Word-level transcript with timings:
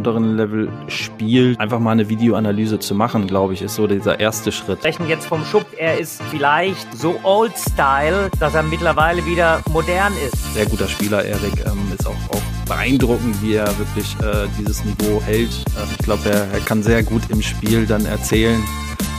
unteren 0.00 0.38
Level 0.38 0.72
spielt, 0.88 1.60
einfach 1.60 1.78
mal 1.78 1.90
eine 1.90 2.08
Videoanalyse 2.08 2.78
zu 2.78 2.94
machen, 2.94 3.26
glaube 3.26 3.52
ich, 3.52 3.60
ist 3.60 3.74
so 3.74 3.86
dieser 3.86 4.18
erste 4.18 4.50
Schritt. 4.50 4.78
Sprechen 4.78 5.06
jetzt 5.08 5.26
vom 5.26 5.44
Schub, 5.44 5.66
er 5.76 5.98
ist 5.98 6.22
vielleicht 6.30 6.96
so 6.96 7.20
old 7.22 7.52
style, 7.58 8.30
dass 8.40 8.54
er 8.54 8.62
mittlerweile 8.62 9.26
wieder 9.26 9.60
modern 9.70 10.14
ist. 10.26 10.54
Sehr 10.54 10.64
guter 10.64 10.88
Spieler, 10.88 11.22
Erik, 11.22 11.66
ähm, 11.66 11.92
ist 11.98 12.06
auch, 12.06 12.12
auch 12.12 12.42
beeindruckend, 12.66 13.42
wie 13.42 13.56
er 13.56 13.66
wirklich 13.78 14.16
äh, 14.22 14.48
dieses 14.58 14.82
Niveau 14.86 15.20
hält. 15.20 15.50
Äh, 15.50 15.92
ich 15.92 15.98
glaube, 15.98 16.30
er, 16.30 16.50
er, 16.50 16.60
kann 16.60 16.82
sehr 16.82 17.02
gut 17.02 17.22
im 17.28 17.42
Spiel 17.42 17.84
dann 17.84 18.06
erzählen, 18.06 18.62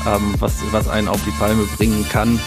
ähm, 0.07 0.33
was, 0.39 0.63
was 0.71 0.89
einen 0.89 1.07
auf 1.07 1.23
die 1.25 1.31
Palme 1.37 1.63
bringen 1.77 2.03
kann. 2.11 2.39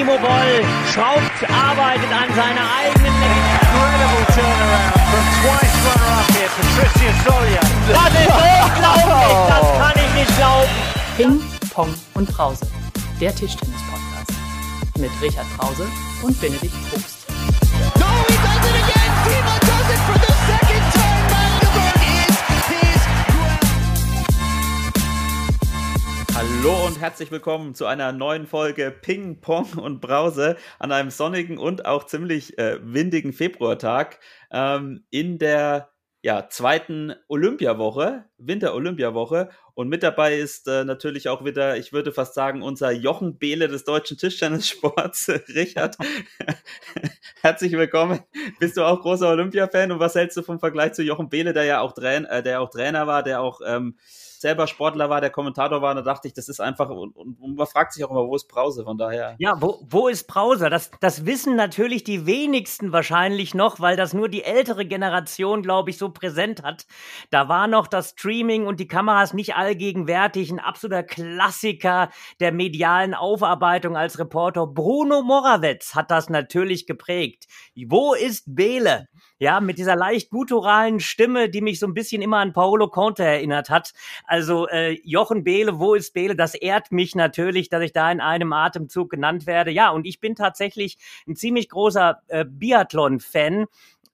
Timo 0.00 0.16
Boll 0.18 0.64
schraubt, 0.92 1.50
arbeitet 1.50 2.10
an 2.10 2.34
seiner 2.34 2.60
Incredible 2.60 2.89
Das 7.92 8.12
ist 8.12 8.30
unglaublich, 8.30 9.36
das 9.48 9.66
kann 9.78 9.96
ich 9.96 10.14
nicht 10.14 10.36
glauben. 10.36 10.70
Ping, 11.16 11.40
Pong 11.74 11.94
und 12.14 12.28
Brause, 12.28 12.66
der 13.20 13.34
Tischtennis-Podcast 13.34 14.32
mit 14.98 15.10
Richard 15.20 15.46
Brause 15.56 15.86
und 16.22 16.40
Benedikt 16.40 16.74
Probst. 16.90 17.26
No, 17.98 18.06
he 18.28 18.36
does 18.36 18.70
it 18.70 18.74
again! 18.82 19.00
Timo 19.24 19.59
Hallo 26.40 26.86
und 26.86 26.98
herzlich 26.98 27.30
willkommen 27.30 27.74
zu 27.74 27.84
einer 27.84 28.12
neuen 28.12 28.46
Folge 28.46 28.90
Ping 28.90 29.42
Pong 29.42 29.74
und 29.74 30.00
Brause 30.00 30.56
an 30.78 30.90
einem 30.90 31.10
sonnigen 31.10 31.58
und 31.58 31.84
auch 31.84 32.06
ziemlich 32.06 32.56
äh, 32.56 32.78
windigen 32.82 33.34
Februartag 33.34 34.18
ähm, 34.50 35.04
in 35.10 35.38
der 35.38 35.90
ja, 36.22 36.48
zweiten 36.48 37.14
Olympiawoche, 37.28 38.24
Winter-Olympiawoche. 38.38 39.50
Und 39.74 39.90
mit 39.90 40.02
dabei 40.02 40.38
ist 40.38 40.66
äh, 40.66 40.84
natürlich 40.84 41.28
auch 41.28 41.44
wieder, 41.44 41.76
ich 41.76 41.92
würde 41.92 42.10
fast 42.10 42.32
sagen, 42.32 42.62
unser 42.62 42.90
Jochen 42.90 43.36
Behle 43.36 43.68
des 43.68 43.84
deutschen 43.84 44.16
Tischtennissports, 44.16 45.28
Richard. 45.54 45.98
Herzlich 47.42 47.72
willkommen. 47.72 48.20
Bist 48.58 48.78
du 48.78 48.84
auch 48.86 49.02
großer 49.02 49.28
Olympia-Fan 49.28 49.92
und 49.92 50.00
was 50.00 50.14
hältst 50.14 50.38
du 50.38 50.42
vom 50.42 50.58
Vergleich 50.58 50.94
zu 50.94 51.02
Jochen 51.02 51.28
Behle, 51.28 51.52
der 51.52 51.64
ja 51.64 51.80
auch, 51.82 51.92
Train 51.92 52.24
äh, 52.24 52.42
der 52.42 52.62
auch 52.62 52.70
Trainer 52.70 53.06
war, 53.06 53.22
der 53.22 53.42
auch 53.42 53.60
ähm, 53.66 53.98
selber 54.40 54.66
Sportler 54.66 55.10
war, 55.10 55.20
der 55.20 55.28
Kommentator 55.28 55.82
war, 55.82 55.94
da 55.94 56.00
dachte 56.00 56.26
ich, 56.26 56.32
das 56.32 56.48
ist 56.48 56.60
einfach, 56.60 56.88
und, 56.88 57.14
und 57.14 57.56
man 57.56 57.66
fragt 57.66 57.92
sich 57.92 58.02
auch 58.04 58.10
immer, 58.10 58.26
wo 58.26 58.34
ist 58.34 58.48
Brause, 58.48 58.84
von 58.84 58.96
daher. 58.96 59.36
Ja, 59.38 59.60
wo, 59.60 59.84
wo 59.86 60.08
ist 60.08 60.26
Brause? 60.26 60.70
Das, 60.70 60.90
das 61.00 61.26
wissen 61.26 61.56
natürlich 61.56 62.04
die 62.04 62.24
wenigsten 62.24 62.90
wahrscheinlich 62.90 63.54
noch, 63.54 63.80
weil 63.80 63.98
das 63.98 64.14
nur 64.14 64.30
die 64.30 64.42
ältere 64.42 64.86
Generation, 64.86 65.62
glaube 65.62 65.90
ich, 65.90 65.98
so 65.98 66.08
präsent 66.08 66.62
hat. 66.62 66.86
Da 67.28 67.50
war 67.50 67.66
noch 67.66 67.86
das 67.86 68.10
Streaming 68.10 68.66
und 68.66 68.80
die 68.80 68.88
Kameras 68.88 69.34
nicht 69.34 69.56
allgegenwärtig, 69.56 70.50
ein 70.50 70.58
absoluter 70.58 71.02
Klassiker 71.02 72.08
der 72.40 72.52
medialen 72.52 73.12
Aufarbeitung 73.12 73.94
als 73.94 74.18
Reporter. 74.18 74.66
Bruno 74.66 75.22
Morawetz 75.22 75.94
hat 75.94 76.10
das 76.10 76.30
natürlich 76.30 76.86
geprägt. 76.86 77.46
Wo 77.88 78.14
ist 78.14 78.54
Bele? 78.54 79.06
Ja, 79.42 79.60
mit 79.60 79.78
dieser 79.78 79.96
leicht 79.96 80.28
gutturalen 80.28 81.00
Stimme, 81.00 81.48
die 81.48 81.62
mich 81.62 81.78
so 81.78 81.86
ein 81.86 81.94
bisschen 81.94 82.20
immer 82.20 82.36
an 82.40 82.52
Paolo 82.52 82.88
Conte 82.88 83.24
erinnert 83.24 83.70
hat. 83.70 83.94
Also 84.26 84.68
äh, 84.68 85.00
Jochen 85.02 85.44
Behle, 85.44 85.78
wo 85.78 85.94
ist 85.94 86.12
Behle? 86.12 86.36
Das 86.36 86.54
ehrt 86.54 86.92
mich 86.92 87.14
natürlich, 87.14 87.70
dass 87.70 87.82
ich 87.82 87.94
da 87.94 88.12
in 88.12 88.20
einem 88.20 88.52
Atemzug 88.52 89.08
genannt 89.08 89.46
werde. 89.46 89.70
Ja, 89.70 89.90
und 89.92 90.06
ich 90.06 90.20
bin 90.20 90.34
tatsächlich 90.34 90.98
ein 91.26 91.36
ziemlich 91.36 91.70
großer 91.70 92.20
äh, 92.28 92.44
Biathlon-Fan. 92.44 93.64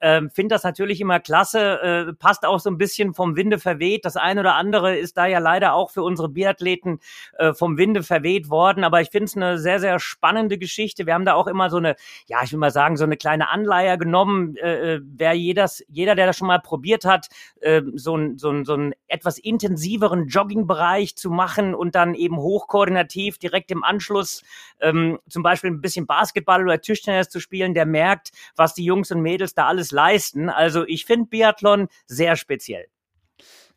Ähm, 0.01 0.31
Finde 0.31 0.55
das 0.55 0.63
natürlich 0.63 1.01
immer 1.01 1.21
klasse, 1.21 1.81
äh, 1.81 2.13
passt 2.13 2.45
auch 2.45 2.61
so 2.61 2.71
ein 2.71 2.79
bisschen 2.79 3.15
vom 3.15 3.37
Winde 3.37 3.59
verweht. 3.59 4.05
Das 4.05 4.17
eine 4.17 4.41
oder 4.41 4.55
andere 4.55 4.97
ist 4.97 5.17
da 5.17 5.27
ja 5.27 5.39
leider 5.39 5.75
auch 5.75 5.91
für 5.91 6.03
unsere 6.03 6.29
Biathleten 6.29 7.01
äh, 7.39 7.55
vom 7.55 7.79
Winde 7.79 8.03
verweht 8.03 8.51
worden. 8.51 8.85
Aber 8.85 9.01
ich 9.01 9.11
finde 9.11 9.25
es 9.25 9.37
eine 9.37 9.59
sehr, 9.59 9.81
sehr 9.81 9.99
spannende 9.99 10.59
Geschichte. 10.59 11.07
Wir 11.07 11.15
haben 11.15 11.25
da 11.25 11.35
auch 11.35 11.47
immer 11.47 11.71
so 11.71 11.79
eine, 11.79 11.97
ja, 12.27 12.39
ich 12.43 12.53
will 12.53 12.59
mal 12.59 12.71
sagen, 12.71 12.97
so 12.97 13.05
eine 13.05 13.17
kleine 13.17 13.51
Anleihe 13.51 13.97
genommen. 13.97 14.57
Äh, 14.57 14.95
äh 14.95 15.01
wer 15.03 15.33
jedes, 15.33 15.85
jeder, 15.89 16.15
der 16.15 16.27
das 16.27 16.37
schon 16.37 16.49
mal 16.49 16.61
probiert 16.61 17.05
hat, 17.05 17.29
äh, 17.61 17.83
so, 17.95 18.17
ein, 18.17 18.39
so, 18.39 18.51
ein, 18.51 18.65
so 18.65 18.75
einen 18.75 18.93
etwas 19.09 19.39
intensiveren 19.39 20.29
Joggingbereich 20.29 21.17
zu 21.17 21.31
machen 21.31 21.75
und 21.75 21.95
dann 21.95 22.15
eben 22.15 22.37
hochkoordinativ 22.37 23.39
direkt 23.39 23.71
im 23.71 23.83
Anschluss 23.83 24.43
ähm, 24.81 25.19
zum 25.29 25.43
Beispiel 25.43 25.71
ein 25.71 25.81
bisschen 25.81 26.07
Basketball 26.07 26.63
oder 26.63 26.81
Tischtennis 26.81 27.29
zu 27.29 27.41
spielen, 27.41 27.75
der 27.75 27.87
merkt, 27.87 28.31
was 28.57 28.75
die 28.75 28.85
Jungs 28.85 29.11
und 29.11 29.23
Mädels 29.23 29.55
da 29.55 29.67
alles 29.67 29.86
leisten. 29.93 30.49
Also 30.49 30.85
ich 30.87 31.05
finde 31.07 31.29
Biathlon 31.29 31.89
sehr 32.07 32.37
speziell. 32.37 32.87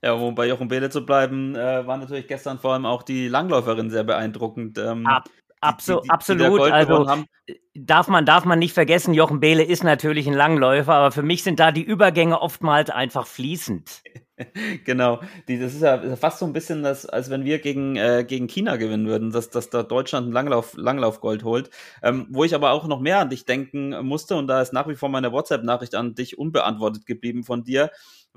Ja, 0.02 0.14
um 0.14 0.34
bei 0.34 0.48
Jochen 0.48 0.70
Behle 0.70 0.90
zu 0.90 1.06
bleiben, 1.06 1.56
äh, 1.56 1.86
war 1.86 1.98
natürlich 1.98 2.28
gestern 2.28 2.58
vor 2.58 2.74
allem 2.74 2.86
auch 2.86 3.04
die 3.04 3.28
Langläuferin 3.28 3.90
sehr 3.90 4.06
beeindruckend. 4.06 4.78
Ähm, 4.78 5.06
Ab, 5.06 5.30
Abso 5.62 6.00
die, 6.00 6.04
die, 6.04 6.10
absolut. 6.10 6.68
Die 6.68 6.72
also 6.72 7.26
darf 7.74 8.08
man, 8.08 8.26
darf 8.26 8.46
man 8.46 8.60
nicht 8.60 8.74
vergessen, 8.74 9.14
Jochen 9.14 9.40
Behle 9.40 9.64
ist 9.64 9.84
natürlich 9.84 10.28
ein 10.28 10.34
Langläufer, 10.34 10.94
aber 10.94 11.12
für 11.12 11.24
mich 11.24 11.44
sind 11.44 11.60
da 11.60 11.72
die 11.72 11.84
Übergänge 11.84 12.42
oftmals 12.42 12.90
einfach 12.90 13.28
fließend. 13.28 14.02
genau. 14.86 15.20
Das 15.48 15.74
ist 15.74 15.82
ja 15.82 16.16
fast 16.16 16.40
so 16.40 16.46
ein 16.46 16.54
bisschen 16.54 16.84
das, 16.84 17.06
als 17.06 17.30
wenn 17.30 17.46
wir 17.46 17.60
gegen, 17.60 17.96
äh, 17.96 18.26
gegen 18.28 18.48
China 18.48 18.78
gewinnen 18.78 19.08
würden, 19.08 19.32
dass, 19.32 19.50
dass 19.50 19.70
da 19.70 19.84
Deutschland 19.84 20.28
ein 20.28 20.32
Langlauf, 20.32 20.76
Langlaufgold 20.76 21.44
holt. 21.44 21.70
Ähm, 22.02 22.28
wo 22.30 22.44
ich 22.44 22.56
aber 22.56 22.72
auch 22.72 22.88
noch 22.88 23.00
mehr 23.00 23.20
an 23.20 23.30
dich 23.30 23.46
denken 23.46 24.06
musste, 24.06 24.36
und 24.36 24.48
da 24.48 24.62
ist 24.62 24.74
nach 24.74 24.88
wie 24.88 24.96
vor 24.96 25.10
meine 25.10 25.32
WhatsApp-Nachricht 25.32 25.96
an 25.96 26.16
dich 26.16 26.38
unbeantwortet 26.38 27.06
geblieben 27.06 27.44
von 27.44 27.64
dir, 27.64 27.92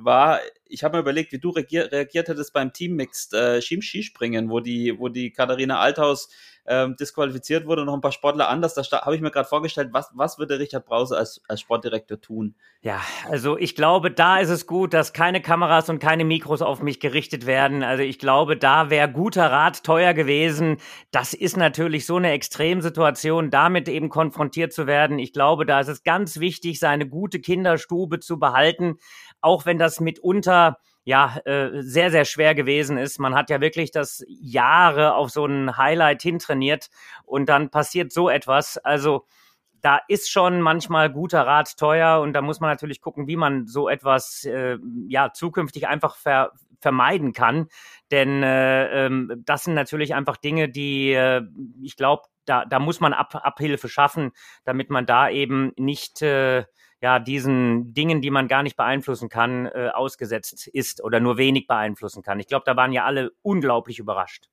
war, 0.04 0.40
ich 0.66 0.84
habe 0.84 0.96
mir 0.96 1.02
überlegt, 1.02 1.32
wie 1.32 1.38
du 1.38 1.50
reagiert, 1.50 1.92
reagiert 1.92 2.28
hättest 2.28 2.52
beim 2.52 2.72
Team 2.72 2.96
Mixed 2.96 3.34
äh, 3.34 3.60
Skispringen, 3.60 4.50
wo 4.50 4.60
die, 4.60 4.98
wo 4.98 5.08
die 5.08 5.32
Katharina 5.32 5.78
Althaus 5.78 6.28
ähm, 6.66 6.96
disqualifiziert 6.96 7.66
wurde 7.66 7.82
und 7.82 7.86
noch 7.86 7.94
ein 7.94 8.00
paar 8.00 8.12
Sportler 8.12 8.48
anders. 8.48 8.74
Da 8.74 9.02
habe 9.02 9.16
ich 9.16 9.20
mir 9.20 9.30
gerade 9.30 9.48
vorgestellt, 9.48 9.88
was, 9.92 10.10
was 10.14 10.38
würde 10.38 10.58
Richard 10.58 10.86
Brause 10.86 11.16
als, 11.16 11.42
als 11.48 11.60
Sportdirektor 11.60 12.20
tun? 12.20 12.54
Ja, 12.82 13.00
also 13.28 13.58
ich 13.58 13.74
glaube, 13.74 14.10
da 14.10 14.38
ist 14.38 14.48
es 14.48 14.66
gut, 14.66 14.94
dass 14.94 15.12
keine 15.12 15.40
Kameras 15.40 15.88
und 15.88 15.98
keine 15.98 16.24
Mikros 16.24 16.62
auf 16.62 16.80
mich 16.80 17.00
gerichtet 17.00 17.46
werden. 17.46 17.82
Also 17.82 18.02
ich 18.02 18.18
glaube, 18.18 18.56
da 18.56 18.90
wäre 18.90 19.10
guter 19.10 19.50
Rat 19.50 19.82
teuer 19.82 20.14
gewesen. 20.14 20.78
Das 21.10 21.34
ist 21.34 21.56
natürlich 21.56 22.06
so 22.06 22.16
eine 22.16 22.32
Extremsituation, 22.32 23.50
damit 23.50 23.88
eben 23.88 24.08
konfrontiert 24.08 24.72
zu 24.72 24.86
werden. 24.86 25.18
Ich 25.18 25.32
glaube, 25.32 25.66
da 25.66 25.80
ist 25.80 25.88
es 25.88 26.04
ganz 26.04 26.38
wichtig, 26.38 26.78
seine 26.78 27.08
gute 27.08 27.40
Kinderstube 27.40 28.20
zu 28.20 28.38
behalten, 28.38 28.98
auch 29.42 29.66
wenn 29.66 29.78
das 29.78 30.00
mitunter 30.00 30.78
ja, 31.04 31.36
äh, 31.44 31.82
sehr, 31.82 32.10
sehr 32.10 32.24
schwer 32.24 32.54
gewesen 32.54 32.96
ist. 32.96 33.18
Man 33.18 33.34
hat 33.34 33.50
ja 33.50 33.60
wirklich 33.60 33.90
das 33.90 34.24
Jahre 34.28 35.14
auf 35.14 35.30
so 35.30 35.44
ein 35.44 35.76
Highlight 35.76 36.22
hintrainiert 36.22 36.90
und 37.24 37.48
dann 37.48 37.70
passiert 37.70 38.12
so 38.12 38.28
etwas. 38.28 38.78
Also 38.78 39.26
da 39.80 39.98
ist 40.06 40.30
schon 40.30 40.60
manchmal 40.60 41.10
guter 41.10 41.44
Rat 41.44 41.76
teuer 41.76 42.20
und 42.20 42.34
da 42.34 42.40
muss 42.40 42.60
man 42.60 42.70
natürlich 42.70 43.00
gucken, 43.00 43.26
wie 43.26 43.36
man 43.36 43.66
so 43.66 43.88
etwas 43.88 44.44
äh, 44.44 44.78
ja 45.08 45.32
zukünftig 45.32 45.88
einfach 45.88 46.16
ver 46.16 46.52
vermeiden 46.80 47.32
kann. 47.32 47.68
Denn 48.10 48.42
äh, 48.42 49.06
ähm, 49.06 49.42
das 49.44 49.64
sind 49.64 49.74
natürlich 49.74 50.14
einfach 50.14 50.36
Dinge, 50.36 50.68
die 50.68 51.12
äh, 51.12 51.42
ich 51.80 51.96
glaube, 51.96 52.22
da, 52.44 52.64
da 52.64 52.80
muss 52.80 53.00
man 53.00 53.12
Ab 53.12 53.34
Abhilfe 53.36 53.88
schaffen, 53.88 54.32
damit 54.64 54.90
man 54.90 55.06
da 55.06 55.30
eben 55.30 55.72
nicht 55.76 56.22
äh, 56.22 56.64
ja, 57.02 57.18
diesen 57.18 57.92
Dingen, 57.94 58.22
die 58.22 58.30
man 58.30 58.46
gar 58.46 58.62
nicht 58.62 58.76
beeinflussen 58.76 59.28
kann, 59.28 59.66
äh, 59.66 59.90
ausgesetzt 59.92 60.68
ist 60.68 61.02
oder 61.02 61.18
nur 61.18 61.36
wenig 61.36 61.66
beeinflussen 61.66 62.22
kann. 62.22 62.38
Ich 62.38 62.46
glaube, 62.46 62.62
da 62.64 62.76
waren 62.76 62.92
ja 62.92 63.04
alle 63.04 63.32
unglaublich 63.42 63.98
überrascht. 63.98 64.48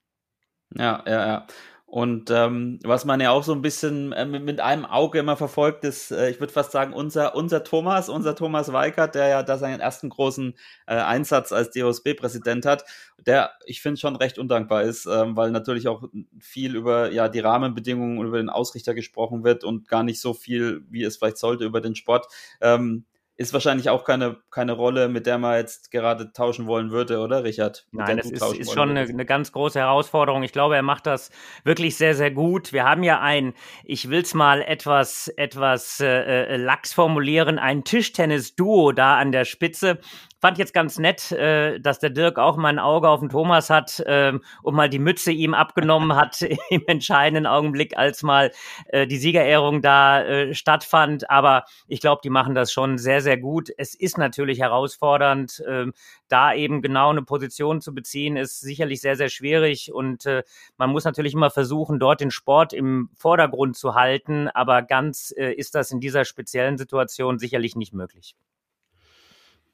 Ja, 0.75 1.03
ja, 1.05 1.27
ja. 1.27 1.47
Und 1.91 2.29
ähm, 2.29 2.77
was 2.83 3.03
man 3.03 3.19
ja 3.19 3.31
auch 3.31 3.43
so 3.43 3.51
ein 3.51 3.63
bisschen 3.63 4.11
äh, 4.11 4.23
mit, 4.23 4.59
einem 4.59 4.85
Auge 4.85 5.17
immer 5.17 5.35
verfolgt, 5.35 5.83
ist, 5.83 6.11
äh, 6.11 6.29
ich 6.29 6.39
würde 6.39 6.53
fast 6.53 6.71
sagen, 6.71 6.93
unser, 6.93 7.33
unser 7.33 7.63
Thomas, 7.63 8.09
unser 8.09 8.35
Thomas 8.35 8.71
Weikert, 8.71 9.15
der 9.15 9.27
ja 9.27 9.41
da 9.41 9.57
seinen 9.57 9.79
ersten 9.79 10.09
großen 10.09 10.53
äh, 10.85 10.93
Einsatz 10.93 11.51
als 11.51 11.71
DOSB-Präsident 11.71 12.67
hat, 12.67 12.85
der, 13.17 13.53
ich 13.65 13.81
finde, 13.81 13.99
schon 13.99 14.15
recht 14.15 14.37
undankbar 14.37 14.83
ist, 14.83 15.07
ähm, 15.07 15.35
weil 15.35 15.49
natürlich 15.49 15.87
auch 15.87 16.03
viel 16.39 16.75
über 16.75 17.11
ja 17.11 17.27
die 17.27 17.39
Rahmenbedingungen 17.39 18.19
und 18.19 18.27
über 18.27 18.37
den 18.37 18.51
Ausrichter 18.51 18.93
gesprochen 18.93 19.43
wird 19.43 19.63
und 19.63 19.87
gar 19.87 20.03
nicht 20.03 20.21
so 20.21 20.35
viel, 20.35 20.83
wie 20.91 21.03
es 21.03 21.17
vielleicht 21.17 21.39
sollte, 21.39 21.65
über 21.65 21.81
den 21.81 21.95
Sport. 21.95 22.27
Ähm, 22.61 23.05
ist 23.39 23.53
wahrscheinlich 23.53 23.89
auch 23.89 24.03
keine, 24.03 24.35
keine 24.51 24.73
Rolle, 24.73 25.07
mit 25.07 25.25
der 25.25 25.37
man 25.37 25.55
jetzt 25.55 25.91
gerade 25.91 26.33
tauschen 26.33 26.67
wollen 26.67 26.91
würde, 26.91 27.19
oder 27.19 27.45
Richard? 27.45 27.85
Mit 27.91 28.05
Nein, 28.05 28.17
das 28.17 28.29
ist, 28.29 28.43
ist 28.43 28.73
schon 28.73 28.89
eine, 28.89 28.99
eine, 28.99 29.25
ganz 29.25 29.53
große 29.53 29.79
Herausforderung. 29.79 30.43
Ich 30.43 30.51
glaube, 30.51 30.75
er 30.75 30.81
macht 30.81 31.07
das 31.07 31.31
wirklich 31.63 31.95
sehr, 31.95 32.15
sehr 32.15 32.31
gut. 32.31 32.73
Wir 32.73 32.83
haben 32.83 33.01
ja 33.01 33.21
ein, 33.21 33.53
ich 33.85 34.09
will 34.09 34.23
es 34.23 34.33
mal 34.33 34.61
etwas, 34.61 35.29
etwas 35.37 36.01
äh, 36.01 36.07
äh, 36.07 36.57
lax 36.57 36.91
formulieren, 36.91 37.59
ein 37.59 37.85
Tischtennis-Duo 37.85 38.91
da 38.91 39.17
an 39.17 39.31
der 39.31 39.45
Spitze. 39.45 39.99
Fand 40.41 40.57
jetzt 40.57 40.73
ganz 40.73 40.97
nett, 40.97 41.33
äh, 41.33 41.81
dass 41.81 41.99
der 41.99 42.11
Dirk 42.11 42.39
auch 42.39 42.55
mal 42.55 42.69
ein 42.69 42.79
Auge 42.79 43.09
auf 43.09 43.19
den 43.19 43.27
Thomas 43.27 43.69
hat 43.69 43.99
äh, 43.99 44.31
und 44.63 44.73
mal 44.73 44.89
die 44.89 44.97
Mütze 44.99 45.33
ihm 45.33 45.53
abgenommen 45.53 46.15
hat 46.15 46.41
im 46.69 46.83
entscheidenden 46.87 47.45
Augenblick, 47.45 47.97
als 47.97 48.23
mal 48.23 48.51
äh, 48.87 49.05
die 49.05 49.17
Siegerehrung 49.17 49.81
da 49.81 50.23
äh, 50.23 50.53
stattfand. 50.53 51.29
Aber 51.29 51.65
ich 51.89 51.99
glaube, 51.99 52.21
die 52.23 52.29
machen 52.29 52.55
das 52.55 52.71
schon 52.71 52.97
sehr, 52.97 53.21
sehr 53.21 53.37
gut. 53.37 53.69
Es 53.77 53.95
ist 53.95 54.17
natürlich 54.17 54.59
herausfordernd, 54.61 55.59
äh, 55.67 55.87
da 56.29 56.53
eben 56.53 56.81
genau 56.81 57.09
eine 57.09 57.23
Position 57.23 57.81
zu 57.81 57.93
beziehen, 57.93 58.37
ist 58.37 58.61
sicherlich 58.61 59.01
sehr, 59.01 59.17
sehr 59.17 59.29
schwierig. 59.29 59.91
Und 59.93 60.25
äh, 60.25 60.43
man 60.77 60.89
muss 60.89 61.03
natürlich 61.03 61.33
immer 61.33 61.49
versuchen, 61.49 61.99
dort 61.99 62.21
den 62.21 62.31
Sport 62.31 62.71
im 62.71 63.09
Vordergrund 63.13 63.75
zu 63.75 63.93
halten. 63.93 64.47
Aber 64.47 64.83
ganz 64.83 65.33
äh, 65.35 65.51
ist 65.51 65.75
das 65.75 65.91
in 65.91 65.99
dieser 65.99 66.23
speziellen 66.23 66.77
Situation 66.77 67.39
sicherlich 67.39 67.75
nicht 67.75 67.93
möglich. 67.93 68.35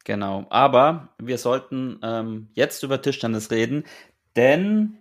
Genau, 0.06 0.46
aber 0.52 1.10
wir 1.18 1.40
sollten 1.40 2.00
ähm, 2.04 2.50
jetzt 2.54 2.84
über 2.84 3.02
Tischtennis 3.02 3.50
reden, 3.50 3.86
denn 4.36 5.00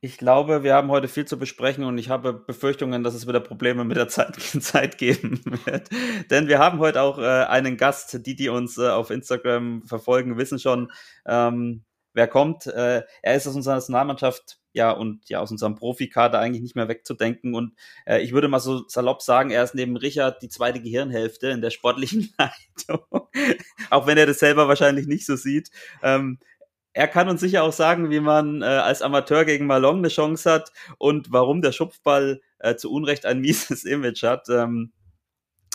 ich 0.00 0.18
glaube, 0.18 0.64
wir 0.64 0.74
haben 0.74 0.90
heute 0.90 1.06
viel 1.06 1.24
zu 1.24 1.38
besprechen 1.38 1.84
und 1.84 1.96
ich 1.98 2.10
habe 2.10 2.34
Befürchtungen, 2.34 3.04
dass 3.04 3.14
es 3.14 3.28
wieder 3.28 3.38
Probleme 3.40 3.84
mit 3.84 3.96
der 3.96 4.08
Zeit, 4.08 4.34
Zeit 4.60 4.98
geben 4.98 5.40
wird. 5.64 5.88
Denn 6.30 6.48
wir 6.48 6.58
haben 6.58 6.80
heute 6.80 7.00
auch 7.00 7.18
äh, 7.18 7.44
einen 7.44 7.76
Gast, 7.76 8.26
die, 8.26 8.34
die 8.34 8.48
uns 8.48 8.76
äh, 8.76 8.88
auf 8.88 9.10
Instagram 9.10 9.82
verfolgen, 9.84 10.36
wissen 10.36 10.58
schon, 10.58 10.90
ähm, 11.26 11.84
wer 12.14 12.28
kommt. 12.28 12.66
Äh, 12.66 13.02
er 13.22 13.34
ist 13.34 13.46
aus 13.46 13.54
unserer 13.54 13.74
Nationalmannschaft 13.74 14.58
ja 14.72 14.90
und 14.90 15.28
ja 15.28 15.40
aus 15.40 15.50
unserem 15.50 15.74
Profikader 15.74 16.38
eigentlich 16.40 16.62
nicht 16.62 16.76
mehr 16.76 16.88
wegzudenken. 16.88 17.54
Und 17.54 17.74
äh, 18.06 18.20
ich 18.22 18.32
würde 18.32 18.48
mal 18.48 18.60
so 18.60 18.88
salopp 18.88 19.22
sagen, 19.22 19.50
er 19.50 19.62
ist 19.62 19.74
neben 19.74 19.96
Richard 19.96 20.42
die 20.42 20.48
zweite 20.48 20.80
Gehirnhälfte 20.80 21.48
in 21.48 21.60
der 21.60 21.70
sportlichen 21.70 22.32
Leitung. 22.38 23.04
auch 23.90 24.06
wenn 24.06 24.18
er 24.18 24.26
das 24.26 24.38
selber 24.38 24.68
wahrscheinlich 24.68 25.06
nicht 25.06 25.26
so 25.26 25.36
sieht. 25.36 25.70
Ähm, 26.02 26.38
er 26.92 27.08
kann 27.08 27.28
uns 27.28 27.40
sicher 27.40 27.64
auch 27.64 27.72
sagen, 27.72 28.10
wie 28.10 28.20
man 28.20 28.62
äh, 28.62 28.66
als 28.66 29.02
Amateur 29.02 29.44
gegen 29.44 29.66
Malong 29.66 29.98
eine 29.98 30.08
Chance 30.08 30.50
hat 30.50 30.72
und 30.98 31.32
warum 31.32 31.60
der 31.60 31.72
Schupfball 31.72 32.40
äh, 32.60 32.76
zu 32.76 32.90
Unrecht 32.90 33.26
ein 33.26 33.40
mieses 33.40 33.84
Image 33.84 34.22
hat. 34.22 34.48
Ähm, 34.48 34.92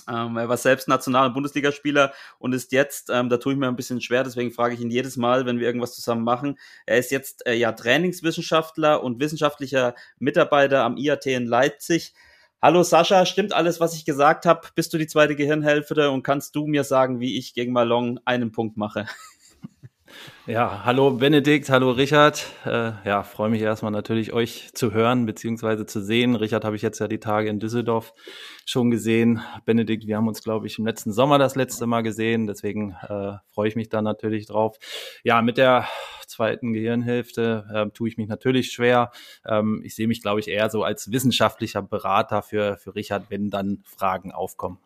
ähm, 0.09 0.37
er 0.37 0.49
war 0.49 0.57
selbst 0.57 0.87
National- 0.87 1.27
und 1.27 1.33
Bundesligaspieler 1.33 2.13
und 2.39 2.53
ist 2.53 2.71
jetzt, 2.71 3.09
ähm, 3.09 3.29
da 3.29 3.37
tue 3.37 3.53
ich 3.53 3.59
mir 3.59 3.67
ein 3.67 3.75
bisschen 3.75 4.01
schwer, 4.01 4.23
deswegen 4.23 4.51
frage 4.51 4.73
ich 4.73 4.81
ihn 4.81 4.89
jedes 4.89 5.17
Mal, 5.17 5.45
wenn 5.45 5.59
wir 5.59 5.67
irgendwas 5.67 5.93
zusammen 5.93 6.23
machen. 6.23 6.57
Er 6.85 6.97
ist 6.97 7.11
jetzt 7.11 7.45
äh, 7.45 7.53
ja 7.53 7.71
Trainingswissenschaftler 7.71 9.03
und 9.03 9.19
wissenschaftlicher 9.19 9.95
Mitarbeiter 10.17 10.83
am 10.83 10.97
IAT 10.97 11.27
in 11.27 11.45
Leipzig. 11.45 12.13
Hallo 12.61 12.83
Sascha, 12.83 13.25
stimmt 13.25 13.53
alles, 13.53 13.79
was 13.79 13.95
ich 13.95 14.03
gesagt 14.03 14.45
habe? 14.45 14.67
Bist 14.75 14.93
du 14.93 14.97
die 14.97 15.07
zweite 15.07 15.35
Gehirnhälfte 15.35 16.11
und 16.11 16.23
kannst 16.23 16.55
du 16.55 16.67
mir 16.67 16.83
sagen, 16.83 17.19
wie 17.19 17.37
ich 17.37 17.53
gegen 17.53 17.71
Malong 17.71 18.19
einen 18.25 18.51
Punkt 18.51 18.75
mache? 18.77 19.05
Ja, 20.45 20.83
hallo 20.85 21.11
Benedikt, 21.11 21.69
hallo 21.69 21.91
Richard. 21.91 22.45
Äh, 22.65 22.91
ja, 23.05 23.23
freue 23.23 23.49
mich 23.49 23.61
erstmal 23.61 23.91
natürlich 23.91 24.33
euch 24.33 24.71
zu 24.73 24.93
hören 24.93 25.25
bzw. 25.25 25.85
zu 25.85 26.01
sehen. 26.01 26.35
Richard 26.35 26.65
habe 26.65 26.75
ich 26.75 26.81
jetzt 26.81 26.99
ja 26.99 27.07
die 27.07 27.19
Tage 27.19 27.49
in 27.49 27.59
Düsseldorf 27.59 28.13
schon 28.65 28.89
gesehen. 28.89 29.41
Benedikt, 29.65 30.07
wir 30.07 30.17
haben 30.17 30.27
uns, 30.27 30.43
glaube 30.43 30.67
ich, 30.67 30.79
im 30.79 30.85
letzten 30.85 31.11
Sommer 31.11 31.37
das 31.37 31.55
letzte 31.55 31.85
Mal 31.87 32.01
gesehen. 32.01 32.47
Deswegen 32.47 32.95
äh, 33.07 33.33
freue 33.53 33.67
ich 33.67 33.75
mich 33.75 33.89
da 33.89 34.01
natürlich 34.01 34.47
drauf. 34.47 34.77
Ja, 35.23 35.41
mit 35.41 35.57
der 35.57 35.87
zweiten 36.27 36.73
Gehirnhälfte 36.73 37.65
äh, 37.73 37.89
tue 37.91 38.09
ich 38.09 38.17
mich 38.17 38.27
natürlich 38.27 38.71
schwer. 38.71 39.11
Ähm, 39.45 39.81
ich 39.83 39.95
sehe 39.95 40.07
mich, 40.07 40.21
glaube 40.21 40.39
ich, 40.39 40.47
eher 40.47 40.69
so 40.69 40.83
als 40.83 41.11
wissenschaftlicher 41.11 41.81
Berater 41.81 42.41
für, 42.41 42.77
für 42.77 42.95
Richard, 42.95 43.29
wenn 43.29 43.49
dann 43.49 43.83
Fragen 43.85 44.31
aufkommen. 44.31 44.79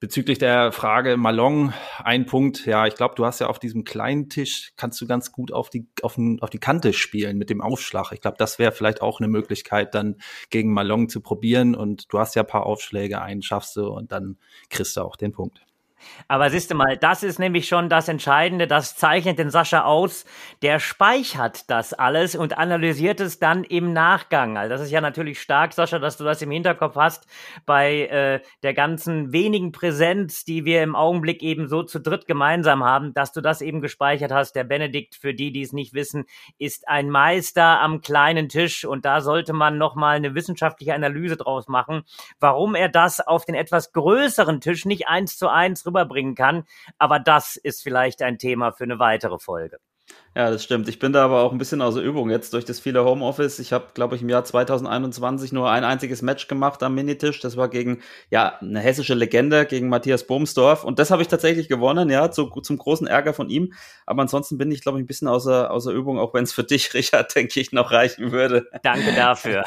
Bezüglich 0.00 0.38
der 0.38 0.72
Frage 0.72 1.16
Malong, 1.16 1.72
ein 2.02 2.26
Punkt, 2.26 2.66
ja, 2.66 2.86
ich 2.86 2.94
glaube, 2.94 3.14
du 3.14 3.24
hast 3.24 3.38
ja 3.38 3.46
auf 3.46 3.58
diesem 3.58 3.84
kleinen 3.84 4.28
Tisch, 4.28 4.72
kannst 4.76 5.00
du 5.00 5.06
ganz 5.06 5.32
gut 5.32 5.50
auf 5.50 5.70
die, 5.70 5.88
auf, 6.02 6.18
auf 6.40 6.50
die 6.50 6.58
Kante 6.58 6.92
spielen 6.92 7.38
mit 7.38 7.48
dem 7.48 7.62
Aufschlag. 7.62 8.12
Ich 8.12 8.20
glaube, 8.20 8.36
das 8.38 8.58
wäre 8.58 8.72
vielleicht 8.72 9.00
auch 9.00 9.20
eine 9.20 9.28
Möglichkeit, 9.28 9.94
dann 9.94 10.16
gegen 10.50 10.72
Malong 10.72 11.08
zu 11.08 11.20
probieren 11.20 11.74
und 11.74 12.12
du 12.12 12.18
hast 12.18 12.34
ja 12.34 12.42
ein 12.42 12.48
paar 12.48 12.66
Aufschläge, 12.66 13.22
einen 13.22 13.42
schaffst 13.42 13.76
du 13.76 13.86
und 13.86 14.12
dann 14.12 14.36
kriegst 14.68 14.96
du 14.96 15.00
auch 15.02 15.16
den 15.16 15.32
Punkt. 15.32 15.64
Aber 16.28 16.50
siehst 16.50 16.70
du 16.70 16.74
mal, 16.74 16.96
das 16.96 17.22
ist 17.22 17.38
nämlich 17.38 17.68
schon 17.68 17.88
das 17.88 18.08
Entscheidende, 18.08 18.66
das 18.66 18.96
zeichnet 18.96 19.38
den 19.38 19.50
Sascha 19.50 19.84
aus. 19.84 20.24
Der 20.62 20.78
speichert 20.80 21.70
das 21.70 21.92
alles 21.92 22.34
und 22.34 22.58
analysiert 22.58 23.20
es 23.20 23.38
dann 23.38 23.64
im 23.64 23.92
Nachgang. 23.92 24.56
Also 24.56 24.74
das 24.74 24.82
ist 24.82 24.90
ja 24.90 25.00
natürlich 25.00 25.40
stark, 25.40 25.72
Sascha, 25.72 25.98
dass 25.98 26.16
du 26.16 26.24
das 26.24 26.42
im 26.42 26.50
Hinterkopf 26.50 26.96
hast 26.96 27.26
bei 27.66 28.06
äh, 28.06 28.40
der 28.62 28.74
ganzen 28.74 29.32
wenigen 29.32 29.72
Präsenz, 29.72 30.44
die 30.44 30.64
wir 30.64 30.82
im 30.82 30.96
Augenblick 30.96 31.42
eben 31.42 31.68
so 31.68 31.82
zu 31.82 32.00
dritt 32.00 32.26
gemeinsam 32.26 32.84
haben, 32.84 33.14
dass 33.14 33.32
du 33.32 33.40
das 33.40 33.60
eben 33.60 33.80
gespeichert 33.80 34.32
hast. 34.32 34.54
Der 34.54 34.64
Benedikt, 34.64 35.14
für 35.14 35.34
die, 35.34 35.52
die 35.52 35.62
es 35.62 35.72
nicht 35.72 35.94
wissen, 35.94 36.24
ist 36.58 36.88
ein 36.88 37.10
Meister 37.10 37.80
am 37.80 38.00
kleinen 38.00 38.48
Tisch 38.48 38.84
und 38.84 39.04
da 39.04 39.20
sollte 39.20 39.52
man 39.52 39.78
nochmal 39.78 40.16
eine 40.16 40.34
wissenschaftliche 40.34 40.94
Analyse 40.94 41.36
draus 41.36 41.68
machen, 41.68 42.02
warum 42.40 42.74
er 42.74 42.88
das 42.88 43.20
auf 43.20 43.44
den 43.44 43.54
etwas 43.54 43.92
größeren 43.92 44.60
Tisch 44.60 44.84
nicht 44.84 45.08
eins 45.08 45.36
zu 45.38 45.48
eins 45.48 45.82
rüberbringen 45.94 46.34
kann. 46.34 46.64
Aber 46.98 47.18
das 47.18 47.56
ist 47.56 47.82
vielleicht 47.82 48.22
ein 48.22 48.38
Thema 48.38 48.72
für 48.72 48.84
eine 48.84 48.98
weitere 48.98 49.38
Folge. 49.38 49.78
Ja, 50.36 50.50
das 50.50 50.64
stimmt. 50.64 50.88
Ich 50.88 50.98
bin 50.98 51.12
da 51.12 51.24
aber 51.24 51.42
auch 51.42 51.52
ein 51.52 51.58
bisschen 51.58 51.80
außer 51.80 52.02
Übung 52.02 52.28
jetzt 52.28 52.52
durch 52.54 52.64
das 52.64 52.80
viele 52.80 53.04
Homeoffice. 53.04 53.60
Ich 53.60 53.72
habe, 53.72 53.86
glaube 53.94 54.16
ich, 54.16 54.22
im 54.22 54.28
Jahr 54.28 54.44
2021 54.44 55.52
nur 55.52 55.70
ein 55.70 55.84
einziges 55.84 56.22
Match 56.22 56.48
gemacht 56.48 56.82
am 56.82 56.96
Minitisch. 56.96 57.38
Das 57.38 57.56
war 57.56 57.68
gegen 57.68 58.02
ja 58.30 58.58
eine 58.60 58.80
hessische 58.80 59.14
Legende, 59.14 59.64
gegen 59.64 59.88
Matthias 59.88 60.26
Bohmsdorf. 60.26 60.82
Und 60.82 60.98
das 60.98 61.12
habe 61.12 61.22
ich 61.22 61.28
tatsächlich 61.28 61.68
gewonnen, 61.68 62.10
ja, 62.10 62.32
zu, 62.32 62.46
zum 62.48 62.78
großen 62.78 63.06
Ärger 63.06 63.32
von 63.32 63.48
ihm. 63.48 63.72
Aber 64.06 64.22
ansonsten 64.22 64.58
bin 64.58 64.72
ich, 64.72 64.82
glaube 64.82 64.98
ich, 64.98 65.04
ein 65.04 65.06
bisschen 65.06 65.28
außer, 65.28 65.70
außer 65.70 65.92
Übung, 65.92 66.18
auch 66.18 66.34
wenn 66.34 66.44
es 66.44 66.52
für 66.52 66.64
dich, 66.64 66.92
Richard, 66.94 67.32
denke 67.34 67.60
ich, 67.60 67.70
noch 67.70 67.92
reichen 67.92 68.32
würde. 68.32 68.66
Danke 68.82 69.14
dafür. 69.14 69.64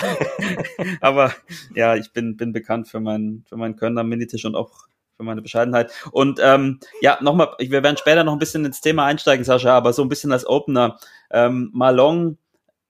aber 1.01 1.33
ja, 1.75 1.95
ich 1.95 2.11
bin, 2.11 2.35
bin 2.35 2.51
bekannt 2.51 2.89
für 2.89 2.99
mein, 2.99 3.45
für 3.47 3.55
mein 3.55 3.77
Können 3.77 3.97
am 3.97 4.09
Minitisch 4.09 4.43
und 4.43 4.55
auch 4.55 4.87
für 5.17 5.23
meine 5.23 5.41
Bescheidenheit. 5.41 5.91
Und 6.11 6.39
ähm, 6.41 6.79
ja, 7.01 7.17
nochmal, 7.21 7.55
wir 7.59 7.83
werden 7.83 7.97
später 7.97 8.23
noch 8.23 8.33
ein 8.33 8.39
bisschen 8.39 8.63
ins 8.65 8.81
Thema 8.81 9.05
einsteigen, 9.05 9.43
Sascha, 9.43 9.75
aber 9.75 9.91
so 9.91 10.03
ein 10.03 10.09
bisschen 10.09 10.31
als 10.31 10.47
Opener. 10.47 10.99
Ähm, 11.31 11.71
Malong, 11.73 12.37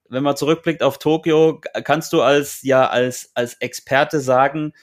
wenn 0.09 0.23
man 0.23 0.37
zurückblickt 0.37 0.83
auf 0.83 0.99
Tokio, 0.99 1.61
kannst 1.83 2.13
du 2.13 2.21
als 2.21 2.61
ja 2.63 2.87
als 2.87 3.31
als 3.33 3.55
Experte 3.55 4.19
sagen, 4.19 4.73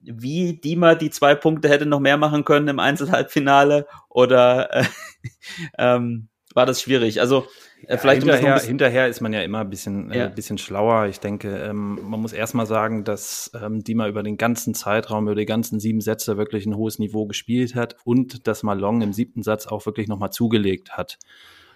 wie 0.00 0.60
Dima 0.60 0.94
die 0.94 1.10
zwei 1.10 1.34
Punkte 1.34 1.68
hätte 1.68 1.86
noch 1.86 2.00
mehr 2.00 2.16
machen 2.16 2.44
können 2.44 2.68
im 2.68 2.78
Einzelhalbfinale 2.78 3.86
oder 4.08 4.74
äh, 4.74 4.84
ähm, 5.78 6.28
war 6.54 6.66
das 6.66 6.80
schwierig? 6.80 7.20
Also 7.20 7.46
äh, 7.86 7.98
vielleicht 7.98 8.22
hinterher, 8.22 8.58
hinterher 8.58 9.08
ist 9.08 9.20
man 9.20 9.32
ja 9.32 9.42
immer 9.42 9.60
ein 9.60 9.70
bisschen, 9.70 10.10
äh, 10.10 10.18
ja. 10.18 10.26
äh, 10.26 10.30
bisschen 10.30 10.58
schlauer. 10.58 11.06
Ich 11.06 11.20
denke, 11.20 11.56
ähm, 11.58 11.98
man 12.02 12.20
muss 12.20 12.32
erstmal 12.32 12.66
sagen, 12.66 13.04
dass 13.04 13.50
ähm, 13.60 13.84
Dima 13.84 14.08
über 14.08 14.22
den 14.22 14.36
ganzen 14.36 14.74
Zeitraum, 14.74 15.24
über 15.24 15.34
die 15.34 15.46
ganzen 15.46 15.80
sieben 15.80 16.00
Sätze 16.00 16.36
wirklich 16.36 16.66
ein 16.66 16.76
hohes 16.76 16.98
Niveau 16.98 17.26
gespielt 17.26 17.74
hat 17.74 17.96
und 18.04 18.46
dass 18.46 18.62
Malong 18.62 19.02
im 19.02 19.12
siebten 19.12 19.42
Satz 19.42 19.66
auch 19.66 19.84
wirklich 19.86 20.08
nochmal 20.08 20.30
zugelegt 20.30 20.92
hat. 20.96 21.18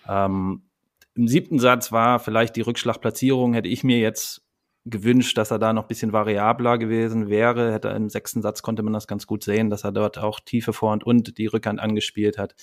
Ähm, 0.09 0.63
Im 1.15 1.29
siebten 1.29 1.59
Satz 1.59 1.93
war 1.93 2.19
vielleicht 2.21 2.57
die 2.57 2.63
Rückschlagplatzierung, 2.63 3.55
hätte 3.55 3.69
ich 3.69 3.85
mir 3.85 3.99
jetzt 3.99 4.43
gewünscht, 4.91 5.37
dass 5.37 5.51
er 5.51 5.59
da 5.59 5.73
noch 5.73 5.85
ein 5.85 5.89
bisschen 5.89 6.13
variabler 6.13 6.79
gewesen 6.79 7.29
wäre. 7.29 7.73
Hätte 7.73 7.89
im 7.89 8.09
sechsten 8.09 8.43
Satz 8.43 8.63
konnte 8.63 8.83
man 8.83 8.93
das 8.93 9.07
ganz 9.07 9.27
gut 9.27 9.45
sehen, 9.45 9.71
dass 9.71 9.85
er 9.85 9.93
dort 9.93 10.19
auch 10.19 10.41
tiefe 10.41 10.73
Vorhand 10.73 11.05
und 11.05 11.37
die 11.39 11.47
Rückhand 11.47 11.81
angespielt 11.81 12.39
hat. 12.39 12.55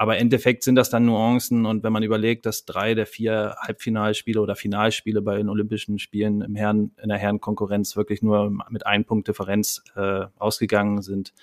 Aber 0.00 0.14
im 0.14 0.22
Endeffekt 0.22 0.62
sind 0.62 0.76
das 0.76 0.90
dann 0.90 1.06
Nuancen 1.06 1.66
und 1.66 1.82
wenn 1.82 1.92
man 1.92 2.04
überlegt, 2.04 2.46
dass 2.46 2.64
drei 2.64 2.94
der 2.94 3.04
vier 3.04 3.56
Halbfinalspiele 3.58 4.40
oder 4.40 4.54
Finalspiele 4.54 5.22
bei 5.22 5.36
den 5.36 5.48
Olympischen 5.48 5.98
Spielen 5.98 6.40
im 6.40 6.54
Herren, 6.54 6.92
in 7.02 7.08
der 7.08 7.18
Herrenkonkurrenz 7.18 7.96
wirklich 7.96 8.22
nur 8.22 8.48
mit 8.70 8.86
ein 8.86 9.04
Punkt 9.04 9.26
Differenz 9.26 9.82
äh, 9.96 10.26
ausgegangen 10.38 11.02
sind, 11.02 11.34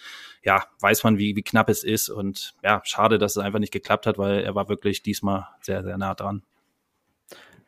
ja, 0.41 0.63
weiß 0.79 1.03
man, 1.03 1.17
wie, 1.17 1.35
wie 1.35 1.41
knapp 1.41 1.67
es 1.67 1.83
ist 1.83 2.07
und 2.07 2.53
ja, 2.63 2.79
schade, 2.85 3.17
dass 3.17 3.35
es 3.35 3.43
einfach 3.43 3.59
nicht 3.59 3.73
geklappt 3.73 4.07
hat, 4.07 4.17
weil 4.17 4.39
er 4.39 4.55
war 4.55 4.69
wirklich 4.69 5.03
diesmal 5.03 5.47
sehr, 5.59 5.83
sehr 5.83 5.97
nah 5.97 6.15
dran. 6.15 6.41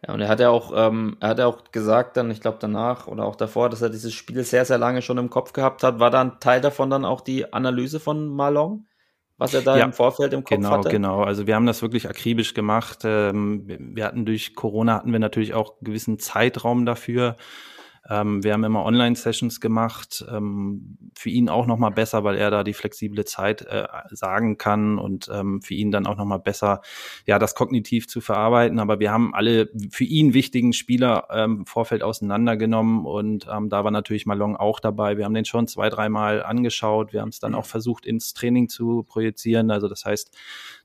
Ja, 0.07 0.13
und 0.13 0.21
er 0.21 0.29
hat 0.29 0.39
ja 0.39 0.51
auch, 0.51 0.71
ähm, 0.73 1.17
er 1.19 1.29
hat 1.29 1.39
ja 1.39 1.47
auch 1.47 1.69
gesagt 1.73 2.15
dann, 2.15 2.31
ich 2.31 2.39
glaube 2.39 2.59
danach 2.61 3.07
oder 3.07 3.25
auch 3.25 3.35
davor, 3.35 3.69
dass 3.69 3.81
er 3.81 3.89
dieses 3.89 4.13
Spiel 4.13 4.41
sehr, 4.45 4.63
sehr 4.63 4.77
lange 4.77 5.01
schon 5.01 5.17
im 5.17 5.29
Kopf 5.29 5.51
gehabt 5.51 5.83
hat. 5.83 5.99
War 5.99 6.11
da 6.11 6.21
ein 6.21 6.39
Teil 6.39 6.61
davon 6.61 6.89
dann 6.89 7.03
auch 7.03 7.19
die 7.19 7.51
Analyse 7.51 7.99
von 7.99 8.29
Malong? 8.29 8.86
Was 9.37 9.53
er 9.53 9.61
da 9.61 9.77
ja, 9.77 9.85
im 9.85 9.93
Vorfeld 9.93 10.33
im 10.33 10.43
Kopf 10.43 10.57
genau, 10.57 10.71
hatte? 10.71 10.89
Genau, 10.89 11.17
genau. 11.17 11.23
Also 11.23 11.45
wir 11.47 11.55
haben 11.55 11.65
das 11.65 11.81
wirklich 11.81 12.09
akribisch 12.09 12.53
gemacht. 12.53 12.99
Ähm, 13.03 13.63
wir 13.67 14.05
hatten 14.05 14.25
durch 14.25 14.55
Corona 14.55 14.95
hatten 14.95 15.11
wir 15.11 15.19
natürlich 15.19 15.53
auch 15.53 15.77
einen 15.77 15.85
gewissen 15.85 16.19
Zeitraum 16.19 16.85
dafür. 16.85 17.35
Ähm, 18.09 18.43
wir 18.43 18.53
haben 18.53 18.63
immer 18.63 18.85
Online-Sessions 18.85 19.59
gemacht, 19.59 20.25
ähm, 20.31 20.97
für 21.15 21.29
ihn 21.29 21.49
auch 21.49 21.65
nochmal 21.65 21.91
besser, 21.91 22.23
weil 22.23 22.37
er 22.37 22.51
da 22.51 22.63
die 22.63 22.73
flexible 22.73 23.25
Zeit 23.25 23.61
äh, 23.63 23.87
sagen 24.09 24.57
kann 24.57 24.97
und 24.97 25.29
ähm, 25.33 25.61
für 25.61 25.73
ihn 25.73 25.91
dann 25.91 26.07
auch 26.07 26.15
nochmal 26.15 26.39
besser, 26.39 26.81
ja, 27.25 27.39
das 27.39 27.55
kognitiv 27.55 28.07
zu 28.07 28.21
verarbeiten. 28.21 28.79
Aber 28.79 28.99
wir 28.99 29.11
haben 29.11 29.33
alle 29.33 29.69
für 29.91 30.03
ihn 30.03 30.33
wichtigen 30.33 30.73
Spieler 30.73 31.27
ähm, 31.31 31.57
im 31.59 31.65
Vorfeld 31.65 32.03
auseinandergenommen 32.03 33.05
und 33.05 33.47
ähm, 33.51 33.69
da 33.69 33.83
war 33.83 33.91
natürlich 33.91 34.25
Malong 34.25 34.55
auch 34.55 34.79
dabei. 34.79 35.17
Wir 35.17 35.25
haben 35.25 35.33
den 35.33 35.45
schon 35.45 35.67
zwei, 35.67 35.89
dreimal 35.89 36.43
angeschaut. 36.43 37.13
Wir 37.13 37.21
haben 37.21 37.29
es 37.29 37.39
dann 37.39 37.55
auch 37.55 37.65
versucht, 37.65 38.05
ins 38.05 38.33
Training 38.33 38.69
zu 38.69 39.03
projizieren. 39.03 39.71
Also 39.71 39.87
das 39.87 40.05
heißt, 40.05 40.35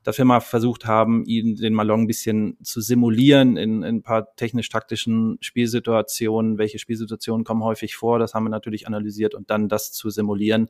dass 0.03 0.19
wir 0.19 0.25
mal 0.25 0.41
versucht 0.41 0.87
haben, 0.87 1.25
ihn 1.25 1.57
den 1.57 1.75
Malong 1.75 2.03
ein 2.03 2.07
bisschen 2.07 2.57
zu 2.63 2.81
simulieren 2.81 3.57
in, 3.57 3.83
in 3.83 3.97
ein 3.97 4.03
paar 4.03 4.35
technisch-taktischen 4.37 5.39
Spielsituationen. 5.41 6.59
Welche 6.59 6.79
Spielsituationen 6.79 7.45
kommen 7.45 7.63
häufig 7.63 7.97
vor? 7.97 8.19
Das 8.19 8.35
haben 8.35 8.45
wir 8.45 8.51
natürlich 8.51 8.87
analysiert 8.87 9.35
und 9.35 9.51
dann 9.51 9.69
das 9.69 9.93
zu 9.93 10.11
simulieren 10.11 10.69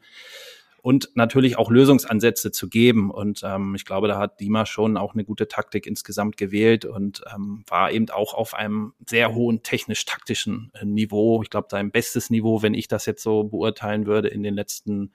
und 0.83 1.11
natürlich 1.15 1.57
auch 1.57 1.71
Lösungsansätze 1.71 2.51
zu 2.51 2.69
geben. 2.69 3.11
Und 3.11 3.43
ähm, 3.45 3.75
ich 3.77 3.85
glaube, 3.85 4.09
da 4.09 4.19
hat 4.19 4.41
Dima 4.41 4.67
schon 4.67 4.97
auch 4.97 5.15
eine 5.15 5.25
gute 5.25 5.47
Taktik 5.47 5.87
insgesamt 5.87 6.37
gewählt 6.37 6.85
und 6.85 7.23
ähm, 7.33 7.65
war 7.69 7.93
eben 7.93 8.11
auch 8.11 8.35
auf 8.35 8.53
einem 8.53 8.93
sehr 9.09 9.33
hohen 9.33 9.63
technisch-taktischen 9.63 10.73
äh, 10.75 10.85
Niveau. 10.85 11.41
Ich 11.43 11.51
glaube, 11.51 11.69
sein 11.71 11.93
bestes 11.93 12.31
Niveau, 12.31 12.63
wenn 12.63 12.75
ich 12.75 12.89
das 12.89 13.07
jetzt 13.07 13.23
so 13.23 13.45
beurteilen 13.45 14.07
würde, 14.07 14.29
in 14.29 14.43
den 14.43 14.55
letzten, 14.55 15.13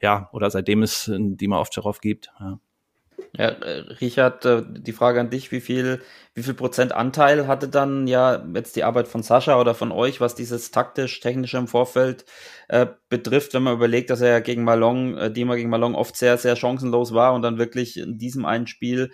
ja, 0.00 0.30
oder 0.32 0.50
seitdem 0.50 0.82
es 0.82 1.10
Dima 1.14 1.60
Ovtcharov 1.60 2.00
gibt. 2.00 2.32
Ja. 2.40 2.58
Ja, 3.36 3.48
äh, 3.48 3.80
Richard, 4.00 4.44
äh, 4.44 4.62
die 4.66 4.92
Frage 4.92 5.20
an 5.20 5.30
dich, 5.30 5.52
wie 5.52 5.60
viel, 5.60 6.02
wie 6.34 6.42
viel 6.42 6.54
Prozent 6.54 6.92
Anteil 6.92 7.46
hatte 7.46 7.68
dann 7.68 8.08
ja 8.08 8.44
jetzt 8.54 8.74
die 8.74 8.82
Arbeit 8.82 9.06
von 9.06 9.22
Sascha 9.22 9.60
oder 9.60 9.74
von 9.74 9.92
euch, 9.92 10.20
was 10.20 10.34
dieses 10.34 10.72
taktisch-technische 10.72 11.56
im 11.58 11.68
Vorfeld 11.68 12.24
äh, 12.68 12.86
betrifft, 13.08 13.54
wenn 13.54 13.62
man 13.62 13.74
überlegt, 13.74 14.10
dass 14.10 14.20
er 14.20 14.30
ja 14.30 14.40
gegen 14.40 14.64
Malong, 14.64 15.16
äh, 15.16 15.30
Dima 15.32 15.54
gegen 15.54 15.70
Malong 15.70 15.94
oft 15.94 16.16
sehr, 16.16 16.38
sehr 16.38 16.56
chancenlos 16.56 17.14
war 17.14 17.32
und 17.34 17.42
dann 17.42 17.58
wirklich 17.58 17.96
in 17.98 18.18
diesem 18.18 18.44
einen 18.44 18.66
Spiel 18.66 19.12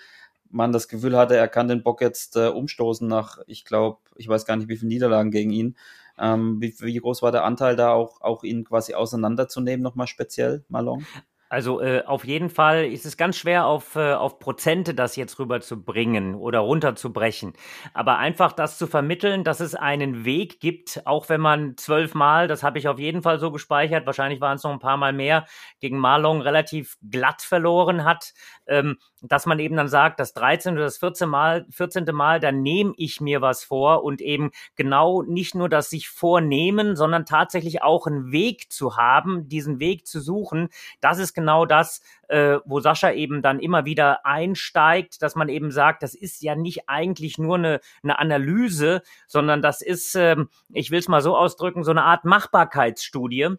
man 0.50 0.73
das 0.73 0.88
Gefühl 0.88 1.16
hatte, 1.16 1.37
er 1.37 1.49
kann 1.49 1.68
den 1.68 1.82
Bock 1.82 2.00
jetzt 2.00 2.37
äh, 2.37 2.49
umstoßen 2.49 3.06
nach, 3.06 3.38
ich 3.46 3.64
glaube, 3.64 3.99
ich 4.16 4.28
weiß 4.28 4.46
gar 4.46 4.56
nicht, 4.56 4.68
wie 4.68 4.76
viele 4.76 4.88
Niederlagen 4.88 5.30
gegen 5.30 5.50
ihn. 5.50 5.76
Ähm, 6.18 6.61
wie, 6.61 6.75
wie 6.80 6.96
groß 6.96 7.20
war 7.20 7.32
der 7.32 7.44
Anteil 7.44 7.76
da 7.76 7.92
auch, 7.92 8.23
auch 8.23 8.42
ihn 8.44 8.64
quasi 8.64 8.94
auseinanderzunehmen, 8.94 9.82
nochmal 9.82 10.06
speziell, 10.06 10.64
Malong? 10.68 11.04
Also 11.48 11.80
äh, 11.80 12.02
auf 12.04 12.24
jeden 12.24 12.50
Fall 12.50 12.86
ist 12.86 13.06
es 13.06 13.16
ganz 13.16 13.36
schwer, 13.36 13.66
auf, 13.66 13.94
äh, 13.94 14.14
auf 14.14 14.38
Prozente 14.38 14.94
das 14.94 15.14
jetzt 15.16 15.38
rüberzubringen 15.38 16.34
oder 16.34 16.58
runterzubrechen. 16.60 17.52
Aber 17.94 18.18
einfach 18.18 18.52
das 18.52 18.78
zu 18.78 18.86
vermitteln, 18.86 19.44
dass 19.44 19.60
es 19.60 19.74
einen 19.74 20.24
Weg 20.24 20.58
gibt, 20.60 21.02
auch 21.06 21.28
wenn 21.28 21.40
man 21.40 21.76
zwölfmal, 21.76 22.48
das 22.48 22.62
habe 22.62 22.78
ich 22.78 22.88
auf 22.88 22.98
jeden 22.98 23.22
Fall 23.22 23.38
so 23.38 23.52
gespeichert, 23.52 24.06
wahrscheinlich 24.06 24.40
waren 24.40 24.56
es 24.56 24.64
noch 24.64 24.72
ein 24.72 24.80
paar 24.80 24.96
Mal 24.96 25.12
mehr, 25.12 25.46
gegen 25.80 25.98
Marlon 25.98 26.40
relativ 26.40 26.96
glatt 27.08 27.42
verloren 27.42 28.04
hat, 28.04 28.32
ähm, 28.66 28.98
dass 29.22 29.46
man 29.46 29.58
eben 29.58 29.76
dann 29.76 29.88
sagt, 29.88 30.20
das 30.20 30.32
13. 30.34 30.74
oder 30.74 30.84
das 30.84 30.98
14. 30.98 31.28
Mal, 31.28 31.66
14. 31.70 32.04
Mal, 32.12 32.40
da 32.40 32.52
nehme 32.52 32.92
ich 32.96 33.20
mir 33.20 33.40
was 33.40 33.64
vor 33.64 34.04
und 34.04 34.20
eben 34.20 34.50
genau 34.74 35.22
nicht 35.22 35.54
nur 35.54 35.68
das 35.68 35.90
sich 35.90 36.08
vornehmen, 36.08 36.96
sondern 36.96 37.24
tatsächlich 37.24 37.82
auch 37.82 38.06
einen 38.06 38.32
Weg 38.32 38.72
zu 38.72 38.96
haben, 38.96 39.48
diesen 39.48 39.80
Weg 39.80 40.06
zu 40.06 40.20
suchen. 40.20 40.68
Das 41.00 41.18
ist 41.18 41.34
genau 41.36 41.66
das, 41.66 42.00
äh, 42.26 42.58
wo 42.64 42.80
Sascha 42.80 43.12
eben 43.12 43.42
dann 43.42 43.60
immer 43.60 43.84
wieder 43.84 44.26
einsteigt, 44.26 45.22
dass 45.22 45.36
man 45.36 45.48
eben 45.48 45.70
sagt, 45.70 46.02
das 46.02 46.16
ist 46.16 46.42
ja 46.42 46.56
nicht 46.56 46.88
eigentlich 46.88 47.38
nur 47.38 47.54
eine, 47.56 47.80
eine 48.02 48.18
Analyse, 48.18 49.02
sondern 49.28 49.62
das 49.62 49.82
ist, 49.82 50.16
äh, 50.16 50.36
ich 50.72 50.90
will 50.90 50.98
es 50.98 51.06
mal 51.06 51.22
so 51.22 51.36
ausdrücken, 51.36 51.84
so 51.84 51.92
eine 51.92 52.02
Art 52.02 52.24
Machbarkeitsstudie 52.24 53.56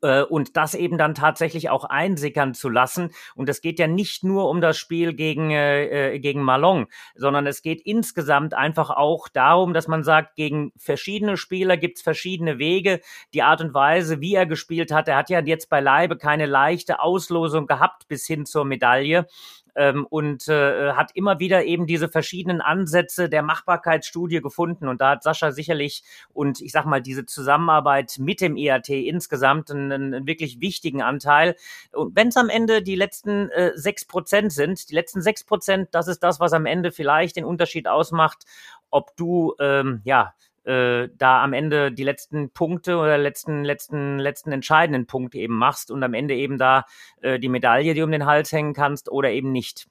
und 0.00 0.56
das 0.56 0.74
eben 0.74 0.98
dann 0.98 1.14
tatsächlich 1.14 1.70
auch 1.70 1.84
einsickern 1.84 2.54
zu 2.54 2.68
lassen. 2.68 3.10
Und 3.34 3.48
es 3.48 3.60
geht 3.60 3.78
ja 3.78 3.86
nicht 3.86 4.24
nur 4.24 4.48
um 4.48 4.60
das 4.60 4.76
Spiel 4.76 5.14
gegen, 5.14 5.50
äh, 5.50 6.14
äh, 6.14 6.18
gegen 6.18 6.42
Malong, 6.42 6.88
sondern 7.14 7.46
es 7.46 7.62
geht 7.62 7.80
insgesamt 7.82 8.54
einfach 8.54 8.90
auch 8.90 9.28
darum, 9.28 9.74
dass 9.74 9.88
man 9.88 10.04
sagt, 10.04 10.36
gegen 10.36 10.72
verschiedene 10.76 11.36
Spieler 11.36 11.76
gibt's 11.76 12.02
verschiedene 12.02 12.58
Wege. 12.58 13.00
Die 13.32 13.42
Art 13.42 13.60
und 13.60 13.74
Weise, 13.74 14.20
wie 14.20 14.34
er 14.34 14.46
gespielt 14.46 14.92
hat, 14.92 15.08
er 15.08 15.16
hat 15.16 15.30
ja 15.30 15.40
jetzt 15.40 15.68
beileibe 15.68 16.16
keine 16.16 16.46
leichte 16.46 17.00
Auslosung 17.00 17.66
gehabt 17.66 18.08
bis 18.08 18.26
hin 18.26 18.46
zur 18.46 18.64
Medaille 18.64 19.26
ähm, 19.74 20.06
und 20.08 20.48
äh, 20.48 20.92
hat 20.92 21.10
immer 21.14 21.38
wieder 21.38 21.64
eben 21.64 21.86
diese 21.86 22.08
verschiedenen 22.08 22.60
Ansätze 22.60 23.28
der 23.28 23.42
Machbarkeitsstudie 23.42 24.40
gefunden. 24.40 24.88
Und 24.88 25.00
da 25.00 25.10
hat 25.10 25.22
Sascha 25.22 25.52
sicherlich 25.52 26.04
und 26.32 26.60
ich 26.60 26.72
sag 26.72 26.84
mal, 26.86 27.00
diese 27.00 27.26
Zusammenarbeit 27.26 28.16
mit 28.18 28.40
dem 28.40 28.56
EAT 28.56 28.88
insgesamt 28.88 29.70
einen, 29.70 29.92
einen 29.92 30.26
wirklich 30.26 30.60
wichtigen 30.60 31.02
Anteil. 31.02 31.56
Und 31.92 32.16
wenn 32.16 32.28
es 32.28 32.36
am 32.36 32.48
Ende 32.48 32.82
die 32.82 32.96
letzten 32.96 33.50
äh, 33.50 33.72
sechs 33.74 34.04
Prozent 34.04 34.52
sind, 34.52 34.90
die 34.90 34.94
letzten 34.94 35.22
sechs 35.22 35.44
Prozent, 35.44 35.88
das 35.92 36.08
ist 36.08 36.22
das, 36.22 36.40
was 36.40 36.52
am 36.52 36.66
Ende 36.66 36.92
vielleicht 36.92 37.36
den 37.36 37.44
Unterschied 37.44 37.88
ausmacht, 37.88 38.44
ob 38.90 39.16
du 39.16 39.54
ähm, 39.58 40.00
ja 40.04 40.34
äh, 40.64 41.08
da 41.16 41.42
am 41.42 41.52
Ende 41.52 41.92
die 41.92 42.04
letzten 42.04 42.50
Punkte 42.50 42.96
oder 42.96 43.18
letzten, 43.18 43.64
letzten, 43.64 44.18
letzten 44.18 44.52
entscheidenden 44.52 45.06
Punkte 45.06 45.38
eben 45.38 45.56
machst 45.56 45.90
und 45.90 46.02
am 46.02 46.14
Ende 46.14 46.34
eben 46.34 46.58
da 46.58 46.84
äh, 47.20 47.38
die 47.38 47.48
Medaille, 47.48 47.94
die 47.94 48.02
um 48.02 48.10
den 48.10 48.26
Hals 48.26 48.52
hängen 48.52 48.74
kannst 48.74 49.10
oder 49.10 49.30
eben 49.30 49.52
nicht. 49.52 49.86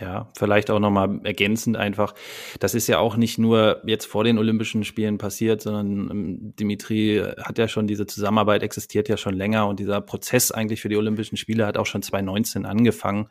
Ja, 0.00 0.28
vielleicht 0.36 0.72
auch 0.72 0.80
nochmal 0.80 1.20
ergänzend 1.22 1.76
einfach. 1.76 2.14
Das 2.58 2.74
ist 2.74 2.88
ja 2.88 2.98
auch 2.98 3.16
nicht 3.16 3.38
nur 3.38 3.80
jetzt 3.86 4.06
vor 4.06 4.24
den 4.24 4.38
Olympischen 4.38 4.82
Spielen 4.82 5.18
passiert, 5.18 5.62
sondern 5.62 6.10
ähm, 6.10 6.56
Dimitri 6.58 7.22
hat 7.40 7.58
ja 7.58 7.68
schon 7.68 7.86
diese 7.86 8.04
Zusammenarbeit 8.04 8.64
existiert 8.64 9.08
ja 9.08 9.16
schon 9.16 9.34
länger 9.34 9.68
und 9.68 9.78
dieser 9.78 10.00
Prozess 10.00 10.50
eigentlich 10.50 10.80
für 10.80 10.88
die 10.88 10.96
Olympischen 10.96 11.36
Spiele 11.36 11.64
hat 11.64 11.76
auch 11.76 11.86
schon 11.86 12.02
2019 12.02 12.66
angefangen, 12.66 13.28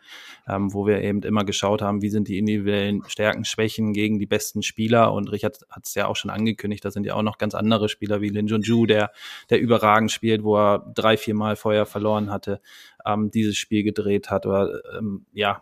ähm, 0.47 0.73
wo 0.73 0.87
wir 0.87 1.01
eben 1.01 1.21
immer 1.23 1.43
geschaut 1.43 1.81
haben, 1.81 2.01
wie 2.01 2.09
sind 2.09 2.29
die 2.29 2.37
individuellen 2.37 3.03
Stärken, 3.07 3.43
Schwächen 3.43 3.91
gegen 3.91 4.17
die 4.17 4.25
besten 4.25 4.63
Spieler 4.63 5.11
und 5.11 5.33
Richard 5.33 5.59
hat 5.69 5.85
es 5.85 5.95
ja 5.95 6.07
auch 6.07 6.15
schon 6.15 6.31
angekündigt, 6.31 6.85
da 6.85 6.91
sind 6.91 7.05
ja 7.05 7.15
auch 7.15 7.23
noch 7.23 7.39
ganz 7.39 7.55
andere 7.55 7.89
Spieler 7.89 8.21
wie 8.21 8.29
Lin 8.29 8.47
Junju, 8.47 8.85
der, 8.85 9.11
der 9.49 9.59
überragend 9.59 10.13
spielt, 10.13 10.45
wo 10.45 10.55
er 10.55 10.93
drei, 10.95 11.17
vier 11.17 11.35
Mal 11.35 11.57
vorher 11.57 11.85
verloren 11.85 12.31
hatte, 12.31 12.61
ähm, 13.05 13.31
dieses 13.31 13.57
Spiel 13.57 13.83
gedreht 13.83 14.29
hat 14.29 14.45
oder 14.45 14.81
ähm, 14.97 15.25
ja, 15.33 15.61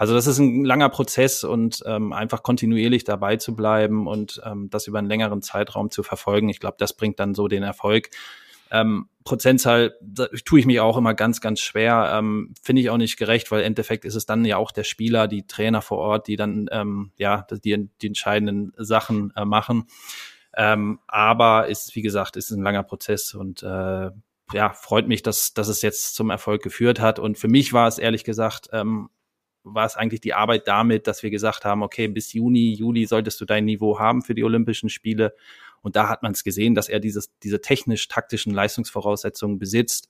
also 0.00 0.14
das 0.14 0.26
ist 0.26 0.38
ein 0.38 0.64
langer 0.64 0.88
Prozess 0.88 1.44
und 1.44 1.82
ähm, 1.84 2.14
einfach 2.14 2.42
kontinuierlich 2.42 3.04
dabei 3.04 3.36
zu 3.36 3.54
bleiben 3.54 4.06
und 4.06 4.40
ähm, 4.46 4.70
das 4.70 4.86
über 4.86 4.98
einen 4.98 5.08
längeren 5.08 5.42
Zeitraum 5.42 5.90
zu 5.90 6.02
verfolgen. 6.02 6.48
Ich 6.48 6.58
glaube, 6.58 6.76
das 6.78 6.94
bringt 6.94 7.20
dann 7.20 7.34
so 7.34 7.48
den 7.48 7.62
Erfolg. 7.62 8.08
Ähm, 8.70 9.10
Prozentzahl 9.24 9.94
tue 10.46 10.58
ich 10.58 10.64
mich 10.64 10.80
auch 10.80 10.96
immer 10.96 11.12
ganz, 11.12 11.42
ganz 11.42 11.60
schwer. 11.60 12.12
Ähm, 12.14 12.54
Finde 12.62 12.80
ich 12.80 12.88
auch 12.88 12.96
nicht 12.96 13.18
gerecht, 13.18 13.50
weil 13.50 13.60
im 13.60 13.66
Endeffekt 13.66 14.06
ist 14.06 14.14
es 14.14 14.24
dann 14.24 14.42
ja 14.46 14.56
auch 14.56 14.70
der 14.70 14.84
Spieler, 14.84 15.28
die 15.28 15.46
Trainer 15.46 15.82
vor 15.82 15.98
Ort, 15.98 16.28
die 16.28 16.36
dann 16.36 16.70
ähm, 16.72 17.12
ja 17.18 17.46
die, 17.62 17.90
die 18.00 18.06
entscheidenden 18.06 18.72
Sachen 18.78 19.34
äh, 19.36 19.44
machen. 19.44 19.84
Ähm, 20.56 21.00
aber 21.08 21.68
ist, 21.68 21.94
wie 21.94 22.00
gesagt, 22.00 22.38
ist 22.38 22.50
ein 22.50 22.62
langer 22.62 22.84
Prozess 22.84 23.34
und 23.34 23.62
äh, 23.62 24.10
ja, 24.54 24.70
freut 24.72 25.08
mich, 25.08 25.22
dass, 25.22 25.52
dass 25.52 25.68
es 25.68 25.82
jetzt 25.82 26.14
zum 26.14 26.30
Erfolg 26.30 26.62
geführt 26.62 27.00
hat. 27.00 27.18
Und 27.18 27.36
für 27.36 27.48
mich 27.48 27.74
war 27.74 27.86
es 27.86 27.98
ehrlich 27.98 28.24
gesagt 28.24 28.70
ähm, 28.72 29.10
war 29.64 29.86
es 29.86 29.96
eigentlich 29.96 30.20
die 30.20 30.34
Arbeit 30.34 30.66
damit, 30.68 31.06
dass 31.06 31.22
wir 31.22 31.30
gesagt 31.30 31.64
haben, 31.64 31.82
okay, 31.82 32.08
bis 32.08 32.32
Juni, 32.32 32.72
Juli 32.72 33.06
solltest 33.06 33.40
du 33.40 33.44
dein 33.44 33.64
Niveau 33.64 33.98
haben 33.98 34.22
für 34.22 34.34
die 34.34 34.44
Olympischen 34.44 34.88
Spiele. 34.88 35.34
Und 35.82 35.96
da 35.96 36.08
hat 36.08 36.22
man 36.22 36.32
es 36.32 36.44
gesehen, 36.44 36.74
dass 36.74 36.88
er 36.88 37.00
dieses, 37.00 37.30
diese 37.42 37.60
technisch-taktischen 37.60 38.52
Leistungsvoraussetzungen 38.52 39.58
besitzt. 39.58 40.08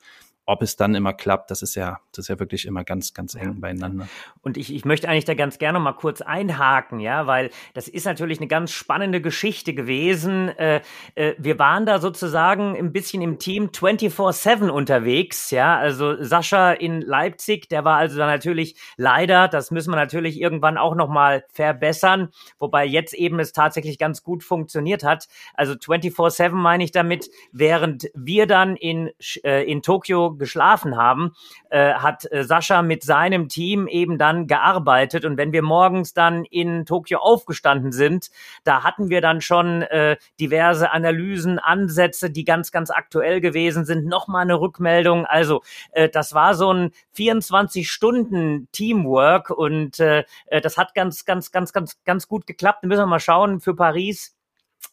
Ob 0.50 0.62
es 0.62 0.74
dann 0.74 0.96
immer 0.96 1.12
klappt, 1.12 1.52
das 1.52 1.62
ist 1.62 1.76
ja, 1.76 2.00
das 2.10 2.24
ist 2.24 2.28
ja 2.28 2.40
wirklich 2.40 2.66
immer 2.66 2.82
ganz, 2.82 3.14
ganz 3.14 3.36
eng 3.36 3.60
beieinander. 3.60 4.08
Und 4.42 4.56
ich, 4.56 4.74
ich 4.74 4.84
möchte 4.84 5.08
eigentlich 5.08 5.24
da 5.24 5.34
ganz 5.34 5.58
gerne 5.58 5.78
mal 5.78 5.92
kurz 5.92 6.22
einhaken, 6.22 6.98
ja, 6.98 7.28
weil 7.28 7.50
das 7.72 7.86
ist 7.86 8.04
natürlich 8.04 8.38
eine 8.40 8.48
ganz 8.48 8.72
spannende 8.72 9.20
Geschichte 9.20 9.74
gewesen. 9.74 10.48
Äh, 10.48 10.80
äh, 11.14 11.34
wir 11.38 11.60
waren 11.60 11.86
da 11.86 12.00
sozusagen 12.00 12.76
ein 12.76 12.90
bisschen 12.90 13.22
im 13.22 13.38
Team 13.38 13.66
24-7 13.66 14.70
unterwegs, 14.70 15.52
ja. 15.52 15.78
Also 15.78 16.20
Sascha 16.20 16.72
in 16.72 17.00
Leipzig, 17.00 17.68
der 17.68 17.84
war 17.84 17.98
also 17.98 18.18
dann 18.18 18.28
natürlich 18.28 18.74
leider, 18.96 19.46
das 19.46 19.70
müssen 19.70 19.92
wir 19.92 19.96
natürlich 19.98 20.40
irgendwann 20.40 20.78
auch 20.78 20.96
nochmal 20.96 21.44
verbessern, 21.52 22.30
wobei 22.58 22.86
jetzt 22.86 23.14
eben 23.14 23.38
es 23.38 23.52
tatsächlich 23.52 23.98
ganz 23.98 24.24
gut 24.24 24.42
funktioniert 24.42 25.04
hat. 25.04 25.28
Also 25.54 25.74
24-7 25.74 26.50
meine 26.50 26.82
ich 26.82 26.90
damit, 26.90 27.30
während 27.52 28.10
wir 28.14 28.48
dann 28.48 28.74
in, 28.74 29.10
äh, 29.44 29.62
in 29.70 29.82
Tokio 29.82 30.39
geschlafen 30.40 30.96
haben, 30.96 31.36
äh, 31.70 31.94
hat 31.94 32.30
äh, 32.32 32.42
Sascha 32.42 32.82
mit 32.82 33.04
seinem 33.04 33.48
Team 33.48 33.86
eben 33.86 34.18
dann 34.18 34.48
gearbeitet. 34.48 35.24
Und 35.24 35.36
wenn 35.36 35.52
wir 35.52 35.62
morgens 35.62 36.14
dann 36.14 36.44
in 36.44 36.84
Tokio 36.84 37.20
aufgestanden 37.20 37.92
sind, 37.92 38.30
da 38.64 38.82
hatten 38.82 39.08
wir 39.08 39.20
dann 39.20 39.40
schon 39.40 39.82
äh, 39.82 40.16
diverse 40.40 40.90
Analysen, 40.90 41.60
Ansätze, 41.60 42.30
die 42.30 42.44
ganz, 42.44 42.72
ganz 42.72 42.90
aktuell 42.90 43.40
gewesen 43.40 43.84
sind. 43.84 44.06
Nochmal 44.06 44.42
eine 44.42 44.60
Rückmeldung. 44.60 45.26
Also 45.26 45.62
äh, 45.92 46.08
das 46.08 46.34
war 46.34 46.54
so 46.54 46.72
ein 46.72 46.90
24-Stunden-Teamwork 47.16 49.50
und 49.50 50.00
äh, 50.00 50.24
äh, 50.46 50.60
das 50.60 50.76
hat 50.76 50.92
ganz, 50.94 51.24
ganz, 51.24 51.52
ganz, 51.52 51.72
ganz, 51.72 52.02
ganz 52.04 52.26
gut 52.26 52.44
geklappt. 52.46 52.80
Da 52.82 52.88
müssen 52.88 53.02
wir 53.02 53.06
mal 53.06 53.20
schauen 53.20 53.60
für 53.60 53.76
Paris 53.76 54.34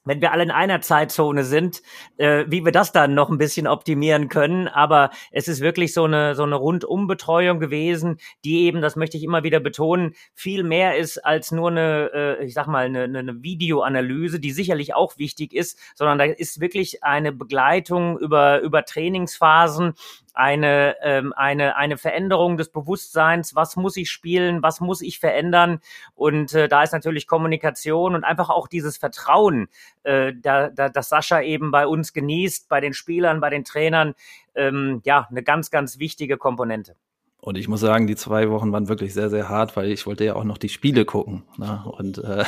wenn 0.08 0.22
wir 0.22 0.32
alle 0.32 0.44
in 0.44 0.52
einer 0.52 0.82
Zeitzone 0.82 1.44
sind, 1.44 1.82
äh, 2.18 2.46
wie 2.48 2.64
wir 2.64 2.72
das 2.72 2.92
dann 2.92 3.14
noch 3.14 3.30
ein 3.30 3.38
bisschen 3.38 3.68
optimieren 3.68 4.30
können. 4.30 4.68
Aber 4.68 5.12
es 5.32 5.48
ist 5.48 5.62
wirklich 5.62 5.94
so 5.94 6.06
eine, 6.06 6.34
so 6.36 6.44
eine 6.44 6.56
Rundumbetreuung 6.56 7.60
gewesen, 7.60 8.18
die 8.44 8.66
eben, 8.66 8.82
das 8.82 8.96
möchte 8.96 9.18
ich 9.18 9.24
immer 9.24 9.44
wieder 9.44 9.60
betonen, 9.60 10.16
viel 10.34 10.64
mehr 10.64 10.98
ist 10.98 11.18
als 11.20 11.52
nur 11.52 11.72
eine, 11.72 12.12
äh, 12.14 12.46
ich 12.46 12.54
sag 12.54 12.68
mal, 12.68 12.86
eine, 12.86 13.04
eine 13.04 13.44
Videoanalyse, 13.44 14.40
die 14.40 14.52
sicherlich 14.52 14.96
auch 14.96 15.18
wichtig 15.18 15.54
ist, 15.54 15.78
sondern 15.96 16.18
da 16.18 16.26
ist 16.26 16.62
wirklich 16.62 17.04
eine 17.04 17.32
Begleitung 17.32 18.18
über, 18.18 18.62
über 18.62 18.86
Trainingsphasen, 18.86 19.94
eine, 20.38 20.96
ähm, 21.02 21.34
eine, 21.36 21.76
eine 21.76 21.98
Veränderung 21.98 22.58
des 22.58 22.70
Bewusstseins, 22.70 23.56
was 23.56 23.76
muss 23.76 23.98
ich 23.98 24.12
spielen, 24.12 24.62
was 24.62 24.80
muss 24.80 25.02
ich 25.02 25.20
verändern. 25.20 25.80
Und 26.14 26.54
äh, 26.54 26.68
da 26.68 26.84
ist 26.84 26.94
natürlich 26.94 27.26
Kommunikation 27.26 28.14
und 28.14 28.24
einfach 28.24 28.50
auch 28.50 28.68
dieses 28.68 28.98
Vertrauen, 28.98 29.68
äh, 30.04 30.34
da, 30.40 30.70
da, 30.70 30.90
das 30.90 31.10
Sascha 31.10 31.42
eben 31.42 31.72
bei 31.72 31.88
uns 31.88 32.14
genießt, 32.14 32.70
bei 32.70 32.80
den 32.82 32.94
Spielern, 32.94 33.40
bei 33.40 33.50
den 33.50 33.64
Trainern, 33.64 34.14
ähm, 34.54 35.02
ja, 35.06 35.28
eine 35.30 35.42
ganz, 35.42 35.72
ganz 35.72 35.98
wichtige 35.98 36.38
Komponente. 36.38 36.96
Und 37.40 37.58
ich 37.58 37.68
muss 37.68 37.80
sagen, 37.80 38.08
die 38.08 38.16
zwei 38.16 38.50
Wochen 38.50 38.72
waren 38.72 38.90
wirklich 38.90 39.14
sehr, 39.14 39.30
sehr 39.30 39.50
hart, 39.50 39.76
weil 39.76 39.90
ich 39.90 40.06
wollte 40.06 40.26
ja 40.26 40.36
auch 40.36 40.44
noch 40.44 40.58
die 40.58 40.70
Spiele 40.70 41.06
gucken. 41.06 41.44
Ne? 41.58 41.82
Und 41.86 42.18
äh, 42.20 42.44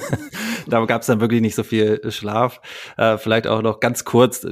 da 0.66 0.84
gab 0.84 1.00
es 1.00 1.06
dann 1.06 1.20
wirklich 1.20 1.40
nicht 1.40 1.54
so 1.54 1.62
viel 1.62 2.00
Schlaf. 2.10 2.60
Äh, 2.96 3.16
vielleicht 3.16 3.46
auch 3.46 3.62
noch 3.62 3.80
ganz 3.80 4.04
kurz, 4.04 4.46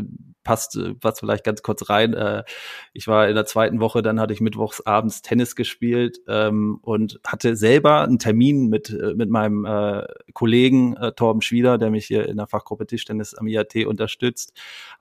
passt 0.45 0.79
was 1.01 1.21
vielleicht 1.21 1.45
ganz 1.45 1.63
kurz 1.63 1.89
rein. 1.89 2.15
Äh, 2.15 2.45
ich 2.93 3.07
war 3.07 3.29
in 3.29 3.35
der 3.35 3.47
zweiten 3.47 3.81
Woche, 3.81 4.03
dann 4.03 4.21
hatte 4.21 4.33
ich 4.33 4.41
mittwochs 4.41 4.81
abends 4.81 5.23
Tennis 5.23 5.57
gespielt 5.57 6.21
ähm, 6.29 6.79
und 6.83 7.21
hatte 7.27 7.57
selber 7.57 8.03
einen 8.03 8.19
Termin 8.19 8.69
mit, 8.69 8.91
äh, 8.91 9.15
mit 9.15 9.31
meinem 9.31 9.65
äh, 9.65 10.07
Kollegen 10.33 10.97
äh, 10.97 11.13
Torben 11.13 11.43
Schwieder, 11.43 11.79
der 11.79 11.91
mich 11.91 12.07
hier 12.07 12.29
in 12.29 12.37
der 12.37 12.47
Fachgruppe 12.47 12.87
Tischtennis 12.87 13.35
am 13.35 13.47
IAT 13.47 13.87
unterstützt, 13.87 14.53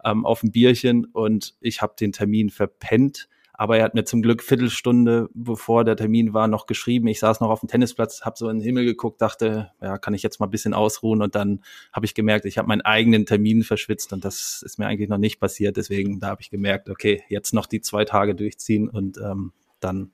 ähm, 0.03 0.25
auf 0.25 0.43
ein 0.43 0.51
Bierchen 0.51 1.05
und 1.05 1.55
ich 1.61 1.81
habe 1.81 1.93
den 1.99 2.11
Termin 2.11 2.49
verpennt 2.49 3.27
aber 3.61 3.77
er 3.77 3.83
hat 3.83 3.93
mir 3.93 4.05
zum 4.05 4.23
Glück 4.23 4.41
Viertelstunde, 4.41 5.29
bevor 5.35 5.83
der 5.83 5.95
Termin 5.95 6.33
war, 6.33 6.47
noch 6.47 6.65
geschrieben. 6.65 7.05
Ich 7.05 7.19
saß 7.19 7.41
noch 7.41 7.51
auf 7.51 7.59
dem 7.59 7.69
Tennisplatz, 7.69 8.21
habe 8.21 8.35
so 8.35 8.49
in 8.49 8.57
den 8.57 8.63
Himmel 8.63 8.85
geguckt, 8.85 9.21
dachte, 9.21 9.69
ja, 9.79 9.99
kann 9.99 10.15
ich 10.15 10.23
jetzt 10.23 10.39
mal 10.39 10.47
ein 10.47 10.49
bisschen 10.49 10.73
ausruhen. 10.73 11.21
Und 11.21 11.35
dann 11.35 11.61
habe 11.93 12.07
ich 12.07 12.15
gemerkt, 12.15 12.45
ich 12.45 12.57
habe 12.57 12.67
meinen 12.67 12.81
eigenen 12.81 13.27
Termin 13.27 13.61
verschwitzt 13.61 14.13
und 14.13 14.25
das 14.25 14.63
ist 14.65 14.79
mir 14.79 14.87
eigentlich 14.87 15.09
noch 15.09 15.19
nicht 15.19 15.39
passiert. 15.39 15.77
Deswegen, 15.77 16.19
da 16.19 16.29
habe 16.29 16.41
ich 16.41 16.49
gemerkt, 16.49 16.89
okay, 16.89 17.21
jetzt 17.29 17.53
noch 17.53 17.67
die 17.67 17.81
zwei 17.81 18.03
Tage 18.03 18.33
durchziehen 18.33 18.89
und 18.89 19.19
ähm, 19.19 19.53
dann, 19.79 20.11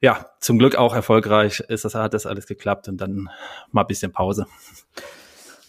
ja, 0.00 0.30
zum 0.40 0.58
Glück 0.58 0.76
auch 0.76 0.94
erfolgreich 0.94 1.60
ist 1.60 1.84
das, 1.84 1.94
hat 1.94 2.14
das 2.14 2.24
alles 2.24 2.46
geklappt 2.46 2.88
und 2.88 2.98
dann 2.98 3.28
mal 3.72 3.82
ein 3.82 3.88
bisschen 3.88 4.10
Pause. 4.10 4.46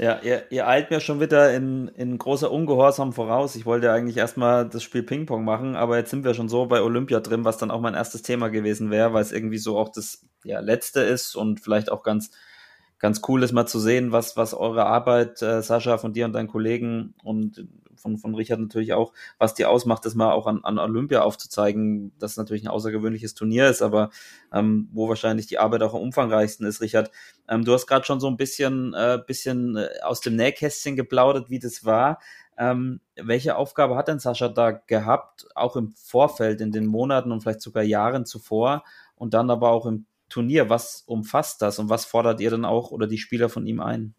Ja, 0.02 0.20
ihr, 0.24 0.52
ihr 0.52 0.68
eilt 0.68 0.90
mir 0.90 1.00
schon 1.00 1.20
wieder 1.20 1.54
in, 1.54 1.88
in 1.90 2.18
großer 2.18 2.50
Ungehorsam 2.52 3.14
voraus. 3.14 3.56
Ich 3.56 3.68
wollte 3.68 3.92
eigentlich 3.92 4.18
erstmal 4.18 4.68
das 4.68 4.82
Spiel 4.82 5.04
Ping-Pong 5.04 5.46
machen, 5.46 5.76
aber 5.76 5.96
jetzt 5.98 6.10
sind 6.10 6.24
wir 6.24 6.34
schon 6.34 6.50
so 6.50 6.66
bei 6.66 6.82
Olympia 6.82 7.20
drin, 7.20 7.46
was 7.46 7.60
dann 7.60 7.70
auch 7.70 7.82
mein 7.82 7.94
erstes 7.94 8.24
Thema 8.24 8.50
gewesen 8.50 8.90
wäre, 8.90 9.14
weil 9.14 9.22
es 9.22 9.32
irgendwie 9.32 9.60
so 9.60 9.78
auch 9.78 9.90
das 9.90 10.26
ja, 10.44 10.60
letzte 10.60 11.02
ist 11.02 11.36
und 11.36 11.60
vielleicht 11.60 11.92
auch 11.92 12.02
ganz 12.02 12.32
ganz 13.02 13.22
cool 13.28 13.44
ist 13.44 13.52
mal 13.52 13.66
zu 13.66 13.80
sehen, 13.80 14.12
was, 14.12 14.38
was 14.38 14.54
eure 14.54 14.86
Arbeit, 14.86 15.42
äh, 15.42 15.62
Sascha, 15.62 15.98
von 15.98 16.14
dir 16.14 16.26
und 16.26 16.34
deinen 16.34 16.48
Kollegen 16.48 17.16
und 17.24 17.68
von, 17.96 18.18
von 18.18 18.36
Richard 18.36 18.60
natürlich 18.60 18.94
auch, 18.94 19.14
was 19.38 19.54
dir 19.54 19.70
ausmacht, 19.70 20.06
das 20.06 20.16
mal 20.16 20.32
auch 20.32 20.48
an, 20.48 20.62
an 20.64 20.80
Olympia 20.80 21.22
aufzuzeigen, 21.22 22.12
dass 22.20 22.38
natürlich 22.38 22.64
ein 22.64 22.70
außergewöhnliches 22.70 23.34
Turnier 23.34 23.70
ist, 23.70 23.82
aber 23.82 24.10
ähm, 24.52 24.90
wo 24.92 25.08
wahrscheinlich 25.08 25.48
die 25.48 25.60
Arbeit 25.60 25.84
auch 25.84 25.94
am 25.94 26.02
umfangreichsten 26.02 26.66
ist, 26.66 26.82
Richard. 26.82 27.12
Ähm, 27.48 27.64
du 27.64 27.74
hast 27.74 27.88
gerade 27.88 28.06
schon 28.06 28.20
so 28.20 28.28
ein 28.28 28.38
bisschen, 28.38 28.94
äh, 28.94 29.20
bisschen 29.26 29.78
äh, 29.78 29.88
aus 30.04 30.22
dem 30.22 30.36
Nähkästchen 30.36 30.96
geplaudert, 30.96 31.50
wie 31.50 31.60
das 31.60 31.86
war. 31.86 32.20
Ähm, 32.58 33.02
welche 33.16 33.56
Aufgabe 33.56 33.96
hat 33.96 34.08
denn 34.08 34.20
Sascha 34.20 34.50
da 34.50 34.72
gehabt, 34.72 35.48
auch 35.56 35.76
im 35.76 35.94
Vorfeld, 35.94 36.62
in 36.62 36.72
den 36.72 36.86
Monaten 36.86 37.32
und 37.32 37.42
vielleicht 37.42 37.62
sogar 37.62 37.84
Jahren 37.84 38.26
zuvor 38.26 38.84
und 39.16 39.34
dann 39.34 39.50
aber 39.50 39.70
auch 39.70 39.86
im 39.86 40.06
Turnier? 40.32 40.70
Was 40.70 41.04
umfasst 41.06 41.62
das 41.62 41.80
und 41.80 41.90
was 41.90 42.06
fordert 42.06 42.40
ihr 42.42 42.50
dann 42.50 42.66
auch 42.66 42.92
oder 42.92 43.08
die 43.08 43.18
Spieler 43.18 43.50
von 43.50 43.66
ihm 43.66 43.80
ein? 43.80 44.16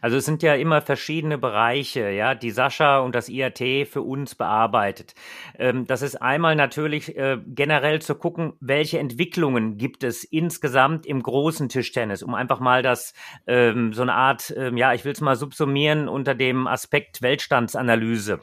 Also 0.00 0.16
es 0.16 0.24
sind 0.24 0.42
ja 0.42 0.54
immer 0.54 0.80
verschiedene 0.82 1.38
Bereiche, 1.38 2.10
ja, 2.10 2.34
die 2.34 2.50
Sascha 2.50 3.00
und 3.00 3.14
das 3.14 3.28
IAT 3.28 3.88
für 3.88 4.02
uns 4.02 4.34
bearbeitet. 4.34 5.14
Ähm, 5.58 5.86
das 5.86 6.02
ist 6.02 6.20
einmal 6.20 6.56
natürlich 6.56 7.16
äh, 7.16 7.38
generell 7.46 8.02
zu 8.02 8.14
gucken, 8.14 8.54
welche 8.60 8.98
Entwicklungen 8.98 9.78
gibt 9.78 10.04
es 10.04 10.24
insgesamt 10.24 11.06
im 11.06 11.22
großen 11.22 11.68
Tischtennis, 11.68 12.22
um 12.22 12.34
einfach 12.34 12.60
mal 12.60 12.82
das 12.82 13.14
ähm, 13.46 13.92
so 13.92 14.02
eine 14.02 14.14
Art, 14.14 14.52
ähm, 14.56 14.76
ja, 14.76 14.92
ich 14.94 15.04
will 15.04 15.12
es 15.12 15.20
mal 15.20 15.36
subsumieren 15.36 16.08
unter 16.08 16.34
dem 16.34 16.66
Aspekt 16.66 17.22
Weltstandsanalyse 17.22 18.42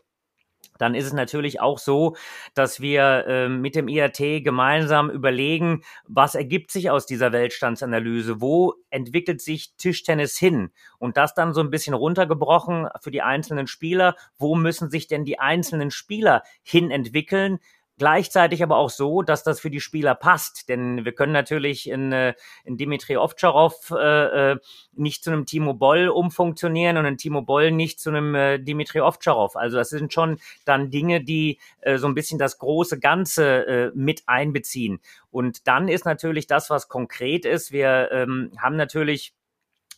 dann 0.80 0.96
ist 0.96 1.06
es 1.06 1.14
natürlich 1.14 1.62
auch 1.62 1.78
so, 1.78 2.16
dass 2.56 2.82
wir 2.82 3.26
äh, 3.28 3.50
mit 3.50 3.76
dem 3.76 3.88
IAT 3.88 4.18
gemeinsam 4.44 5.12
überlegen, 5.12 5.84
was 6.08 6.34
ergibt 6.34 6.72
sich 6.72 6.90
aus 6.90 7.06
dieser 7.06 7.32
Weltstandsanalyse, 7.32 8.42
wo 8.42 8.74
entwickelt 8.90 9.42
sich 9.42 9.76
Tischtennis 9.78 10.38
hin? 10.38 10.72
Und 10.98 11.18
das 11.18 11.36
dann 11.36 11.54
so 11.54 11.62
ein 11.62 11.70
bisschen 11.70 11.94
runtergebrochen 11.94 12.88
für 13.02 13.12
die 13.12 13.22
einzelnen 13.22 13.68
Spieler, 13.68 14.16
wo 14.38 14.56
müssen 14.56 14.90
sich 14.90 15.08
denn 15.08 15.26
die 15.26 15.40
einzelnen 15.40 15.92
Spieler 15.92 16.44
hin 16.64 16.90
entwickeln, 16.90 17.60
Gleichzeitig 18.00 18.64
aber 18.64 18.78
auch 18.78 18.90
so, 18.90 19.24
dass 19.24 19.44
das 19.44 19.60
für 19.60 19.70
die 19.70 19.82
Spieler 19.82 20.16
passt, 20.16 20.70
denn 20.70 21.04
wir 21.04 21.12
können 21.12 21.34
natürlich 21.34 21.90
in, 21.90 22.14
äh, 22.14 22.34
in 22.64 22.78
Dimitri 22.78 23.18
Ovtcharov 23.18 23.92
äh, 23.92 24.52
äh, 24.54 24.58
nicht 24.94 25.22
zu 25.22 25.32
einem 25.32 25.46
Timo 25.46 25.74
Boll 25.74 26.08
umfunktionieren 26.08 26.96
und 26.96 27.06
ein 27.06 27.18
Timo 27.18 27.42
Boll 27.42 27.72
nicht 27.72 28.00
zu 28.00 28.10
einem 28.10 28.36
äh, 28.36 28.58
Dimitri 28.58 29.02
Ovtcharov. 29.02 29.58
Also 29.58 29.76
das 29.76 29.90
sind 29.90 30.14
schon 30.14 30.40
dann 30.64 30.92
Dinge, 30.92 31.22
die 31.22 31.60
äh, 31.82 31.98
so 31.98 32.08
ein 32.08 32.16
bisschen 32.16 32.40
das 32.40 32.58
große 32.58 33.02
Ganze 33.02 33.68
äh, 33.68 33.92
mit 33.94 34.24
einbeziehen. 34.28 35.02
Und 35.30 35.68
dann 35.68 35.90
ist 35.90 36.06
natürlich 36.06 36.48
das, 36.48 36.70
was 36.70 36.88
konkret 36.88 37.44
ist. 37.44 37.74
Wir 37.74 38.10
ähm, 38.14 38.54
haben 38.58 38.78
natürlich 38.78 39.34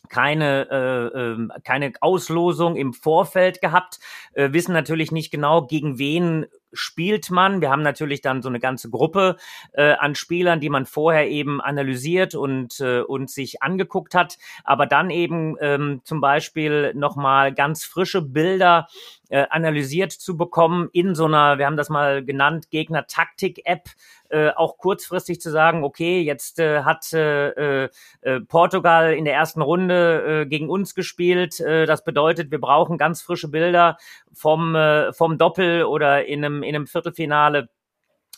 keine, 0.08 0.68
äh, 0.70 1.18
äh, 1.18 1.60
keine 1.62 1.92
Auslosung 2.00 2.74
im 2.74 2.92
Vorfeld 2.94 3.60
gehabt, 3.60 4.00
äh, 4.32 4.52
wissen 4.52 4.72
natürlich 4.72 5.12
nicht 5.12 5.30
genau, 5.30 5.66
gegen 5.66 5.98
wen 5.98 6.46
spielt 6.72 7.30
man. 7.30 7.60
Wir 7.60 7.70
haben 7.70 7.82
natürlich 7.82 8.20
dann 8.20 8.42
so 8.42 8.48
eine 8.48 8.60
ganze 8.60 8.90
Gruppe 8.90 9.36
äh, 9.72 9.92
an 9.92 10.14
Spielern, 10.14 10.60
die 10.60 10.70
man 10.70 10.86
vorher 10.86 11.28
eben 11.28 11.60
analysiert 11.60 12.34
und, 12.34 12.80
äh, 12.80 13.00
und 13.00 13.30
sich 13.30 13.62
angeguckt 13.62 14.14
hat, 14.14 14.38
aber 14.64 14.86
dann 14.86 15.10
eben 15.10 15.56
ähm, 15.60 16.00
zum 16.04 16.20
Beispiel 16.20 16.92
nochmal 16.94 17.52
ganz 17.52 17.84
frische 17.84 18.22
Bilder 18.22 18.88
äh, 19.32 19.46
analysiert 19.48 20.12
zu 20.12 20.36
bekommen 20.36 20.90
in 20.92 21.14
so 21.14 21.24
einer, 21.24 21.56
wir 21.56 21.64
haben 21.64 21.78
das 21.78 21.88
mal 21.88 22.22
genannt, 22.22 22.68
Gegner-Taktik-App, 22.70 23.88
äh, 24.28 24.50
auch 24.50 24.76
kurzfristig 24.76 25.40
zu 25.40 25.50
sagen, 25.50 25.84
okay, 25.84 26.20
jetzt 26.20 26.58
äh, 26.58 26.82
hat 26.82 27.10
äh, 27.14 27.84
äh, 27.84 27.88
Portugal 28.46 29.14
in 29.14 29.24
der 29.24 29.34
ersten 29.34 29.62
Runde 29.62 30.42
äh, 30.42 30.46
gegen 30.46 30.68
uns 30.68 30.94
gespielt. 30.94 31.60
Äh, 31.60 31.86
das 31.86 32.04
bedeutet, 32.04 32.50
wir 32.50 32.60
brauchen 32.60 32.98
ganz 32.98 33.22
frische 33.22 33.48
Bilder 33.48 33.96
vom, 34.34 34.74
äh, 34.74 35.14
vom 35.14 35.38
Doppel 35.38 35.84
oder 35.84 36.26
in 36.26 36.44
einem, 36.44 36.62
in 36.62 36.74
einem 36.74 36.86
Viertelfinale 36.86 37.58
äh, 37.60 37.81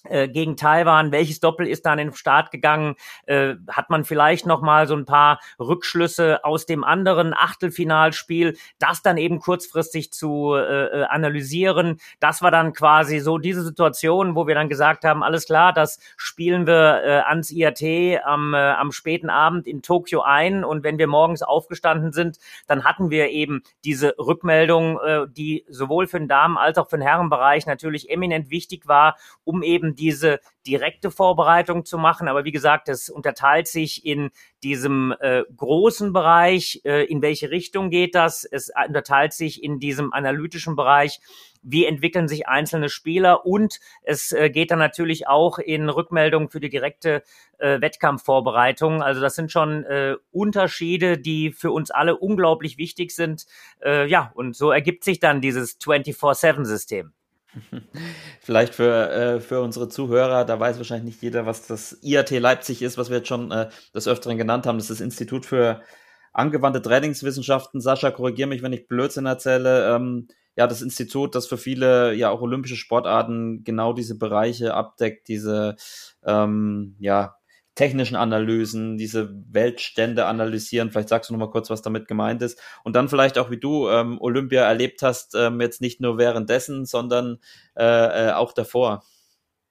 gegen 0.05 0.57
Taiwan, 0.57 1.13
welches 1.13 1.41
Doppel 1.41 1.67
ist 1.67 1.87
dann 1.87 1.99
in 1.99 2.09
den 2.09 2.15
Start 2.15 2.51
gegangen? 2.51 2.97
Äh, 3.27 3.55
hat 3.69 3.91
man 3.91 4.05
vielleicht 4.05 4.47
noch 4.47 4.63
mal 4.63 4.87
so 4.87 4.95
ein 4.95 5.05
paar 5.05 5.41
Rückschlüsse 5.59 6.45
aus 6.45 6.67
dem 6.67 6.85
anderen 6.85 7.35
Achtelfinalspiel, 7.35 8.57
das 8.79 9.03
dann 9.03 9.17
eben 9.17 9.41
kurzfristig 9.41 10.13
zu 10.13 10.55
äh, 10.55 10.87
äh, 10.87 11.05
analysieren? 11.05 12.01
Das 12.21 12.43
war 12.43 12.51
dann 12.51 12.73
quasi 12.73 13.19
so 13.21 13.39
diese 13.39 13.63
Situation, 13.63 14.35
wo 14.35 14.47
wir 14.47 14.55
dann 14.55 14.69
gesagt 14.69 15.05
haben, 15.05 15.23
alles 15.23 15.47
klar, 15.47 15.73
das 15.73 15.99
spielen 16.17 16.67
wir 16.67 17.03
äh, 17.05 17.21
ans 17.27 17.51
IAT 17.51 17.83
am, 18.25 18.55
äh, 18.55 18.59
am 18.59 18.93
späten 18.93 19.31
Abend 19.31 19.67
in 19.67 19.83
Tokio 19.83 20.23
ein 20.23 20.65
und 20.65 20.85
wenn 20.85 20.99
wir 20.99 21.07
morgens 21.07 21.43
aufgestanden 21.43 22.13
sind, 22.13 22.39
dann 22.67 22.85
hatten 22.85 23.11
wir 23.11 23.31
eben 23.31 23.63
diese 23.85 24.15
Rückmeldung, 24.19 24.99
äh, 25.01 25.27
die 25.29 25.65
sowohl 25.69 26.07
für 26.07 26.19
den 26.19 26.29
Damen- 26.29 26.59
als 26.59 26.79
auch 26.79 26.89
für 26.89 26.97
den 26.97 27.07
Herrenbereich 27.07 27.67
natürlich 27.67 28.11
eminent 28.11 28.51
wichtig 28.51 28.87
war, 28.87 29.17
um 29.45 29.63
eben 29.63 29.94
diese 29.95 30.41
direkte 30.67 31.11
Vorbereitung 31.11 31.85
zu 31.85 31.99
machen. 31.99 32.29
Aber 32.29 32.45
wie 32.45 32.53
gesagt, 32.53 32.89
es 32.89 33.09
unterteilt 33.09 33.69
sich 33.69 34.05
in 34.05 34.31
diesem 34.63 35.15
äh, 35.21 35.43
großen 35.57 36.13
Bereich, 36.13 36.81
äh, 36.85 37.05
in 37.05 37.23
welche 37.23 37.51
Richtung 37.51 37.91
geht 37.91 38.15
das? 38.15 38.45
Es 38.45 38.71
unterteilt 38.87 39.33
sich 39.33 39.63
in 39.63 39.79
diesem 39.79 40.13
analytischen 40.13 40.77
Bereich, 40.77 41.21
wie 41.65 41.87
entwickeln 41.87 42.29
sich 42.29 42.47
einzelne 42.47 42.89
Spieler 42.89 43.47
und 43.47 43.81
es 44.03 44.33
äh, 44.33 44.51
geht 44.51 44.71
dann 44.71 44.79
natürlich 44.79 45.27
auch 45.27 45.59
in 45.59 45.89
Rückmeldungen 45.89 46.51
für 46.51 46.61
die 46.61 46.69
direkte 46.69 47.23
äh, 47.59 47.81
Wettkampfvorbereitung. 47.81 49.03
Also 49.03 49.21
das 49.21 49.35
sind 49.35 49.51
schon 49.51 49.85
äh, 49.85 50.17
Unterschiede, 50.31 51.19
die 51.19 51.53
für 51.53 51.73
uns 51.73 51.91
alle 51.91 52.17
unglaublich 52.17 52.79
wichtig 52.79 53.13
sind. 53.13 53.47
Äh, 53.83 54.07
ja, 54.09 54.31
und 54.35 54.55
so 54.55 54.71
ergibt 54.71 55.05
sich 55.05 55.21
dann 55.21 55.41
dieses 55.41 55.81
24-7-System. 55.81 57.13
Vielleicht 58.41 58.75
für, 58.75 59.11
äh, 59.11 59.41
für 59.41 59.61
unsere 59.61 59.89
Zuhörer, 59.89 60.45
da 60.45 60.59
weiß 60.59 60.77
wahrscheinlich 60.79 61.15
nicht 61.15 61.23
jeder, 61.23 61.47
was 61.47 61.67
das 61.67 61.99
IAT 62.03 62.31
Leipzig 62.31 62.83
ist, 62.83 62.99
was 62.99 63.11
wir 63.11 63.19
jetzt 63.19 63.29
schon 63.29 63.51
äh, 63.51 63.69
des 63.95 64.09
Öfteren 64.09 64.39
genannt 64.39 64.67
haben. 64.67 64.79
Das 64.79 64.91
ist 64.91 64.99
das 64.99 65.05
Institut 65.05 65.47
für 65.47 65.83
angewandte 66.33 66.83
Trainingswissenschaften. 66.83 67.81
Sascha, 67.81 68.11
korrigiere 68.11 68.49
mich, 68.49 68.63
wenn 68.63 68.73
ich 68.73 68.89
Blödsinn 68.89 69.27
erzähle. 69.27 69.95
Ähm, 69.95 70.29
ja, 70.57 70.67
das 70.67 70.83
Institut, 70.83 71.35
das 71.35 71.47
für 71.47 71.59
viele 71.59 72.15
ja 72.15 72.31
auch 72.31 72.41
olympische 72.41 72.77
Sportarten 72.77 73.65
genau 73.65 73.93
diese 73.93 74.17
Bereiche 74.17 74.75
abdeckt, 74.75 75.29
diese 75.29 75.77
ähm, 76.25 76.97
ja, 77.01 77.37
technischen 77.75 78.17
Analysen, 78.17 78.97
diese 78.97 79.35
Weltstände 79.51 80.27
analysieren. 80.27 80.91
Vielleicht 80.91 81.09
sagst 81.09 81.31
du 81.31 81.35
noch 81.35 81.41
mal 81.41 81.51
kurz, 81.51 81.71
was 81.71 81.83
damit 81.83 82.07
gemeint 82.07 82.43
ist. 82.43 82.61
Und 82.85 82.95
dann 82.95 83.09
vielleicht 83.09 83.39
auch, 83.39 83.51
wie 83.51 83.59
du 83.59 83.89
ähm, 83.89 84.21
Olympia 84.21 84.63
erlebt 84.63 85.03
hast, 85.03 85.35
ähm, 85.35 85.61
jetzt 85.61 85.81
nicht 85.81 86.01
nur 86.01 86.19
währenddessen, 86.19 86.85
sondern 86.85 87.39
äh, 87.77 88.29
äh, 88.29 88.33
auch 88.33 88.53
davor. 88.53 89.03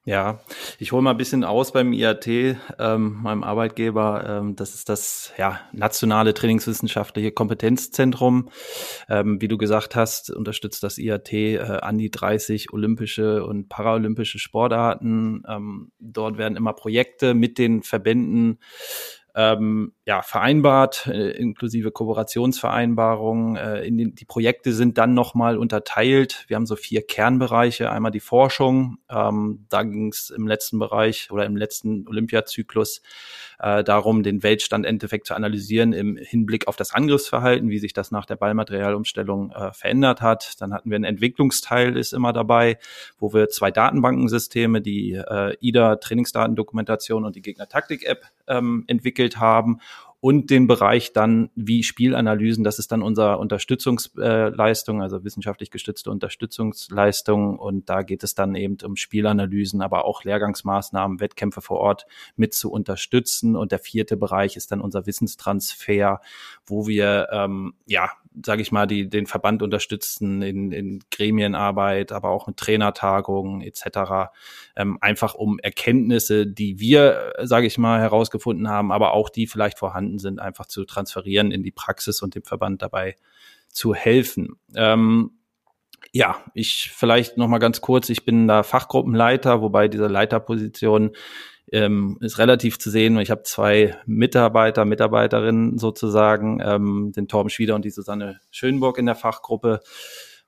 Ja, 0.06 0.42
ich 0.80 0.92
hole 0.92 1.02
mal 1.02 1.12
ein 1.12 1.18
bisschen 1.18 1.46
aus 1.46 1.72
beim 1.72 1.94
IAT, 1.94 2.28
ähm, 2.28 3.20
meinem 3.22 3.42
Arbeitgeber. 3.42 4.26
Ähm, 4.28 4.56
das 4.58 4.76
ist 4.76 4.90
das 4.90 5.32
ja, 5.38 5.62
nationale 5.72 6.34
trainingswissenschaftliche 6.34 7.32
Kompetenzzentrum. 7.32 8.50
Ähm, 9.08 9.40
wie 9.40 9.48
du 9.48 9.58
gesagt 9.58 9.96
hast, 9.96 10.30
unterstützt 10.30 10.84
das 10.84 10.98
IAT 10.98 11.32
äh, 11.32 11.60
an 11.60 11.98
die 11.98 12.12
30 12.12 12.74
olympische 12.74 13.46
und 13.46 13.70
paralympische 13.70 14.40
Sportarten. 14.40 15.44
Ähm, 15.48 15.94
dort 16.00 16.38
werden 16.38 16.58
immer 16.58 16.74
Projekte 16.74 17.34
mit 17.34 17.58
den 17.58 17.82
Verbänden 17.82 18.60
ähm, 19.36 19.94
ja, 20.06 20.22
vereinbart, 20.22 21.08
äh, 21.08 21.32
inklusive 21.32 21.92
Kooperationsvereinbarungen. 21.92 23.56
Äh, 23.56 23.86
in 23.86 23.98
den, 23.98 24.16
die 24.16 24.26
Projekte 24.26 24.74
sind 24.74 24.98
dann 24.98 25.14
nochmal 25.14 25.58
unterteilt. 25.58 26.44
Wir 26.48 26.58
haben 26.58 26.66
so 26.66 26.76
vier 26.76 27.04
Kernbereiche. 27.04 27.90
Einmal 27.90 28.12
die 28.12 28.20
Forschung. 28.20 28.98
Ähm, 29.10 29.66
da 29.70 29.84
ging 29.84 30.10
es 30.10 30.30
im 30.30 30.46
letzten 30.46 30.78
Bereich 30.78 31.32
oder 31.32 31.46
im 31.46 31.56
letzten 31.56 32.06
Olympiazyklus 32.06 33.02
äh, 33.60 33.82
darum, 33.86 34.24
den 34.24 34.44
Weltstand 34.44 34.86
Endeffekt 34.86 35.26
zu 35.26 35.36
analysieren 35.36 35.94
im 35.94 36.18
Hinblick 36.18 36.68
auf 36.68 36.76
das 36.76 36.94
Angriffsverhalten, 36.94 37.70
wie 37.70 37.80
sich 37.80 37.94
das 37.94 38.12
nach 38.12 38.26
der 38.26 38.36
Ballmaterialumstellung 38.36 39.52
äh, 39.52 39.72
verändert 39.72 40.22
hat. 40.22 40.60
Dann 40.60 40.74
hatten 40.74 40.90
wir 40.90 40.98
einen 40.98 41.06
Entwicklungsteil, 41.06 41.96
ist 41.96 42.12
immer 42.12 42.34
dabei, 42.34 42.78
wo 43.20 43.34
wir 43.34 43.48
zwei 43.48 43.72
Datenbankensysteme, 43.72 44.82
die 44.82 45.14
äh, 45.14 45.56
IDA 45.62 45.96
Trainingsdatendokumentation 45.96 47.24
und 47.24 47.38
die 47.38 47.42
Gegner-Taktik-App 47.42 48.26
ähm, 48.48 48.84
entwickelt 48.88 49.38
haben 49.38 49.80
und 50.24 50.50
den 50.52 50.68
Bereich 50.68 51.12
dann 51.12 51.50
wie 51.54 51.84
Spielanalysen. 51.84 52.64
Das 52.64 52.80
ist 52.80 52.94
dann 52.94 53.02
unser 53.02 53.40
Unterstützungsleistung, 53.40 55.02
also 55.02 55.26
wissenschaftlich 55.26 55.70
gestützte 55.70 56.12
Unterstützungsleistung. 56.12 57.60
Und 57.60 57.90
da 57.90 58.04
geht 58.04 58.24
es 58.24 58.34
dann 58.34 58.56
eben 58.56 58.78
um 58.86 58.96
Spielanalysen, 58.96 59.82
aber 59.82 60.06
auch 60.06 60.24
Lehrgangsmaßnahmen, 60.24 61.20
Wettkämpfe 61.20 61.60
vor 61.60 61.80
Ort 61.80 62.06
mit 62.38 62.54
zu 62.54 62.72
unterstützen. 62.72 63.58
Und 63.58 63.74
der 63.74 63.80
vierte 63.80 64.16
Bereich 64.16 64.56
ist 64.56 64.72
dann 64.72 64.80
unser 64.80 65.06
Wissenstransfer, 65.06 66.22
wo 66.66 66.88
wir 66.88 67.28
ähm, 67.34 67.74
ja 67.86 68.10
sage 68.46 68.62
ich 68.62 68.72
mal, 68.72 68.88
die 68.88 69.10
den 69.10 69.26
Verband 69.28 69.62
unterstützen 69.62 70.42
in, 70.42 70.72
in 70.72 71.04
Gremienarbeit, 71.12 72.12
aber 72.12 72.30
auch 72.30 72.48
mit 72.48 72.58
Trainertagungen 72.58 73.62
etc. 73.62 74.32
Ähm, 74.76 74.98
einfach 75.02 75.36
um 75.36 75.60
Erkenntnisse, 75.60 76.48
die 76.48 76.80
wir, 76.80 77.34
sage 77.44 77.68
ich 77.68 77.78
mal, 77.78 78.00
herausgefunden 78.00 78.70
haben, 78.70 78.92
aber 78.92 79.14
auch 79.14 79.30
die 79.30 79.48
vielleicht 79.48 79.80
vorhanden 79.80 80.20
sind, 80.20 80.40
einfach 80.40 80.66
zu 80.66 80.86
transferieren 80.86 81.52
in 81.52 81.64
die 81.64 81.72
Praxis 81.72 82.22
und 82.22 82.36
dem 82.36 82.44
Verband 82.44 82.82
dabei 82.82 83.16
zu 83.70 83.94
helfen. 83.94 84.56
Ähm, 84.76 85.32
ja, 86.12 86.38
ich 86.54 86.92
vielleicht 86.94 87.38
noch 87.38 87.48
mal 87.48 87.60
ganz 87.60 87.82
kurz. 87.82 88.10
Ich 88.10 88.26
bin 88.26 88.48
da 88.48 88.64
Fachgruppenleiter, 88.64 89.62
wobei 89.62 89.88
diese 89.88 90.08
Leiterposition 90.08 91.12
ähm, 91.72 92.18
ist 92.22 92.38
relativ 92.38 92.78
zu 92.80 92.90
sehen. 92.90 93.18
Ich 93.20 93.32
habe 93.32 93.44
zwei 93.44 93.96
Mitarbeiter, 94.06 94.86
Mitarbeiterinnen 94.86 95.78
sozusagen, 95.78 96.62
ähm, 96.64 97.12
den 97.16 97.28
Torben 97.28 97.50
Schwieder 97.50 97.76
und 97.76 97.86
die 97.86 97.90
Susanne 97.90 98.40
Schönburg 98.52 98.98
in 98.98 99.06
der 99.06 99.16
Fachgruppe, 99.16 99.82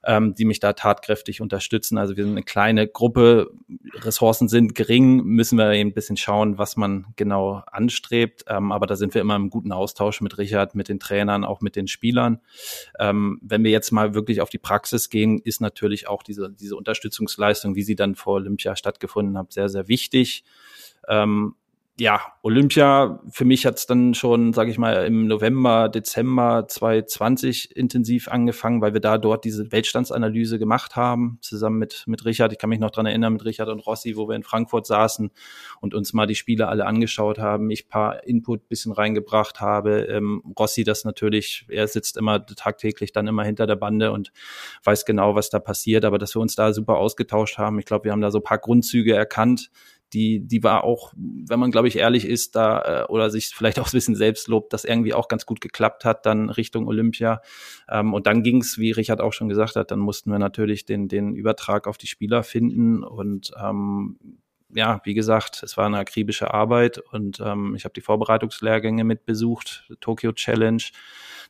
ähm, 0.06 0.36
die 0.36 0.46
mich 0.46 0.60
da 0.60 0.74
tatkräftig 0.74 1.42
unterstützen. 1.42 1.98
Also 1.98 2.16
wir 2.16 2.24
sind 2.24 2.34
eine 2.34 2.44
kleine 2.44 2.88
Gruppe, 2.88 3.52
Ressourcen 3.96 4.48
sind 4.48 4.76
gering, 4.76 5.24
müssen 5.24 5.58
wir 5.58 5.72
eben 5.72 5.90
ein 5.90 5.94
bisschen 5.94 6.18
schauen, 6.18 6.58
was 6.58 6.78
man 6.78 7.08
genau 7.16 7.64
anstrebt. 7.72 8.44
Ähm, 8.48 8.72
aber 8.72 8.86
da 8.86 8.96
sind 8.96 9.14
wir 9.14 9.22
immer 9.22 9.36
im 9.36 9.50
guten 9.50 9.72
Austausch 9.72 10.22
mit 10.22 10.38
Richard, 10.38 10.76
mit 10.76 10.90
den 10.90 11.00
Trainern, 11.00 11.44
auch 11.44 11.62
mit 11.62 11.76
den 11.76 11.88
Spielern. 11.88 12.40
Ähm, 13.00 13.40
wenn 13.42 13.64
wir 13.64 13.72
jetzt 13.72 13.92
mal 13.92 14.14
wirklich 14.14 14.42
auf 14.42 14.50
die 14.50 14.60
Praxis 14.60 15.10
gehen, 15.10 15.40
ist 15.40 15.60
natürlich 15.60 16.08
auch 16.08 16.22
diese, 16.22 16.52
diese 16.52 16.76
Unterstützungsleistung, 16.76 17.76
wie 17.76 17.84
sie 17.84 17.96
dann 17.96 18.16
vor 18.16 18.36
Olympia 18.36 18.76
stattgefunden 18.76 19.38
hat, 19.38 19.54
sehr, 19.54 19.70
sehr 19.70 19.88
wichtig. 19.88 20.44
Ähm, 21.08 21.56
ja, 21.98 22.20
Olympia, 22.42 23.22
für 23.30 23.46
mich 23.46 23.66
hat 23.66 23.78
es 23.78 23.86
dann 23.86 24.14
schon, 24.16 24.52
sage 24.52 24.70
ich 24.70 24.78
mal, 24.78 25.06
im 25.06 25.28
November, 25.28 25.88
Dezember 25.88 26.68
2020 26.68 27.74
intensiv 27.74 28.28
angefangen, 28.28 28.82
weil 28.82 28.94
wir 28.94 29.00
da 29.00 29.18
dort 29.18 29.46
diese 29.46 29.72
Weltstandsanalyse 29.72 30.60
gemacht 30.60 30.98
haben, 30.98 31.38
zusammen 31.40 31.78
mit, 31.78 32.04
mit 32.06 32.26
Richard. 32.26 32.52
Ich 32.52 32.58
kann 32.58 32.70
mich 32.70 32.80
noch 32.80 32.92
dran 32.92 33.06
erinnern, 33.06 33.32
mit 33.32 33.46
Richard 33.46 33.70
und 33.70 33.80
Rossi, 33.80 34.18
wo 34.18 34.28
wir 34.28 34.36
in 34.36 34.44
Frankfurt 34.44 34.86
saßen 34.86 35.32
und 35.80 35.94
uns 35.94 36.12
mal 36.12 36.28
die 36.28 36.36
Spiele 36.36 36.68
alle 36.68 36.86
angeschaut 36.86 37.40
haben, 37.40 37.72
ich 37.72 37.88
paar 37.88 38.26
Input 38.26 38.68
bisschen 38.68 38.92
reingebracht 38.92 39.62
habe. 39.62 40.02
Ähm, 40.02 40.44
Rossi 40.60 40.84
das 40.84 41.06
natürlich, 41.06 41.66
er 41.70 41.88
sitzt 41.88 42.18
immer 42.18 42.46
tagtäglich 42.46 43.14
dann 43.14 43.28
immer 43.28 43.46
hinter 43.46 43.68
der 43.68 43.78
Bande 43.78 44.12
und 44.12 44.34
weiß 44.84 45.06
genau, 45.06 45.36
was 45.36 45.50
da 45.50 45.60
passiert, 45.60 46.04
aber 46.04 46.18
dass 46.18 46.36
wir 46.36 46.42
uns 46.42 46.56
da 46.56 46.74
super 46.74 46.98
ausgetauscht 46.98 47.58
haben. 47.58 47.80
Ich 47.80 47.86
glaube, 47.86 48.04
wir 48.04 48.12
haben 48.12 48.22
da 48.22 48.32
so 48.32 48.42
paar 48.42 48.58
Grundzüge 48.58 49.16
erkannt, 49.16 49.72
die, 50.16 50.40
die 50.40 50.64
war 50.64 50.86
auch, 50.86 51.14
wenn 51.16 51.60
man, 51.60 51.72
glaube 51.72 51.90
ich, 51.90 51.98
ehrlich 51.98 52.26
ist, 52.26 52.56
da 52.56 53.04
äh, 53.04 53.06
oder 53.12 53.30
sich 53.30 53.50
vielleicht 53.50 53.80
auch 53.80 53.88
ein 53.88 53.92
bisschen 53.92 54.16
selbst 54.16 54.48
lobt, 54.48 54.72
das 54.72 54.86
irgendwie 54.86 55.14
auch 55.14 55.28
ganz 55.28 55.46
gut 55.46 55.60
geklappt 55.60 56.06
hat, 56.06 56.26
dann 56.26 56.50
Richtung 56.50 56.88
Olympia. 56.88 57.42
Ähm, 57.90 58.14
und 58.14 58.26
dann 58.26 58.42
ging 58.42 58.62
es, 58.62 58.78
wie 58.78 58.92
Richard 58.92 59.20
auch 59.20 59.34
schon 59.34 59.50
gesagt 59.50 59.76
hat, 59.76 59.92
dann 59.92 60.00
mussten 60.00 60.32
wir 60.32 60.40
natürlich 60.40 60.86
den, 60.86 61.10
den 61.10 61.36
Übertrag 61.36 61.86
auf 61.86 61.98
die 61.98 62.08
Spieler 62.08 62.44
finden 62.44 63.04
und 63.04 63.52
ähm, 63.62 64.18
ja, 64.74 65.00
wie 65.04 65.14
gesagt, 65.14 65.64
es 65.64 65.78
war 65.78 65.86
eine 65.86 66.00
akribische 66.00 66.54
Arbeit 66.54 66.98
und 66.98 67.40
ähm, 67.40 67.76
ich 67.76 67.86
habe 67.86 67.94
die 67.94 68.02
Vorbereitungslehrgänge 68.02 69.04
mit 69.04 69.26
besucht, 69.26 69.90
Tokyo 70.02 70.32
Challenge. 70.32 70.84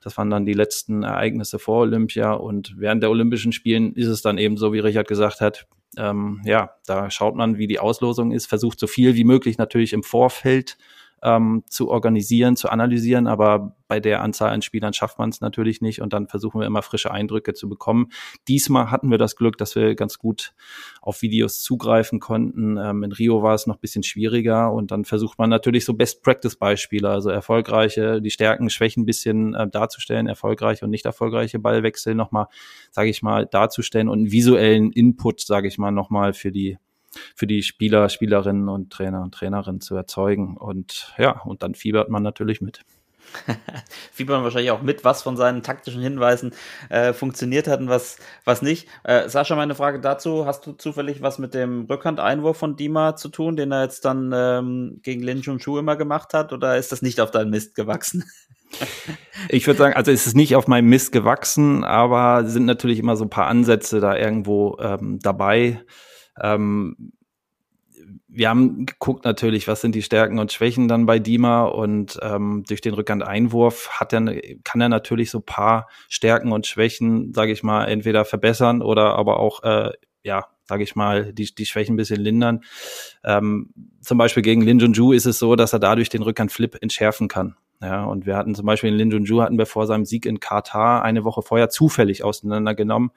Das 0.01 0.17
waren 0.17 0.29
dann 0.29 0.45
die 0.45 0.53
letzten 0.53 1.03
Ereignisse 1.03 1.57
vor 1.57 1.81
Olympia 1.81 2.33
und 2.33 2.75
während 2.77 3.01
der 3.01 3.09
Olympischen 3.09 3.51
Spielen 3.51 3.93
ist 3.93 4.07
es 4.07 4.21
dann 4.21 4.37
eben 4.37 4.57
so, 4.57 4.73
wie 4.73 4.79
Richard 4.79 5.07
gesagt 5.07 5.41
hat, 5.41 5.67
ähm, 5.97 6.41
ja, 6.45 6.71
da 6.85 7.09
schaut 7.09 7.35
man, 7.35 7.57
wie 7.57 7.67
die 7.67 7.79
Auslosung 7.79 8.31
ist, 8.31 8.47
versucht 8.47 8.79
so 8.79 8.87
viel 8.87 9.15
wie 9.15 9.23
möglich 9.23 9.57
natürlich 9.57 9.93
im 9.93 10.03
Vorfeld 10.03 10.77
ähm, 11.23 11.63
zu 11.67 11.89
organisieren, 11.89 12.55
zu 12.55 12.69
analysieren, 12.69 13.27
aber 13.27 13.75
bei 13.87 13.99
der 13.99 14.21
Anzahl 14.21 14.51
an 14.51 14.61
Spielern 14.61 14.93
schafft 14.93 15.19
man 15.19 15.29
es 15.29 15.41
natürlich 15.41 15.81
nicht 15.81 16.01
und 16.01 16.13
dann 16.13 16.27
versuchen 16.27 16.59
wir 16.59 16.67
immer 16.67 16.81
frische 16.81 17.11
Eindrücke 17.11 17.53
zu 17.53 17.69
bekommen. 17.69 18.09
Diesmal 18.47 18.91
hatten 18.91 19.11
wir 19.11 19.17
das 19.17 19.35
Glück, 19.35 19.57
dass 19.57 19.75
wir 19.75 19.95
ganz 19.95 20.17
gut 20.17 20.53
auf 21.01 21.21
Videos 21.21 21.61
zugreifen 21.61 22.19
konnten. 22.19 22.77
Ähm, 22.77 23.03
in 23.03 23.11
Rio 23.11 23.43
war 23.43 23.53
es 23.53 23.67
noch 23.67 23.77
bisschen 23.77 24.03
schwieriger 24.03 24.71
und 24.71 24.91
dann 24.91 25.05
versucht 25.05 25.37
man 25.37 25.49
natürlich 25.49 25.85
so 25.85 25.93
Best-Practice-Beispiele, 25.93 27.09
also 27.09 27.29
erfolgreiche, 27.29 28.21
die 28.21 28.31
Stärken, 28.31 28.69
Schwächen 28.69 29.05
bisschen 29.05 29.53
äh, 29.53 29.67
darzustellen, 29.67 30.27
erfolgreiche 30.27 30.85
und 30.85 30.91
nicht 30.91 31.05
erfolgreiche 31.05 31.59
Ballwechsel 31.59 32.15
nochmal, 32.15 32.47
sage 32.91 33.09
ich 33.09 33.21
mal, 33.21 33.45
darzustellen 33.45 34.09
und 34.09 34.31
visuellen 34.31 34.91
Input, 34.91 35.41
sage 35.41 35.67
ich 35.67 35.77
mal, 35.77 35.91
nochmal 35.91 36.33
für 36.33 36.51
die 36.51 36.77
für 37.35 37.47
die 37.47 37.63
Spieler, 37.63 38.09
Spielerinnen 38.09 38.69
und 38.69 38.91
Trainer 38.91 39.21
und 39.21 39.33
Trainerinnen 39.33 39.81
zu 39.81 39.95
erzeugen. 39.95 40.57
Und 40.57 41.13
ja, 41.17 41.41
und 41.41 41.63
dann 41.63 41.75
fiebert 41.75 42.09
man 42.09 42.23
natürlich 42.23 42.61
mit. 42.61 42.81
fiebert 44.11 44.37
man 44.37 44.43
wahrscheinlich 44.43 44.71
auch 44.71 44.81
mit, 44.81 45.03
was 45.03 45.23
von 45.23 45.37
seinen 45.37 45.63
taktischen 45.63 46.01
Hinweisen 46.01 46.53
äh, 46.89 47.13
funktioniert 47.13 47.67
hat 47.67 47.79
und 47.79 47.89
was, 47.89 48.17
was 48.43 48.61
nicht. 48.61 48.87
Äh, 49.03 49.29
Sascha, 49.29 49.55
meine 49.55 49.75
Frage 49.75 49.99
dazu, 49.99 50.45
hast 50.45 50.65
du 50.65 50.73
zufällig 50.73 51.21
was 51.21 51.39
mit 51.39 51.53
dem 51.53 51.85
Rückhandeinwurf 51.85 52.57
von 52.57 52.75
Dima 52.75 53.15
zu 53.15 53.29
tun, 53.29 53.55
den 53.55 53.71
er 53.71 53.83
jetzt 53.83 54.05
dann 54.05 54.31
ähm, 54.33 54.99
gegen 55.01 55.23
Lin 55.23 55.43
Shu 55.43 55.77
immer 55.77 55.95
gemacht 55.95 56.33
hat, 56.33 56.53
oder 56.53 56.77
ist 56.77 56.91
das 56.91 57.01
nicht 57.01 57.19
auf 57.19 57.31
deinen 57.31 57.49
Mist 57.49 57.75
gewachsen? 57.75 58.23
Ich 59.47 59.67
würde 59.67 59.77
sagen, 59.77 59.95
also 59.95 60.11
es 60.11 60.25
ist 60.25 60.35
nicht 60.35 60.55
auf 60.55 60.67
meinem 60.67 60.89
Mist 60.89 61.11
gewachsen, 61.11 61.83
aber 61.83 62.45
sind 62.45 62.65
natürlich 62.65 62.99
immer 62.99 63.15
so 63.15 63.23
ein 63.23 63.29
paar 63.29 63.45
Ansätze 63.45 63.99
da 63.99 64.17
irgendwo 64.17 64.77
ähm, 64.81 65.19
dabei. 65.21 65.81
Ähm, 66.41 67.13
wir 68.27 68.49
haben 68.49 68.85
geguckt 68.85 69.25
natürlich, 69.25 69.67
was 69.67 69.81
sind 69.81 69.95
die 69.95 70.01
Stärken 70.01 70.39
und 70.39 70.51
Schwächen 70.51 70.87
dann 70.87 71.05
bei 71.05 71.19
Dima 71.19 71.63
und 71.63 72.19
ähm, 72.21 72.63
durch 72.67 72.81
den 72.81 72.93
Rückhand-Einwurf 72.93 73.89
hat 73.91 74.13
er, 74.13 74.21
kann 74.63 74.81
er 74.81 74.89
natürlich 74.89 75.31
so 75.31 75.39
paar 75.39 75.87
Stärken 76.09 76.51
und 76.51 76.67
Schwächen, 76.67 77.33
sage 77.33 77.51
ich 77.51 77.63
mal, 77.63 77.85
entweder 77.85 78.25
verbessern 78.25 78.81
oder 78.81 79.15
aber 79.15 79.39
auch, 79.39 79.63
äh, 79.63 79.91
ja, 80.23 80.47
sage 80.65 80.83
ich 80.83 80.95
mal, 80.95 81.33
die, 81.33 81.53
die 81.53 81.65
Schwächen 81.65 81.93
ein 81.93 81.97
bisschen 81.97 82.19
lindern. 82.19 82.61
Ähm, 83.23 83.73
zum 84.01 84.17
Beispiel 84.17 84.43
gegen 84.43 84.61
Lin 84.61 84.79
Junju 84.79 85.13
ist 85.13 85.25
es 85.25 85.39
so, 85.39 85.55
dass 85.55 85.73
er 85.73 85.79
dadurch 85.79 86.09
den 86.09 86.23
Rückhand-Flip 86.23 86.77
entschärfen 86.81 87.27
kann. 87.27 87.55
Ja, 87.81 88.05
und 88.05 88.25
wir 88.25 88.35
hatten 88.35 88.55
zum 88.55 88.65
Beispiel 88.65 88.89
in 88.89 88.95
Lin 88.95 89.11
Junju 89.11 89.41
hatten 89.41 89.57
wir 89.57 89.65
vor 89.65 89.85
seinem 89.85 90.05
Sieg 90.05 90.25
in 90.25 90.39
Katar 90.39 91.03
eine 91.03 91.23
Woche 91.23 91.41
vorher 91.41 91.69
zufällig 91.69 92.23
auseinandergenommen 92.23 93.11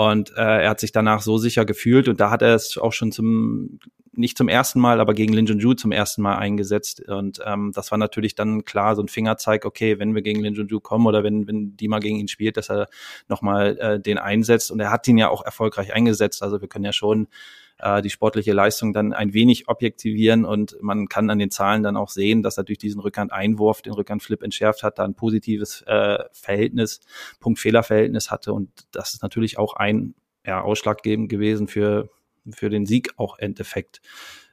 Und 0.00 0.30
äh, 0.34 0.62
er 0.62 0.70
hat 0.70 0.80
sich 0.80 0.92
danach 0.92 1.20
so 1.20 1.36
sicher 1.36 1.66
gefühlt 1.66 2.08
und 2.08 2.20
da 2.20 2.30
hat 2.30 2.40
er 2.40 2.54
es 2.54 2.78
auch 2.78 2.94
schon 2.94 3.12
zum 3.12 3.80
nicht 4.12 4.38
zum 4.38 4.48
ersten 4.48 4.80
Mal, 4.80 4.98
aber 4.98 5.12
gegen 5.12 5.34
Lin 5.34 5.44
Junju 5.44 5.74
zum 5.74 5.92
ersten 5.92 6.22
Mal 6.22 6.36
eingesetzt. 6.36 7.06
Und 7.06 7.40
ähm, 7.44 7.72
das 7.74 7.90
war 7.90 7.98
natürlich 7.98 8.34
dann 8.34 8.64
klar 8.64 8.96
so 8.96 9.02
ein 9.02 9.08
Fingerzeig, 9.08 9.66
okay, 9.66 9.98
wenn 9.98 10.14
wir 10.14 10.22
gegen 10.22 10.40
Lin 10.40 10.54
Junju 10.54 10.80
kommen 10.80 11.06
oder 11.06 11.22
wenn, 11.22 11.46
wenn 11.46 11.76
Dima 11.76 11.98
gegen 11.98 12.16
ihn 12.16 12.28
spielt, 12.28 12.56
dass 12.56 12.70
er 12.70 12.88
nochmal 13.28 13.76
äh, 13.78 14.00
den 14.00 14.16
einsetzt. 14.16 14.70
Und 14.70 14.80
er 14.80 14.90
hat 14.90 15.06
ihn 15.06 15.18
ja 15.18 15.28
auch 15.28 15.44
erfolgreich 15.44 15.92
eingesetzt. 15.92 16.42
Also 16.42 16.62
wir 16.62 16.68
können 16.68 16.86
ja 16.86 16.94
schon 16.94 17.28
äh, 17.82 18.02
die 18.02 18.10
sportliche 18.10 18.52
Leistung 18.52 18.92
dann 18.92 19.12
ein 19.12 19.32
wenig 19.32 19.68
objektivieren 19.68 20.44
und 20.44 20.76
man 20.80 21.08
kann 21.08 21.30
an 21.30 21.38
den 21.38 21.50
Zahlen 21.50 21.82
dann 21.82 21.96
auch 21.96 22.10
sehen, 22.10 22.42
dass 22.42 22.56
er 22.58 22.64
durch 22.64 22.78
diesen 22.78 23.00
Rückhand-Einwurf 23.00 23.82
den 23.82 23.92
Rückhand-Flip 23.92 24.42
entschärft 24.42 24.82
hat, 24.82 24.98
da 24.98 25.04
ein 25.04 25.14
positives 25.14 25.82
äh, 25.82 26.18
Verhältnis, 26.32 27.00
Punkt-Fehler-Verhältnis 27.40 28.30
hatte 28.30 28.52
und 28.52 28.70
das 28.92 29.14
ist 29.14 29.22
natürlich 29.22 29.58
auch 29.58 29.74
ein 29.74 30.14
ja, 30.46 30.60
ausschlaggebend 30.62 31.28
gewesen 31.28 31.68
für 31.68 32.08
für 32.50 32.70
den 32.70 32.86
Sieg 32.86 33.10
auch 33.16 33.38
Endeffekt. 33.38 34.00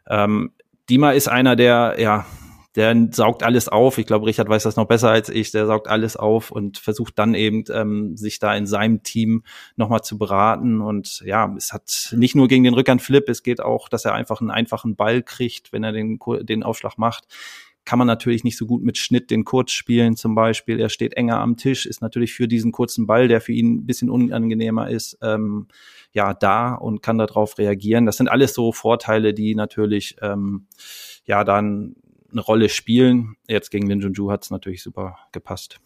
Ähm, 0.07 0.51
Dima 0.89 1.11
ist 1.11 1.27
einer, 1.27 1.55
der, 1.55 1.95
ja, 1.99 2.25
der 2.77 2.95
saugt 3.11 3.41
alles 3.41 3.67
auf. 3.69 3.97
Ich 3.97 4.05
glaube, 4.05 4.27
Richard 4.27 4.47
weiß 4.47 4.61
das 4.61 4.75
noch 4.75 4.85
besser 4.85 5.09
als 5.09 5.29
ich. 5.29 5.49
Der 5.49 5.65
saugt 5.65 5.87
alles 5.87 6.15
auf 6.15 6.51
und 6.51 6.77
versucht 6.77 7.17
dann 7.17 7.33
eben, 7.33 7.63
ähm, 7.73 8.15
sich 8.15 8.37
da 8.37 8.55
in 8.55 8.67
seinem 8.67 9.01
Team 9.01 9.43
nochmal 9.75 10.03
zu 10.03 10.19
beraten. 10.19 10.79
Und 10.79 11.23
ja, 11.25 11.51
es 11.57 11.73
hat 11.73 12.13
nicht 12.15 12.35
nur 12.35 12.47
gegen 12.47 12.63
den 12.63 12.75
Rückhandflip, 12.75 13.27
es 13.29 13.41
geht 13.41 13.61
auch, 13.61 13.89
dass 13.89 14.05
er 14.05 14.13
einfach 14.13 14.41
einen 14.41 14.51
einfachen 14.51 14.95
Ball 14.95 15.23
kriegt, 15.23 15.73
wenn 15.73 15.83
er 15.83 15.91
den, 15.91 16.19
den 16.43 16.63
Aufschlag 16.63 16.97
macht 16.97 17.25
kann 17.83 17.99
man 17.99 18.07
natürlich 18.07 18.43
nicht 18.43 18.57
so 18.57 18.65
gut 18.65 18.83
mit 18.83 18.97
Schnitt 18.97 19.31
den 19.31 19.45
Kurz 19.45 19.71
spielen 19.71 20.17
zum 20.17 20.35
Beispiel. 20.35 20.77
Er 20.77 20.89
steht 20.89 21.13
enger 21.13 21.39
am 21.39 21.55
Tisch, 21.55 21.85
ist 21.85 22.01
natürlich 22.01 22.33
für 22.33 22.49
diesen 22.49 22.73
kurzen 22.73 23.07
Ball, 23.07 23.29
der 23.29 23.39
für 23.39 23.53
ihn 23.53 23.75
ein 23.75 23.85
bisschen 23.85 24.09
unangenehmer 24.09 24.89
ist, 24.89 25.17
ähm, 25.21 25.67
ja, 26.11 26.33
da 26.33 26.73
und 26.73 27.01
kann 27.01 27.17
darauf 27.17 27.57
reagieren. 27.57 28.05
Das 28.05 28.17
sind 28.17 28.27
alles 28.27 28.53
so 28.53 28.73
Vorteile, 28.73 29.33
die 29.33 29.55
natürlich 29.55 30.17
ähm, 30.21 30.67
ja 31.23 31.45
dann 31.45 31.95
eine 32.31 32.41
Rolle 32.41 32.69
spielen. 32.69 33.37
Jetzt 33.47 33.71
gegen 33.71 33.87
Lin 33.87 34.01
Junju 34.01 34.31
hat 34.31 34.43
es 34.43 34.51
natürlich 34.51 34.83
super 34.83 35.17
gepasst. 35.31 35.79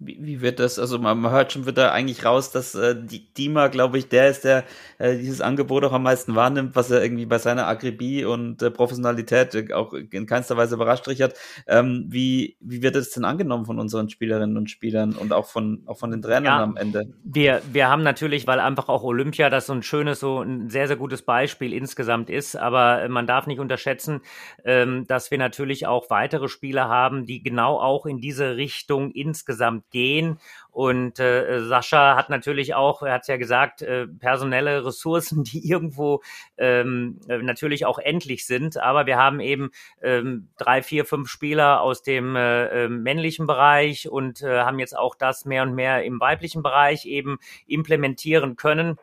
Wie, 0.00 0.16
wie 0.20 0.40
wird 0.40 0.60
das, 0.60 0.78
also 0.78 1.00
man, 1.00 1.18
man 1.18 1.32
hört 1.32 1.52
schon 1.52 1.66
wieder 1.66 1.92
eigentlich 1.92 2.24
raus, 2.24 2.52
dass 2.52 2.76
äh, 2.76 2.94
die 2.96 3.34
Dima, 3.34 3.66
glaube 3.66 3.98
ich, 3.98 4.08
der 4.08 4.28
ist, 4.28 4.44
der 4.44 4.62
äh, 4.98 5.16
dieses 5.16 5.40
Angebot 5.40 5.82
auch 5.84 5.92
am 5.92 6.04
meisten 6.04 6.36
wahrnimmt, 6.36 6.76
was 6.76 6.92
er 6.92 7.02
irgendwie 7.02 7.26
bei 7.26 7.38
seiner 7.38 7.66
Akribie 7.66 8.24
und 8.24 8.62
äh, 8.62 8.70
Professionalität 8.70 9.56
äh, 9.56 9.72
auch 9.72 9.92
in 9.92 10.26
keinster 10.26 10.56
Weise 10.56 10.76
überrascht 10.76 11.08
Richard. 11.08 11.34
Ähm, 11.66 12.06
wie, 12.08 12.56
wie 12.60 12.80
wird 12.80 12.94
das 12.94 13.10
denn 13.10 13.24
angenommen 13.24 13.66
von 13.66 13.80
unseren 13.80 14.08
Spielerinnen 14.08 14.56
und 14.56 14.70
Spielern 14.70 15.14
und 15.16 15.32
auch 15.32 15.46
von, 15.46 15.82
auch 15.86 15.98
von 15.98 16.12
den 16.12 16.22
Trainern 16.22 16.44
ja, 16.44 16.62
am 16.62 16.76
Ende? 16.76 17.12
Wir, 17.24 17.60
wir 17.72 17.88
haben 17.88 18.04
natürlich, 18.04 18.46
weil 18.46 18.60
einfach 18.60 18.88
auch 18.88 19.02
Olympia 19.02 19.50
das 19.50 19.66
so 19.66 19.72
ein 19.72 19.82
schönes, 19.82 20.20
so 20.20 20.42
ein 20.42 20.70
sehr, 20.70 20.86
sehr 20.86 20.96
gutes 20.96 21.22
Beispiel 21.22 21.72
insgesamt 21.72 22.30
ist, 22.30 22.54
aber 22.54 23.08
man 23.08 23.26
darf 23.26 23.48
nicht 23.48 23.58
unterschätzen, 23.58 24.20
ähm, 24.64 25.06
dass 25.08 25.32
wir 25.32 25.38
natürlich 25.38 25.88
auch 25.88 26.08
weitere 26.08 26.46
Spieler 26.46 26.88
haben, 26.88 27.26
die 27.26 27.42
genau 27.42 27.80
auch 27.80 28.06
in 28.06 28.18
diese 28.18 28.56
Richtung 28.56 29.10
insgesamt 29.10 29.87
gehen. 29.90 30.38
Und 30.70 31.18
äh, 31.18 31.60
Sascha 31.64 32.16
hat 32.16 32.30
natürlich 32.30 32.74
auch, 32.74 33.02
er 33.02 33.14
hat 33.14 33.22
es 33.22 33.28
ja 33.28 33.36
gesagt, 33.36 33.82
äh, 33.82 34.06
personelle 34.06 34.84
Ressourcen, 34.84 35.42
die 35.44 35.68
irgendwo 35.68 36.22
ähm, 36.56 37.18
äh, 37.28 37.38
natürlich 37.38 37.84
auch 37.86 37.98
endlich 37.98 38.46
sind. 38.46 38.76
Aber 38.76 39.06
wir 39.06 39.16
haben 39.16 39.40
eben 39.40 39.70
ähm, 40.02 40.48
drei, 40.56 40.82
vier, 40.82 41.04
fünf 41.04 41.28
Spieler 41.28 41.80
aus 41.80 42.02
dem 42.02 42.36
äh, 42.36 42.84
äh 42.84 42.88
männlichen 42.88 43.46
Bereich 43.46 44.08
und 44.08 44.42
äh, 44.42 44.60
haben 44.60 44.78
jetzt 44.78 44.96
auch 44.96 45.14
das 45.14 45.44
mehr 45.44 45.62
und 45.62 45.74
mehr 45.74 46.04
im 46.04 46.20
weiblichen 46.20 46.62
Bereich 46.62 47.06
eben 47.06 47.38
implementieren 47.66 48.56
können. 48.56 48.98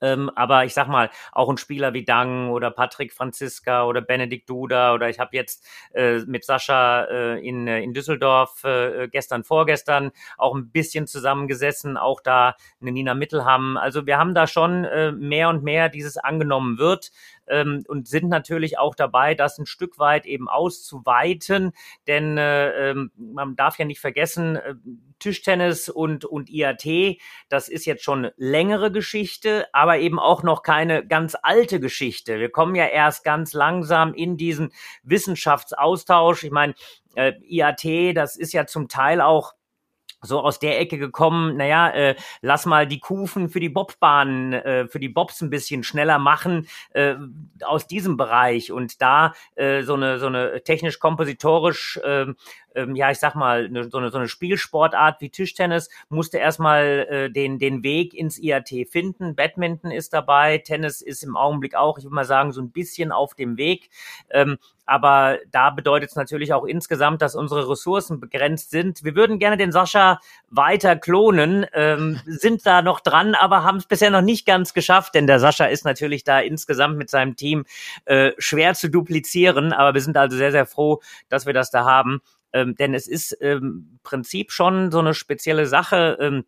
Ähm, 0.00 0.30
aber 0.34 0.64
ich 0.64 0.74
sag 0.74 0.88
mal, 0.88 1.10
auch 1.32 1.48
ein 1.48 1.58
Spieler 1.58 1.94
wie 1.94 2.04
Dang 2.04 2.50
oder 2.50 2.70
Patrick 2.70 3.12
Franziska 3.12 3.84
oder 3.84 4.00
Benedikt 4.00 4.48
Duda 4.48 4.94
oder 4.94 5.08
ich 5.08 5.18
habe 5.18 5.36
jetzt 5.36 5.66
äh, 5.94 6.20
mit 6.20 6.44
Sascha 6.44 7.04
äh, 7.04 7.46
in, 7.46 7.66
äh, 7.66 7.80
in 7.80 7.94
Düsseldorf 7.94 8.64
äh, 8.64 9.08
gestern, 9.08 9.44
vorgestern 9.44 10.10
auch 10.36 10.54
ein 10.54 10.70
bisschen 10.70 11.06
zusammengesessen, 11.06 11.96
auch 11.96 12.20
da 12.20 12.54
eine 12.80 12.92
Nina 12.92 13.14
Mittelham. 13.14 13.76
Also 13.76 14.06
wir 14.06 14.18
haben 14.18 14.34
da 14.34 14.46
schon 14.46 14.84
äh, 14.84 15.12
mehr 15.12 15.48
und 15.48 15.62
mehr 15.62 15.88
dieses 15.88 16.16
angenommen 16.16 16.78
wird 16.78 17.10
ähm, 17.50 17.84
und 17.88 18.08
sind 18.08 18.28
natürlich 18.28 18.78
auch 18.78 18.94
dabei, 18.94 19.34
das 19.34 19.58
ein 19.58 19.66
Stück 19.66 19.98
weit 19.98 20.26
eben 20.26 20.48
auszuweiten, 20.48 21.72
denn 22.06 22.38
äh, 22.38 22.90
ähm, 22.90 23.10
man 23.16 23.56
darf 23.56 23.78
ja 23.78 23.84
nicht 23.84 24.00
vergessen, 24.00 24.56
äh, 24.56 24.74
Tischtennis 25.18 25.88
und, 25.88 26.24
und 26.24 26.48
IAT, 26.48 27.18
das 27.48 27.68
ist 27.68 27.86
jetzt 27.86 28.04
schon 28.04 28.30
längere 28.36 28.92
Geschichte, 28.92 29.66
aber 29.72 29.98
eben 29.98 30.18
auch 30.18 30.42
noch 30.42 30.62
keine 30.62 31.06
ganz 31.06 31.36
alte 31.40 31.80
Geschichte. 31.80 32.38
Wir 32.38 32.50
kommen 32.50 32.74
ja 32.74 32.86
erst 32.86 33.24
ganz 33.24 33.52
langsam 33.52 34.14
in 34.14 34.36
diesen 34.36 34.72
Wissenschaftsaustausch. 35.02 36.44
Ich 36.44 36.50
meine, 36.50 36.74
äh, 37.14 37.32
IAT, 37.42 38.16
das 38.16 38.36
ist 38.36 38.52
ja 38.52 38.66
zum 38.66 38.88
Teil 38.88 39.20
auch 39.20 39.54
so 40.22 40.40
aus 40.40 40.58
der 40.58 40.80
Ecke 40.80 40.98
gekommen, 40.98 41.56
naja, 41.56 41.90
äh, 41.90 42.16
lass 42.40 42.66
mal 42.66 42.86
die 42.86 43.00
Kufen 43.00 43.48
für 43.48 43.60
die 43.60 43.68
Bobbahnen, 43.68 44.52
äh, 44.52 44.88
für 44.88 44.98
die 44.98 45.08
Bobs 45.08 45.40
ein 45.40 45.50
bisschen 45.50 45.82
schneller 45.82 46.18
machen, 46.18 46.68
äh, 46.90 47.14
aus 47.64 47.86
diesem 47.86 48.16
Bereich 48.16 48.72
und 48.72 49.00
da 49.00 49.34
äh, 49.54 49.82
so 49.82 49.94
eine 49.94 50.18
so 50.18 50.26
eine 50.26 50.62
technisch-kompositorisch 50.62 51.98
äh, 52.02 52.26
ähm, 52.78 52.94
ja, 52.94 53.10
ich 53.10 53.18
sag 53.18 53.34
mal, 53.34 53.68
ne, 53.68 53.88
so, 53.90 53.98
eine, 53.98 54.10
so 54.10 54.18
eine 54.18 54.28
Spielsportart 54.28 55.20
wie 55.20 55.30
Tischtennis 55.30 55.88
musste 56.08 56.38
erstmal 56.38 57.06
äh, 57.10 57.30
den, 57.30 57.58
den 57.58 57.82
Weg 57.82 58.14
ins 58.14 58.38
IAT 58.38 58.72
finden. 58.90 59.34
Badminton 59.34 59.90
ist 59.90 60.12
dabei, 60.12 60.58
Tennis 60.58 61.00
ist 61.00 61.24
im 61.24 61.36
Augenblick 61.36 61.74
auch, 61.74 61.98
ich 61.98 62.04
würde 62.04 62.14
mal 62.14 62.24
sagen, 62.24 62.52
so 62.52 62.60
ein 62.60 62.70
bisschen 62.70 63.10
auf 63.10 63.34
dem 63.34 63.56
Weg. 63.56 63.90
Ähm, 64.30 64.58
aber 64.88 65.38
da 65.50 65.68
bedeutet 65.68 66.10
es 66.10 66.16
natürlich 66.16 66.54
auch 66.54 66.64
insgesamt, 66.64 67.20
dass 67.20 67.34
unsere 67.34 67.68
Ressourcen 67.68 68.20
begrenzt 68.20 68.70
sind. 68.70 69.04
Wir 69.04 69.14
würden 69.14 69.38
gerne 69.38 69.58
den 69.58 69.70
Sascha 69.70 70.18
weiter 70.48 70.96
klonen, 70.96 71.66
ähm, 71.74 72.18
sind 72.26 72.64
da 72.64 72.80
noch 72.80 73.00
dran, 73.00 73.34
aber 73.34 73.64
haben 73.64 73.76
es 73.76 73.86
bisher 73.86 74.10
noch 74.10 74.22
nicht 74.22 74.46
ganz 74.46 74.72
geschafft, 74.72 75.14
denn 75.14 75.26
der 75.26 75.40
Sascha 75.40 75.66
ist 75.66 75.84
natürlich 75.84 76.24
da 76.24 76.40
insgesamt 76.40 76.96
mit 76.96 77.10
seinem 77.10 77.36
Team 77.36 77.66
äh, 78.06 78.32
schwer 78.38 78.72
zu 78.72 78.88
duplizieren. 78.88 79.74
Aber 79.74 79.92
wir 79.92 80.00
sind 80.00 80.16
also 80.16 80.36
sehr, 80.38 80.52
sehr 80.52 80.66
froh, 80.66 81.02
dass 81.28 81.44
wir 81.44 81.52
das 81.52 81.70
da 81.70 81.84
haben. 81.84 82.20
Ähm, 82.54 82.74
denn 82.74 82.94
es 82.94 83.06
ist 83.06 83.32
im 83.32 83.98
Prinzip 84.02 84.52
schon 84.52 84.90
so 84.90 85.00
eine 85.00 85.12
spezielle 85.12 85.66
Sache. 85.66 86.16
Ähm, 86.18 86.44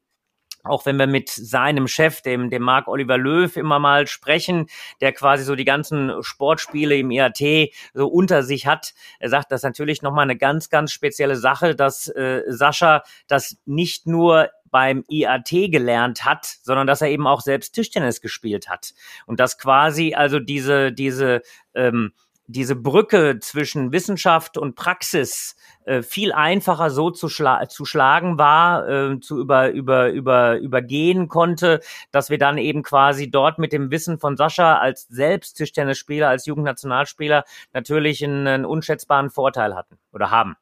auch 0.65 0.87
wenn 0.87 0.97
wir 0.97 1.07
mit 1.07 1.29
seinem 1.29 1.89
Chef, 1.89 2.23
dem, 2.23 2.51
dem 2.51 2.63
Marc 2.63 2.89
Oliver 2.89 3.19
Löw, 3.19 3.57
immer 3.57 3.79
mal 3.79 4.07
sprechen, 4.07 4.67
der 5.01 5.13
quasi 5.13 5.45
so 5.45 5.55
die 5.55 5.65
ganzen 5.65 6.23
Sportspiele 6.23 6.97
im 6.97 7.11
IAT 7.11 7.71
so 7.95 8.09
unter 8.09 8.43
sich 8.43 8.67
hat. 8.67 8.95
Er 9.19 9.31
sagt, 9.31 9.53
das 9.53 9.61
ist 9.61 9.65
natürlich 9.65 10.03
nochmal 10.03 10.25
eine 10.25 10.37
ganz, 10.37 10.69
ganz 10.71 10.93
spezielle 10.93 11.37
Sache, 11.37 11.75
dass 11.75 12.09
äh, 12.09 12.43
Sascha 12.49 13.03
das 13.27 13.57
nicht 13.65 14.07
nur 14.07 14.51
beim 14.71 15.05
IAT 15.09 15.51
gelernt 15.51 16.25
hat, 16.25 16.47
sondern 16.63 16.87
dass 16.87 17.03
er 17.03 17.09
eben 17.09 17.27
auch 17.27 17.41
selbst 17.41 17.73
Tischtennis 17.73 18.21
gespielt 18.21 18.69
hat. 18.69 18.93
Und 19.27 19.41
dass 19.41 19.59
quasi 19.59 20.15
also 20.15 20.39
diese, 20.39 20.93
diese, 20.93 21.43
ähm, 21.75 22.13
diese 22.53 22.77
Brücke 22.77 23.39
zwischen 23.41 23.93
Wissenschaft 23.93 24.59
und 24.59 24.75
Praxis 24.75 25.57
äh, 25.85 26.03
viel 26.03 26.33
einfacher 26.33 26.91
so 26.91 27.11
zu, 27.11 27.29
schla 27.29 27.69
zu 27.69 27.85
schlagen 27.85 28.39
war, 28.39 28.89
äh, 28.89 29.21
zu 29.21 29.39
über, 29.41 29.71
über, 29.71 30.11
über, 30.11 30.59
übergehen 30.59 31.29
konnte, 31.29 31.81
dass 32.11 32.31
wir 32.31 32.39
dann 32.39 32.59
eben 32.59 32.83
quasi 32.83 33.31
dort 33.31 33.59
mit 33.59 33.73
dem 33.73 33.91
Wissen 33.91 34.19
von 34.19 34.37
Sascha 34.37 34.79
als 34.79 35.07
selbst 35.09 35.55
Tischtennisspieler, 35.55 36.29
als 36.29 36.47
Jugendnationalspieler 36.47 37.45
natürlich 37.73 38.25
einen, 38.25 38.47
einen 38.47 38.65
unschätzbaren 38.65 39.31
Vorteil 39.31 39.75
hatten 39.75 39.99
oder 40.13 40.31
haben. 40.31 40.57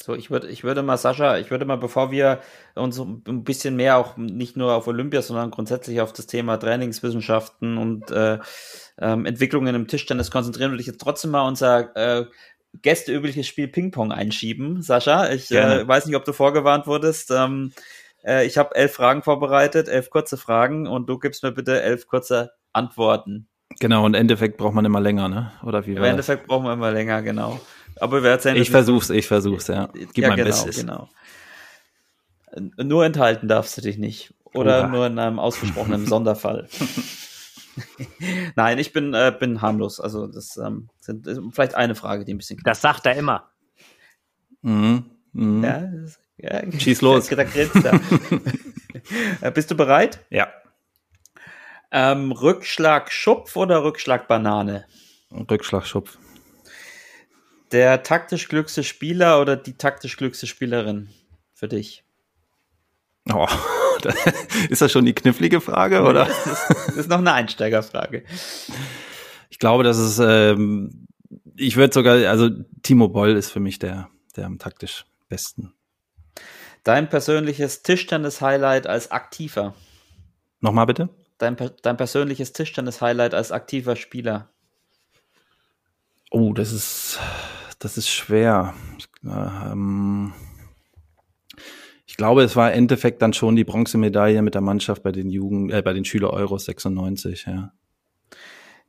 So, 0.00 0.14
ich 0.14 0.30
würde, 0.30 0.48
ich 0.48 0.64
würde 0.64 0.82
mal, 0.82 0.96
Sascha, 0.96 1.38
ich 1.38 1.50
würde 1.50 1.64
mal, 1.64 1.76
bevor 1.76 2.10
wir 2.10 2.40
uns 2.74 2.98
ein 2.98 3.44
bisschen 3.44 3.76
mehr 3.76 3.98
auch 3.98 4.16
nicht 4.16 4.56
nur 4.56 4.72
auf 4.72 4.88
Olympia, 4.88 5.22
sondern 5.22 5.50
grundsätzlich 5.50 6.00
auf 6.00 6.12
das 6.12 6.26
Thema 6.26 6.56
Trainingswissenschaften 6.56 7.78
und 7.78 8.10
äh, 8.10 8.38
ähm, 8.98 9.26
Entwicklungen 9.26 9.74
im 9.74 9.86
Tischtennis 9.86 10.30
konzentrieren, 10.30 10.72
würde 10.72 10.80
ich 10.80 10.88
jetzt 10.88 11.00
trotzdem 11.00 11.30
mal 11.30 11.46
unser 11.46 11.94
äh, 11.96 12.26
gästeübliches 12.80 13.46
Spiel 13.46 13.68
Ping-Pong 13.68 14.12
einschieben. 14.12 14.82
Sascha, 14.82 15.30
ich 15.30 15.50
äh, 15.52 15.86
weiß 15.86 16.06
nicht, 16.06 16.16
ob 16.16 16.24
du 16.24 16.32
vorgewarnt 16.32 16.86
wurdest. 16.86 17.30
Ähm, 17.30 17.72
äh, 18.24 18.46
ich 18.46 18.58
habe 18.58 18.74
elf 18.74 18.94
Fragen 18.94 19.22
vorbereitet, 19.22 19.88
elf 19.88 20.10
kurze 20.10 20.36
Fragen 20.36 20.86
und 20.86 21.08
du 21.08 21.18
gibst 21.18 21.42
mir 21.42 21.52
bitte 21.52 21.80
elf 21.82 22.06
kurze 22.06 22.52
Antworten. 22.72 23.48
Genau, 23.80 24.04
und 24.04 24.14
im 24.14 24.20
Endeffekt 24.20 24.58
braucht 24.58 24.74
man 24.74 24.84
immer 24.84 25.00
länger, 25.00 25.28
ne? 25.28 25.52
Oder 25.64 25.86
wie 25.86 25.92
Im 25.92 26.04
Endeffekt 26.04 26.46
brauchen 26.46 26.64
wir 26.64 26.72
immer 26.74 26.90
länger, 26.92 27.22
genau. 27.22 27.60
Aber 28.02 28.24
wir 28.24 28.30
erzählen 28.30 28.56
Ich 28.56 28.72
versuch's, 28.72 29.10
ich 29.10 29.28
versuch's, 29.28 29.68
ja. 29.68 29.88
Gib 29.92 30.18
ja, 30.18 30.28
mein 30.30 30.36
genau, 30.36 30.48
Bestes. 30.48 30.76
genau. 30.76 31.08
Nur 32.76 33.04
enthalten 33.04 33.46
darfst 33.46 33.76
du 33.76 33.80
dich 33.80 33.96
nicht. 33.96 34.34
Oder 34.54 34.80
Oha. 34.80 34.88
nur 34.88 35.06
in 35.06 35.20
einem 35.20 35.38
ausgesprochenen 35.38 36.04
Sonderfall. 36.08 36.68
Nein, 38.56 38.78
ich 38.78 38.92
bin, 38.92 39.14
äh, 39.14 39.32
bin 39.38 39.62
harmlos. 39.62 40.00
Also 40.00 40.26
das 40.26 40.56
ähm, 40.56 40.88
sind 40.98 41.28
äh, 41.28 41.36
vielleicht 41.52 41.76
eine 41.76 41.94
Frage, 41.94 42.24
die 42.24 42.34
ein 42.34 42.38
bisschen. 42.38 42.60
Das 42.64 42.80
sagt 42.80 43.06
er 43.06 43.14
immer. 43.14 43.50
Mhm. 44.62 45.04
Mhm. 45.32 45.62
Ja, 45.62 45.80
das, 45.80 46.18
ja, 46.38 46.80
Schieß 46.80 47.02
los. 47.02 47.28
Da 47.30 47.44
grinst 47.44 47.84
er. 47.84 48.00
Äh, 49.40 49.52
bist 49.52 49.70
du 49.70 49.76
bereit? 49.76 50.18
Ja. 50.28 50.48
Ähm, 51.92 52.32
Rückschlag 52.32 53.12
Schupf 53.12 53.54
oder 53.54 53.84
Rückschlag 53.84 54.26
Banane? 54.26 54.86
Rückschlag 55.30 55.86
Schupf. 55.86 56.18
Der 57.72 58.02
taktisch 58.02 58.48
glückste 58.48 58.84
Spieler 58.84 59.40
oder 59.40 59.56
die 59.56 59.72
taktisch 59.72 60.18
glückste 60.18 60.46
Spielerin 60.46 61.08
für 61.54 61.68
dich? 61.68 62.04
Oh, 63.32 63.48
ist 64.68 64.82
das 64.82 64.92
schon 64.92 65.06
die 65.06 65.14
knifflige 65.14 65.60
Frage, 65.60 66.02
oder? 66.02 66.26
Das 66.26 66.96
ist 66.96 67.08
noch 67.08 67.18
eine 67.18 67.32
Einsteigerfrage. 67.32 68.24
Ich 69.48 69.58
glaube, 69.58 69.84
dass 69.84 69.96
es, 69.96 70.18
ähm, 70.18 71.06
ich 71.56 71.76
würde 71.76 71.94
sogar, 71.94 72.16
also 72.28 72.50
Timo 72.82 73.08
Boll 73.08 73.36
ist 73.36 73.50
für 73.50 73.60
mich 73.60 73.78
der, 73.78 74.10
der 74.36 74.46
am 74.46 74.58
taktisch 74.58 75.06
besten. 75.28 75.72
Dein 76.84 77.08
persönliches 77.08 77.82
Tischtennis-Highlight 77.82 78.86
als 78.86 79.10
Aktiver? 79.10 79.74
Nochmal 80.60 80.86
bitte? 80.86 81.08
Dein, 81.38 81.56
dein 81.82 81.96
persönliches 81.96 82.52
Tischtennis-Highlight 82.52 83.34
als 83.34 83.52
aktiver 83.52 83.96
Spieler? 83.96 84.50
Oh, 86.30 86.52
das 86.52 86.72
ist, 86.72 87.20
das 87.82 87.98
ist 87.98 88.08
schwer. 88.08 88.74
Ähm, 89.24 90.32
ich 92.06 92.16
glaube, 92.16 92.42
es 92.42 92.54
war 92.54 92.70
im 92.70 92.78
Endeffekt 92.78 93.22
dann 93.22 93.32
schon 93.32 93.56
die 93.56 93.64
Bronzemedaille 93.64 94.40
mit 94.42 94.54
der 94.54 94.60
Mannschaft 94.60 95.02
bei 95.02 95.10
den 95.10 95.30
Jugend, 95.30 95.72
äh, 95.72 95.82
bei 95.82 95.92
den 95.92 96.04
Schüler 96.04 96.30
Euros 96.32 96.64
96, 96.66 97.46
ja. 97.46 97.72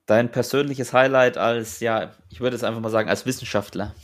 Dein 0.06 0.30
persönliches 0.30 0.94
Highlight 0.94 1.38
als, 1.38 1.80
ja, 1.80 2.12
ich 2.30 2.42
würde 2.42 2.56
es 2.56 2.64
einfach 2.64 2.82
mal 2.82 2.90
sagen, 2.90 3.10
als 3.10 3.26
Wissenschaftler. 3.26 3.96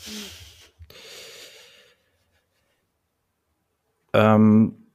Ähm, 4.13 4.87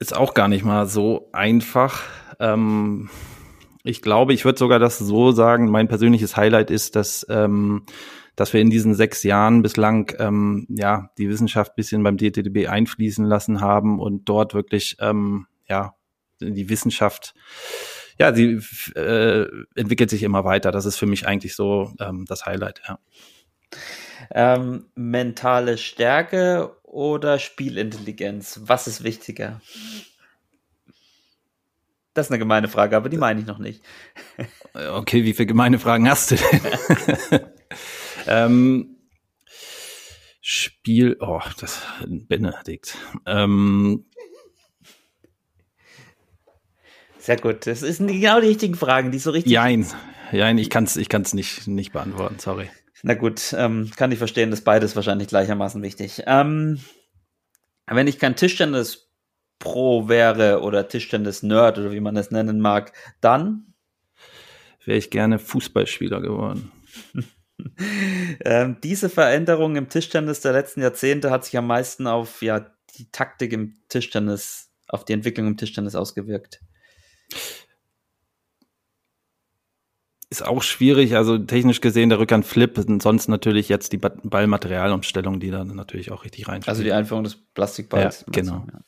ist 0.00 0.14
auch 0.14 0.34
gar 0.34 0.48
nicht 0.48 0.64
mal 0.64 0.86
so 0.86 1.30
einfach. 1.32 2.02
Ähm, 2.40 3.08
ich 3.84 4.02
glaube, 4.02 4.32
ich 4.32 4.44
würde 4.44 4.58
sogar 4.58 4.78
das 4.78 4.98
so 4.98 5.30
sagen, 5.32 5.70
mein 5.70 5.88
persönliches 5.88 6.36
Highlight 6.36 6.70
ist, 6.70 6.96
dass, 6.96 7.26
ähm, 7.28 7.84
dass 8.34 8.52
wir 8.52 8.60
in 8.60 8.70
diesen 8.70 8.94
sechs 8.94 9.22
Jahren 9.22 9.62
bislang 9.62 10.10
ähm, 10.18 10.66
ja 10.70 11.10
die 11.18 11.28
Wissenschaft 11.28 11.76
bisschen 11.76 12.02
beim 12.02 12.16
DTDB 12.16 12.66
einfließen 12.66 13.24
lassen 13.24 13.60
haben 13.60 14.00
und 14.00 14.28
dort 14.28 14.54
wirklich 14.54 14.96
ähm, 15.00 15.46
ja 15.68 15.94
die 16.40 16.68
Wissenschaft 16.68 17.34
ja, 18.18 18.32
sie 18.32 18.60
äh, 18.94 19.46
entwickelt 19.74 20.08
sich 20.08 20.22
immer 20.22 20.44
weiter. 20.44 20.70
Das 20.70 20.84
ist 20.84 20.96
für 20.96 21.06
mich 21.06 21.26
eigentlich 21.26 21.56
so 21.56 21.92
ähm, 21.98 22.24
das 22.28 22.46
Highlight, 22.46 22.80
ja. 22.86 22.98
Ähm, 24.30 24.86
mentale 24.94 25.76
Stärke 25.78 26.76
oder 26.84 27.40
Spielintelligenz? 27.40 28.60
Was 28.62 28.86
ist 28.86 29.02
wichtiger? 29.02 29.60
Das 32.14 32.26
ist 32.26 32.30
eine 32.30 32.38
gemeine 32.38 32.68
Frage, 32.68 32.96
aber 32.96 33.08
die 33.08 33.16
meine 33.16 33.40
ich 33.40 33.46
noch 33.46 33.58
nicht. 33.58 33.82
Okay, 34.72 35.24
wie 35.24 35.34
viele 35.34 35.46
gemeine 35.46 35.78
Fragen 35.78 36.08
hast 36.08 36.30
du 36.30 36.36
denn? 36.36 37.40
ähm, 38.26 38.96
Spiel, 40.40 41.16
oh, 41.20 41.40
das 41.58 41.82
Benedikt. 42.06 42.96
Ähm, 43.26 44.04
Sehr 47.24 47.38
gut. 47.38 47.66
Das 47.66 47.80
sind 47.80 48.08
genau 48.08 48.38
die 48.38 48.48
richtigen 48.48 48.74
Fragen, 48.74 49.10
die 49.10 49.18
so 49.18 49.30
richtig. 49.30 49.50
Jein, 49.50 49.86
jein, 50.30 50.58
ich 50.58 50.68
kann 50.68 50.84
es 50.84 50.96
ich 50.96 51.08
kann's 51.08 51.32
nicht, 51.32 51.66
nicht 51.66 51.94
beantworten, 51.94 52.38
sorry. 52.38 52.68
Na 53.02 53.14
gut, 53.14 53.54
ähm, 53.56 53.90
kann 53.96 54.12
ich 54.12 54.18
verstehen, 54.18 54.50
dass 54.50 54.60
beides 54.60 54.94
wahrscheinlich 54.94 55.28
gleichermaßen 55.28 55.82
wichtig. 55.82 56.22
Ähm, 56.26 56.80
wenn 57.86 58.06
ich 58.06 58.18
kein 58.18 58.36
Tischtennis-Pro 59.58 60.08
wäre 60.08 60.60
oder 60.60 60.88
Tischtennis-Nerd 60.88 61.78
oder 61.78 61.92
wie 61.92 62.00
man 62.00 62.16
es 62.16 62.30
nennen 62.30 62.60
mag, 62.60 62.92
dann 63.20 63.74
wäre 64.84 64.98
ich 64.98 65.10
gerne 65.10 65.38
Fußballspieler 65.38 66.20
geworden. 66.20 66.70
ähm, 68.44 68.76
diese 68.82 69.08
Veränderung 69.08 69.76
im 69.76 69.88
Tischtennis 69.88 70.40
der 70.40 70.52
letzten 70.52 70.82
Jahrzehnte 70.82 71.30
hat 71.30 71.44
sich 71.44 71.56
am 71.56 71.66
meisten 71.66 72.06
auf 72.06 72.42
ja, 72.42 72.66
die 72.96 73.10
Taktik 73.10 73.52
im 73.52 73.76
Tischtennis, 73.88 74.70
auf 74.88 75.04
die 75.04 75.14
Entwicklung 75.14 75.46
im 75.46 75.56
Tischtennis 75.56 75.94
ausgewirkt. 75.94 76.60
Ist 80.30 80.44
auch 80.44 80.62
schwierig, 80.62 81.16
also 81.16 81.38
technisch 81.38 81.80
gesehen 81.80 82.08
der 82.08 82.18
Rückhand 82.18 82.44
Flip 82.44 82.76
und 82.76 83.02
sonst 83.02 83.28
natürlich 83.28 83.68
jetzt 83.68 83.92
die 83.92 83.98
Ballmaterialumstellung, 83.98 85.38
die 85.38 85.50
da 85.50 85.64
natürlich 85.64 86.10
auch 86.10 86.24
richtig 86.24 86.48
reinspielt. 86.48 86.68
Also 86.68 86.82
die 86.82 86.92
Einführung 86.92 87.22
des 87.24 87.36
Plastikballs. 87.36 88.24
Ja, 88.26 88.32
genau. 88.32 88.66
Ja. 88.72 88.80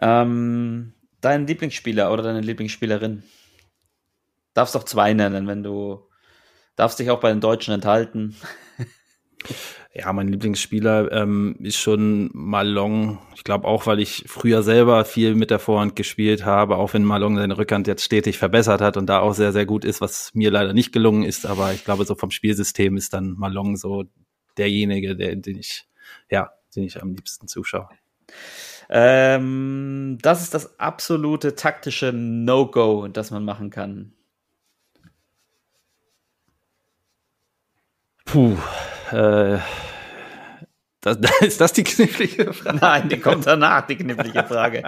Ähm, 0.00 0.94
dein 1.20 1.46
Lieblingsspieler 1.46 2.12
oder 2.12 2.22
deine 2.22 2.40
Lieblingsspielerin? 2.40 3.22
Darfst 4.54 4.76
auch 4.76 4.84
zwei 4.84 5.12
nennen, 5.12 5.46
wenn 5.46 5.62
du 5.62 6.08
darfst 6.76 6.98
dich 6.98 7.10
auch 7.10 7.20
bei 7.20 7.30
den 7.30 7.40
Deutschen 7.40 7.74
enthalten. 7.74 8.36
Ja, 9.92 10.12
mein 10.12 10.28
Lieblingsspieler 10.28 11.10
ähm, 11.10 11.56
ist 11.58 11.76
schon 11.76 12.30
Malong. 12.32 13.18
Ich 13.34 13.42
glaube 13.42 13.66
auch, 13.66 13.86
weil 13.86 13.98
ich 13.98 14.22
früher 14.28 14.62
selber 14.62 15.04
viel 15.04 15.34
mit 15.34 15.50
der 15.50 15.58
Vorhand 15.58 15.96
gespielt 15.96 16.44
habe, 16.44 16.76
auch 16.76 16.94
wenn 16.94 17.02
Malong 17.02 17.36
seine 17.36 17.58
Rückhand 17.58 17.88
jetzt 17.88 18.04
stetig 18.04 18.38
verbessert 18.38 18.80
hat 18.80 18.96
und 18.96 19.06
da 19.06 19.18
auch 19.18 19.34
sehr, 19.34 19.52
sehr 19.52 19.66
gut 19.66 19.84
ist, 19.84 20.00
was 20.00 20.30
mir 20.32 20.52
leider 20.52 20.74
nicht 20.74 20.92
gelungen 20.92 21.24
ist. 21.24 21.44
Aber 21.44 21.72
ich 21.72 21.84
glaube, 21.84 22.04
so 22.04 22.14
vom 22.14 22.30
Spielsystem 22.30 22.96
ist 22.96 23.12
dann 23.12 23.32
Malong 23.32 23.76
so 23.76 24.04
derjenige, 24.56 25.16
der, 25.16 25.34
den 25.34 25.58
ich, 25.58 25.88
ja, 26.30 26.52
den 26.76 26.84
ich 26.84 27.02
am 27.02 27.16
liebsten 27.16 27.48
zuschaue. 27.48 27.88
Ähm, 28.92 30.18
das 30.20 30.42
ist 30.42 30.52
das 30.52 30.80
absolute 30.80 31.54
taktische 31.54 32.12
No-Go, 32.12 33.06
das 33.06 33.30
man 33.30 33.44
machen 33.44 33.70
kann. 33.70 34.12
Puh, 38.24 38.56
äh, 39.12 39.58
das, 41.00 41.18
ist 41.40 41.60
das 41.60 41.72
die 41.72 41.84
knifflige 41.84 42.52
Frage? 42.52 42.78
Nein, 42.80 43.08
die 43.08 43.18
kommt 43.20 43.46
danach, 43.46 43.86
die 43.86 43.96
knifflige 43.96 44.42
Frage. 44.42 44.82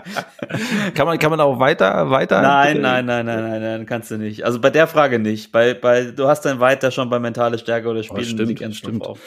kann 0.94 1.06
man, 1.06 1.18
kann 1.20 1.30
man 1.30 1.40
auch 1.40 1.60
weiter, 1.60 2.10
weiter? 2.10 2.42
Nein, 2.42 2.80
nein, 2.80 3.06
nein, 3.06 3.24
nein, 3.24 3.50
nein, 3.50 3.62
nein, 3.62 3.86
kannst 3.86 4.10
du 4.10 4.16
nicht. 4.16 4.44
Also 4.44 4.60
bei 4.60 4.70
der 4.70 4.88
Frage 4.88 5.20
nicht. 5.20 5.52
Bei, 5.52 5.74
bei, 5.74 6.06
du 6.06 6.26
hast 6.26 6.42
dann 6.42 6.58
weiter 6.58 6.90
schon 6.90 7.08
bei 7.08 7.20
mentale 7.20 7.56
Stärke 7.58 7.88
oder 7.88 8.02
Spielen. 8.02 8.38
Oh, 8.40 8.44
stimmt, 8.44 8.76
stimmt. 8.76 9.06
Auf. 9.06 9.20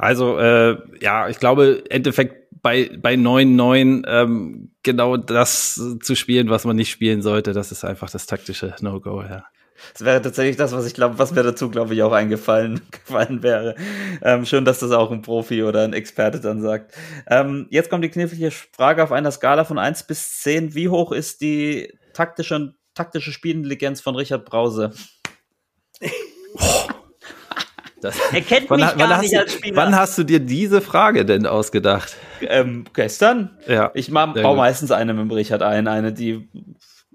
Also, 0.00 0.38
äh, 0.38 0.78
ja, 1.00 1.28
ich 1.28 1.38
glaube, 1.38 1.84
Endeffekt 1.90 2.48
bei, 2.62 2.90
bei 3.00 3.14
9-9 3.14 4.04
ähm, 4.06 4.70
genau 4.82 5.16
das 5.16 5.80
zu 6.00 6.14
spielen, 6.14 6.48
was 6.48 6.64
man 6.64 6.76
nicht 6.76 6.90
spielen 6.90 7.22
sollte, 7.22 7.52
das 7.52 7.70
ist 7.70 7.84
einfach 7.84 8.10
das 8.10 8.26
taktische 8.26 8.74
No-Go, 8.80 9.22
ja. 9.22 9.44
Das 9.92 10.04
wäre 10.04 10.20
tatsächlich 10.20 10.56
das, 10.56 10.72
was 10.72 10.86
ich 10.86 10.94
glaube, 10.94 11.18
was 11.18 11.32
mir 11.32 11.42
dazu, 11.42 11.70
glaube 11.70 11.94
ich, 11.94 12.02
auch 12.02 12.12
eingefallen 12.12 12.80
gefallen 12.90 13.42
wäre. 13.42 13.74
Ähm, 14.22 14.44
schön, 14.44 14.64
dass 14.64 14.78
das 14.80 14.90
auch 14.90 15.10
ein 15.10 15.22
Profi 15.22 15.62
oder 15.62 15.84
ein 15.84 15.92
Experte 15.92 16.40
dann 16.40 16.60
sagt. 16.60 16.94
Ähm, 17.26 17.66
jetzt 17.70 17.90
kommt 17.90 18.04
die 18.04 18.10
knifflige 18.10 18.50
Frage 18.50 19.02
auf 19.02 19.12
einer 19.12 19.30
Skala 19.30 19.64
von 19.64 19.78
1 19.78 20.06
bis 20.06 20.40
10. 20.40 20.74
Wie 20.74 20.88
hoch 20.88 21.12
ist 21.12 21.40
die 21.40 21.92
taktische 22.12 22.56
und 22.56 22.74
taktische 22.94 23.32
Spielintelligenz 23.32 24.00
von 24.00 24.16
Richard 24.16 24.44
Brause? 24.44 24.92
Das, 28.00 28.18
er 28.32 28.40
kennt 28.40 28.70
wann, 28.70 28.80
mich 28.80 28.96
gar 28.96 29.10
wann 29.10 29.20
nicht 29.20 29.36
als 29.36 29.54
Spieler. 29.54 29.76
Wann 29.76 29.94
hast 29.94 30.16
du 30.18 30.24
dir 30.24 30.40
diese 30.40 30.80
Frage 30.80 31.24
denn 31.24 31.46
ausgedacht? 31.46 32.16
Ähm, 32.42 32.84
gestern? 32.94 33.58
Ja. 33.66 33.90
Ich 33.94 34.12
baue 34.12 34.56
meistens 34.56 34.90
eine 34.90 35.14
mit 35.14 35.22
dem 35.22 35.30
Richard 35.30 35.62
ein, 35.62 35.88
eine, 35.88 36.12
die 36.12 36.48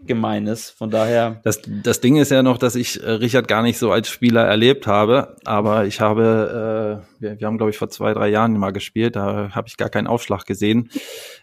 gemein 0.05 0.45
ist. 0.47 0.69
Von 0.71 0.91
daher. 0.91 1.41
Das, 1.43 1.61
das 1.65 1.99
Ding 1.99 2.17
ist 2.17 2.31
ja 2.31 2.43
noch, 2.43 2.57
dass 2.57 2.75
ich 2.75 3.03
äh, 3.03 3.09
Richard 3.09 3.47
gar 3.47 3.63
nicht 3.63 3.77
so 3.77 3.91
als 3.91 4.07
Spieler 4.07 4.43
erlebt 4.45 4.87
habe, 4.87 5.35
aber 5.45 5.85
ich 5.85 6.01
habe, 6.01 7.01
äh, 7.19 7.21
wir, 7.21 7.39
wir 7.39 7.47
haben, 7.47 7.57
glaube 7.57 7.71
ich, 7.71 7.77
vor 7.77 7.89
zwei, 7.89 8.13
drei 8.13 8.29
Jahren 8.29 8.57
mal 8.57 8.71
gespielt, 8.71 9.15
da 9.15 9.49
habe 9.53 9.67
ich 9.67 9.77
gar 9.77 9.89
keinen 9.89 10.07
Aufschlag 10.07 10.45
gesehen. 10.45 10.91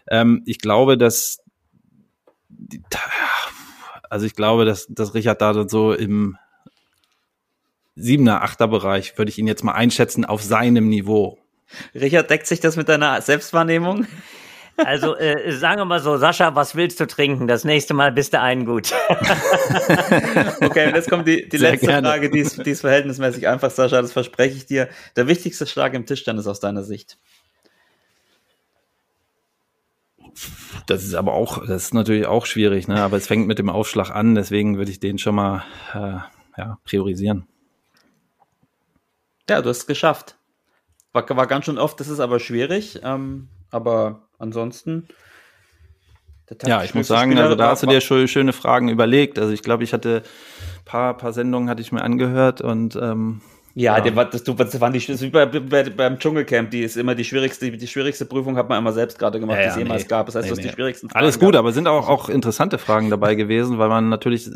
Ähm, 0.09 0.43
ich 0.45 0.59
glaube, 0.59 0.97
dass 0.97 1.39
also 4.09 4.27
ich 4.27 4.35
glaube, 4.35 4.63
dass, 4.63 4.85
dass 4.89 5.15
Richard 5.15 5.41
da 5.41 5.67
so 5.67 5.91
im 5.91 6.37
siebener, 7.95 8.41
achter 8.41 8.67
Bereich 8.67 9.17
würde 9.17 9.29
ich 9.29 9.37
ihn 9.37 9.47
jetzt 9.47 9.63
mal 9.63 9.73
einschätzen 9.73 10.25
auf 10.25 10.41
seinem 10.41 10.89
Niveau. 10.89 11.37
Richard, 11.95 12.29
deckt 12.29 12.47
sich 12.47 12.59
das 12.59 12.75
mit 12.75 12.89
deiner 12.89 13.21
Selbstwahrnehmung? 13.21 14.05
Also 14.77 15.15
äh, 15.15 15.51
sagen 15.51 15.81
wir 15.81 15.85
mal 15.85 15.99
so, 15.99 16.17
Sascha, 16.17 16.55
was 16.55 16.75
willst 16.75 16.99
du 16.99 17.05
trinken? 17.05 17.47
Das 17.47 17.63
nächste 17.63 17.93
Mal 17.93 18.11
bist 18.11 18.33
du 18.33 18.39
einen 18.39 18.65
gut. 18.65 18.91
okay, 20.61 20.87
und 20.87 20.95
jetzt 20.95 21.09
kommt 21.09 21.27
die, 21.27 21.47
die 21.47 21.57
letzte 21.57 21.87
gerne. 21.87 22.07
Frage, 22.07 22.31
die 22.31 22.39
ist, 22.39 22.65
die 22.65 22.71
ist 22.71 22.81
verhältnismäßig 22.81 23.47
einfach, 23.47 23.69
Sascha, 23.69 24.01
das 24.01 24.13
verspreche 24.13 24.57
ich 24.57 24.65
dir. 24.65 24.89
Der 25.15 25.27
wichtigste 25.27 25.67
Schlag 25.67 25.93
im 25.93 26.05
Tischstand 26.05 26.39
ist 26.39 26.47
aus 26.47 26.59
deiner 26.59 26.83
Sicht. 26.83 27.17
Das 30.87 31.03
ist 31.03 31.13
aber 31.13 31.33
auch, 31.33 31.59
das 31.67 31.85
ist 31.85 31.93
natürlich 31.93 32.25
auch 32.25 32.47
schwierig, 32.47 32.87
ne? 32.87 32.99
Aber 33.01 33.17
es 33.17 33.27
fängt 33.27 33.47
mit 33.47 33.59
dem 33.59 33.69
Aufschlag 33.69 34.09
an, 34.09 34.33
deswegen 34.33 34.77
würde 34.77 34.89
ich 34.89 34.99
den 34.99 35.19
schon 35.19 35.35
mal 35.35 35.63
äh, 35.93 36.59
ja, 36.59 36.79
priorisieren. 36.83 37.47
Ja, 39.49 39.61
du 39.61 39.69
hast 39.69 39.79
es 39.79 39.87
geschafft. 39.87 40.35
War, 41.11 41.29
war 41.29 41.47
ganz 41.47 41.65
schön 41.65 41.77
oft, 41.77 41.99
das 41.99 42.07
ist 42.07 42.19
aber 42.19 42.39
schwierig. 42.39 42.99
Ähm, 43.03 43.49
aber 43.71 44.27
ansonsten 44.39 45.07
Ja, 46.65 46.83
ich 46.83 46.93
muss 46.93 47.07
sagen, 47.07 47.37
also 47.37 47.55
da 47.55 47.69
hast 47.69 47.83
du 47.83 47.87
dir 47.87 48.01
schon 48.01 48.27
schöne 48.27 48.53
Fragen 48.53 48.89
überlegt. 48.89 49.39
Also 49.39 49.51
ich 49.51 49.63
glaube, 49.63 49.83
ich 49.83 49.93
hatte 49.93 50.23
paar, 50.85 51.15
paar 51.17 51.33
Sendungen 51.33 51.69
hatte 51.69 51.81
ich 51.81 51.91
mir 51.91 52.01
angehört 52.01 52.61
und 52.61 52.95
ähm, 52.95 53.41
ja, 53.75 54.05
ja. 54.05 54.15
War, 54.15 54.25
das, 54.25 54.43
das 54.43 54.81
waren 54.81 54.93
die, 54.93 55.03
das 55.03 55.21
wie 55.21 55.29
bei, 55.29 55.47
bei, 55.47 55.83
beim 55.83 56.19
Dschungelcamp, 56.19 56.69
die 56.69 56.83
ist 56.83 56.95
immer 56.95 57.15
die 57.15 57.23
schwierigste, 57.23 57.71
die 57.71 57.87
schwierigste 57.87 58.25
Prüfung 58.25 58.55
hat 58.55 58.69
man 58.69 58.77
immer 58.77 58.93
selbst 58.93 59.17
gerade 59.17 59.39
gemacht, 59.39 59.57
ja, 59.57 59.63
die 59.63 59.69
es 59.69 59.75
jemals 59.77 60.03
nee. 60.03 60.09
gab. 60.09 60.27
Das 60.27 60.35
heißt, 60.35 60.43
nee, 60.43 60.49
du 60.49 60.51
hast 60.51 60.63
nee. 60.63 60.69
die 60.69 60.75
schwierigsten 60.75 61.09
Fragen 61.09 61.23
Alles 61.23 61.39
gut, 61.39 61.53
gab. 61.53 61.59
aber 61.59 61.71
sind 61.71 61.87
auch, 61.87 62.07
auch 62.07 62.29
interessante 62.29 62.77
Fragen 62.77 63.09
dabei 63.09 63.33
gewesen, 63.43 63.79
weil 63.79 63.89
man 63.89 64.09
natürlich, 64.09 64.47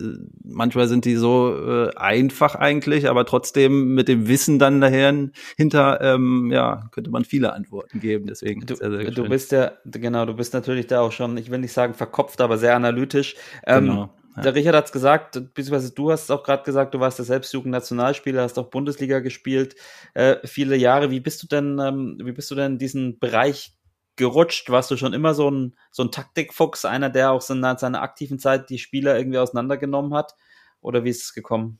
manchmal 0.43 0.87
sind 0.87 1.05
die 1.05 1.15
so 1.15 1.55
äh, 1.55 1.95
einfach 1.95 2.53
eigentlich, 2.53 3.09
aber 3.09 3.25
trotzdem 3.25 3.95
mit 3.95 4.07
dem 4.07 4.27
Wissen 4.27 4.59
dann 4.59 4.81
daher 4.81 5.07
hinter, 5.55 5.99
ähm, 6.01 6.51
ja, 6.51 6.87
könnte 6.91 7.09
man 7.09 7.25
viele 7.25 7.53
Antworten 7.53 7.99
geben. 7.99 8.27
Deswegen. 8.27 8.67
Du, 8.67 8.75
sehr, 8.75 8.91
sehr 8.91 9.11
du 9.11 9.27
bist 9.27 9.51
ja, 9.51 9.71
genau, 9.85 10.25
du 10.25 10.35
bist 10.35 10.53
natürlich 10.53 10.85
da 10.85 11.01
auch 11.01 11.11
schon, 11.11 11.37
ich 11.37 11.49
will 11.49 11.59
nicht 11.59 11.73
sagen 11.73 11.95
verkopft, 11.95 12.39
aber 12.39 12.57
sehr 12.59 12.75
analytisch. 12.75 13.35
Ähm, 13.65 13.85
genau. 13.85 14.09
Der 14.43 14.55
Richard 14.55 14.75
hat 14.75 14.85
es 14.85 14.91
gesagt, 14.91 15.33
beziehungsweise 15.53 15.93
du 15.93 16.11
hast 16.11 16.25
es 16.25 16.31
auch 16.31 16.43
gerade 16.43 16.63
gesagt, 16.63 16.93
du 16.93 16.99
warst 16.99 17.19
ja 17.19 17.25
selbst 17.25 17.53
Jugendnationalspieler, 17.53 18.43
hast 18.43 18.59
auch 18.59 18.69
Bundesliga 18.69 19.19
gespielt, 19.19 19.75
äh, 20.13 20.37
viele 20.45 20.75
Jahre. 20.75 21.09
Wie 21.11 21.19
bist 21.19 21.41
du 21.43 21.47
denn, 21.47 21.79
ähm, 21.79 22.17
wie 22.21 22.31
bist 22.31 22.51
du 22.51 22.55
denn 22.55 22.73
in 22.73 22.77
diesen 22.77 23.19
Bereich 23.19 23.75
gerutscht? 24.15 24.69
Warst 24.69 24.91
du 24.91 24.97
schon 24.97 25.13
immer 25.13 25.33
so 25.33 25.49
ein, 25.49 25.75
so 25.91 26.03
ein 26.03 26.11
Taktikfuchs, 26.11 26.85
einer, 26.85 27.09
der 27.09 27.31
auch 27.31 27.49
in 27.49 27.61
seiner 27.77 28.01
aktiven 28.01 28.39
Zeit 28.39 28.69
die 28.69 28.79
Spieler 28.79 29.17
irgendwie 29.17 29.39
auseinandergenommen 29.39 30.13
hat? 30.13 30.33
Oder 30.81 31.03
wie 31.03 31.09
ist 31.09 31.23
es 31.23 31.33
gekommen? 31.33 31.79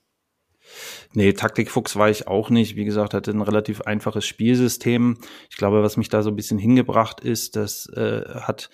Nee, 1.14 1.34
Taktikfuchs 1.34 1.96
war 1.96 2.10
ich 2.10 2.28
auch 2.28 2.50
nicht. 2.50 2.76
Wie 2.76 2.86
gesagt, 2.86 3.14
hatte 3.14 3.32
ein 3.32 3.42
relativ 3.42 3.82
einfaches 3.82 4.26
Spielsystem. 4.26 5.18
Ich 5.50 5.58
glaube, 5.58 5.84
was 5.84 5.98
mich 5.98 6.10
da 6.10 6.22
so 6.22 6.30
ein 6.30 6.36
bisschen 6.36 6.60
hingebracht 6.60 7.22
ist, 7.22 7.56
das 7.56 7.88
äh, 7.96 8.24
hat, 8.28 8.70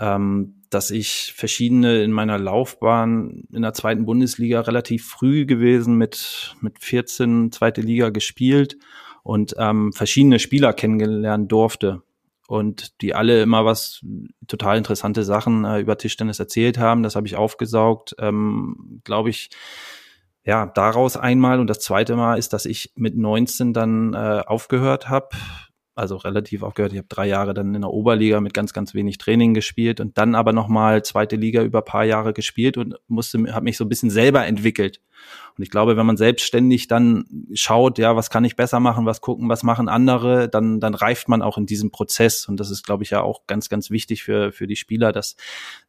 ähm, 0.00 0.62
dass 0.70 0.90
ich 0.90 1.32
verschiedene 1.36 2.02
in 2.02 2.12
meiner 2.12 2.38
Laufbahn 2.38 3.44
in 3.52 3.62
der 3.62 3.72
zweiten 3.72 4.04
Bundesliga 4.04 4.60
relativ 4.60 5.06
früh 5.06 5.46
gewesen 5.46 5.96
mit, 5.96 6.56
mit 6.60 6.78
14 6.78 7.52
zweite 7.52 7.80
Liga 7.80 8.10
gespielt 8.10 8.76
und 9.22 9.54
ähm, 9.58 9.92
verschiedene 9.92 10.38
Spieler 10.38 10.72
kennengelernt 10.72 11.50
durfte 11.50 12.02
und 12.48 13.02
die 13.02 13.14
alle 13.14 13.42
immer 13.42 13.66
was 13.66 14.02
total 14.46 14.78
interessante 14.78 15.22
Sachen 15.22 15.64
äh, 15.64 15.80
über 15.80 15.98
Tischtennis 15.98 16.40
erzählt 16.40 16.78
haben. 16.78 17.02
Das 17.02 17.14
habe 17.14 17.26
ich 17.26 17.36
aufgesaugt. 17.36 18.16
Ähm, 18.18 19.02
Glaube 19.04 19.28
ich, 19.28 19.50
ja, 20.44 20.66
daraus 20.66 21.16
einmal 21.16 21.60
und 21.60 21.68
das 21.68 21.80
zweite 21.80 22.16
Mal 22.16 22.38
ist, 22.38 22.52
dass 22.52 22.64
ich 22.64 22.92
mit 22.96 23.16
19 23.16 23.72
dann 23.72 24.14
äh, 24.14 24.42
aufgehört 24.46 25.08
habe, 25.08 25.28
also 25.94 26.16
relativ 26.16 26.62
aufgehört. 26.62 26.92
Ich 26.92 26.98
habe 26.98 27.08
drei 27.08 27.26
Jahre 27.26 27.54
dann 27.54 27.74
in 27.74 27.82
der 27.82 27.90
Oberliga 27.90 28.40
mit 28.40 28.54
ganz, 28.54 28.72
ganz 28.72 28.94
wenig 28.94 29.18
Training 29.18 29.52
gespielt 29.52 30.00
und 30.00 30.16
dann 30.16 30.34
aber 30.34 30.52
nochmal 30.52 31.04
zweite 31.04 31.36
Liga 31.36 31.62
über 31.62 31.82
paar 31.82 32.04
Jahre 32.04 32.32
gespielt 32.32 32.76
und 32.76 32.94
musste, 33.08 33.52
habe 33.52 33.64
mich 33.64 33.76
so 33.76 33.84
ein 33.84 33.88
bisschen 33.88 34.10
selber 34.10 34.46
entwickelt. 34.46 35.00
Und 35.56 35.64
ich 35.64 35.70
glaube, 35.70 35.96
wenn 35.96 36.06
man 36.06 36.16
selbstständig 36.16 36.86
dann 36.86 37.24
schaut, 37.52 37.98
ja, 37.98 38.14
was 38.14 38.30
kann 38.30 38.44
ich 38.44 38.54
besser 38.54 38.78
machen, 38.78 39.06
was 39.06 39.20
gucken, 39.20 39.48
was 39.48 39.64
machen 39.64 39.88
andere, 39.88 40.48
dann, 40.48 40.78
dann 40.78 40.94
reift 40.94 41.28
man 41.28 41.42
auch 41.42 41.58
in 41.58 41.66
diesem 41.66 41.90
Prozess. 41.90 42.46
Und 42.46 42.60
das 42.60 42.70
ist, 42.70 42.84
glaube 42.84 43.02
ich, 43.02 43.10
ja 43.10 43.22
auch 43.22 43.46
ganz, 43.48 43.68
ganz 43.68 43.90
wichtig 43.90 44.22
für, 44.22 44.52
für 44.52 44.68
die 44.68 44.76
Spieler, 44.76 45.10
dass 45.10 45.36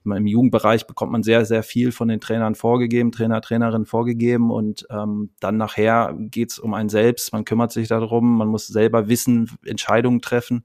man 0.03 0.17
im 0.17 0.25
Jugendbereich 0.27 0.87
bekommt 0.87 1.11
man 1.11 1.21
sehr, 1.21 1.45
sehr 1.45 1.61
viel 1.61 1.91
von 1.91 2.07
den 2.07 2.19
Trainern 2.19 2.55
vorgegeben, 2.55 3.11
Trainer, 3.11 3.41
Trainerin 3.41 3.85
vorgegeben 3.85 4.49
und 4.49 4.87
ähm, 4.89 5.29
dann 5.39 5.57
nachher 5.57 6.15
geht's 6.17 6.57
um 6.57 6.73
einen 6.73 6.89
selbst, 6.89 7.31
man 7.31 7.45
kümmert 7.45 7.71
sich 7.71 7.87
darum, 7.87 8.37
man 8.37 8.47
muss 8.47 8.65
selber 8.65 9.07
wissen, 9.07 9.51
Entscheidungen 9.65 10.21
treffen. 10.21 10.63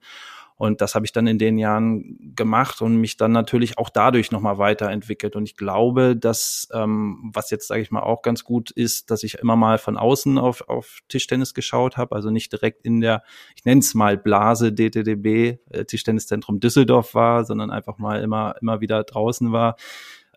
Und 0.65 0.81
das 0.81 0.95
habe 0.95 1.05
ich 1.05 1.13
dann 1.13 1.27
in 1.27 1.39
den 1.39 1.59
Jahren 1.59 2.33
gemacht 2.35 2.81
und 2.81 2.97
mich 2.97 3.19
dann 3.19 3.33
natürlich 3.33 3.77
auch 3.77 3.91
dadurch 3.91 4.31
nochmal 4.31 4.57
weiterentwickelt. 4.57 5.37
Und 5.37 5.45
ich 5.45 5.57
glaube, 5.57 6.17
dass, 6.17 6.69
ähm, 6.73 7.31
was 7.35 7.51
jetzt, 7.51 7.69
sage 7.69 7.83
ich 7.83 7.91
mal, 7.91 8.01
auch 8.01 8.23
ganz 8.23 8.45
gut 8.45 8.71
ist, 8.71 9.11
dass 9.11 9.25
ich 9.25 9.35
immer 9.35 9.57
mal 9.57 9.77
von 9.77 9.99
außen 9.99 10.39
auf, 10.39 10.67
auf 10.67 11.01
Tischtennis 11.09 11.53
geschaut 11.53 11.99
habe, 11.99 12.17
also 12.17 12.31
nicht 12.31 12.51
direkt 12.51 12.83
in 12.83 13.03
der, 13.03 13.25
ich 13.55 13.67
nenne 13.67 13.81
es 13.81 13.93
mal 13.93 14.17
Blase 14.17 14.73
DTDB, 14.73 15.59
äh, 15.69 15.85
Tischtenniszentrum 15.85 16.61
Düsseldorf 16.61 17.15
war, 17.15 17.45
sondern 17.45 17.71
einfach 17.71 17.99
mal 17.99 18.23
immer, 18.23 18.55
immer 18.63 18.81
wieder 18.81 19.05
draußen 19.05 19.53
war. 19.53 19.77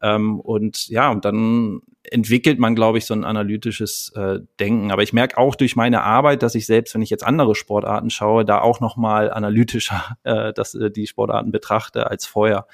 Ähm, 0.02 0.39
und 0.39 0.88
ja, 0.88 1.12
und 1.12 1.26
dann 1.26 1.82
entwickelt 2.10 2.60
man, 2.60 2.76
glaube 2.76 2.98
ich, 2.98 3.06
so 3.06 3.14
ein 3.14 3.24
analytisches 3.24 4.12
äh, 4.16 4.39
Denken. 4.60 4.91
Aber 4.91 5.04
ich 5.04 5.14
merke 5.14 5.38
auch 5.38 5.56
durch 5.56 5.76
meine 5.76 6.04
Arbeit, 6.04 6.41
dass 6.41 6.56
ich 6.56 6.66
selbst, 6.66 6.93
wenn 6.93 7.02
ich 7.02 7.10
jetzt 7.10 7.26
andere 7.26 7.56
Sportarten 7.56 8.10
schaue, 8.10 8.45
da 8.45 8.62
auch 8.62 8.80
noch 8.80 8.98
mal 8.98 9.32
analytischer 9.32 10.18
äh, 10.24 10.54
dass, 10.54 10.74
äh, 10.76 10.89
die 10.89 11.08
Sportarten 11.08 11.52
betrachte 11.52 12.10
als 12.10 12.26
vorher. 12.26 12.68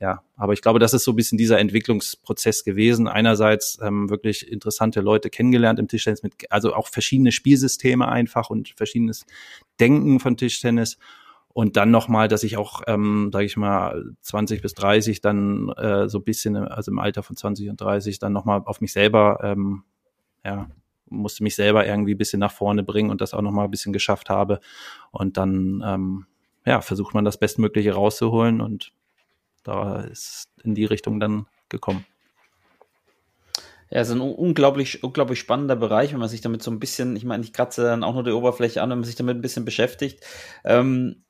Ja, 0.00 0.22
aber 0.36 0.54
ich 0.54 0.62
glaube, 0.62 0.78
das 0.78 0.94
ist 0.94 1.04
so 1.04 1.12
ein 1.12 1.16
bisschen 1.16 1.36
dieser 1.36 1.58
Entwicklungsprozess 1.58 2.64
gewesen. 2.64 3.06
Einerseits 3.06 3.78
ähm, 3.82 4.08
wirklich 4.08 4.50
interessante 4.50 5.02
Leute 5.02 5.28
kennengelernt 5.28 5.78
im 5.78 5.88
Tischtennis, 5.88 6.22
mit, 6.22 6.50
also 6.50 6.74
auch 6.74 6.88
verschiedene 6.88 7.32
Spielsysteme 7.32 8.08
einfach 8.08 8.48
und 8.48 8.72
verschiedenes 8.76 9.26
Denken 9.78 10.18
von 10.18 10.38
Tischtennis 10.38 10.96
und 11.52 11.76
dann 11.76 11.90
nochmal, 11.90 12.28
dass 12.28 12.44
ich 12.44 12.56
auch, 12.56 12.82
ähm, 12.86 13.30
sage 13.32 13.44
ich 13.44 13.56
mal, 13.56 14.12
20 14.20 14.62
bis 14.62 14.74
30 14.74 15.20
dann 15.20 15.68
äh, 15.70 16.08
so 16.08 16.20
bisschen, 16.20 16.56
also 16.56 16.90
im 16.90 16.98
Alter 16.98 17.22
von 17.22 17.36
20 17.36 17.70
und 17.70 17.80
30 17.80 18.18
dann 18.18 18.32
nochmal 18.32 18.62
auf 18.64 18.80
mich 18.80 18.92
selber, 18.92 19.40
ähm, 19.42 19.82
ja, 20.44 20.68
musste 21.08 21.42
mich 21.42 21.56
selber 21.56 21.84
irgendwie 21.86 22.14
ein 22.14 22.18
bisschen 22.18 22.38
nach 22.38 22.52
vorne 22.52 22.84
bringen 22.84 23.10
und 23.10 23.20
das 23.20 23.34
auch 23.34 23.42
nochmal 23.42 23.64
ein 23.64 23.70
bisschen 23.70 23.92
geschafft 23.92 24.30
habe. 24.30 24.60
Und 25.10 25.36
dann, 25.36 25.82
ähm, 25.84 26.26
ja, 26.64 26.80
versucht 26.82 27.14
man 27.14 27.24
das 27.24 27.38
Bestmögliche 27.38 27.94
rauszuholen 27.94 28.60
und 28.60 28.92
da 29.64 30.02
ist 30.02 30.48
in 30.62 30.76
die 30.76 30.84
Richtung 30.84 31.18
dann 31.18 31.46
gekommen. 31.68 32.06
Ja, 33.90 34.00
es 34.00 34.08
ist 34.08 34.14
ein 34.14 34.20
unglaublich, 34.20 35.02
unglaublich 35.02 35.40
spannender 35.40 35.74
Bereich, 35.74 36.12
wenn 36.12 36.20
man 36.20 36.28
sich 36.28 36.42
damit 36.42 36.62
so 36.62 36.70
ein 36.70 36.78
bisschen, 36.78 37.16
ich 37.16 37.24
meine, 37.24 37.42
ich 37.42 37.52
kratze 37.52 37.82
dann 37.82 38.04
auch 38.04 38.14
nur 38.14 38.22
die 38.22 38.30
Oberfläche 38.30 38.80
an, 38.80 38.90
wenn 38.90 38.98
man 38.98 39.04
sich 39.04 39.16
damit 39.16 39.36
ein 39.36 39.42
bisschen 39.42 39.64
beschäftigt. 39.64 40.24
Ähm, 40.64 41.24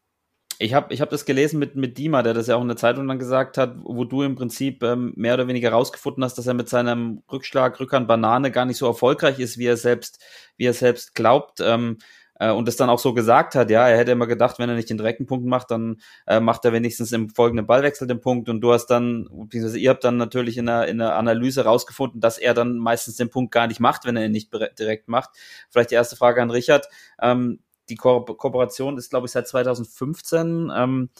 ich 0.62 0.74
habe 0.74 0.92
ich 0.92 1.00
hab 1.00 1.08
das 1.08 1.24
gelesen 1.24 1.58
mit, 1.58 1.74
mit 1.74 1.96
Dima, 1.96 2.22
der 2.22 2.34
das 2.34 2.46
ja 2.46 2.56
auch 2.56 2.61
in 2.61 2.68
der 2.68 2.76
Zeitung 2.76 3.08
dann 3.08 3.18
gesagt 3.18 3.56
hat, 3.56 3.76
wo 3.82 4.04
du 4.04 4.22
im 4.22 4.36
Prinzip 4.36 4.82
ähm, 4.82 5.14
mehr 5.16 5.32
oder 5.32 5.48
weniger 5.48 5.72
rausgefunden 5.72 6.22
hast, 6.22 6.36
dass 6.36 6.46
er 6.46 6.52
mit 6.52 6.68
seinem 6.68 7.22
Rückschlag, 7.32 7.80
Rückhand 7.80 8.06
Banane 8.06 8.50
gar 8.50 8.66
nicht 8.66 8.76
so 8.76 8.86
erfolgreich 8.86 9.38
ist, 9.38 9.56
wie 9.56 9.64
er 9.64 9.78
selbst, 9.78 10.22
wie 10.58 10.66
er 10.66 10.74
selbst 10.74 11.14
glaubt. 11.14 11.61
Ähm, 11.61 11.96
äh, 12.38 12.50
und 12.50 12.68
es 12.68 12.76
dann 12.76 12.90
auch 12.90 12.98
so 12.98 13.14
gesagt 13.14 13.54
hat, 13.54 13.70
ja, 13.70 13.88
er 13.88 13.96
hätte 13.96 14.12
immer 14.12 14.26
gedacht, 14.26 14.58
wenn 14.58 14.68
er 14.68 14.76
nicht 14.76 14.90
den 14.90 14.98
direkten 14.98 15.24
Punkt 15.24 15.46
macht, 15.46 15.70
dann 15.70 15.96
äh, 16.26 16.40
macht 16.40 16.62
er 16.66 16.74
wenigstens 16.74 17.11
im 17.12 17.30
folgenden 17.30 17.66
Ballwechsel 17.66 18.06
den 18.06 18.20
Punkt 18.20 18.50
und 18.50 18.61
du 18.61 18.70
hast 18.74 18.88
dann, 18.88 19.28
beziehungsweise 19.30 19.78
ihr 19.78 19.88
habt 19.88 20.04
dann 20.04 20.18
natürlich 20.18 20.58
in 20.58 20.66
der, 20.66 20.88
in 20.88 20.98
der 20.98 21.16
Analyse 21.16 21.64
rausgefunden, 21.64 22.20
dass 22.20 22.36
er 22.36 22.52
dann 22.52 22.76
meistens 22.76 23.16
den 23.16 23.30
Punkt 23.30 23.50
gar 23.50 23.66
nicht 23.66 23.80
macht, 23.80 24.04
wenn 24.04 24.16
er 24.16 24.26
ihn 24.26 24.32
nicht 24.32 24.52
direkt 24.78 25.08
macht. 25.08 25.30
Vielleicht 25.70 25.90
die 25.90 25.94
erste 25.94 26.16
Frage 26.16 26.42
an 26.42 26.50
Richard. 26.50 26.86
Ähm, 27.22 27.61
die 27.91 27.97
Ko 27.97 28.22
Kooperation 28.24 28.97
ist, 28.97 29.11
glaube 29.11 29.26
ich, 29.26 29.32
seit 29.32 29.49
2015. 29.49 30.72
Ähm, 30.74 31.11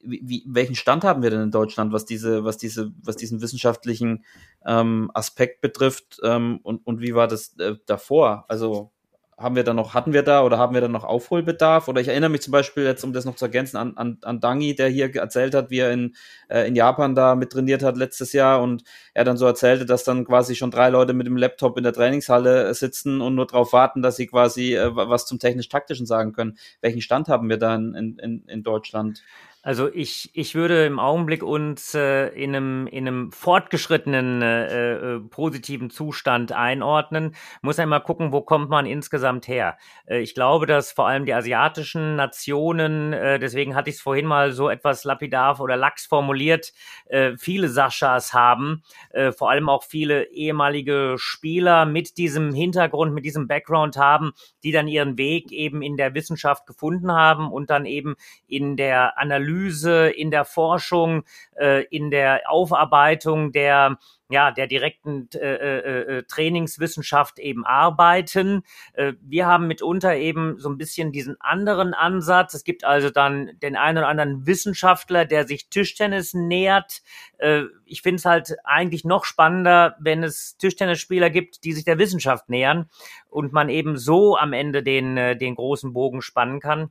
wie, 0.00 0.44
welchen 0.46 0.76
Stand 0.76 1.04
haben 1.04 1.22
wir 1.22 1.30
denn 1.30 1.42
in 1.42 1.50
Deutschland, 1.50 1.92
was 1.92 2.04
diese, 2.04 2.44
was 2.44 2.56
diese, 2.56 2.92
was 3.02 3.16
diesen 3.16 3.40
wissenschaftlichen 3.40 4.24
ähm, 4.64 5.10
Aspekt 5.14 5.60
betrifft? 5.60 6.20
Ähm, 6.22 6.60
und, 6.62 6.86
und 6.86 7.00
wie 7.00 7.14
war 7.14 7.26
das 7.26 7.58
äh, 7.58 7.74
davor? 7.86 8.44
Also 8.48 8.92
haben 9.38 9.54
wir 9.54 9.62
da 9.62 9.72
noch, 9.72 9.94
hatten 9.94 10.12
wir 10.12 10.22
da 10.22 10.42
oder 10.42 10.58
haben 10.58 10.74
wir 10.74 10.80
da 10.80 10.88
noch 10.88 11.04
Aufholbedarf? 11.04 11.86
Oder 11.86 12.00
ich 12.00 12.08
erinnere 12.08 12.28
mich 12.28 12.42
zum 12.42 12.50
Beispiel 12.50 12.82
jetzt, 12.82 13.04
um 13.04 13.12
das 13.12 13.24
noch 13.24 13.36
zu 13.36 13.44
ergänzen, 13.44 13.76
an, 13.76 13.96
an, 13.96 14.18
an 14.22 14.40
Dangi, 14.40 14.74
der 14.74 14.88
hier 14.88 15.14
erzählt 15.14 15.54
hat, 15.54 15.70
wie 15.70 15.78
er 15.78 15.92
in, 15.92 16.16
äh, 16.48 16.66
in 16.66 16.74
Japan 16.74 17.14
da 17.14 17.36
mit 17.36 17.52
trainiert 17.52 17.84
hat 17.84 17.96
letztes 17.96 18.32
Jahr 18.32 18.60
und 18.60 18.82
er 19.14 19.24
dann 19.24 19.36
so 19.36 19.46
erzählte, 19.46 19.86
dass 19.86 20.02
dann 20.02 20.24
quasi 20.24 20.56
schon 20.56 20.72
drei 20.72 20.88
Leute 20.88 21.12
mit 21.12 21.28
dem 21.28 21.36
Laptop 21.36 21.78
in 21.78 21.84
der 21.84 21.92
Trainingshalle 21.92 22.74
sitzen 22.74 23.20
und 23.20 23.36
nur 23.36 23.46
darauf 23.46 23.72
warten, 23.72 24.02
dass 24.02 24.16
sie 24.16 24.26
quasi 24.26 24.74
äh, 24.74 24.90
was 24.94 25.26
zum 25.26 25.38
technisch-taktischen 25.38 26.06
sagen 26.06 26.32
können. 26.32 26.58
Welchen 26.80 27.00
Stand 27.00 27.28
haben 27.28 27.48
wir 27.48 27.58
da 27.58 27.76
in, 27.76 27.94
in, 27.94 28.42
in 28.46 28.62
Deutschland? 28.64 29.22
Also 29.62 29.92
ich, 29.92 30.30
ich 30.34 30.54
würde 30.54 30.86
im 30.86 31.00
Augenblick 31.00 31.42
uns 31.42 31.92
äh, 31.92 32.28
in, 32.28 32.54
einem, 32.54 32.86
in 32.86 33.08
einem 33.08 33.32
fortgeschrittenen 33.32 34.40
äh, 34.40 35.16
äh, 35.16 35.20
positiven 35.20 35.90
Zustand 35.90 36.52
einordnen. 36.52 37.34
Muss 37.60 37.80
einmal 37.80 38.00
gucken, 38.00 38.30
wo 38.30 38.40
kommt 38.40 38.70
man 38.70 38.86
insgesamt 38.86 39.48
her. 39.48 39.76
Äh, 40.06 40.20
ich 40.20 40.34
glaube, 40.34 40.66
dass 40.66 40.92
vor 40.92 41.08
allem 41.08 41.26
die 41.26 41.34
asiatischen 41.34 42.14
Nationen, 42.14 43.12
äh, 43.12 43.40
deswegen 43.40 43.74
hatte 43.74 43.90
ich 43.90 43.96
es 43.96 44.02
vorhin 44.02 44.26
mal 44.26 44.52
so 44.52 44.68
etwas 44.68 45.02
lapidar 45.02 45.60
oder 45.60 45.76
lax 45.76 46.06
formuliert, 46.06 46.72
äh, 47.06 47.32
viele 47.36 47.68
Saschas 47.68 48.32
haben, 48.32 48.84
äh, 49.10 49.32
vor 49.32 49.50
allem 49.50 49.68
auch 49.68 49.82
viele 49.82 50.30
ehemalige 50.30 51.16
Spieler 51.18 51.84
mit 51.84 52.16
diesem 52.16 52.54
Hintergrund, 52.54 53.12
mit 53.12 53.24
diesem 53.24 53.48
Background 53.48 53.96
haben, 53.96 54.32
die 54.62 54.70
dann 54.70 54.86
ihren 54.86 55.18
Weg 55.18 55.50
eben 55.50 55.82
in 55.82 55.96
der 55.96 56.14
Wissenschaft 56.14 56.64
gefunden 56.64 57.10
haben 57.10 57.50
und 57.50 57.70
dann 57.70 57.86
eben 57.86 58.14
in 58.46 58.76
der 58.76 59.18
Analyse 59.18 59.47
Analyse, 59.48 60.08
in 60.10 60.30
der 60.30 60.44
Forschung, 60.44 61.24
äh, 61.56 61.84
in 61.90 62.10
der 62.10 62.42
Aufarbeitung 62.50 63.52
der 63.52 63.98
ja, 64.30 64.50
der 64.50 64.66
direkten 64.66 65.30
äh, 65.32 65.38
äh, 65.38 66.18
äh, 66.18 66.22
Trainingswissenschaft 66.24 67.38
eben 67.38 67.64
arbeiten. 67.64 68.62
Äh, 68.92 69.14
wir 69.22 69.46
haben 69.46 69.66
mitunter 69.66 70.16
eben 70.16 70.58
so 70.58 70.68
ein 70.68 70.76
bisschen 70.76 71.12
diesen 71.12 71.40
anderen 71.40 71.94
Ansatz. 71.94 72.52
Es 72.52 72.62
gibt 72.62 72.84
also 72.84 73.08
dann 73.08 73.52
den 73.62 73.74
einen 73.74 73.96
oder 73.96 74.08
anderen 74.08 74.46
Wissenschaftler, 74.46 75.24
der 75.24 75.46
sich 75.46 75.70
Tischtennis 75.70 76.34
nähert. 76.34 77.00
Äh, 77.38 77.62
ich 77.86 78.02
finde 78.02 78.16
es 78.16 78.26
halt 78.26 78.56
eigentlich 78.64 79.06
noch 79.06 79.24
spannender, 79.24 79.96
wenn 79.98 80.22
es 80.22 80.58
Tischtennisspieler 80.58 81.30
gibt, 81.30 81.64
die 81.64 81.72
sich 81.72 81.86
der 81.86 81.98
Wissenschaft 81.98 82.50
nähern 82.50 82.90
und 83.30 83.54
man 83.54 83.70
eben 83.70 83.96
so 83.96 84.36
am 84.36 84.52
Ende 84.52 84.82
den, 84.82 85.16
äh, 85.16 85.38
den 85.38 85.54
großen 85.54 85.94
Bogen 85.94 86.20
spannen 86.20 86.60
kann. 86.60 86.90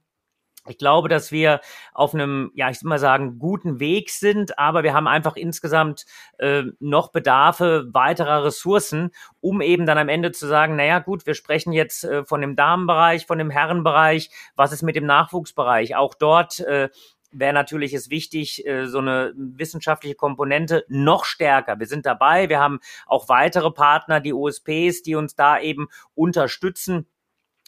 Ich 0.69 0.77
glaube, 0.77 1.09
dass 1.09 1.31
wir 1.31 1.61
auf 1.93 2.13
einem, 2.13 2.51
ja, 2.53 2.69
ich 2.69 2.81
will 2.81 2.89
mal 2.89 2.99
sagen, 2.99 3.39
guten 3.39 3.79
Weg 3.79 4.09
sind, 4.09 4.57
aber 4.59 4.83
wir 4.83 4.93
haben 4.93 5.07
einfach 5.07 5.35
insgesamt 5.35 6.05
äh, 6.37 6.63
noch 6.79 7.11
Bedarfe 7.11 7.87
weiterer 7.91 8.43
Ressourcen, 8.43 9.11
um 9.41 9.61
eben 9.61 9.85
dann 9.85 9.97
am 9.97 10.09
Ende 10.09 10.31
zu 10.31 10.47
sagen, 10.47 10.75
naja 10.75 10.99
gut, 10.99 11.25
wir 11.25 11.33
sprechen 11.33 11.73
jetzt 11.73 12.03
äh, 12.03 12.25
von 12.25 12.41
dem 12.41 12.55
Damenbereich, 12.55 13.25
von 13.25 13.37
dem 13.37 13.49
Herrenbereich, 13.49 14.29
was 14.55 14.71
ist 14.71 14.83
mit 14.83 14.95
dem 14.95 15.05
Nachwuchsbereich? 15.05 15.95
Auch 15.95 16.13
dort 16.13 16.59
äh, 16.61 16.89
wäre 17.31 17.53
natürlich 17.53 17.93
es 17.93 18.09
wichtig, 18.09 18.65
äh, 18.65 18.87
so 18.87 18.99
eine 18.99 19.33
wissenschaftliche 19.35 20.15
Komponente 20.15 20.85
noch 20.87 21.25
stärker. 21.25 21.79
Wir 21.79 21.87
sind 21.87 22.05
dabei, 22.05 22.49
wir 22.49 22.59
haben 22.59 22.79
auch 23.05 23.29
weitere 23.29 23.71
Partner, 23.71 24.19
die 24.19 24.33
OSPs, 24.33 25.03
die 25.03 25.15
uns 25.15 25.35
da 25.35 25.59
eben 25.59 25.87
unterstützen 26.15 27.07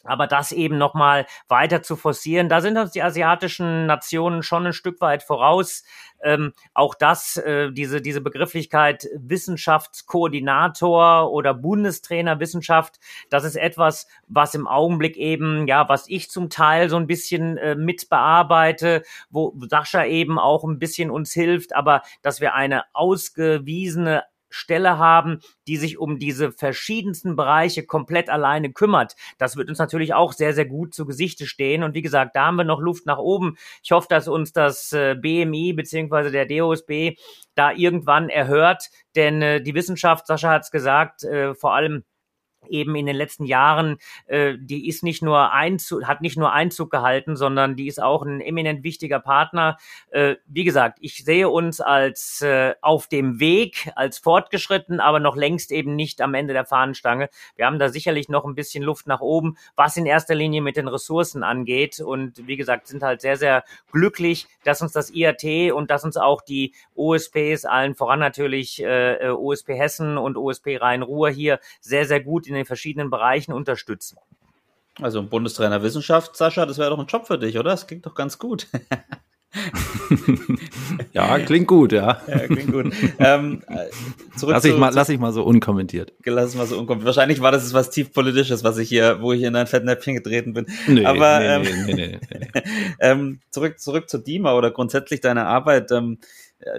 aber 0.04 0.28
das 0.28 0.52
eben 0.52 0.78
nochmal 0.78 1.26
weiter 1.48 1.82
zu 1.82 1.96
forcieren, 1.96 2.50
da 2.50 2.62
sind 2.62 2.78
uns 2.78 2.92
die 2.92 3.04
asiatischen 3.04 3.86
Nationen 3.86 4.44
schon 4.44 4.68
ein 4.68 4.74
Stück 4.74 5.00
weit 5.02 5.24
voraus. 5.24 5.84
Ähm, 6.22 6.54
auch 6.74 6.96
das, 6.96 7.38
äh, 7.38 7.72
diese, 7.72 8.02
diese 8.02 8.22
Begrifflichkeit 8.22 9.08
Wissenschaftskoordinator 9.16 11.32
oder 11.32 11.54
Bundestrainer 11.54 12.40
Wissenschaft, 12.40 13.00
das 13.30 13.46
ist 13.46 13.56
etwas, 13.56 14.08
was 14.28 14.54
im 14.54 14.68
Augenblick 14.68 15.18
eben, 15.18 15.68
ja, 15.68 15.88
was 15.88 16.10
ich 16.10 16.30
zum 16.30 16.50
Teil 16.50 16.90
so 16.90 16.98
ein 16.98 17.08
bisschen 17.08 17.58
äh, 17.58 17.76
mit 17.76 18.10
bearbeite, 18.10 19.04
wo 19.30 19.56
Sascha 19.70 20.06
eben 20.06 20.40
auch 20.40 20.64
ein 20.64 20.80
bisschen 20.80 21.10
uns 21.10 21.34
hilft, 21.34 21.76
aber 21.76 22.02
dass 22.22 22.42
wir 22.42 22.54
eine 22.54 22.84
ausgewiesene 22.94 24.24
Stelle 24.50 24.98
haben, 24.98 25.40
die 25.68 25.78
sich 25.78 25.98
um 25.98 26.20
diese 26.20 26.52
verschiedensten 26.52 27.36
Bereiche 27.36 27.86
komplett 27.86 28.30
alleine 28.30 28.72
kümmert. 28.72 29.16
Das 29.38 29.56
wird 29.56 29.70
uns 29.70 29.80
natürlich 29.80 30.14
auch 30.14 30.34
sehr, 30.34 30.54
sehr 30.54 30.66
gut 30.66 30.94
zu 30.94 31.06
Gesichte 31.06 31.46
stehen. 31.46 31.84
Und 31.84 31.94
wie 31.94 32.02
gesagt, 32.02 32.36
da 32.36 32.48
haben 32.48 32.56
wir 32.56 32.64
noch 32.64 32.80
Luft 32.80 33.06
nach 33.06 33.18
oben. 33.18 33.58
Ich 33.84 33.92
hoffe, 33.92 34.08
dass 34.10 34.28
uns 34.28 34.54
das 34.54 34.92
äh, 34.94 35.16
BMI 35.16 35.74
beziehungsweise 35.74 36.32
der 36.32 36.46
DOSB 36.46 37.18
da 37.56 37.72
irgendwann 37.72 38.30
erhört, 38.30 38.90
denn 39.16 39.42
äh, 39.42 39.62
die 39.62 39.76
Wissenschaft, 39.76 40.28
Sascha 40.28 40.50
hat 40.50 40.64
es 40.64 40.72
gesagt, 40.72 41.24
äh, 41.24 41.54
vor 41.54 41.74
allem 41.74 42.04
eben 42.68 42.96
in 42.96 43.06
den 43.06 43.16
letzten 43.16 43.46
Jahren, 43.46 43.98
äh, 44.28 44.56
die 44.60 44.88
ist 44.88 45.04
nicht 45.04 45.22
nur 45.22 45.52
Einzug, 45.54 46.06
hat 46.06 46.22
nicht 46.22 46.38
nur 46.38 46.52
Einzug 46.52 46.92
gehalten, 46.92 47.36
sondern 47.36 47.76
die 47.76 47.88
ist 47.88 48.02
auch 48.02 48.24
ein 48.24 48.42
eminent 48.42 48.84
wichtiger 48.84 49.20
Partner. 49.20 49.78
Äh, 50.10 50.36
wie 50.48 50.64
gesagt, 50.64 51.00
ich 51.02 51.24
sehe 51.24 51.50
uns 51.50 51.82
als 51.82 52.42
äh, 52.42 52.76
auf 52.82 53.08
dem 53.08 53.40
Weg, 53.40 53.92
als 53.96 54.18
fortgeschritten, 54.18 55.00
aber 55.00 55.20
noch 55.20 55.36
längst 55.36 55.72
eben 55.72 55.96
nicht 55.96 56.22
am 56.22 56.34
Ende 56.34 56.54
der 56.54 56.66
Fahnenstange. 56.66 57.30
Wir 57.56 57.66
haben 57.66 57.80
da 57.80 57.90
sicherlich 57.90 58.30
noch 58.30 58.46
ein 58.46 58.56
bisschen 58.56 58.84
Luft 58.84 59.08
nach 59.08 59.22
oben, 59.22 59.58
was 59.76 59.98
in 59.98 60.06
erster 60.06 60.36
Linie 60.36 60.62
mit 60.62 60.78
den 60.78 60.88
Ressourcen 60.88 61.44
angeht. 61.44 62.00
Und 62.00 62.48
wie 62.48 62.58
gesagt, 62.58 62.88
sind 62.88 63.04
halt 63.04 63.22
sehr, 63.22 63.38
sehr 63.38 63.64
glücklich, 63.92 64.48
dass 64.64 64.82
uns 64.82 64.92
das 64.92 65.12
IAT 65.12 65.72
und 65.72 65.90
dass 65.90 66.04
uns 66.04 66.18
auch 66.18 66.42
die 66.42 66.74
OSPs, 66.96 67.66
allen 67.66 67.96
voran 67.96 68.20
natürlich 68.20 68.84
äh, 68.84 69.16
äh 69.16 69.30
OSP 69.30 69.70
Hessen 69.70 70.18
und 70.18 70.38
OSP 70.38 70.78
Rhein-Ruhr 70.78 71.30
hier 71.30 71.60
sehr, 71.80 72.06
sehr 72.06 72.20
gut 72.20 72.48
in 72.50 72.56
den 72.56 72.66
verschiedenen 72.66 73.10
Bereichen 73.10 73.54
unterstützen. 73.54 74.18
Also 75.02 75.20
ein 75.20 75.30
Bundestrainer 75.30 75.82
Wissenschaft, 75.82 76.36
Sascha, 76.36 76.66
das 76.66 76.78
wäre 76.78 76.90
doch 76.90 77.00
ein 77.00 77.08
Job 77.08 77.26
für 77.28 77.38
dich, 77.38 77.58
oder? 77.58 77.72
Das 77.72 77.88
klingt 77.88 78.06
doch 78.06 78.16
ganz 78.16 78.38
gut. 78.38 78.68
ja, 81.14 81.40
klingt 81.40 81.68
gut, 81.68 81.92
ja. 81.92 82.22
ja 82.28 82.48
klingt 82.48 82.72
gut. 82.72 82.94
Ähm, 83.18 83.64
zurück 84.36 84.54
lass, 84.54 84.66
ich 84.66 84.78
mal, 84.78 84.94
lass 84.94 85.10
ich 85.10 85.20
mal 85.20 85.32
so 85.32 85.44
unkommentiert. 85.44 86.14
Lass 86.24 86.50
es 86.50 86.56
mal 86.56 86.68
so 86.68 86.78
unkommentiert. 86.78 87.08
Wahrscheinlich 87.08 87.42
war 87.42 87.52
das 87.52 87.74
was 87.74 87.90
tief 87.90 88.14
politisches, 88.14 88.64
was 88.64 88.78
ich 88.78 88.90
hier, 88.90 89.22
wo 89.22 89.34
ich 89.34 89.42
in 89.42 89.56
ein 89.56 89.66
Fettnäpfchen 89.68 90.16
getreten 90.16 90.54
bin. 90.54 90.68
Nee, 90.88 91.06
Aber 91.06 91.40
nee, 91.40 91.46
ähm, 91.48 91.62
nee, 91.62 91.94
nee, 91.94 92.20
nee, 92.30 92.40
nee. 92.40 92.62
ähm, 93.00 93.40
zurück, 93.50 93.80
zurück 93.80 94.10
zu 94.10 94.20
Dima 94.20 94.54
oder 94.54 94.70
grundsätzlich 94.72 95.22
deiner 95.22 95.48
Arbeit. 95.48 95.92
Ähm, 95.92 96.20
äh, 96.22 96.26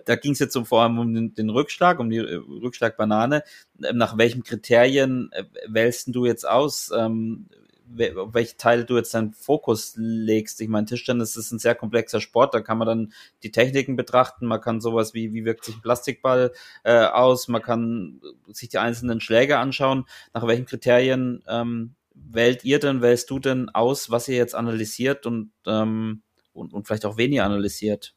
da 0.05 0.17
ging 0.17 0.33
es 0.33 0.39
jetzt 0.39 0.57
um, 0.57 0.67
vor 0.67 0.83
allem 0.83 0.99
um 0.99 1.15
den, 1.15 1.35
den, 1.35 1.51
Rückschlag, 1.51 1.99
um 1.99 2.11
die 2.11 2.19
äh, 2.19 2.35
Rückschlagbanane. 2.35 3.43
Ähm, 3.83 3.97
nach 3.97 4.19
welchen 4.19 4.43
Kriterien 4.43 5.31
äh, 5.33 5.45
wählst 5.69 6.15
du 6.15 6.27
jetzt 6.27 6.47
aus? 6.49 6.91
Ähm, 6.97 7.49
welche 7.93 8.57
Teile 8.57 8.85
du 8.85 8.97
jetzt 8.97 9.15
deinen 9.15 9.33
Fokus 9.33 9.95
legst. 9.97 10.61
Ich 10.61 10.69
meine, 10.69 10.87
Tischtennis 10.87 11.37
ist 11.37 11.51
ein 11.51 11.59
sehr 11.59 11.75
komplexer 11.75 12.21
Sport, 12.21 12.55
da 12.55 12.61
kann 12.61 12.79
man 12.79 12.87
dann 12.87 13.13
die 13.43 13.51
Techniken 13.51 13.97
betrachten, 13.97 14.47
man 14.47 14.61
kann 14.61 14.81
sowas 14.81 15.13
wie, 15.13 15.35
wie 15.35 15.45
wirkt 15.45 15.65
sich 15.65 15.77
ein 15.77 15.83
Plastikball 15.83 16.53
äh, 16.85 17.05
aus, 17.07 17.49
man 17.49 17.63
kann 17.63 18.21
sich 18.49 18.69
die 18.69 18.79
einzelnen 18.79 19.21
Schläge 19.21 19.59
anschauen. 19.59 20.05
Nach 20.33 20.47
welchen 20.47 20.67
Kriterien 20.67 21.43
ähm, 21.49 21.97
wählt 22.15 22.65
ihr 22.65 22.79
denn, 22.79 23.03
wählst 23.03 23.31
du 23.31 23.39
denn 23.39 23.69
aus, 23.71 24.11
was 24.11 24.29
ihr 24.29 24.37
jetzt 24.37 24.55
analysiert 24.55 25.27
und, 25.27 25.51
ähm, 25.67 26.23
und, 26.53 26.73
und 26.73 26.87
vielleicht 26.87 27.07
auch 27.07 27.17
weniger 27.17 27.45
analysiert? 27.45 28.15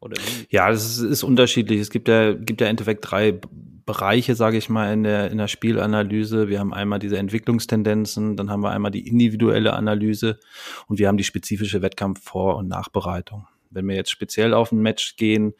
Oder 0.00 0.16
wie? 0.16 0.46
Ja, 0.50 0.70
es 0.70 0.84
ist, 0.84 0.98
ist 1.00 1.22
unterschiedlich. 1.22 1.80
Es 1.80 1.90
gibt 1.90 2.08
ja, 2.08 2.32
gibt 2.32 2.60
ja 2.60 2.66
im 2.66 2.72
Endeffekt 2.72 3.10
drei 3.10 3.40
Bereiche, 3.86 4.34
sage 4.34 4.56
ich 4.56 4.68
mal, 4.68 4.92
in 4.92 5.04
der, 5.04 5.30
in 5.30 5.38
der 5.38 5.48
Spielanalyse. 5.48 6.48
Wir 6.48 6.58
haben 6.58 6.74
einmal 6.74 6.98
diese 6.98 7.18
Entwicklungstendenzen, 7.18 8.36
dann 8.36 8.50
haben 8.50 8.62
wir 8.62 8.72
einmal 8.72 8.90
die 8.90 9.06
individuelle 9.06 9.74
Analyse 9.74 10.40
und 10.88 10.98
wir 10.98 11.06
haben 11.06 11.16
die 11.16 11.24
spezifische 11.24 11.82
Wettkampf-Vor- 11.82 12.56
und 12.56 12.66
Nachbereitung. 12.68 13.46
Wenn 13.70 13.86
wir 13.86 13.94
jetzt 13.94 14.10
speziell 14.10 14.54
auf 14.54 14.72
ein 14.72 14.80
Match 14.80 15.16
gehen, 15.16 15.54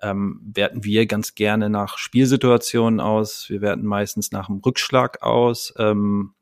ähm, 0.00 0.40
werten 0.54 0.84
wir 0.84 1.06
ganz 1.06 1.34
gerne 1.34 1.68
nach 1.68 1.98
Spielsituationen 1.98 3.00
aus. 3.00 3.50
Wir 3.50 3.60
werten 3.60 3.84
meistens 3.84 4.32
nach 4.32 4.48
einem 4.48 4.60
Rückschlag 4.60 5.22
aus. 5.22 5.74
Ähm, 5.78 6.32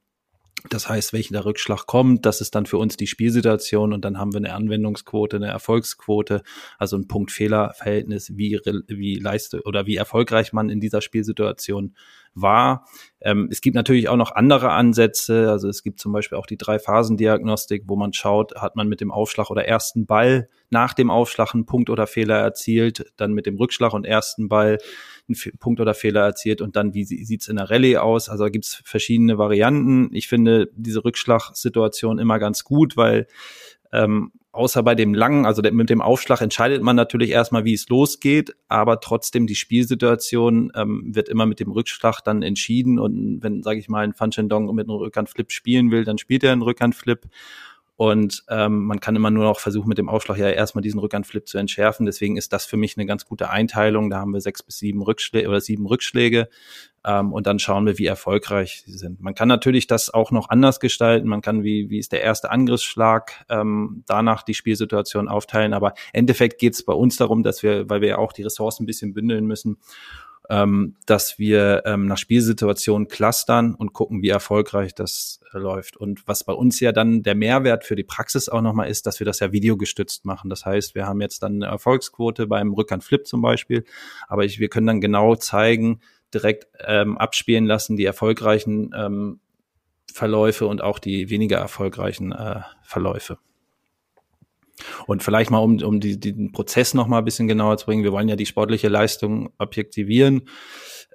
das 0.71 0.89
heißt, 0.89 1.13
welcher 1.13 1.45
Rückschlag 1.45 1.87
kommt, 1.87 2.25
das 2.25 2.41
ist 2.41 2.55
dann 2.55 2.65
für 2.65 2.79
uns 2.79 2.97
die 2.97 3.07
Spielsituation 3.07 3.93
und 3.93 4.05
dann 4.05 4.19
haben 4.19 4.33
wir 4.33 4.39
eine 4.39 4.55
Anwendungsquote, 4.55 5.37
eine 5.37 5.49
Erfolgsquote, 5.49 6.43
also 6.79 6.97
ein 6.97 7.07
Punkt-Fehler-Verhältnis, 7.07 8.37
wie, 8.37 8.59
wie 8.89 9.17
leiste 9.17 9.63
oder 9.65 9.87
wie 9.87 9.97
erfolgreich 9.97 10.53
man 10.55 10.71
in 10.71 10.81
dieser 10.81 11.03
Spielsituation 11.03 11.95
war. 12.35 12.87
Ähm, 13.21 13.49
es 13.51 13.61
gibt 13.61 13.75
natürlich 13.75 14.09
auch 14.09 14.17
noch 14.17 14.33
andere 14.33 14.71
Ansätze. 14.71 15.51
Also 15.51 15.69
es 15.69 15.83
gibt 15.83 16.01
zum 16.01 16.13
Beispiel 16.13 16.39
auch 16.39 16.47
die 16.47 16.57
Drei-Phasen-Diagnostik, 16.57 17.85
wo 17.87 17.97
man 17.97 18.13
schaut, 18.13 18.55
hat 18.57 18.77
man 18.77 18.89
mit 18.89 19.01
dem 19.01 19.11
Aufschlag 19.11 19.51
oder 19.51 19.67
ersten 19.67 20.07
Ball 20.07 20.49
nach 20.71 20.95
dem 20.95 21.11
Aufschlag 21.11 21.55
einen 21.55 21.67
Punkt 21.67 21.91
oder 21.91 22.07
Fehler 22.07 22.39
erzielt, 22.39 23.13
dann 23.17 23.33
mit 23.33 23.47
dem 23.47 23.57
Rückschlag 23.57 23.93
und 23.95 24.05
ersten 24.05 24.49
Ball 24.49 24.79
einen 25.29 25.59
Punkt 25.59 25.81
oder 25.81 25.95
Fehler 25.95 26.23
erzielt 26.23 26.61
und 26.61 26.77
dann, 26.77 26.95
wie 26.95 27.05
sieht's 27.05 27.49
in 27.49 27.57
der 27.57 27.71
Rallye 27.71 27.99
aus? 27.99 28.29
Also 28.29 28.45
da 28.45 28.51
gibt's 28.51 28.83
verschiedene 28.85 29.39
Varianten. 29.39 30.11
Ich 30.13 30.29
finde 30.29 30.71
diese 30.75 31.05
Rückschlagsituation 31.05 32.19
immer 32.19 32.39
ganz 32.39 32.65
gut, 32.65 32.97
weil 32.97 33.27
ähm, 33.93 34.33
außer 34.55 34.83
bei 34.83 34.95
dem 34.95 35.15
langen, 35.15 35.47
also 35.47 35.63
mit 35.63 35.91
dem 35.91 36.01
Aufschlag 36.01 36.41
entscheidet 36.41 36.83
man 36.83 36.97
natürlich 36.97 37.31
erstmal, 37.31 37.65
wie 37.65 37.75
es 37.75 37.89
losgeht, 37.89 38.55
aber 38.69 39.01
trotzdem 39.01 39.47
die 39.47 39.57
Spielsituation 39.57 40.73
ähm, 40.75 41.15
wird 41.15 41.29
immer 41.29 41.47
mit 41.47 41.61
dem 41.61 41.71
Rückschlag 41.73 42.21
dann 42.23 42.43
entschieden. 42.43 42.99
Und 42.99 43.43
wenn, 43.43 43.63
sage 43.63 43.79
ich 43.81 43.89
mal, 43.89 44.05
ein 44.05 44.15
Fan 44.15 44.33
Shendong 44.33 44.73
mit 44.75 44.89
einem 44.89 44.99
Rückhandflip 44.99 45.51
spielen 45.51 45.91
will, 45.91 46.05
dann 46.05 46.19
spielt 46.19 46.45
er 46.45 46.53
einen 46.53 46.63
Rückhandflip 46.63 47.27
und 47.97 48.43
ähm, 48.49 48.87
man 48.87 48.99
kann 48.99 49.15
immer 49.15 49.31
nur 49.31 49.45
noch 49.45 49.61
versuchen, 49.61 49.89
mit 49.89 49.99
dem 49.99 50.09
Aufschlag 50.09 50.37
ja 50.39 50.49
erstmal 50.49 50.83
diesen 50.83 50.99
Rückhandflip 50.99 51.47
zu 51.47 51.59
entschärfen. 51.59 52.07
Deswegen 52.07 52.37
ist 52.37 52.53
das 52.53 52.67
für 52.67 52.77
mich 52.77 52.97
eine 52.97 53.07
ganz 53.07 53.25
gute 53.25 53.51
Einteilung. 53.51 54.11
Da 54.11 54.19
haben 54.19 54.33
wir 54.33 54.41
sechs 54.41 54.65
bis 54.65 54.79
sieben 54.79 55.01
Rückschläge 55.01 55.49
oder 55.49 55.61
sieben 55.61 55.87
Rückschläge. 55.87 56.49
Ähm, 57.05 57.33
und 57.33 57.47
dann 57.47 57.61
schauen 57.61 57.87
wir, 57.87 57.97
wie 57.99 58.07
erfolgreich 58.07 58.83
sie 58.85 58.99
sind. 58.99 59.21
Man 59.21 59.37
kann 59.37 59.47
natürlich 59.47 59.87
das 59.87 60.13
auch 60.13 60.33
noch 60.33 60.49
anders 60.49 60.81
gestalten. 60.81 61.29
Man 61.29 61.41
kann, 61.41 61.63
wie, 61.63 61.89
wie 61.89 62.01
ist 62.01 62.11
der 62.11 62.23
erste 62.23 62.51
Angriffsschlag, 62.51 63.45
ähm, 63.49 64.03
danach 64.07 64.43
die 64.43 64.55
Spielsituation 64.55 65.29
aufteilen. 65.29 65.73
Aber 65.73 65.91
im 66.13 66.21
Endeffekt 66.21 66.59
geht 66.59 66.75
es 66.75 66.85
bei 66.85 66.95
uns 66.95 67.17
darum, 67.17 67.45
dass 67.45 67.63
wir, 67.63 67.89
weil 67.89 68.01
wir 68.01 68.09
ja 68.09 68.19
auch 68.19 68.33
die 68.33 68.43
Ressourcen 68.43 68.83
ein 68.83 68.87
bisschen 68.87 69.15
bündeln 69.15 69.47
müssen, 69.47 69.79
ähm, 70.51 70.97
dass 71.07 71.39
wir 71.39 71.83
ähm, 71.87 72.07
nach 72.07 72.19
Spielsituationen 72.19 73.09
clustern 73.09 73.75
und 73.75 73.93
gucken, 73.93 74.23
wie 74.23 74.29
erfolgreich 74.29 74.95
das 74.95 75.41
äh, 75.53 75.59
läuft. 75.59 75.97
Und 75.97 76.27
was 76.29 76.45
bei 76.45 76.53
uns 76.53 76.81
ja 76.81 76.93
dann 76.93 77.23
der 77.23 77.35
Mehrwert 77.35 77.85
für 77.85 77.97
die 77.97 78.05
Praxis 78.05 78.49
auch 78.49 78.61
nochmal 78.61 78.89
ist, 78.89 79.07
dass 79.07 79.21
wir 79.21 79.25
das 79.25 79.41
ja 79.41 79.53
videogestützt 79.53 80.25
machen. 80.25 80.51
Das 80.51 80.67
heißt, 80.67 80.95
wir 80.95 81.07
haben 81.07 81.21
jetzt 81.21 81.43
dann 81.43 81.63
eine 81.63 81.67
Erfolgsquote 81.67 82.47
beim 82.47 82.73
Rückhandflip 82.75 83.27
zum 83.27 83.41
Beispiel, 83.41 83.85
aber 84.29 84.45
ich, 84.45 84.61
wir 84.61 84.69
können 84.69 84.87
dann 84.87 85.01
genau 85.01 85.35
zeigen, 85.37 86.01
direkt 86.33 86.67
ähm, 86.85 87.17
abspielen 87.17 87.65
lassen, 87.65 87.97
die 87.97 88.05
erfolgreichen 88.05 88.91
ähm, 88.97 89.41
Verläufe 90.13 90.67
und 90.67 90.83
auch 90.83 90.99
die 90.99 91.31
weniger 91.31 91.59
erfolgreichen 91.59 92.33
äh, 92.33 92.61
Verläufe. 92.83 93.39
Und 95.07 95.23
vielleicht 95.23 95.51
mal, 95.51 95.59
um, 95.59 95.81
um 95.83 96.01
die, 96.01 96.19
den 96.19 96.53
Prozess 96.53 96.95
noch 96.95 97.07
mal 97.07 97.19
ein 97.19 97.25
bisschen 97.25 97.49
genauer 97.49 97.77
zu 97.77 97.87
bringen. 97.87 98.05
Wir 98.05 98.13
wollen 98.13 98.29
ja 98.29 98.37
die 98.37 98.47
sportliche 98.47 98.89
Leistung 98.89 99.53
objektivieren, 99.59 100.49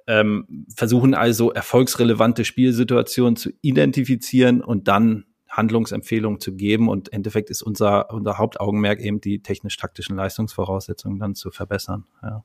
ähm, 0.06 0.66
versuchen 0.74 1.14
also 1.14 1.52
erfolgsrelevante 1.52 2.44
Spielsituationen 2.44 3.36
zu 3.36 3.50
identifizieren 3.60 4.62
und 4.62 4.88
dann 4.88 5.26
Handlungsempfehlungen 5.48 6.40
zu 6.40 6.54
geben. 6.54 6.88
Und 6.88 7.08
im 7.08 7.16
Endeffekt 7.16 7.50
ist 7.50 7.62
unser, 7.62 8.10
unser 8.12 8.38
Hauptaugenmerk 8.38 9.00
eben 9.00 9.20
die 9.20 9.42
technisch-taktischen 9.42 10.16
Leistungsvoraussetzungen 10.16 11.18
dann 11.18 11.34
zu 11.34 11.50
verbessern. 11.50 12.06
Ja. 12.22 12.44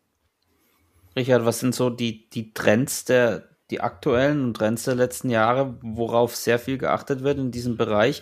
Richard, 1.16 1.45
was 1.45 1.59
sind 1.59 1.74
so 1.74 1.89
die, 1.89 2.30
die 2.30 2.53
Trends 2.53 3.05
der, 3.05 3.47
die 3.72 3.80
aktuellen 3.80 4.53
Trends 4.53 4.84
der 4.84 4.95
letzten 4.95 5.30
Jahre, 5.30 5.78
worauf 5.82 6.36
sehr 6.36 6.59
viel 6.59 6.78
geachtet 6.78 7.24
wird 7.24 7.38
in 7.38 7.51
diesem 7.51 7.78
Bereich? 7.78 8.22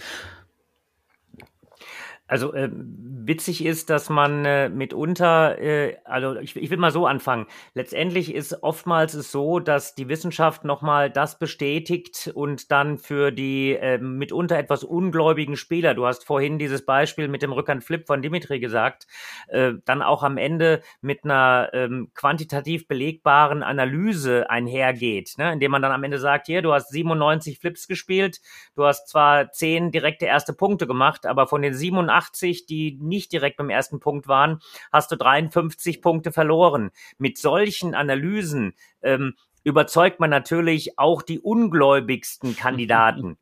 Also 2.33 2.51
äh, 2.55 2.67
witzig 2.73 3.63
ist, 3.63 3.91
dass 3.91 4.09
man 4.09 4.43
äh, 4.43 4.67
mitunter, 4.67 5.59
äh, 5.59 5.97
also 6.03 6.35
ich, 6.37 6.55
ich 6.55 6.71
will 6.71 6.79
mal 6.79 6.89
so 6.89 7.05
anfangen. 7.05 7.45
Letztendlich 7.75 8.33
ist 8.33 8.63
oftmals 8.63 9.13
es 9.13 9.31
so, 9.31 9.59
dass 9.59 9.93
die 9.93 10.09
Wissenschaft 10.09 10.65
nochmal 10.65 11.11
das 11.11 11.37
bestätigt 11.37 12.31
und 12.33 12.71
dann 12.71 12.97
für 12.97 13.29
die 13.29 13.75
äh, 13.75 13.99
mitunter 13.99 14.57
etwas 14.57 14.83
ungläubigen 14.83 15.57
Spieler, 15.57 15.93
du 15.93 16.07
hast 16.07 16.25
vorhin 16.25 16.57
dieses 16.57 16.83
Beispiel 16.87 17.27
mit 17.27 17.43
dem 17.43 17.51
Rückhandflip 17.51 18.07
von 18.07 18.23
Dimitri 18.23 18.59
gesagt, 18.59 19.05
äh, 19.49 19.73
dann 19.85 20.01
auch 20.01 20.23
am 20.23 20.37
Ende 20.37 20.81
mit 21.01 21.23
einer 21.23 21.69
ähm, 21.73 22.09
quantitativ 22.15 22.87
belegbaren 22.87 23.61
Analyse 23.61 24.49
einhergeht, 24.49 25.35
ne? 25.37 25.53
indem 25.53 25.69
man 25.69 25.83
dann 25.83 25.91
am 25.91 26.03
Ende 26.03 26.17
sagt, 26.17 26.47
hier, 26.47 26.63
du 26.63 26.73
hast 26.73 26.89
97 26.89 27.59
Flips 27.59 27.87
gespielt, 27.87 28.41
du 28.75 28.85
hast 28.85 29.07
zwar 29.07 29.51
10 29.51 29.91
direkte 29.91 30.25
erste 30.25 30.53
Punkte 30.53 30.87
gemacht, 30.87 31.27
aber 31.27 31.45
von 31.45 31.61
den 31.61 31.75
87 31.75 32.22
80, 32.23 32.65
die 32.65 32.97
nicht 33.01 33.31
direkt 33.31 33.57
beim 33.57 33.69
ersten 33.69 33.99
Punkt 33.99 34.27
waren, 34.27 34.59
hast 34.91 35.11
du 35.11 35.15
53 35.15 36.01
Punkte 36.01 36.31
verloren. 36.31 36.91
Mit 37.17 37.37
solchen 37.37 37.95
Analysen 37.95 38.73
ähm, 39.01 39.35
überzeugt 39.63 40.19
man 40.19 40.29
natürlich 40.29 40.97
auch 40.99 41.21
die 41.21 41.39
ungläubigsten 41.39 42.55
Kandidaten. 42.57 43.37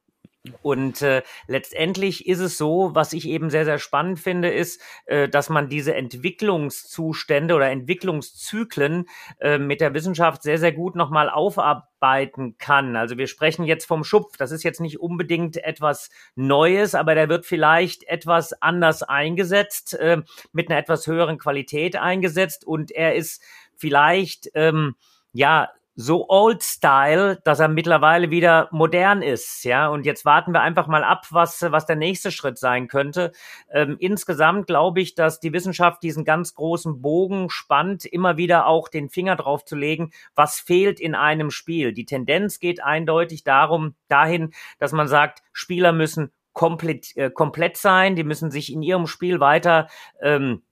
Und 0.64 1.04
äh, 1.04 1.22
letztendlich 1.46 2.28
ist 2.28 2.40
es 2.40 2.58
so, 2.58 2.96
was 2.96 3.14
ich 3.14 3.28
eben 3.28 3.52
sehr, 3.52 3.64
sehr 3.64 3.78
spannend 3.78 4.20
finde, 4.20 4.50
ist, 4.50 4.82
äh, 5.06 5.30
dass 5.30 5.50
man 5.50 5.70
diese 5.70 5.94
Entwicklungszustände 5.94 7.54
oder 7.54 7.70
Entwicklungszyklen 7.70 9.08
äh, 9.40 9.60
mit 9.60 9.82
der 9.82 9.94
Wissenschaft 9.94 10.42
sehr, 10.42 10.58
sehr 10.58 10.72
gut 10.72 10.96
nochmal 10.96 11.30
aufarbeiten 11.30 12.58
kann. 12.58 12.96
Also 12.96 13.20
wir 13.20 13.28
sprechen 13.28 13.66
jetzt 13.66 13.86
vom 13.86 14.04
Schupf. 14.04 14.36
Das 14.36 14.52
ist 14.52 14.64
jetzt 14.64 14.82
nicht 14.82 15.00
unbedingt 15.00 15.58
etwas 15.58 16.10
Neues, 16.34 16.96
aber 16.96 17.14
der 17.14 17.30
wird 17.30 17.46
vielleicht 17.46 18.04
etwas 18.06 18.54
anders 18.64 19.04
eingesetzt, 19.04 19.94
äh, 19.94 20.24
mit 20.54 20.72
einer 20.72 20.80
etwas 20.80 21.06
höheren 21.06 21.38
Qualität 21.38 21.98
eingesetzt 21.98 22.66
und 22.66 22.90
er 22.90 23.14
ist 23.14 23.44
vielleicht, 23.76 24.50
ähm, 24.56 24.96
ja, 25.34 25.70
so 25.96 26.28
old 26.30 26.64
style, 26.64 27.40
dass 27.44 27.60
er 27.60 27.68
mittlerweile 27.68 28.32
wieder 28.32 28.70
modern 28.72 29.22
ist, 29.22 29.64
ja. 29.66 29.88
Und 29.88 30.06
jetzt 30.06 30.26
warten 30.26 30.54
wir 30.54 30.62
einfach 30.62 30.88
mal 30.88 31.04
ab, 31.04 31.28
was, 31.32 31.62
was 31.62 31.86
der 31.86 31.98
nächste 31.98 32.32
Schritt 32.32 32.58
sein 32.58 32.88
könnte. 32.88 33.32
Ähm, 33.72 33.98
insgesamt 34.00 34.68
glaube 34.68 35.02
ich, 35.02 35.16
dass 35.16 35.40
die 35.40 35.54
Wissenschaft 35.54 36.02
diesen 36.04 36.24
ganz 36.24 36.56
großen 36.56 37.02
Bogen 37.02 37.50
spannt, 37.50 38.06
immer 38.06 38.38
wieder 38.38 38.68
auch 38.68 38.88
den 38.88 39.10
Finger 39.10 39.36
drauf 39.36 39.66
zu 39.66 39.76
legen, 39.76 40.12
was 40.36 40.60
fehlt 40.60 41.00
in 41.00 41.16
einem 41.16 41.52
Spiel. 41.52 41.94
Die 41.94 42.06
Tendenz 42.06 42.60
geht 42.60 42.84
eindeutig 42.84 43.44
darum, 43.44 43.96
dahin, 44.08 44.54
dass 44.80 44.94
man 44.94 45.08
sagt, 45.08 45.42
Spieler 45.52 45.92
müssen 45.92 46.32
komplett, 46.54 47.16
äh, 47.16 47.30
komplett 47.30 47.78
sein, 47.78 48.16
die 48.16 48.24
müssen 48.24 48.52
sich 48.52 48.72
in 48.72 48.82
ihrem 48.82 49.08
Spiel 49.08 49.40
weiter, 49.40 49.88
ähm, 50.22 50.64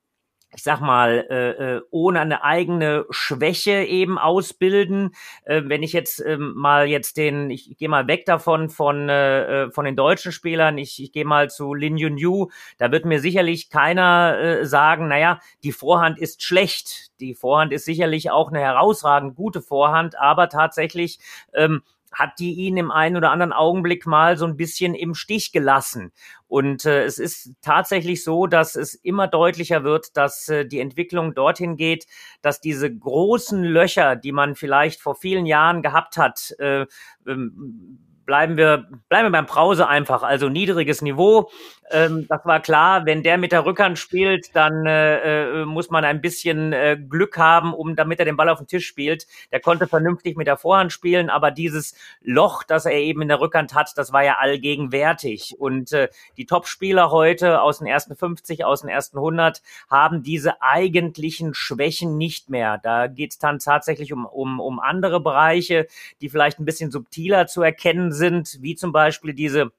ich 0.56 0.64
sag 0.64 0.82
mal, 0.82 1.28
äh, 1.30 1.76
äh, 1.76 1.82
ohne 1.92 2.22
eine 2.22 2.44
eigene 2.44 3.06
Schwäche 3.12 3.84
eben 3.84 4.18
ausbilden. 4.18 5.12
Äh, 5.44 5.64
wenn 5.66 5.84
ich 5.84 5.94
jetzt 5.94 6.24
ähm, 6.26 6.54
mal 6.56 6.88
jetzt 6.88 7.18
den, 7.18 7.50
ich, 7.52 7.70
ich 7.70 7.78
gehe 7.78 7.90
mal 7.90 8.08
weg 8.08 8.26
davon 8.26 8.70
von 8.70 9.10
äh, 9.10 9.66
äh, 9.66 9.72
von 9.72 9.86
den 9.86 9.96
deutschen 9.96 10.32
Spielern, 10.32 10.78
ich, 10.78 11.02
ich 11.02 11.12
gehe 11.12 11.26
mal 11.26 11.50
zu 11.50 11.74
Lin 11.74 11.98
Yun 11.98 12.18
Yu, 12.18 12.48
da 12.78 12.92
wird 12.92 13.06
mir 13.06 13.20
sicherlich 13.20 13.70
keiner 13.70 14.40
äh, 14.40 14.66
sagen, 14.66 15.08
naja, 15.08 15.40
die 15.64 15.72
Vorhand 15.72 16.18
ist 16.18 16.42
schlecht. 16.42 17.12
Die 17.20 17.36
Vorhand 17.36 17.72
ist 17.72 17.86
sicherlich 17.86 18.32
auch 18.32 18.50
eine 18.50 18.60
herausragend 18.60 19.36
gute 19.36 19.62
Vorhand, 19.62 20.18
aber 20.18 20.50
tatsächlich 20.50 21.20
ähm, 21.54 21.84
hat 22.12 22.40
die 22.40 22.54
ihn 22.54 22.78
im 22.78 22.92
einen 22.92 23.18
oder 23.18 23.32
anderen 23.32 23.54
Augenblick 23.54 24.06
mal 24.06 24.38
so 24.38 24.46
ein 24.46 24.58
bisschen 24.58 24.96
im 24.96 25.16
Stich 25.16 25.52
gelassen. 25.52 26.12
Und 26.48 26.86
äh, 26.86 27.04
es 27.04 27.20
ist 27.20 27.54
tatsächlich 27.62 28.24
so, 28.24 28.48
dass 28.48 28.76
es 28.76 28.96
immer 28.96 29.28
deutlicher 29.28 29.84
wird, 29.84 30.18
dass 30.18 30.50
äh, 30.50 30.66
die 30.66 30.80
Entwicklung 30.80 31.36
dorthin 31.36 31.78
geht, 31.78 32.08
dass 32.42 32.60
diese 32.60 32.94
großen 32.94 33.64
Löcher, 33.64 34.16
die 34.16 34.32
man 34.32 34.56
vielleicht 34.56 35.00
vor 35.00 35.16
vielen 35.16 35.46
Jahren 35.46 35.82
gehabt 35.82 36.18
hat, 36.18 36.56
äh, 36.60 36.86
ähm, 37.28 38.09
bleiben 38.30 38.58
wir, 38.58 38.86
bleiben 39.10 39.26
wir 39.26 39.32
beim 39.32 39.48
Brause 39.48 39.88
einfach, 39.88 40.22
also 40.22 40.50
niedriges 40.50 41.02
Niveau. 41.02 41.50
Ähm, 41.90 42.28
das 42.30 42.46
war 42.46 42.60
klar, 42.60 43.08
wenn 43.08 43.24
der 43.24 43.40
mit 43.40 43.52
der 43.52 43.66
Rückhand 43.66 43.98
spielt, 43.98 44.56
dann 44.56 44.86
äh, 44.86 45.62
äh, 45.62 45.66
muss 45.66 45.90
man 45.90 46.06
ein 46.06 46.22
bisschen 46.22 46.72
äh, 46.72 46.96
Glück 47.10 47.40
haben, 47.40 47.74
um 47.74 47.96
damit 47.96 48.20
er 48.20 48.26
den 48.26 48.38
Ball 48.38 48.50
auf 48.50 48.60
den 48.60 48.68
Tisch 48.68 48.86
spielt. 48.86 49.26
Der 49.52 49.60
konnte 49.60 49.88
vernünftig 49.88 50.38
mit 50.38 50.46
der 50.46 50.58
Vorhand 50.58 50.94
spielen, 50.94 51.32
aber 51.32 51.50
dieses 51.50 51.96
Loch, 52.22 52.62
das 52.62 52.86
er 52.86 52.92
eben 52.92 53.24
in 53.24 53.30
der 53.30 53.42
Rückhand 53.42 53.74
hat, 53.74 53.94
das 53.96 54.14
war 54.14 54.24
ja 54.24 54.38
allgegenwärtig. 54.38 55.56
Und 55.58 55.92
äh, 55.92 56.10
die 56.38 56.46
Top-Spieler 56.46 57.10
heute 57.10 57.62
aus 57.64 57.80
den 57.80 57.88
ersten 57.88 58.16
50, 58.16 58.64
aus 58.64 58.82
den 58.82 58.92
ersten 58.92 59.18
100 59.18 59.64
haben 59.90 60.22
diese 60.22 60.62
eigentlichen 60.62 61.56
Schwächen 61.56 62.18
nicht 62.18 62.52
mehr. 62.52 62.78
Da 62.78 63.08
geht 63.08 63.32
es 63.32 63.40
dann 63.40 63.58
tatsächlich 63.58 64.14
um, 64.14 64.28
um, 64.28 64.60
um 64.60 64.80
andere 64.80 65.20
Bereiche, 65.20 65.88
die 66.22 66.30
vielleicht 66.30 66.60
ein 66.60 66.66
bisschen 66.66 66.92
subtiler 66.92 67.48
zu 67.48 67.64
erkennen 67.64 68.12
sind, 68.12 68.19
wie 68.20 68.76
zum 68.76 68.92
Beispiel 68.92 69.34
diese 69.34 69.72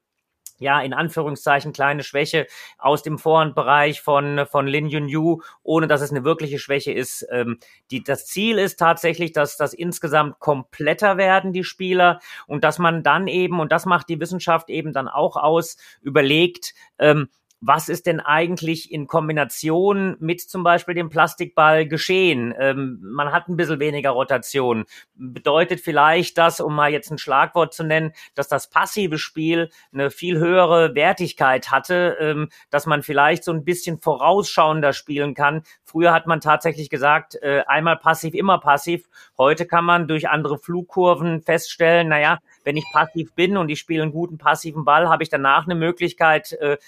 ja, 0.61 0.81
in 0.83 0.93
Anführungszeichen 0.93 1.73
kleine 1.73 2.05
Schwäche 2.05 2.47
aus 2.79 3.03
dem 3.03 3.19
Vorhandbereich 3.19 4.03
von, 4.03 4.47
von 4.47 4.67
Lin 4.67 4.89
Yun 4.89 5.09
Yu, 5.09 5.41
ohne 5.63 5.89
dass 5.89 6.03
es 6.03 6.11
eine 6.11 6.23
wirkliche 6.23 6.59
Schwäche 6.59 6.93
ist. 6.93 7.27
Ähm, 7.31 7.59
die, 7.91 8.05
das 8.05 8.27
Ziel 8.27 8.59
ist 8.59 8.79
tatsächlich, 8.79 9.33
dass 9.33 9.57
das 9.57 9.73
insgesamt 9.73 10.39
kompletter 10.39 11.17
werden, 11.17 11.53
die 11.53 11.65
Spieler, 11.65 12.21
und 12.47 12.63
dass 12.63 12.79
man 12.79 13.03
dann 13.03 13.27
eben, 13.27 13.59
und 13.59 13.73
das 13.73 13.87
macht 13.87 14.09
die 14.11 14.21
Wissenschaft 14.21 14.69
eben 14.69 14.93
dann 14.93 15.09
auch 15.09 15.37
aus, 15.37 15.77
überlegt, 16.03 16.75
ähm, 16.99 17.31
was 17.61 17.91
ist 17.91 18.07
denn 18.07 18.21
eigentlich 18.21 18.91
in 18.91 19.07
Kombination 19.07 20.17
mit 20.19 20.41
zum 20.41 20.63
Beispiel 20.63 20.95
dem 20.95 21.11
Plastikball 21.11 21.87
geschehen? 21.87 22.55
Ähm, 22.59 23.01
man 23.03 23.33
hat 23.33 23.49
ein 23.49 23.57
bisschen 23.57 23.81
weniger 23.81 24.11
Rotation. 24.11 24.87
Bedeutet 25.15 25.81
vielleicht 25.81 26.39
das, 26.39 26.61
um 26.61 26.75
mal 26.75 26.91
jetzt 26.91 27.11
ein 27.11 27.19
Schlagwort 27.19 27.75
zu 27.75 27.85
nennen, 27.85 28.13
dass 28.35 28.49
das 28.49 28.71
passive 28.71 29.19
Spiel 29.19 29.71
eine 29.93 30.11
viel 30.11 30.39
höhere 30.39 30.95
Wertigkeit 30.95 31.71
hatte, 31.71 32.17
ähm, 32.19 32.49
dass 32.71 32.87
man 32.87 33.03
vielleicht 33.03 33.45
so 33.45 33.53
ein 33.53 33.65
bisschen 33.65 34.01
vorausschauender 34.01 34.95
spielen 34.95 35.35
kann. 35.35 35.63
Früher 35.85 36.15
hat 36.15 36.27
man 36.27 36.41
tatsächlich 36.41 36.89
gesagt, 36.89 37.37
äh, 37.43 37.65
einmal 37.67 37.99
passiv, 37.99 38.33
immer 38.33 38.59
passiv. 38.59 39.05
Heute 39.37 39.67
kann 39.67 39.85
man 39.85 40.09
durch 40.09 40.29
andere 40.31 40.59
Flugkurven 40.59 41.43
feststellen, 41.43 42.09
naja, 42.09 42.39
wenn 42.65 42.77
ich 42.77 42.85
passiv 42.93 43.35
bin 43.35 43.57
und 43.57 43.69
ich 43.69 43.81
spiele 43.81 44.03
einen 44.03 44.13
guten 44.13 44.39
passiven 44.39 44.85
Ball, 44.85 45.09
habe 45.09 45.23
ich 45.23 45.29
danach 45.29 45.65
eine 45.65 45.75
Möglichkeit, 45.75 46.53
äh, 46.53 46.79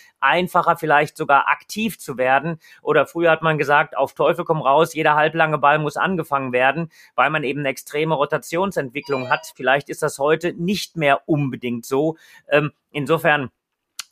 einfacher 0.62 0.76
vielleicht 0.76 1.16
sogar 1.16 1.48
aktiv 1.48 1.98
zu 1.98 2.16
werden. 2.16 2.58
Oder 2.82 3.06
früher 3.06 3.30
hat 3.30 3.42
man 3.42 3.58
gesagt, 3.58 3.96
auf 3.96 4.14
Teufel 4.14 4.44
komm 4.44 4.62
raus, 4.62 4.94
jeder 4.94 5.14
halblange 5.14 5.58
Ball 5.58 5.78
muss 5.78 5.96
angefangen 5.96 6.52
werden, 6.52 6.90
weil 7.14 7.30
man 7.30 7.44
eben 7.44 7.60
eine 7.60 7.68
extreme 7.68 8.14
Rotationsentwicklung 8.14 9.30
hat. 9.30 9.52
Vielleicht 9.54 9.88
ist 9.88 10.02
das 10.02 10.18
heute 10.18 10.52
nicht 10.54 10.96
mehr 10.96 11.22
unbedingt 11.26 11.84
so. 11.84 12.16
Ähm, 12.48 12.72
insofern 12.90 13.50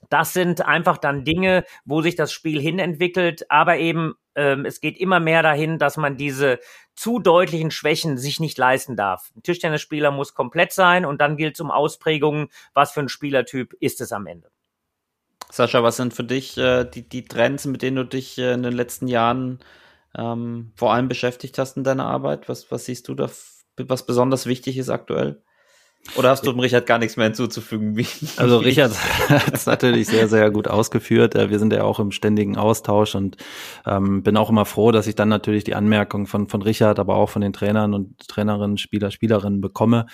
das 0.08 0.32
sind 0.32 0.66
einfach 0.66 0.98
dann 0.98 1.24
Dinge, 1.24 1.64
wo 1.84 2.02
sich 2.02 2.16
das 2.16 2.32
Spiel 2.32 2.58
hinentwickelt, 2.60 3.48
aber 3.50 3.76
eben 3.76 4.14
ähm, 4.34 4.64
es 4.64 4.80
geht 4.80 4.98
immer 4.98 5.20
mehr 5.20 5.42
dahin, 5.42 5.78
dass 5.78 5.98
man 5.98 6.16
diese 6.16 6.58
zu 6.94 7.18
deutlichen 7.18 7.70
Schwächen 7.70 8.16
sich 8.16 8.40
nicht 8.40 8.56
leisten 8.58 8.96
darf. 8.96 9.30
Ein 9.36 9.42
Tischtennisspieler 9.42 10.10
muss 10.10 10.34
komplett 10.34 10.72
sein 10.72 11.04
und 11.04 11.20
dann 11.20 11.36
gilt 11.36 11.54
es 11.54 11.60
um 11.60 11.70
Ausprägungen, 11.70 12.48
was 12.72 12.92
für 12.92 13.00
ein 13.00 13.08
Spielertyp 13.08 13.74
ist 13.78 14.00
es 14.00 14.10
am 14.10 14.26
Ende. 14.26 14.50
Sascha, 15.50 15.82
was 15.82 15.96
sind 15.96 16.14
für 16.14 16.24
dich 16.24 16.56
äh, 16.58 16.84
die, 16.84 17.08
die 17.08 17.24
Trends, 17.24 17.66
mit 17.66 17.82
denen 17.82 17.96
du 17.96 18.04
dich 18.04 18.38
äh, 18.38 18.52
in 18.54 18.62
den 18.62 18.72
letzten 18.72 19.08
Jahren 19.08 19.58
ähm, 20.16 20.72
vor 20.76 20.92
allem 20.92 21.08
beschäftigt 21.08 21.58
hast 21.58 21.76
in 21.76 21.84
deiner 21.84 22.06
Arbeit? 22.06 22.48
Was, 22.48 22.70
was 22.70 22.84
siehst 22.86 23.08
du 23.08 23.14
da, 23.14 23.30
was 23.78 24.06
besonders 24.06 24.46
wichtig 24.46 24.78
ist 24.78 24.90
aktuell? 24.90 25.42
Oder 26.16 26.30
hast 26.30 26.44
du 26.44 26.50
dem 26.50 26.58
Richard 26.58 26.86
gar 26.86 26.98
nichts 26.98 27.16
mehr 27.16 27.26
hinzuzufügen? 27.26 27.96
Wie, 27.96 28.06
also 28.36 28.58
Richard 28.58 28.92
hat 29.28 29.54
es 29.54 29.66
natürlich 29.66 30.08
sehr, 30.08 30.28
sehr 30.28 30.50
gut 30.50 30.66
ausgeführt. 30.66 31.34
Äh, 31.36 31.50
wir 31.50 31.58
sind 31.58 31.72
ja 31.72 31.84
auch 31.84 32.00
im 32.00 32.10
ständigen 32.10 32.56
Austausch 32.56 33.14
und 33.14 33.36
ähm, 33.86 34.22
bin 34.22 34.36
auch 34.36 34.50
immer 34.50 34.64
froh, 34.64 34.90
dass 34.90 35.06
ich 35.06 35.14
dann 35.14 35.28
natürlich 35.28 35.62
die 35.62 35.74
Anmerkung 35.74 36.26
von, 36.26 36.48
von 36.48 36.62
Richard, 36.62 36.98
aber 36.98 37.14
auch 37.14 37.30
von 37.30 37.42
den 37.42 37.52
Trainern 37.52 37.94
und 37.94 38.18
Trainerinnen, 38.28 38.76
Spieler, 38.76 39.10
Spielerinnen 39.10 39.60
bekomme. 39.60 40.06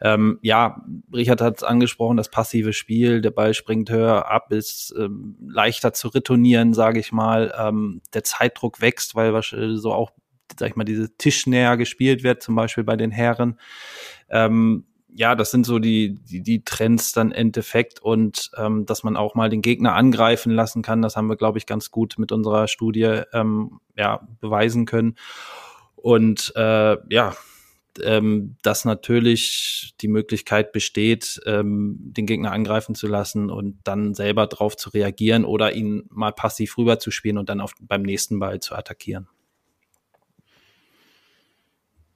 Ähm, 0.00 0.38
ja, 0.40 0.82
Richard 1.12 1.40
hat 1.40 1.58
es 1.58 1.62
angesprochen, 1.62 2.16
das 2.16 2.30
passive 2.30 2.72
Spiel, 2.72 3.20
der 3.20 3.30
Ball 3.30 3.54
springt 3.54 3.90
höher 3.90 4.30
ab, 4.30 4.50
ist 4.50 4.94
ähm, 4.96 5.36
leichter 5.46 5.92
zu 5.92 6.08
retournieren, 6.08 6.72
sage 6.72 7.00
ich 7.00 7.12
mal. 7.12 7.52
Ähm, 7.58 8.00
der 8.14 8.24
Zeitdruck 8.24 8.80
wächst, 8.80 9.14
weil 9.14 9.38
so 9.76 9.92
auch, 9.92 10.12
sag 10.58 10.70
ich 10.70 10.76
mal, 10.76 10.84
diese 10.84 11.14
Tischnäher 11.16 11.76
gespielt 11.76 12.22
wird, 12.22 12.42
zum 12.42 12.54
Beispiel 12.54 12.84
bei 12.84 12.96
den 12.96 13.10
Herren. 13.10 13.58
Ähm, 14.30 14.84
ja, 15.16 15.36
das 15.36 15.52
sind 15.52 15.64
so 15.64 15.78
die, 15.78 16.14
die, 16.14 16.42
die 16.42 16.64
Trends 16.64 17.12
dann 17.12 17.30
Endeffekt 17.30 18.00
und 18.02 18.50
ähm, 18.56 18.84
dass 18.84 19.04
man 19.04 19.16
auch 19.16 19.36
mal 19.36 19.48
den 19.48 19.62
Gegner 19.62 19.94
angreifen 19.94 20.50
lassen 20.50 20.82
kann, 20.82 21.02
das 21.02 21.16
haben 21.16 21.28
wir, 21.28 21.36
glaube 21.36 21.58
ich, 21.58 21.66
ganz 21.66 21.92
gut 21.92 22.16
mit 22.18 22.32
unserer 22.32 22.66
Studie 22.66 23.22
ähm, 23.32 23.80
ja, 23.96 24.26
beweisen 24.40 24.86
können. 24.86 25.14
Und 25.94 26.52
äh, 26.56 26.96
ja, 27.08 27.34
ähm, 28.02 28.56
dass 28.62 28.84
natürlich 28.84 29.94
die 30.00 30.08
Möglichkeit 30.08 30.72
besteht, 30.72 31.40
ähm, 31.46 31.96
den 32.00 32.26
Gegner 32.26 32.50
angreifen 32.50 32.96
zu 32.96 33.06
lassen 33.06 33.50
und 33.50 33.78
dann 33.84 34.14
selber 34.14 34.48
drauf 34.48 34.76
zu 34.76 34.90
reagieren 34.90 35.44
oder 35.44 35.74
ihn 35.74 36.04
mal 36.10 36.32
passiv 36.32 36.76
rüber 36.76 36.98
zu 36.98 37.12
spielen 37.12 37.38
und 37.38 37.48
dann 37.48 37.60
auf, 37.60 37.72
beim 37.80 38.02
nächsten 38.02 38.40
Ball 38.40 38.58
zu 38.58 38.74
attackieren. 38.74 39.28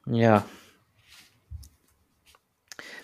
Ja, 0.07 0.45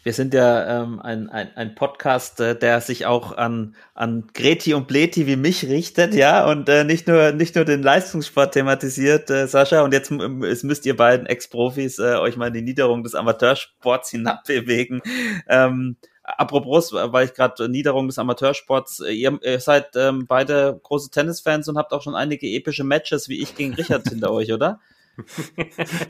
wir 0.05 0.13
sind 0.13 0.35
ja 0.35 0.83
ähm, 0.83 1.01
ein, 1.01 1.31
ein, 1.31 1.57
ein 1.57 1.75
Podcast, 1.75 2.39
äh, 2.39 2.57
der 2.57 2.83
sich 2.83 3.07
auch 3.07 3.37
an, 3.37 3.75
an 3.95 4.29
Greti 4.35 4.75
und 4.75 4.87
Bleti 4.87 5.27
wie 5.27 5.37
mich 5.37 5.65
richtet, 5.65 6.15
ja, 6.15 6.47
und 6.47 6.69
äh, 6.69 6.85
nicht 6.85 7.09
nur 7.09 7.33
nicht 7.33 7.57
nur 7.57 7.65
den 7.65 7.83
Leistungssport 7.83 8.53
thematisiert, 8.53 9.31
äh, 9.31 9.49
Sascha. 9.49 9.81
Und 9.81 9.95
jetzt, 9.95 10.13
jetzt 10.43 10.63
müsst 10.63 10.85
ihr 10.85 10.95
beiden 10.95 11.27
Ex-Profis 11.27 11.99
äh, 11.99 12.17
euch 12.17 12.37
mal 12.37 12.49
in 12.49 12.55
die 12.55 12.63
Niederung 12.63 13.03
des 13.03 13.15
Amateursports 13.15 14.11
hinabbewegen. 14.11 15.01
Ähm, 15.49 15.97
apropos, 16.23 16.93
weil 16.93 17.25
ich 17.27 17.35
gerade 17.35 17.69
Niederung 17.69 18.07
des 18.07 18.19
Amateursports, 18.19 19.01
äh, 19.01 19.13
ihr, 19.13 19.39
ihr 19.43 19.61
seid 19.61 19.97
ähm, 19.97 20.27
beide 20.27 20.79
große 20.83 21.11
Tennisfans 21.11 21.67
und 21.69 21.79
habt 21.79 21.95
auch 21.95 22.03
schon 22.03 22.15
einige 22.15 22.47
epische 22.47 22.85
Matches 22.85 23.31
wie 23.31 23.41
ich 23.41 23.55
gegen 23.55 23.73
Richard 23.75 24.07
hinter 24.09 24.31
euch, 24.33 24.53
oder? 24.53 24.81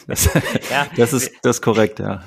Das, 0.07 0.31
ja, 0.71 0.87
das, 0.97 1.13
ist 1.13 1.33
das 1.43 1.57
ist 1.57 1.63
korrekt, 1.63 1.99
ja. 1.99 2.23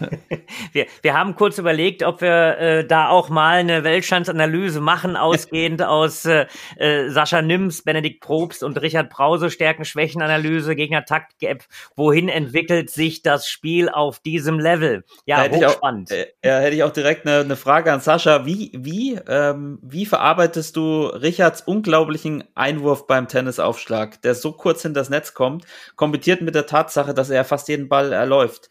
Wir, 0.73 0.85
wir 1.01 1.13
haben 1.13 1.35
kurz 1.35 1.57
überlegt, 1.57 2.03
ob 2.03 2.21
wir 2.21 2.57
äh, 2.57 2.85
da 2.85 3.09
auch 3.09 3.29
mal 3.29 3.57
eine 3.57 3.83
Weltstandsanalyse 3.83 4.79
machen, 4.79 5.15
ausgehend 5.15 5.81
aus 5.81 6.25
äh, 6.25 6.45
äh, 6.75 7.09
Sascha 7.09 7.41
Nims, 7.41 7.81
Benedikt 7.81 8.21
Probst 8.21 8.63
und 8.63 8.79
Richard 8.79 9.09
Brause, 9.09 9.49
Stärken-Schwächen-Analyse, 9.49 10.75
Gegner-Taktik-App. 10.75 11.63
Wohin 11.95 12.29
entwickelt 12.29 12.91
sich 12.91 13.23
das 13.23 13.47
Spiel 13.47 13.89
auf 13.89 14.19
diesem 14.19 14.59
Level? 14.59 15.03
Ja, 15.25 15.47
da 15.47 15.55
hochspannend. 15.55 16.11
Auch, 16.11 16.15
äh, 16.15 16.27
ja, 16.43 16.59
hätte 16.59 16.75
ich 16.75 16.83
auch 16.83 16.93
direkt 16.93 17.25
eine, 17.25 17.39
eine 17.39 17.55
Frage 17.55 17.91
an 17.91 18.01
Sascha. 18.01 18.45
Wie, 18.45 18.71
wie, 18.75 19.19
ähm, 19.27 19.79
wie 19.81 20.05
verarbeitest 20.05 20.75
du 20.75 21.07
Richards 21.07 21.61
unglaublichen 21.61 22.43
Einwurf 22.53 23.07
beim 23.07 23.27
Tennisaufschlag, 23.27 24.21
der 24.21 24.35
so 24.35 24.51
kurz 24.51 24.83
hinter 24.83 25.01
das 25.01 25.09
Netz 25.09 25.33
kommt, 25.33 25.65
kombiniert 25.95 26.41
mit 26.41 26.53
der 26.53 26.66
Tatsache, 26.67 27.13
dass 27.13 27.29
er 27.29 27.43
fast 27.43 27.67
jeden 27.67 27.89
Ball 27.89 28.11
erläuft 28.11 28.69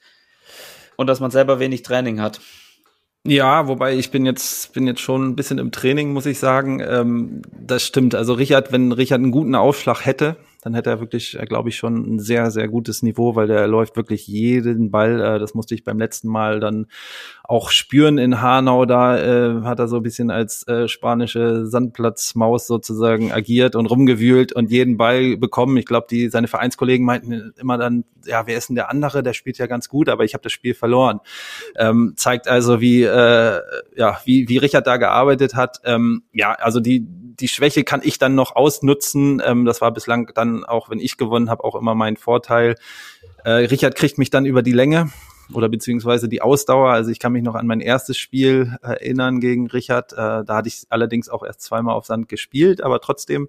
und 0.97 1.09
dass 1.09 1.21
man 1.21 1.31
selber 1.31 1.59
wenig 1.59 1.83
Training 1.83 2.21
hat. 2.21 2.41
Ja, 3.27 3.67
wobei 3.67 3.97
ich 3.97 4.13
bin 4.13 4.25
jetzt 4.25 4.73
bin 4.73 4.87
jetzt 4.87 5.01
schon 5.01 5.29
ein 5.29 5.37
bisschen 5.37 5.59
im 5.59 5.73
Training, 5.73 6.13
muss 6.13 6.27
ich 6.27 6.39
sagen. 6.39 6.81
Ähm, 6.81 7.43
das 7.51 7.83
stimmt. 7.83 8.15
Also 8.15 8.35
Richard, 8.35 8.71
wenn 8.71 8.93
Richard 8.93 9.19
einen 9.19 9.33
guten 9.33 9.57
Aufschlag 9.57 10.07
hätte, 10.07 10.37
dann 10.67 10.75
hätte 10.75 10.91
er 10.91 10.99
wirklich, 10.99 11.39
äh, 11.39 11.45
glaube 11.47 11.69
ich, 11.69 11.77
schon 11.77 12.17
ein 12.17 12.19
sehr, 12.19 12.51
sehr 12.51 12.67
gutes 12.67 13.05
Niveau, 13.05 13.37
weil 13.37 13.47
der 13.47 13.69
läuft 13.69 13.97
wirklich 13.97 14.27
jeden 14.27 14.91
Ball. 14.91 15.21
Äh, 15.21 15.39
das 15.39 15.55
musste 15.55 15.77
ich 15.77 15.85
beim 15.85 15.97
letzten 15.97 16.27
Mal 16.27 16.59
dann 16.59 16.89
auch 17.45 17.71
spüren 17.71 18.19
in 18.19 18.43
Hanau. 18.43 18.85
Da 18.85 19.17
äh, 19.17 19.63
hat 19.63 19.79
er 19.79 19.87
so 19.87 19.99
ein 19.99 20.03
bisschen 20.03 20.33
als 20.33 20.67
äh, 20.67 20.89
spanische 20.89 21.67
Sandplatzmaus 21.67 22.67
sozusagen 22.67 23.31
agiert 23.31 23.77
und 23.77 23.87
rumgewühlt 23.87 24.53
und 24.55 24.73
jeden 24.73 24.97
Ball 24.97 25.37
bekommen. 25.37 25.77
Ich 25.77 25.87
glaube, 25.87 26.09
die 26.11 26.31
seine 26.31 26.49
Vereinskollegen 26.49 27.07
meinten 27.07 27.53
immer 27.57 27.79
dann, 27.79 28.03
ja, 28.25 28.49
wer 28.49 28.59
ist 28.59 28.69
denn 28.69 28.75
der 28.75 28.91
andere? 28.91 29.23
Der 29.23 29.35
spielt 29.35 29.59
ja 29.59 29.69
ganz 29.69 29.89
gut, 29.89 30.09
aber 30.09 30.25
ich 30.25 30.35
habe 30.35 30.43
das 30.43 30.51
Spiel 30.51 30.75
verloren. 30.75 31.21
Ähm, 31.77 32.15
zeigt 32.17 32.49
also, 32.49 32.81
wie 32.81 33.05
äh, 33.05 33.61
ja, 33.95 34.19
wie 34.25 34.49
wie 34.49 34.59
Richard 34.59 34.89
da 34.89 34.97
gearbeitet 34.97 35.55
hat. 35.55 35.81
Ähm, 35.85 36.25
ja, 36.33 36.55
also 36.55 36.81
die 36.81 37.07
die 37.41 37.49
Schwäche 37.49 37.85
kann 37.85 38.01
ich 38.03 38.19
dann 38.19 38.35
noch 38.35 38.57
ausnutzen. 38.57 39.43
Ähm, 39.45 39.65
das 39.65 39.81
war 39.81 39.93
bislang 39.93 40.31
dann 40.35 40.65
auch, 40.65 40.91
wenn 40.91 40.99
ich 40.99 41.17
gewonnen 41.17 41.51
habe, 41.51 41.65
auch 41.65 41.75
immer 41.75 41.95
mein 41.95 42.17
Vorteil. 42.17 42.77
Äh, 43.45 43.51
Richard 43.51 43.95
kriegt 43.95 44.19
mich 44.19 44.31
dann 44.31 44.47
über 44.47 44.63
die 44.63 44.73
Länge 44.73 45.11
oder 45.53 45.69
beziehungsweise 45.69 46.29
die 46.29 46.43
Ausdauer. 46.43 46.91
Also 46.91 47.11
ich 47.11 47.19
kann 47.19 47.33
mich 47.33 47.43
noch 47.43 47.55
an 47.55 47.67
mein 47.67 47.81
erstes 47.81 48.19
Spiel 48.19 48.77
erinnern 48.83 49.41
gegen 49.41 49.69
Richard. 49.69 50.13
Äh, 50.13 50.45
da 50.45 50.57
hatte 50.57 50.69
ich 50.69 50.85
allerdings 50.89 51.29
auch 51.29 51.45
erst 51.45 51.63
zweimal 51.63 51.95
auf 51.95 52.07
Sand 52.07 52.29
gespielt, 52.29 52.83
aber 52.83 53.01
trotzdem, 53.01 53.49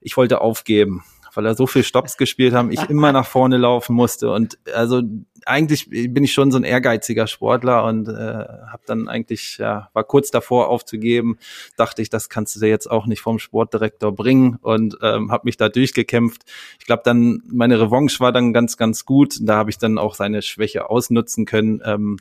ich 0.00 0.16
wollte 0.16 0.40
aufgeben 0.40 1.02
weil 1.36 1.46
er 1.46 1.54
so 1.54 1.66
viel 1.66 1.82
Stops 1.82 2.16
gespielt 2.16 2.54
haben, 2.54 2.70
ich 2.70 2.88
immer 2.88 3.12
nach 3.12 3.26
vorne 3.26 3.56
laufen 3.56 3.94
musste. 3.94 4.30
Und 4.30 4.58
also 4.74 5.02
eigentlich 5.46 5.88
bin 5.90 6.24
ich 6.24 6.32
schon 6.32 6.50
so 6.50 6.58
ein 6.58 6.64
ehrgeiziger 6.64 7.26
Sportler 7.26 7.84
und 7.84 8.08
äh, 8.08 8.12
habe 8.12 8.82
dann 8.86 9.08
eigentlich, 9.08 9.58
ja, 9.58 9.90
war 9.92 10.04
kurz 10.04 10.30
davor 10.30 10.68
aufzugeben, 10.68 11.38
dachte 11.76 12.02
ich, 12.02 12.10
das 12.10 12.28
kannst 12.28 12.56
du 12.56 12.60
dir 12.60 12.68
jetzt 12.68 12.90
auch 12.90 13.06
nicht 13.06 13.20
vom 13.20 13.38
Sportdirektor 13.38 14.12
bringen 14.12 14.58
und 14.62 14.96
ähm, 15.02 15.30
habe 15.30 15.42
mich 15.44 15.56
da 15.56 15.68
durchgekämpft. 15.68 16.42
Ich 16.78 16.86
glaube 16.86 17.02
dann, 17.04 17.42
meine 17.46 17.80
Revanche 17.80 18.20
war 18.20 18.32
dann 18.32 18.52
ganz, 18.52 18.76
ganz 18.76 19.04
gut. 19.04 19.36
Da 19.40 19.56
habe 19.56 19.70
ich 19.70 19.78
dann 19.78 19.98
auch 19.98 20.14
seine 20.14 20.42
Schwäche 20.42 20.88
ausnutzen 20.90 21.44
können. 21.44 21.82
Ähm, 21.84 22.18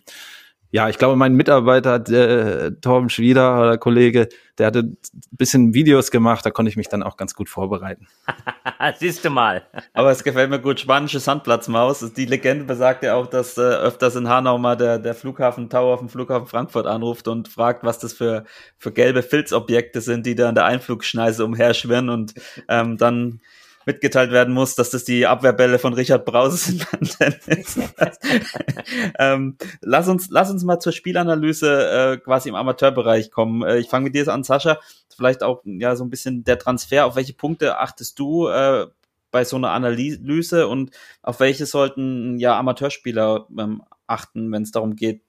ja, 0.74 0.90
ich 0.90 0.98
glaube, 0.98 1.16
mein 1.16 1.36
Mitarbeiter, 1.36 2.00
der, 2.00 2.82
Torben 2.82 3.08
Schwieder 3.10 3.62
oder 3.62 3.78
Kollege, 3.78 4.28
der 4.58 4.66
hatte 4.66 4.80
ein 4.80 4.98
bisschen 5.30 5.76
Videos 5.76 6.10
gemacht, 6.10 6.44
da 6.44 6.50
konnte 6.50 6.72
ich 6.72 6.78
mich 6.78 6.90
dann 6.90 7.04
auch 7.04 7.16
ganz 7.16 7.36
gut 7.36 7.48
vorbereiten. 7.48 8.08
Siehst 8.98 9.24
du 9.24 9.30
mal. 9.30 9.68
Aber 9.94 10.10
es 10.10 10.24
gefällt 10.24 10.50
mir 10.50 10.58
gut, 10.58 10.80
spanische 10.80 11.20
Sandplatzmaus. 11.20 12.12
Die 12.14 12.26
Legende 12.26 12.66
besagt 12.66 13.04
ja 13.04 13.14
auch, 13.14 13.28
dass 13.28 13.56
äh, 13.60 13.62
öfters 13.62 14.16
in 14.16 14.28
Hanau 14.28 14.58
mal 14.58 14.76
der, 14.76 14.98
der 14.98 15.14
Flughafen 15.14 15.70
Tower 15.70 15.94
auf 15.94 16.00
dem 16.00 16.10
Flughafen 16.10 16.48
Frankfurt 16.48 16.88
anruft 16.88 17.28
und 17.28 17.50
fragt, 17.50 17.84
was 17.84 18.00
das 18.00 18.14
für, 18.14 18.44
für 18.80 18.92
gelbe 18.92 19.22
Filzobjekte 19.22 20.02
sind, 20.02 20.26
die 20.26 20.34
da 20.34 20.50
an 20.50 20.56
der 20.56 20.66
Einflugschneise 20.66 21.46
umherschwirren 21.46 22.10
und 22.10 22.34
ähm, 22.68 22.98
dann 22.98 23.42
mitgeteilt 23.86 24.32
werden 24.32 24.54
muss, 24.54 24.76
dass 24.76 24.90
das 24.90 25.04
die 25.04 25.26
Abwehrbälle 25.26 25.80
von 25.80 25.94
Richard 25.94 26.26
Brause 26.26 26.58
sind 26.58 26.88
ähm, 29.20 29.58
lass 29.82 30.08
uns, 30.08 30.30
lass 30.30 30.52
uns 30.52 30.64
mal 30.64 30.80
zur 30.80 30.94
Spielanalyse 30.94 32.14
äh, 32.14 32.18
quasi 32.18 32.50
im 32.50 32.56
Amateurbereich 32.56 33.32
kommen. 33.32 33.64
Äh, 33.64 33.80
ich 33.80 33.90
fange 33.90 34.06
mit 34.06 34.16
dir 34.16 34.28
an, 34.28 34.44
Sascha. 34.44 34.80
Vielleicht 35.16 35.44
auch 35.44 35.62
ja 35.66 35.96
so 35.96 36.04
ein 36.04 36.10
bisschen 36.10 36.44
der 36.44 36.60
Transfer. 36.60 37.06
Auf 37.06 37.16
welche 37.16 37.34
Punkte 37.34 37.80
achtest 37.80 38.18
du 38.20 38.48
äh, 38.48 38.88
bei 39.32 39.44
so 39.44 39.56
einer 39.56 39.72
Analyse 39.72 40.68
und 40.68 40.92
auf 41.22 41.40
welche 41.40 41.66
sollten 41.66 42.38
ja 42.38 42.58
Amateurspieler 42.58 43.48
ähm, 43.58 43.84
achten, 44.08 44.52
wenn 44.52 44.64
es 44.64 44.72
darum 44.72 44.96
geht, 44.96 45.24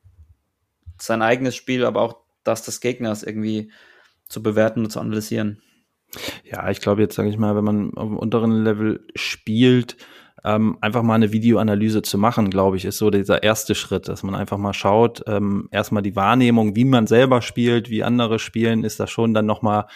sein 1.00 1.22
eigenes 1.22 1.57
Spiel, 1.57 1.84
aber 1.84 2.02
auch 2.02 2.16
das 2.44 2.62
des 2.62 2.80
Gegners 2.80 3.22
irgendwie 3.22 3.72
zu 4.28 4.42
bewerten 4.42 4.84
und 4.84 4.90
zu 4.90 5.00
analysieren? 5.00 5.62
Ja, 6.44 6.70
ich 6.70 6.80
glaube 6.80 7.02
jetzt, 7.02 7.14
sage 7.14 7.28
ich 7.28 7.38
mal, 7.38 7.56
wenn 7.56 7.64
man 7.64 7.94
auf 7.94 8.08
dem 8.08 8.18
unteren 8.18 8.64
Level 8.64 9.06
spielt, 9.14 9.96
ähm, 10.45 10.76
einfach 10.80 11.03
mal 11.03 11.14
eine 11.14 11.32
Videoanalyse 11.32 12.03
zu 12.03 12.18
machen, 12.18 12.51
glaube 12.51 12.76
ich, 12.76 12.84
ist 12.84 12.99
so 12.99 13.11
dieser 13.11 13.42
erste 13.42 13.74
Schritt, 13.74 14.09
dass 14.09 14.22
man 14.22 14.34
einfach 14.34 14.59
mal 14.59 14.74
schaut, 14.74 15.22
ähm, 15.26 15.68
erstmal 15.70 16.03
die 16.03 16.16
Wahrnehmung, 16.16 16.76
wie 16.76 16.84
man 16.84 17.07
selber 17.07 17.40
spielt, 17.40 17.90
wie 17.90 18.05
andere 18.05 18.38
spielen, 18.38 18.84
ist 18.84 19.01
da 19.01 19.07
schon 19.07 19.32
dann 19.32 19.47
nochmal, 19.47 19.86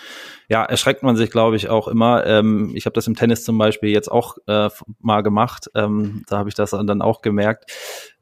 ja, 0.49 0.65
erschreckt 0.65 1.03
man 1.03 1.17
sich, 1.17 1.31
glaube 1.31 1.57
ich, 1.57 1.69
auch 1.69 1.89
immer. 1.89 2.27
Ähm, 2.27 2.73
ich 2.75 2.87
habe 2.87 2.95
das 2.95 3.07
im 3.07 3.15
Tennis 3.15 3.45
zum 3.45 3.59
Beispiel 3.59 3.91
jetzt 3.91 4.11
auch 4.11 4.39
äh, 4.47 4.71
mal 5.01 5.23
gemacht, 5.23 5.71
ähm, 5.75 6.23
da 6.29 6.39
habe 6.39 6.49
ich 6.49 6.55
das 6.55 6.71
dann 6.71 7.03
auch 7.03 7.21
gemerkt 7.23 7.71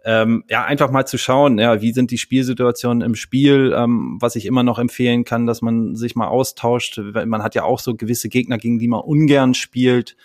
ähm, 0.07 0.45
ja, 0.49 0.64
einfach 0.64 0.93
mal 0.93 1.05
zu 1.05 1.18
schauen, 1.18 1.59
ja, 1.59 1.83
wie 1.83 1.93
sind 1.93 2.12
die 2.12 2.18
Spielsituationen 2.18 3.03
im 3.03 3.16
Spiel, 3.16 3.74
ähm, 3.77 4.18
was 4.20 4.37
ich 4.37 4.47
immer 4.47 4.62
noch 4.62 4.79
empfehlen 4.79 5.24
kann, 5.24 5.47
dass 5.47 5.62
man 5.62 5.97
sich 5.97 6.14
mal 6.14 6.29
austauscht. 6.29 6.99
Man 6.99 7.43
hat 7.43 7.57
ja 7.57 7.64
auch 7.64 7.81
so 7.81 7.97
gewisse 7.97 8.29
Gegner, 8.29 8.57
gegen 8.57 8.79
die 8.79 8.87
man 8.87 9.01
ungern 9.01 9.53
spielt, 9.53 10.16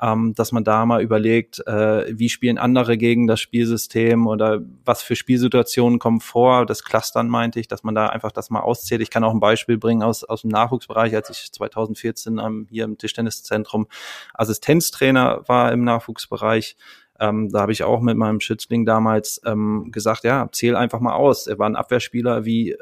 ähm, 0.00 0.34
dass 0.34 0.52
man 0.52 0.64
da 0.64 0.84
mal 0.84 1.02
überlegt, 1.02 1.66
äh, 1.66 2.04
wie 2.08 2.28
spielen 2.28 2.58
andere 2.58 2.98
gegen 2.98 3.26
das 3.26 3.40
Spielsystem 3.40 4.26
oder 4.26 4.60
was 4.84 5.02
für 5.02 5.16
Spielsituationen 5.16 5.98
kommen 5.98 6.20
vor. 6.20 6.66
Das 6.66 6.84
Clustern 6.84 7.28
meinte 7.28 7.60
ich, 7.60 7.68
dass 7.68 7.82
man 7.82 7.94
da 7.94 8.08
einfach 8.08 8.32
das 8.32 8.50
mal 8.50 8.60
auszählt. 8.60 9.00
Ich 9.00 9.10
kann 9.10 9.24
auch 9.24 9.32
ein 9.32 9.40
Beispiel 9.40 9.78
bringen 9.78 10.02
aus, 10.02 10.24
aus 10.24 10.42
dem 10.42 10.50
Nachwuchsbereich, 10.50 11.14
als 11.14 11.30
ich 11.30 11.52
2014 11.52 12.38
ähm, 12.38 12.66
hier 12.70 12.84
im 12.84 12.98
Tischtenniszentrum 12.98 13.86
Assistenztrainer 14.34 15.42
war 15.46 15.72
im 15.72 15.84
Nachwuchsbereich 15.84 16.76
Ähm, 17.18 17.48
da 17.50 17.60
habe 17.60 17.72
ich 17.72 17.82
auch 17.82 18.02
mit 18.02 18.18
meinem 18.18 18.40
Schützling 18.40 18.84
damals 18.84 19.40
ähm, 19.46 19.90
gesagt, 19.90 20.24
ja, 20.24 20.48
zähl 20.52 20.76
einfach 20.76 21.00
mal 21.00 21.14
aus. 21.14 21.46
Er 21.46 21.58
war 21.58 21.66
ein 21.66 21.76
Abwehrspieler, 21.76 22.44
wie 22.44 22.76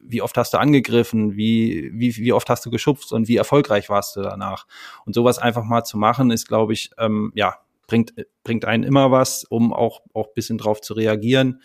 wie 0.00 0.22
oft 0.22 0.36
hast 0.36 0.54
du 0.54 0.58
angegriffen, 0.58 1.36
wie, 1.36 1.90
wie, 1.92 2.16
wie 2.16 2.32
oft 2.32 2.48
hast 2.48 2.64
du 2.66 2.70
geschubst 2.70 3.12
und 3.12 3.28
wie 3.28 3.36
erfolgreich 3.36 3.88
warst 3.88 4.16
du 4.16 4.22
danach. 4.22 4.66
Und 5.04 5.14
sowas 5.14 5.38
einfach 5.38 5.64
mal 5.64 5.84
zu 5.84 5.98
machen, 5.98 6.30
ist, 6.30 6.48
glaube 6.48 6.72
ich, 6.72 6.90
ähm, 6.98 7.32
ja, 7.34 7.56
bringt, 7.90 8.14
bringt 8.44 8.64
einen 8.64 8.84
immer 8.84 9.10
was, 9.10 9.44
um 9.44 9.72
auch, 9.72 10.00
auch 10.14 10.32
bisschen 10.32 10.56
drauf 10.56 10.80
zu 10.80 10.94
reagieren. 10.94 11.60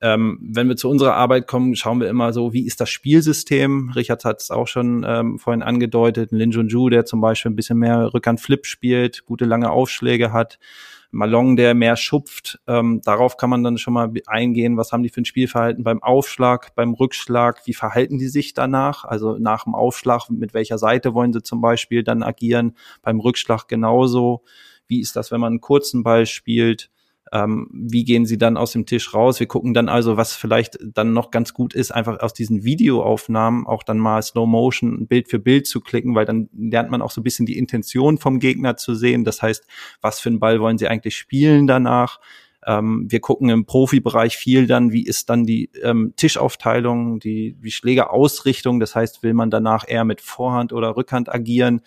Ähm, 0.00 0.38
wenn 0.42 0.68
wir 0.68 0.76
zu 0.76 0.88
unserer 0.88 1.14
Arbeit 1.14 1.46
kommen, 1.46 1.76
schauen 1.76 2.00
wir 2.00 2.08
immer 2.08 2.32
so, 2.32 2.52
wie 2.52 2.66
ist 2.66 2.80
das 2.80 2.88
Spielsystem? 2.88 3.92
Richard 3.94 4.24
hat 4.24 4.40
es 4.40 4.50
auch 4.50 4.66
schon 4.66 5.04
ähm, 5.06 5.38
vorhin 5.38 5.62
angedeutet. 5.62 6.32
Lin 6.32 6.50
Junju, 6.50 6.88
der 6.88 7.04
zum 7.04 7.20
Beispiel 7.20 7.52
ein 7.52 7.56
bisschen 7.56 7.78
mehr 7.78 8.12
Rückhand-Flip 8.14 8.66
spielt, 8.66 9.26
gute 9.26 9.44
lange 9.44 9.70
Aufschläge 9.70 10.32
hat. 10.32 10.58
Malong, 11.10 11.56
der 11.56 11.74
mehr 11.74 11.96
schupft. 11.96 12.60
Ähm, 12.66 13.00
darauf 13.02 13.36
kann 13.36 13.50
man 13.50 13.62
dann 13.62 13.78
schon 13.78 13.94
mal 13.94 14.12
eingehen, 14.26 14.76
was 14.76 14.92
haben 14.92 15.02
die 15.02 15.08
für 15.08 15.22
ein 15.22 15.24
Spielverhalten 15.24 15.82
beim 15.82 16.02
Aufschlag, 16.02 16.74
beim 16.74 16.92
Rückschlag, 16.92 17.66
wie 17.66 17.74
verhalten 17.74 18.18
die 18.18 18.28
sich 18.28 18.52
danach? 18.52 19.04
Also 19.04 19.38
nach 19.38 19.64
dem 19.64 19.74
Aufschlag, 19.74 20.28
mit 20.30 20.52
welcher 20.54 20.78
Seite 20.78 21.14
wollen 21.14 21.32
sie 21.32 21.42
zum 21.42 21.60
Beispiel 21.60 22.02
dann 22.02 22.22
agieren? 22.22 22.76
Beim 23.02 23.20
Rückschlag 23.20 23.68
genauso. 23.68 24.42
Wie 24.86 25.00
ist 25.00 25.16
das, 25.16 25.30
wenn 25.30 25.40
man 25.40 25.52
einen 25.52 25.60
kurzen 25.60 26.02
Ball 26.02 26.26
spielt? 26.26 26.90
Ähm, 27.32 27.68
wie 27.72 28.04
gehen 28.04 28.26
sie 28.26 28.38
dann 28.38 28.56
aus 28.56 28.72
dem 28.72 28.86
Tisch 28.86 29.14
raus? 29.14 29.40
Wir 29.40 29.46
gucken 29.46 29.74
dann 29.74 29.88
also, 29.88 30.16
was 30.16 30.34
vielleicht 30.34 30.78
dann 30.82 31.12
noch 31.12 31.30
ganz 31.30 31.54
gut 31.54 31.74
ist, 31.74 31.90
einfach 31.90 32.20
aus 32.20 32.32
diesen 32.32 32.64
Videoaufnahmen 32.64 33.66
auch 33.66 33.82
dann 33.82 33.98
mal 33.98 34.22
Slow 34.22 34.46
Motion 34.46 35.06
Bild 35.06 35.28
für 35.28 35.38
Bild 35.38 35.66
zu 35.66 35.80
klicken, 35.80 36.14
weil 36.14 36.24
dann 36.24 36.48
lernt 36.56 36.90
man 36.90 37.02
auch 37.02 37.10
so 37.10 37.20
ein 37.20 37.24
bisschen 37.24 37.46
die 37.46 37.58
Intention 37.58 38.18
vom 38.18 38.38
Gegner 38.38 38.76
zu 38.76 38.94
sehen. 38.94 39.24
Das 39.24 39.42
heißt, 39.42 39.66
was 40.00 40.20
für 40.20 40.28
einen 40.28 40.40
Ball 40.40 40.60
wollen 40.60 40.78
sie 40.78 40.88
eigentlich 40.88 41.16
spielen 41.16 41.66
danach? 41.66 42.20
Ähm, 42.66 43.06
wir 43.08 43.20
gucken 43.20 43.50
im 43.50 43.66
Profibereich 43.66 44.36
viel 44.36 44.66
dann, 44.66 44.92
wie 44.92 45.04
ist 45.04 45.30
dann 45.30 45.44
die 45.44 45.70
ähm, 45.82 46.12
Tischaufteilung, 46.16 47.20
die, 47.20 47.56
die 47.62 47.70
Schlägerausrichtung. 47.70 48.80
Das 48.80 48.94
heißt, 48.94 49.22
will 49.22 49.32
man 49.32 49.50
danach 49.50 49.84
eher 49.86 50.04
mit 50.04 50.20
Vorhand 50.20 50.72
oder 50.72 50.96
Rückhand 50.96 51.32
agieren? 51.32 51.82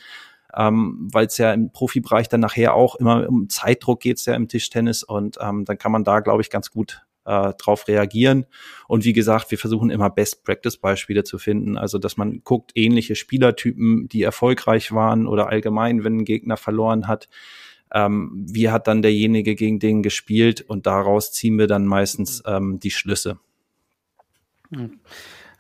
Ähm, 0.55 1.09
weil 1.11 1.27
es 1.27 1.37
ja 1.37 1.53
im 1.53 1.71
Profibereich 1.71 2.29
dann 2.29 2.41
nachher 2.41 2.73
auch 2.73 2.95
immer 2.95 3.27
um 3.27 3.49
Zeitdruck 3.49 3.99
geht's 3.99 4.25
ja 4.25 4.35
im 4.35 4.47
Tischtennis 4.47 5.03
und 5.03 5.37
ähm, 5.41 5.65
dann 5.65 5.77
kann 5.77 5.91
man 5.91 6.03
da, 6.03 6.19
glaube 6.19 6.41
ich, 6.41 6.49
ganz 6.49 6.71
gut 6.71 7.05
äh, 7.25 7.53
drauf 7.53 7.87
reagieren. 7.87 8.45
Und 8.87 9.05
wie 9.05 9.13
gesagt, 9.13 9.51
wir 9.51 9.57
versuchen 9.57 9.89
immer 9.89 10.09
Best-Practice-Beispiele 10.09 11.23
zu 11.23 11.37
finden. 11.37 11.77
Also, 11.77 11.97
dass 11.97 12.17
man 12.17 12.43
guckt, 12.43 12.71
ähnliche 12.75 13.15
Spielertypen, 13.15 14.07
die 14.07 14.23
erfolgreich 14.23 14.91
waren 14.91 15.27
oder 15.27 15.47
allgemein, 15.47 16.03
wenn 16.03 16.17
ein 16.17 16.25
Gegner 16.25 16.57
verloren 16.57 17.07
hat, 17.07 17.29
ähm, 17.93 18.45
wie 18.49 18.69
hat 18.69 18.87
dann 18.87 19.01
derjenige 19.01 19.55
gegen 19.55 19.79
den 19.79 20.01
gespielt 20.01 20.61
und 20.61 20.85
daraus 20.85 21.31
ziehen 21.31 21.57
wir 21.57 21.67
dann 21.67 21.85
meistens 21.85 22.41
ähm, 22.45 22.79
die 22.79 22.91
Schlüsse. 22.91 23.37
Hm. 24.73 24.99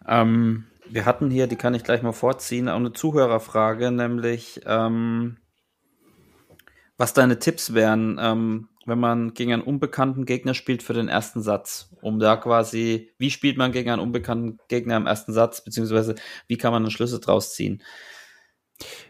Ähm, 0.07 0.63
wir 0.91 1.05
hatten 1.05 1.29
hier, 1.29 1.47
die 1.47 1.55
kann 1.55 1.73
ich 1.73 1.83
gleich 1.83 2.01
mal 2.01 2.11
vorziehen, 2.11 2.69
auch 2.69 2.75
eine 2.75 2.93
Zuhörerfrage, 2.93 3.91
nämlich 3.91 4.61
ähm, 4.65 5.37
was 6.97 7.13
deine 7.13 7.39
Tipps 7.39 7.73
wären, 7.73 8.19
ähm, 8.21 8.69
wenn 8.85 8.99
man 8.99 9.33
gegen 9.33 9.53
einen 9.53 9.61
unbekannten 9.61 10.25
Gegner 10.25 10.53
spielt 10.53 10.83
für 10.83 10.93
den 10.93 11.07
ersten 11.07 11.41
Satz, 11.41 11.95
um 12.01 12.19
da 12.19 12.35
quasi, 12.35 13.11
wie 13.17 13.29
spielt 13.29 13.57
man 13.57 13.71
gegen 13.71 13.89
einen 13.89 14.01
unbekannten 14.01 14.57
Gegner 14.67 14.97
im 14.97 15.07
ersten 15.07 15.33
Satz, 15.33 15.63
beziehungsweise 15.63 16.15
wie 16.47 16.57
kann 16.57 16.71
man 16.71 16.83
einen 16.83 16.91
Schlüssel 16.91 17.19
draus 17.19 17.53
ziehen? 17.53 17.81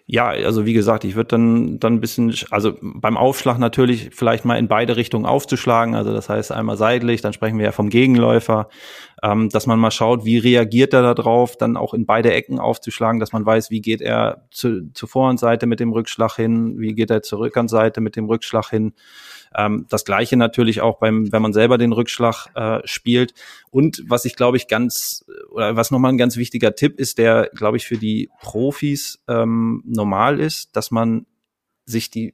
Ja, 0.05 0.27
also 0.27 0.65
wie 0.65 0.73
gesagt, 0.73 1.05
ich 1.05 1.15
würde 1.15 1.29
dann 1.29 1.79
dann 1.79 1.93
ein 1.93 2.01
bisschen, 2.01 2.35
also 2.49 2.73
beim 2.81 3.15
Aufschlag 3.15 3.57
natürlich 3.57 4.09
vielleicht 4.11 4.43
mal 4.43 4.57
in 4.57 4.67
beide 4.67 4.97
Richtungen 4.97 5.25
aufzuschlagen. 5.25 5.95
Also 5.95 6.11
das 6.11 6.27
heißt 6.27 6.51
einmal 6.51 6.75
seitlich, 6.75 7.21
dann 7.21 7.31
sprechen 7.31 7.57
wir 7.57 7.65
ja 7.65 7.71
vom 7.71 7.89
Gegenläufer, 7.89 8.67
ähm, 9.23 9.49
dass 9.49 9.67
man 9.67 9.79
mal 9.79 9.91
schaut, 9.91 10.25
wie 10.25 10.37
reagiert 10.37 10.93
er 10.93 11.13
darauf, 11.13 11.55
dann 11.55 11.77
auch 11.77 11.93
in 11.93 12.05
beide 12.05 12.33
Ecken 12.33 12.59
aufzuschlagen, 12.59 13.19
dass 13.21 13.31
man 13.31 13.45
weiß, 13.45 13.71
wie 13.71 13.81
geht 13.81 14.01
er 14.01 14.47
zu, 14.51 14.91
zur 14.93 15.07
Vorhandseite 15.07 15.65
mit 15.65 15.79
dem 15.79 15.93
Rückschlag 15.93 16.35
hin, 16.35 16.79
wie 16.79 16.93
geht 16.93 17.09
er 17.09 17.21
zur 17.21 17.39
Rückhandseite 17.39 18.01
mit 18.01 18.15
dem 18.15 18.25
Rückschlag 18.25 18.69
hin. 18.69 18.93
Ähm, 19.55 19.85
das 19.89 20.05
gleiche 20.05 20.37
natürlich 20.37 20.81
auch 20.81 20.99
beim, 20.99 21.31
wenn 21.31 21.41
man 21.41 21.53
selber 21.53 21.77
den 21.77 21.91
Rückschlag 21.91 22.47
äh, 22.55 22.79
spielt. 22.85 23.33
Und 23.69 24.03
was 24.07 24.25
ich 24.25 24.35
glaube 24.35 24.57
ich 24.57 24.67
ganz, 24.67 25.25
oder 25.51 25.75
was 25.75 25.91
nochmal 25.91 26.11
ein 26.11 26.17
ganz 26.17 26.37
wichtiger 26.37 26.75
Tipp 26.75 26.99
ist, 26.99 27.17
der 27.17 27.49
glaube 27.53 27.77
ich 27.77 27.85
für 27.85 27.97
die 27.97 28.29
Profis 28.41 29.23
ähm, 29.27 29.83
normal 29.85 30.39
ist, 30.39 30.75
dass 30.75 30.91
man 30.91 31.25
sich 31.85 32.09
die 32.09 32.33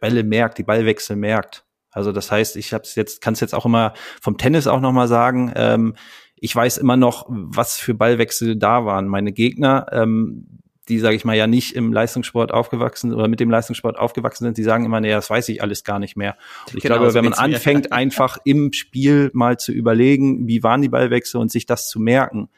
Bälle 0.00 0.24
merkt, 0.24 0.58
die 0.58 0.64
Ballwechsel 0.64 1.16
merkt. 1.16 1.64
Also 1.90 2.12
das 2.12 2.30
heißt, 2.30 2.56
ich 2.56 2.72
habe 2.72 2.84
jetzt, 2.94 3.20
kann 3.20 3.34
es 3.34 3.40
jetzt 3.40 3.54
auch 3.54 3.66
immer 3.66 3.94
vom 4.20 4.36
Tennis 4.38 4.66
auch 4.66 4.80
nochmal 4.80 5.08
sagen. 5.08 5.52
Ähm, 5.56 5.94
ich 6.36 6.54
weiß 6.54 6.78
immer 6.78 6.96
noch, 6.96 7.26
was 7.28 7.76
für 7.76 7.94
Ballwechsel 7.94 8.56
da 8.56 8.84
waren. 8.84 9.08
Meine 9.08 9.32
Gegner, 9.32 9.86
ähm, 9.90 10.60
die, 10.88 10.98
sage 10.98 11.16
ich 11.16 11.24
mal, 11.24 11.36
ja 11.36 11.46
nicht 11.46 11.74
im 11.74 11.92
Leistungssport 11.92 12.52
aufgewachsen 12.52 13.12
oder 13.12 13.28
mit 13.28 13.40
dem 13.40 13.50
Leistungssport 13.50 13.98
aufgewachsen 13.98 14.44
sind, 14.44 14.58
die 14.58 14.62
sagen 14.62 14.84
immer, 14.84 15.00
nee, 15.00 15.10
das 15.10 15.28
weiß 15.28 15.48
ich 15.50 15.62
alles 15.62 15.84
gar 15.84 15.98
nicht 15.98 16.16
mehr. 16.16 16.36
Ich 16.72 16.82
genau, 16.82 16.98
glaube, 16.98 17.14
wenn 17.14 17.24
man 17.24 17.34
anfängt, 17.34 17.92
einfach 17.92 18.38
im 18.44 18.72
Spiel 18.72 19.30
mal 19.34 19.58
zu 19.58 19.72
überlegen, 19.72 20.46
wie 20.48 20.62
waren 20.62 20.82
die 20.82 20.88
Ballwechsel 20.88 21.40
und 21.40 21.50
sich 21.50 21.66
das 21.66 21.88
zu 21.88 22.00
merken, 22.00 22.48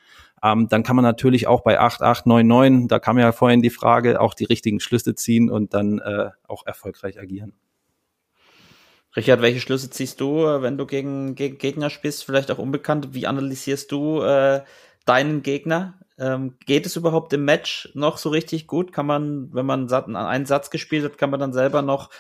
ähm, 0.43 0.69
dann 0.69 0.83
kann 0.83 0.97
man 0.97 1.05
natürlich 1.05 1.47
auch 1.47 1.63
bei 1.63 1.79
8, 1.79 2.03
8, 2.03 2.27
9, 2.27 2.47
9, 2.47 2.89
da 2.89 2.99
kam 2.99 3.19
ja 3.19 3.33
vorhin 3.33 3.63
die 3.63 3.71
Frage, 3.71 4.21
auch 4.21 4.35
die 4.35 4.45
richtigen 4.45 4.81
Schlüsse 4.81 5.15
ziehen 5.15 5.51
und 5.51 5.75
dann 5.75 5.99
äh, 5.99 6.31
auch 6.47 6.67
erfolgreich 6.67 7.21
agieren. 7.21 7.53
Richard, 9.17 9.43
welche 9.43 9.61
Schlüsse 9.61 9.91
ziehst 9.91 10.21
du, 10.21 10.45
wenn 10.63 10.79
du 10.79 10.87
gegen, 10.87 11.35
gegen 11.35 11.59
Gegner 11.59 11.91
spielst, 11.91 12.25
vielleicht 12.25 12.51
auch 12.51 12.59
unbekannt? 12.59 13.09
Wie 13.13 13.27
analysierst 13.27 13.91
du 13.91 14.23
äh, 14.23 14.61
deinen 15.05 15.43
Gegner? 15.43 15.99
Ähm, 16.21 16.57
geht 16.67 16.87
es 16.87 16.97
überhaupt 16.97 17.33
im 17.33 17.45
Match 17.45 17.91
noch 17.95 18.19
so 18.19 18.29
richtig 18.29 18.67
gut? 18.67 18.93
Kann 18.93 19.07
man, 19.07 19.53
wenn 19.55 19.67
man 19.67 19.91
einen 19.91 20.47
Satz 20.47 20.71
gespielt 20.71 21.05
hat, 21.05 21.19
kann 21.19 21.31
man 21.31 21.41
dann 21.41 21.53
selber 21.53 21.83
noch 21.83 22.11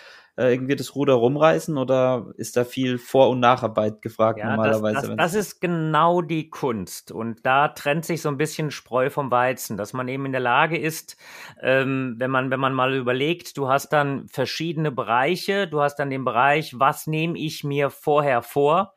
äh, 0.40 0.52
irgendwie 0.54 0.76
das 0.76 0.94
Ruder 0.94 1.14
rumreißen 1.14 1.76
oder 1.76 2.32
ist 2.36 2.56
da 2.56 2.64
viel 2.64 2.98
Vor- 2.98 3.28
und 3.28 3.40
Nacharbeit 3.40 4.00
gefragt 4.00 4.38
ja, 4.38 4.50
normalerweise? 4.50 4.94
Das, 4.94 5.08
das, 5.08 5.16
das, 5.16 5.34
ist 5.34 5.60
genau 5.60 6.22
die 6.22 6.48
Kunst 6.48 7.12
und 7.12 7.44
da 7.44 7.68
trennt 7.68 8.06
sich 8.06 8.22
so 8.22 8.30
ein 8.30 8.38
bisschen 8.38 8.70
Spreu 8.70 9.10
vom 9.10 9.30
Weizen, 9.30 9.76
dass 9.76 9.92
man 9.92 10.08
eben 10.08 10.24
in 10.26 10.32
der 10.32 10.40
Lage 10.40 10.78
ist, 10.78 11.16
ähm, 11.60 12.14
wenn 12.18 12.30
man 12.30 12.50
wenn 12.50 12.60
man 12.60 12.72
mal 12.72 12.94
überlegt, 12.94 13.56
du 13.56 13.68
hast 13.68 13.90
dann 13.90 14.28
verschiedene 14.28 14.90
Bereiche, 14.90 15.68
du 15.68 15.80
hast 15.82 15.96
dann 15.96 16.10
den 16.10 16.24
Bereich, 16.24 16.78
was 16.78 17.06
nehme 17.06 17.38
ich 17.38 17.62
mir 17.62 17.90
vorher 17.90 18.42
vor? 18.42 18.94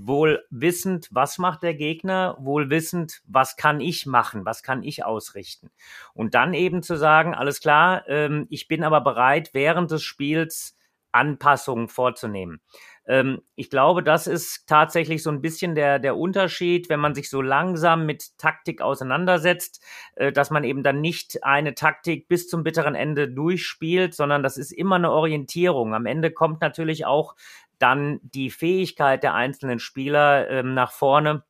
Wohl 0.00 0.44
wissend, 0.50 1.08
was 1.10 1.38
macht 1.38 1.62
der 1.62 1.74
Gegner, 1.74 2.36
wohl 2.38 2.70
wissend, 2.70 3.20
was 3.26 3.56
kann 3.56 3.80
ich 3.80 4.06
machen, 4.06 4.44
was 4.44 4.62
kann 4.62 4.82
ich 4.82 5.04
ausrichten. 5.04 5.70
Und 6.14 6.34
dann 6.34 6.54
eben 6.54 6.82
zu 6.82 6.96
sagen, 6.96 7.34
alles 7.34 7.60
klar, 7.60 8.04
ähm, 8.08 8.46
ich 8.48 8.68
bin 8.68 8.84
aber 8.84 9.00
bereit, 9.00 9.50
während 9.54 9.90
des 9.90 10.02
Spiels 10.02 10.76
Anpassungen 11.10 11.88
vorzunehmen. 11.88 12.60
Ähm, 13.06 13.40
ich 13.56 13.70
glaube, 13.70 14.02
das 14.02 14.26
ist 14.26 14.68
tatsächlich 14.68 15.22
so 15.22 15.30
ein 15.30 15.40
bisschen 15.40 15.74
der, 15.74 15.98
der 15.98 16.16
Unterschied, 16.16 16.88
wenn 16.90 17.00
man 17.00 17.14
sich 17.14 17.30
so 17.30 17.40
langsam 17.40 18.04
mit 18.04 18.36
Taktik 18.38 18.82
auseinandersetzt, 18.82 19.82
äh, 20.16 20.30
dass 20.30 20.50
man 20.50 20.64
eben 20.64 20.82
dann 20.82 21.00
nicht 21.00 21.42
eine 21.42 21.74
Taktik 21.74 22.28
bis 22.28 22.48
zum 22.48 22.62
bitteren 22.62 22.94
Ende 22.94 23.28
durchspielt, 23.28 24.14
sondern 24.14 24.42
das 24.42 24.58
ist 24.58 24.70
immer 24.70 24.96
eine 24.96 25.10
Orientierung. 25.10 25.94
Am 25.94 26.06
Ende 26.06 26.30
kommt 26.30 26.60
natürlich 26.60 27.06
auch 27.06 27.34
dann 27.78 28.20
die 28.22 28.50
Fähigkeit 28.50 29.22
der 29.22 29.34
einzelnen 29.34 29.78
Spieler 29.78 30.48
ähm, 30.50 30.74
nach 30.74 30.92
vorne, 30.92 31.44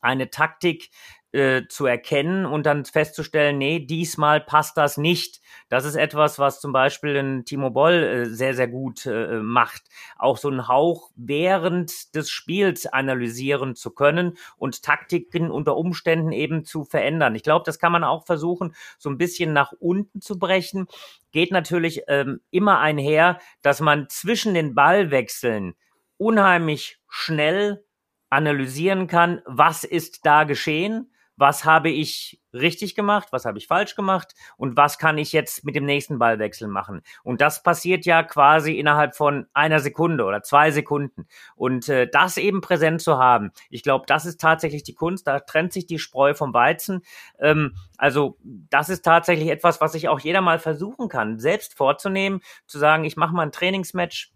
eine 0.00 0.30
Taktik 0.30 0.90
äh, 1.32 1.66
zu 1.68 1.84
erkennen 1.84 2.46
und 2.46 2.64
dann 2.64 2.86
festzustellen, 2.86 3.58
nee, 3.58 3.80
diesmal 3.80 4.40
passt 4.40 4.78
das 4.78 4.96
nicht. 4.96 5.42
Das 5.68 5.84
ist 5.84 5.94
etwas, 5.94 6.38
was 6.38 6.58
zum 6.58 6.72
Beispiel 6.72 7.16
ein 7.16 7.44
Timo 7.44 7.68
Boll 7.68 7.92
äh, 7.92 8.24
sehr, 8.24 8.54
sehr 8.54 8.68
gut 8.68 9.04
äh, 9.04 9.40
macht. 9.40 9.82
Auch 10.16 10.38
so 10.38 10.48
einen 10.48 10.68
Hauch 10.68 11.10
während 11.16 12.14
des 12.14 12.30
Spiels 12.30 12.86
analysieren 12.86 13.74
zu 13.74 13.90
können 13.90 14.38
und 14.56 14.82
Taktiken 14.82 15.50
unter 15.50 15.76
Umständen 15.76 16.32
eben 16.32 16.64
zu 16.64 16.84
verändern. 16.84 17.34
Ich 17.34 17.42
glaube, 17.42 17.64
das 17.66 17.78
kann 17.78 17.92
man 17.92 18.04
auch 18.04 18.24
versuchen, 18.24 18.74
so 18.96 19.10
ein 19.10 19.18
bisschen 19.18 19.52
nach 19.52 19.72
unten 19.78 20.22
zu 20.22 20.38
brechen. 20.38 20.86
Geht 21.30 21.52
natürlich 21.52 22.04
ähm, 22.08 22.40
immer 22.50 22.80
einher, 22.80 23.38
dass 23.60 23.80
man 23.80 24.08
zwischen 24.08 24.54
den 24.54 24.74
Ballwechseln 24.74 25.74
unheimlich 26.16 27.00
schnell 27.06 27.84
analysieren 28.30 29.08
kann, 29.08 29.42
was 29.44 29.84
ist 29.84 30.24
da 30.24 30.44
geschehen 30.44 31.10
was 31.38 31.64
habe 31.64 31.88
ich 31.88 32.40
richtig 32.52 32.94
gemacht, 32.94 33.28
was 33.30 33.44
habe 33.44 33.58
ich 33.58 33.66
falsch 33.66 33.94
gemacht 33.94 34.34
und 34.56 34.76
was 34.76 34.98
kann 34.98 35.18
ich 35.18 35.32
jetzt 35.32 35.64
mit 35.64 35.76
dem 35.76 35.84
nächsten 35.84 36.18
Ballwechsel 36.18 36.66
machen. 36.66 37.02
Und 37.22 37.40
das 37.40 37.62
passiert 37.62 38.06
ja 38.06 38.22
quasi 38.22 38.72
innerhalb 38.72 39.14
von 39.14 39.46
einer 39.52 39.80
Sekunde 39.80 40.24
oder 40.24 40.42
zwei 40.42 40.70
Sekunden. 40.70 41.26
Und 41.54 41.88
äh, 41.88 42.08
das 42.10 42.36
eben 42.36 42.60
präsent 42.60 43.02
zu 43.02 43.18
haben, 43.18 43.52
ich 43.70 43.82
glaube, 43.82 44.04
das 44.06 44.26
ist 44.26 44.40
tatsächlich 44.40 44.82
die 44.82 44.94
Kunst, 44.94 45.26
da 45.26 45.40
trennt 45.40 45.72
sich 45.72 45.86
die 45.86 45.98
Spreu 45.98 46.34
vom 46.34 46.52
Weizen. 46.52 47.02
Ähm, 47.38 47.76
also 47.96 48.36
das 48.42 48.88
ist 48.88 49.04
tatsächlich 49.04 49.48
etwas, 49.48 49.80
was 49.80 49.94
ich 49.94 50.08
auch 50.08 50.20
jeder 50.20 50.40
mal 50.40 50.58
versuchen 50.58 51.08
kann, 51.08 51.38
selbst 51.38 51.74
vorzunehmen, 51.74 52.40
zu 52.66 52.78
sagen, 52.78 53.04
ich 53.04 53.16
mache 53.16 53.34
mal 53.34 53.42
ein 53.42 53.52
Trainingsmatch 53.52 54.32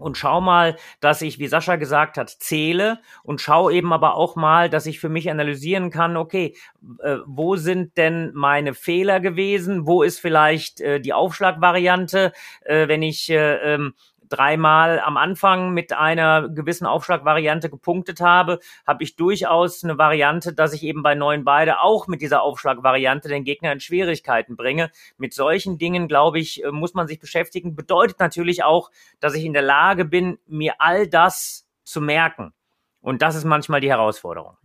und 0.00 0.16
schau 0.16 0.40
mal, 0.40 0.76
dass 1.00 1.22
ich, 1.22 1.38
wie 1.38 1.46
Sascha 1.46 1.76
gesagt 1.76 2.16
hat, 2.16 2.30
zähle 2.30 3.00
und 3.22 3.40
schau 3.40 3.70
eben 3.70 3.92
aber 3.92 4.14
auch 4.14 4.36
mal, 4.36 4.68
dass 4.70 4.86
ich 4.86 5.00
für 5.00 5.08
mich 5.08 5.30
analysieren 5.30 5.90
kann, 5.90 6.16
okay, 6.16 6.56
äh, 7.02 7.18
wo 7.26 7.56
sind 7.56 7.96
denn 7.96 8.32
meine 8.34 8.74
Fehler 8.74 9.20
gewesen? 9.20 9.86
Wo 9.86 10.02
ist 10.02 10.18
vielleicht 10.18 10.80
äh, 10.80 11.00
die 11.00 11.12
Aufschlagvariante, 11.12 12.32
äh, 12.64 12.88
wenn 12.88 13.02
ich 13.02 13.30
äh, 13.30 13.74
ähm, 13.74 13.94
dreimal 14.30 15.00
am 15.00 15.16
Anfang 15.16 15.74
mit 15.74 15.92
einer 15.92 16.48
gewissen 16.48 16.86
Aufschlagvariante 16.86 17.68
gepunktet 17.68 18.20
habe, 18.20 18.58
habe 18.86 19.02
ich 19.02 19.16
durchaus 19.16 19.84
eine 19.84 19.98
Variante, 19.98 20.54
dass 20.54 20.72
ich 20.72 20.82
eben 20.82 21.02
bei 21.02 21.14
neuen 21.14 21.44
beide 21.44 21.80
auch 21.80 22.06
mit 22.06 22.22
dieser 22.22 22.42
Aufschlagvariante 22.42 23.28
den 23.28 23.44
Gegner 23.44 23.72
in 23.72 23.80
Schwierigkeiten 23.80 24.56
bringe. 24.56 24.90
Mit 25.18 25.34
solchen 25.34 25.78
Dingen, 25.78 26.08
glaube 26.08 26.38
ich, 26.38 26.64
äh, 26.64 26.70
muss 26.70 26.94
man 26.94 27.06
sich 27.06 27.18
beschäftigen. 27.18 27.76
Bedeutet 27.76 28.18
natürlich 28.20 28.64
auch, 28.64 28.90
dass 29.20 29.34
ich 29.34 29.44
in 29.44 29.52
der 29.52 29.62
Lage 29.62 30.04
bin, 30.04 30.38
mir 30.46 30.74
all 30.78 31.06
das 31.06 31.66
zu 31.84 32.00
merken. 32.00 32.52
Und 33.00 33.22
das 33.22 33.34
ist 33.34 33.44
manchmal 33.44 33.80
die 33.80 33.90
Herausforderung. 33.90 34.56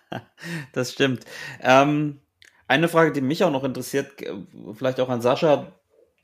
das 0.72 0.92
stimmt. 0.92 1.24
Ähm, 1.60 2.20
eine 2.66 2.88
Frage, 2.88 3.12
die 3.12 3.20
mich 3.20 3.44
auch 3.44 3.50
noch 3.50 3.64
interessiert, 3.64 4.12
vielleicht 4.74 5.00
auch 5.00 5.08
an 5.08 5.20
Sascha, 5.20 5.72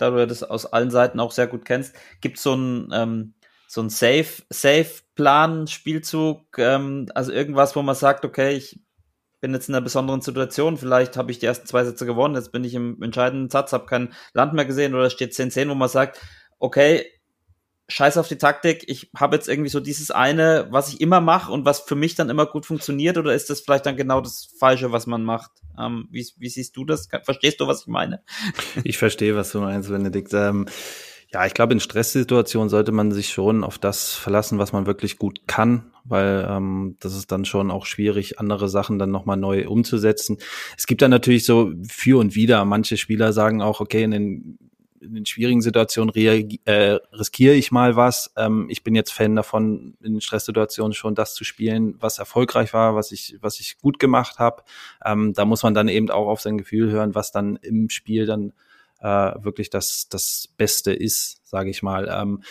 da 0.00 0.10
du 0.10 0.26
das 0.26 0.42
aus 0.42 0.66
allen 0.66 0.90
Seiten 0.90 1.20
auch 1.20 1.32
sehr 1.32 1.46
gut 1.46 1.64
kennst, 1.64 1.94
gibt 2.20 2.38
so 2.38 2.54
ein 2.54 2.90
ähm, 2.92 3.34
so 3.68 3.82
ein 3.82 3.90
Safe 3.90 4.42
Safe 4.50 4.90
Plan 5.14 5.66
Spielzug, 5.66 6.58
ähm, 6.58 7.06
also 7.14 7.32
irgendwas, 7.32 7.76
wo 7.76 7.82
man 7.82 7.94
sagt, 7.94 8.24
okay, 8.24 8.56
ich 8.56 8.80
bin 9.40 9.54
jetzt 9.54 9.68
in 9.68 9.74
einer 9.74 9.84
besonderen 9.84 10.20
Situation, 10.20 10.76
vielleicht 10.76 11.16
habe 11.16 11.30
ich 11.30 11.38
die 11.38 11.46
ersten 11.46 11.66
zwei 11.66 11.84
Sätze 11.84 12.06
gewonnen, 12.06 12.34
jetzt 12.34 12.52
bin 12.52 12.64
ich 12.64 12.74
im 12.74 13.02
entscheidenden 13.02 13.48
Satz, 13.50 13.72
habe 13.72 13.86
kein 13.86 14.12
Land 14.34 14.54
mehr 14.54 14.64
gesehen 14.64 14.94
oder 14.94 15.08
steht 15.08 15.32
10-10, 15.32 15.70
wo 15.70 15.74
man 15.74 15.88
sagt, 15.88 16.20
okay, 16.58 17.06
scheiß 17.90 18.16
auf 18.16 18.28
die 18.28 18.38
Taktik, 18.38 18.84
ich 18.86 19.10
habe 19.16 19.36
jetzt 19.36 19.48
irgendwie 19.48 19.68
so 19.68 19.80
dieses 19.80 20.10
eine, 20.10 20.68
was 20.70 20.92
ich 20.92 21.00
immer 21.00 21.20
mache 21.20 21.52
und 21.52 21.64
was 21.64 21.80
für 21.80 21.96
mich 21.96 22.14
dann 22.14 22.30
immer 22.30 22.46
gut 22.46 22.66
funktioniert, 22.66 23.18
oder 23.18 23.34
ist 23.34 23.50
das 23.50 23.60
vielleicht 23.60 23.86
dann 23.86 23.96
genau 23.96 24.20
das 24.20 24.48
Falsche, 24.58 24.92
was 24.92 25.06
man 25.06 25.24
macht? 25.24 25.50
Ähm, 25.78 26.08
wie, 26.10 26.26
wie 26.38 26.48
siehst 26.48 26.76
du 26.76 26.84
das? 26.84 27.08
Verstehst 27.24 27.60
du, 27.60 27.66
was 27.66 27.82
ich 27.82 27.86
meine? 27.88 28.22
Ich 28.84 28.98
verstehe, 28.98 29.36
was 29.36 29.52
du 29.52 29.60
meinst, 29.60 29.90
Benedikt. 29.90 30.32
Ähm, 30.32 30.66
ja, 31.32 31.46
ich 31.46 31.54
glaube, 31.54 31.72
in 31.72 31.80
Stresssituationen 31.80 32.68
sollte 32.68 32.90
man 32.90 33.12
sich 33.12 33.28
schon 33.28 33.62
auf 33.62 33.78
das 33.78 34.14
verlassen, 34.14 34.58
was 34.58 34.72
man 34.72 34.86
wirklich 34.86 35.16
gut 35.16 35.46
kann, 35.46 35.92
weil 36.04 36.46
ähm, 36.48 36.96
das 36.98 37.14
ist 37.14 37.30
dann 37.30 37.44
schon 37.44 37.70
auch 37.70 37.86
schwierig, 37.86 38.40
andere 38.40 38.68
Sachen 38.68 38.98
dann 38.98 39.10
nochmal 39.10 39.36
neu 39.36 39.68
umzusetzen. 39.68 40.38
Es 40.76 40.86
gibt 40.86 41.02
dann 41.02 41.10
natürlich 41.10 41.44
so 41.44 41.72
für 41.88 42.18
und 42.18 42.34
wieder. 42.34 42.64
Manche 42.64 42.96
Spieler 42.96 43.32
sagen 43.32 43.62
auch, 43.62 43.80
okay, 43.80 44.02
in 44.02 44.10
den 44.10 44.58
in 45.00 45.14
den 45.14 45.26
schwierigen 45.26 45.62
Situationen 45.62 46.14
äh, 46.14 46.98
riskiere 47.12 47.54
ich 47.54 47.72
mal 47.72 47.96
was. 47.96 48.32
Ähm, 48.36 48.66
ich 48.68 48.82
bin 48.82 48.94
jetzt 48.94 49.12
Fan 49.12 49.34
davon, 49.34 49.96
in 50.02 50.20
Stresssituationen 50.20 50.92
schon 50.92 51.14
das 51.14 51.34
zu 51.34 51.44
spielen, 51.44 51.96
was 52.00 52.18
erfolgreich 52.18 52.72
war, 52.72 52.94
was 52.94 53.12
ich, 53.12 53.36
was 53.40 53.60
ich 53.60 53.78
gut 53.78 53.98
gemacht 53.98 54.38
habe. 54.38 54.62
Ähm, 55.04 55.32
da 55.34 55.44
muss 55.44 55.62
man 55.62 55.74
dann 55.74 55.88
eben 55.88 56.10
auch 56.10 56.28
auf 56.28 56.40
sein 56.40 56.58
Gefühl 56.58 56.90
hören, 56.90 57.14
was 57.14 57.32
dann 57.32 57.56
im 57.56 57.88
Spiel 57.88 58.26
dann 58.26 58.52
äh, 59.00 59.32
wirklich 59.42 59.70
das, 59.70 60.08
das 60.08 60.48
Beste 60.56 60.92
ist, 60.92 61.40
sage 61.44 61.70
ich 61.70 61.82
mal. 61.82 62.08
Ähm, 62.12 62.42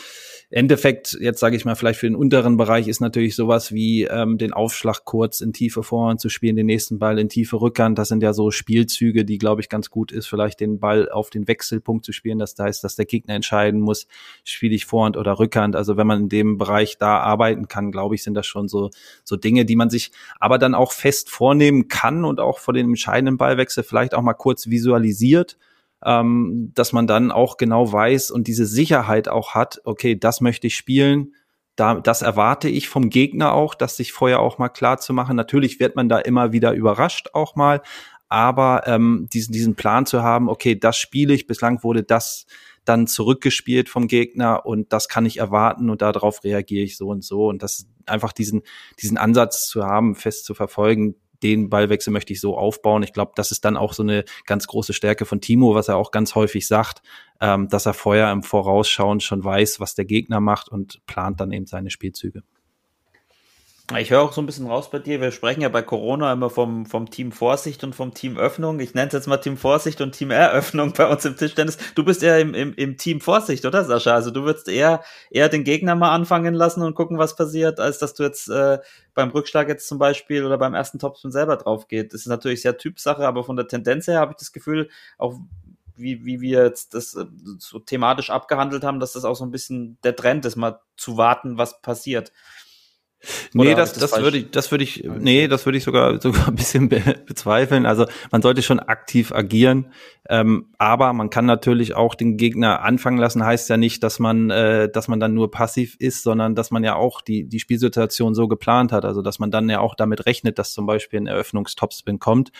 Endeffekt, 0.49 1.15
jetzt 1.19 1.39
sage 1.39 1.55
ich 1.55 1.63
mal, 1.63 1.75
vielleicht 1.75 1.99
für 1.99 2.07
den 2.07 2.15
unteren 2.15 2.57
Bereich 2.57 2.87
ist 2.87 3.01
natürlich 3.01 3.35
sowas 3.35 3.71
wie 3.71 4.05
ähm, 4.05 4.39
den 4.39 4.51
Aufschlag 4.51 5.05
kurz 5.05 5.41
in 5.41 5.53
tiefe 5.53 5.83
Vorhand 5.83 6.19
zu 6.19 6.29
spielen, 6.29 6.55
den 6.55 6.65
nächsten 6.65 6.97
Ball 6.97 7.19
in 7.19 7.29
tiefe 7.29 7.61
Rückhand. 7.61 7.99
Das 7.99 8.07
sind 8.07 8.23
ja 8.23 8.33
so 8.33 8.49
Spielzüge, 8.49 9.25
die, 9.25 9.37
glaube 9.37 9.61
ich, 9.61 9.69
ganz 9.69 9.91
gut 9.91 10.11
ist, 10.11 10.25
vielleicht 10.25 10.59
den 10.59 10.79
Ball 10.79 11.09
auf 11.09 11.29
den 11.29 11.47
Wechselpunkt 11.47 12.03
zu 12.03 12.13
spielen. 12.13 12.39
Das 12.39 12.55
heißt, 12.57 12.83
dass 12.83 12.95
der 12.95 13.05
Gegner 13.05 13.35
entscheiden 13.35 13.79
muss, 13.79 14.07
spiele 14.43 14.73
ich 14.73 14.85
Vorhand 14.85 15.17
oder 15.17 15.37
Rückhand. 15.37 15.75
Also 15.75 15.97
wenn 15.97 16.07
man 16.07 16.21
in 16.21 16.29
dem 16.29 16.57
Bereich 16.57 16.97
da 16.97 17.19
arbeiten 17.19 17.67
kann, 17.67 17.91
glaube 17.91 18.15
ich, 18.15 18.23
sind 18.23 18.33
das 18.33 18.47
schon 18.47 18.67
so, 18.67 18.89
so 19.23 19.37
Dinge, 19.37 19.65
die 19.65 19.75
man 19.75 19.91
sich 19.91 20.11
aber 20.39 20.57
dann 20.57 20.73
auch 20.73 20.93
fest 20.93 21.29
vornehmen 21.29 21.89
kann 21.89 22.25
und 22.25 22.39
auch 22.39 22.57
vor 22.57 22.73
dem 22.73 22.89
entscheidenden 22.89 23.37
Ballwechsel 23.37 23.83
vielleicht 23.83 24.15
auch 24.15 24.23
mal 24.23 24.33
kurz 24.33 24.67
visualisiert 24.67 25.57
ähm, 26.05 26.71
dass 26.75 26.93
man 26.93 27.07
dann 27.07 27.31
auch 27.31 27.57
genau 27.57 27.91
weiß 27.91 28.31
und 28.31 28.47
diese 28.47 28.65
Sicherheit 28.65 29.27
auch 29.27 29.53
hat, 29.55 29.81
okay, 29.83 30.17
das 30.17 30.41
möchte 30.41 30.67
ich 30.67 30.75
spielen, 30.75 31.33
da, 31.75 31.95
das 31.95 32.21
erwarte 32.21 32.67
ich 32.67 32.89
vom 32.89 33.09
Gegner 33.09 33.53
auch, 33.53 33.73
das 33.73 33.97
sich 33.97 34.11
vorher 34.11 34.41
auch 34.41 34.57
mal 34.57 34.69
klar 34.69 34.97
zu 34.97 35.13
machen. 35.13 35.35
Natürlich 35.35 35.79
wird 35.79 35.95
man 35.95 36.09
da 36.09 36.19
immer 36.19 36.51
wieder 36.51 36.73
überrascht 36.73 37.29
auch 37.33 37.55
mal, 37.55 37.81
aber 38.27 38.83
ähm, 38.85 39.27
diesen, 39.31 39.53
diesen 39.53 39.75
Plan 39.75 40.05
zu 40.05 40.21
haben, 40.21 40.49
okay, 40.49 40.77
das 40.77 40.97
spiele 40.97 41.33
ich, 41.33 41.47
bislang 41.47 41.83
wurde 41.83 42.03
das 42.03 42.45
dann 42.85 43.07
zurückgespielt 43.07 43.87
vom 43.87 44.07
Gegner 44.07 44.65
und 44.65 44.91
das 44.93 45.07
kann 45.07 45.25
ich 45.25 45.37
erwarten 45.37 45.89
und 45.89 46.01
darauf 46.01 46.43
reagiere 46.43 46.83
ich 46.83 46.97
so 46.97 47.09
und 47.09 47.23
so 47.23 47.47
und 47.47 47.63
das 47.63 47.87
einfach 48.05 48.33
diesen, 48.33 48.63
diesen 49.01 49.17
Ansatz 49.17 49.67
zu 49.67 49.85
haben, 49.85 50.15
fest 50.15 50.45
zu 50.45 50.53
verfolgen, 50.53 51.15
den 51.43 51.69
Ballwechsel 51.69 52.11
möchte 52.11 52.33
ich 52.33 52.41
so 52.41 52.57
aufbauen. 52.57 53.03
Ich 53.03 53.13
glaube, 53.13 53.31
das 53.35 53.51
ist 53.51 53.65
dann 53.65 53.77
auch 53.77 53.93
so 53.93 54.03
eine 54.03 54.25
ganz 54.45 54.67
große 54.67 54.93
Stärke 54.93 55.25
von 55.25 55.41
Timo, 55.41 55.75
was 55.75 55.87
er 55.87 55.97
auch 55.97 56.11
ganz 56.11 56.35
häufig 56.35 56.67
sagt, 56.67 57.01
ähm, 57.41 57.67
dass 57.69 57.85
er 57.85 57.93
vorher 57.93 58.31
im 58.31 58.43
Vorausschauen 58.43 59.19
schon 59.19 59.43
weiß, 59.43 59.79
was 59.79 59.95
der 59.95 60.05
Gegner 60.05 60.39
macht 60.39 60.69
und 60.69 61.05
plant 61.05 61.39
dann 61.39 61.51
eben 61.51 61.65
seine 61.65 61.89
Spielzüge. 61.89 62.43
Ich 63.97 64.11
höre 64.11 64.21
auch 64.21 64.33
so 64.33 64.41
ein 64.41 64.45
bisschen 64.45 64.67
raus 64.67 64.91
bei 64.91 64.99
dir. 64.99 65.19
Wir 65.19 65.31
sprechen 65.31 65.61
ja 65.61 65.69
bei 65.69 65.81
Corona 65.81 66.31
immer 66.31 66.51
vom, 66.51 66.85
vom 66.85 67.09
Team 67.09 67.31
Vorsicht 67.31 67.83
und 67.83 67.95
vom 67.95 68.13
Team 68.13 68.37
Öffnung. 68.37 68.79
Ich 68.79 68.93
nenne 68.93 69.07
es 69.07 69.13
jetzt 69.13 69.25
mal 69.25 69.37
Team 69.37 69.57
Vorsicht 69.57 69.99
und 69.99 70.11
Team 70.11 70.29
Eröffnung 70.29 70.93
bei 70.97 71.07
uns 71.07 71.25
im 71.25 71.35
Tischtennis. 71.35 71.79
Du 71.95 72.05
bist 72.05 72.21
eher 72.21 72.39
im, 72.39 72.53
im, 72.53 72.75
im 72.75 72.97
Team 72.97 73.19
Vorsicht, 73.19 73.65
oder 73.65 73.83
Sascha? 73.83 74.13
Also 74.13 74.29
du 74.29 74.43
würdest 74.43 74.69
eher, 74.69 75.03
eher 75.31 75.49
den 75.49 75.63
Gegner 75.63 75.95
mal 75.95 76.13
anfangen 76.13 76.53
lassen 76.53 76.83
und 76.83 76.93
gucken, 76.93 77.17
was 77.17 77.35
passiert, 77.35 77.79
als 77.79 77.97
dass 77.97 78.13
du 78.13 78.21
jetzt 78.21 78.47
äh, 78.47 78.77
beim 79.15 79.31
Rückschlag 79.31 79.67
jetzt 79.69 79.87
zum 79.87 79.97
Beispiel 79.97 80.45
oder 80.45 80.59
beim 80.59 80.75
ersten 80.75 80.99
Topspin 80.99 81.31
selber 81.31 81.57
drauf 81.57 81.87
geht. 81.87 82.13
Das 82.13 82.21
ist 82.21 82.27
natürlich 82.27 82.61
sehr 82.61 82.77
Typsache, 82.77 83.27
aber 83.27 83.43
von 83.43 83.55
der 83.55 83.67
Tendenz 83.67 84.05
her 84.05 84.19
habe 84.19 84.33
ich 84.33 84.37
das 84.37 84.51
Gefühl, 84.51 84.89
auch 85.17 85.33
wie, 85.95 86.23
wie 86.25 86.41
wir 86.41 86.63
jetzt 86.63 86.93
das 86.93 87.15
äh, 87.15 87.25
so 87.57 87.79
thematisch 87.79 88.29
abgehandelt 88.29 88.83
haben, 88.83 88.99
dass 88.99 89.13
das 89.13 89.25
auch 89.25 89.35
so 89.35 89.45
ein 89.45 89.51
bisschen 89.51 89.97
der 90.03 90.15
Trend 90.15 90.45
ist, 90.45 90.57
mal 90.57 90.79
zu 90.95 91.17
warten, 91.17 91.57
was 91.57 91.81
passiert. 91.81 92.31
Nee, 93.53 93.75
das, 93.75 93.93
das, 93.93 94.11
das 94.11 94.21
würde 94.21 94.37
ich, 94.37 94.51
das 94.51 94.71
würde 94.71 94.83
ich, 94.85 95.03
nee, 95.03 95.49
das 95.49 95.65
würde 95.65 95.77
ich 95.77 95.83
sogar, 95.83 96.21
sogar 96.21 96.47
ein 96.47 96.55
bisschen 96.55 96.87
be 96.87 97.01
bezweifeln. 97.25 97.85
Also 97.85 98.05
man 98.31 98.41
sollte 98.41 98.61
schon 98.61 98.79
aktiv 98.79 99.33
agieren, 99.33 99.91
ähm, 100.29 100.67
aber 100.77 101.11
man 101.11 101.29
kann 101.29 101.45
natürlich 101.45 101.95
auch 101.95 102.15
den 102.15 102.37
Gegner 102.37 102.81
anfangen 102.81 103.17
lassen. 103.17 103.45
Heißt 103.45 103.69
ja 103.69 103.75
nicht, 103.75 104.03
dass 104.03 104.19
man, 104.19 104.49
äh, 104.51 104.89
dass 104.89 105.09
man 105.09 105.19
dann 105.19 105.33
nur 105.33 105.51
passiv 105.51 105.97
ist, 105.99 106.23
sondern 106.23 106.55
dass 106.55 106.71
man 106.71 106.83
ja 106.83 106.95
auch 106.95 107.21
die 107.21 107.43
die 107.43 107.59
Spielsituation 107.59 108.33
so 108.33 108.47
geplant 108.47 108.93
hat. 108.93 109.03
Also 109.03 109.21
dass 109.21 109.39
man 109.39 109.51
dann 109.51 109.69
ja 109.69 109.79
auch 109.81 109.95
damit 109.95 110.25
rechnet, 110.25 110.57
dass 110.57 110.73
zum 110.73 110.85
Beispiel 110.85 111.19
ein 111.19 111.27
Eröffnungstopspin 111.27 112.19
kommt 112.19 112.51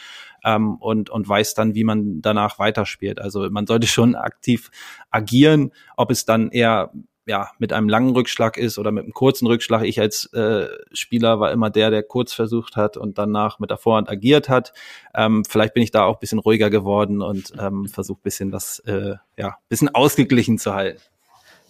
ähm, 0.43 0.76
und 0.76 1.10
und 1.10 1.28
weiß 1.30 1.53
dann, 1.53 1.74
wie 1.74 1.86
man 1.86 2.22
danach 2.22 2.60
weiterspielt. 2.60 3.22
Also 3.22 3.49
man 3.49 3.66
sollte 3.66 3.88
schon 3.88 4.16
aktiv 4.16 4.72
agieren, 5.10 5.72
ob 5.95 6.12
es 6.12 6.26
dann 6.26 6.49
eher 6.49 6.91
ja, 7.26 7.51
mit 7.59 7.74
einem 7.74 7.89
langen 7.89 8.11
Rückschlag 8.15 8.57
ist 8.57 8.80
oder 8.80 8.91
mit 8.91 9.03
einem 9.03 9.13
kurzen 9.13 9.45
Rückschlag. 9.45 9.84
Ich 9.84 9.99
als 9.99 10.32
äh, 10.34 10.67
Spieler 10.91 11.39
war 11.39 11.51
immer 11.51 11.70
der, 11.70 11.91
der 11.91 12.03
kurz 12.03 12.34
versucht 12.34 12.76
hat 12.76 12.97
und 12.97 13.17
danach 13.17 13.59
mit 13.59 13.70
der 13.70 13.78
Vorhand 13.78 14.09
agiert 14.09 14.49
hat. 14.49 14.74
Ähm, 15.13 15.43
vielleicht 15.45 15.74
bin 15.74 15.84
ich 15.84 15.91
da 15.91 16.05
auch 16.05 16.15
ein 16.15 16.20
bisschen 16.20 16.39
ruhiger 16.39 16.70
geworden 16.70 17.22
und 17.22 17.53
ähm, 17.59 17.88
versuche 17.91 18.20
bisschen 18.24 18.51
das, 18.51 18.80
äh, 18.80 19.15
ja, 19.38 19.57
bisschen 19.67 19.93
ausgeglichen 19.93 20.57
zu 20.57 20.74
halten. 20.74 21.01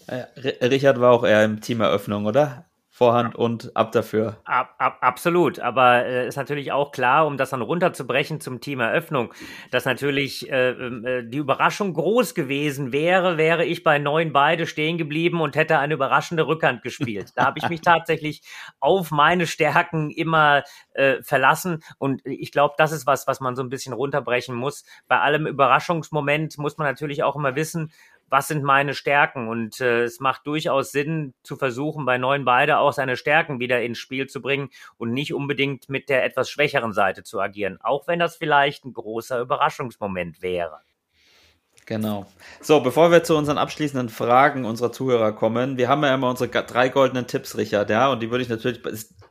Äh, 0.07 0.25
Richard 0.65 0.99
war 0.99 1.11
auch 1.11 1.23
eher 1.23 1.43
im 1.43 1.61
Team 1.61 1.81
Eröffnung, 1.81 2.25
oder? 2.25 2.68
Vorhand 2.99 3.33
und 3.33 3.73
ab 3.77 3.93
dafür. 3.93 4.41
Ab, 4.43 4.75
ab, 4.77 4.97
absolut, 4.99 5.57
aber 5.61 6.05
äh, 6.05 6.27
ist 6.27 6.35
natürlich 6.35 6.73
auch 6.73 6.91
klar, 6.91 7.27
um 7.27 7.37
das 7.37 7.51
dann 7.51 7.61
runterzubrechen 7.61 8.41
zum 8.41 8.59
Thema 8.59 8.87
Eröffnung, 8.87 9.33
dass 9.71 9.85
natürlich 9.85 10.51
äh, 10.51 10.71
ähm, 10.71 11.05
äh, 11.05 11.23
die 11.23 11.37
Überraschung 11.37 11.93
groß 11.93 12.35
gewesen 12.35 12.91
wäre, 12.91 13.37
wäre 13.37 13.63
ich 13.63 13.85
bei 13.85 13.99
neun 13.99 14.33
beide 14.33 14.67
stehen 14.67 14.97
geblieben 14.97 15.39
und 15.39 15.55
hätte 15.55 15.79
eine 15.79 15.93
überraschende 15.93 16.45
Rückhand 16.45 16.83
gespielt. 16.83 17.31
Da 17.35 17.45
habe 17.45 17.59
ich 17.59 17.69
mich 17.69 17.79
tatsächlich 17.85 18.41
auf 18.81 19.11
meine 19.11 19.47
Stärken 19.47 20.11
immer 20.11 20.63
äh, 20.91 21.23
verlassen 21.23 21.81
und 21.99 22.19
ich 22.25 22.51
glaube, 22.51 22.73
das 22.77 22.91
ist 22.91 23.07
was, 23.07 23.27
was 23.27 23.39
man 23.39 23.55
so 23.55 23.63
ein 23.63 23.69
bisschen 23.69 23.93
runterbrechen 23.93 24.53
muss. 24.53 24.83
Bei 25.07 25.21
allem 25.21 25.47
Überraschungsmoment 25.47 26.57
muss 26.57 26.77
man 26.77 26.85
natürlich 26.85 27.23
auch 27.23 27.37
immer 27.37 27.55
wissen, 27.55 27.93
was 28.29 28.47
sind 28.47 28.63
meine 28.63 28.93
Stärken? 28.93 29.47
Und 29.47 29.81
äh, 29.81 30.03
es 30.03 30.19
macht 30.19 30.45
durchaus 30.47 30.91
Sinn 30.91 31.33
zu 31.43 31.55
versuchen, 31.55 32.05
bei 32.05 32.17
neuen 32.17 32.45
beide 32.45 32.79
auch 32.79 32.93
seine 32.93 33.17
Stärken 33.17 33.59
wieder 33.59 33.81
ins 33.81 33.97
Spiel 33.97 34.27
zu 34.27 34.41
bringen 34.41 34.69
und 34.97 35.13
nicht 35.13 35.33
unbedingt 35.33 35.89
mit 35.89 36.09
der 36.09 36.23
etwas 36.23 36.49
schwächeren 36.49 36.93
Seite 36.93 37.23
zu 37.23 37.39
agieren, 37.39 37.79
auch 37.81 38.07
wenn 38.07 38.19
das 38.19 38.35
vielleicht 38.35 38.85
ein 38.85 38.93
großer 38.93 39.39
Überraschungsmoment 39.39 40.41
wäre. 40.41 40.79
Genau. 41.89 42.27
So, 42.61 42.81
bevor 42.81 43.11
wir 43.11 43.23
zu 43.23 43.35
unseren 43.35 43.57
abschließenden 43.57 44.09
Fragen 44.09 44.63
unserer 44.63 44.91
Zuhörer 44.91 45.31
kommen, 45.31 45.77
wir 45.77 45.89
haben 45.89 46.03
ja 46.03 46.13
immer 46.13 46.29
unsere 46.29 46.47
drei 46.47 46.87
goldenen 46.89 47.25
Tipps, 47.25 47.57
Richard, 47.57 47.89
ja, 47.89 48.11
und 48.11 48.21
die 48.21 48.29
würde 48.29 48.43
ich 48.43 48.49
natürlich, 48.49 48.79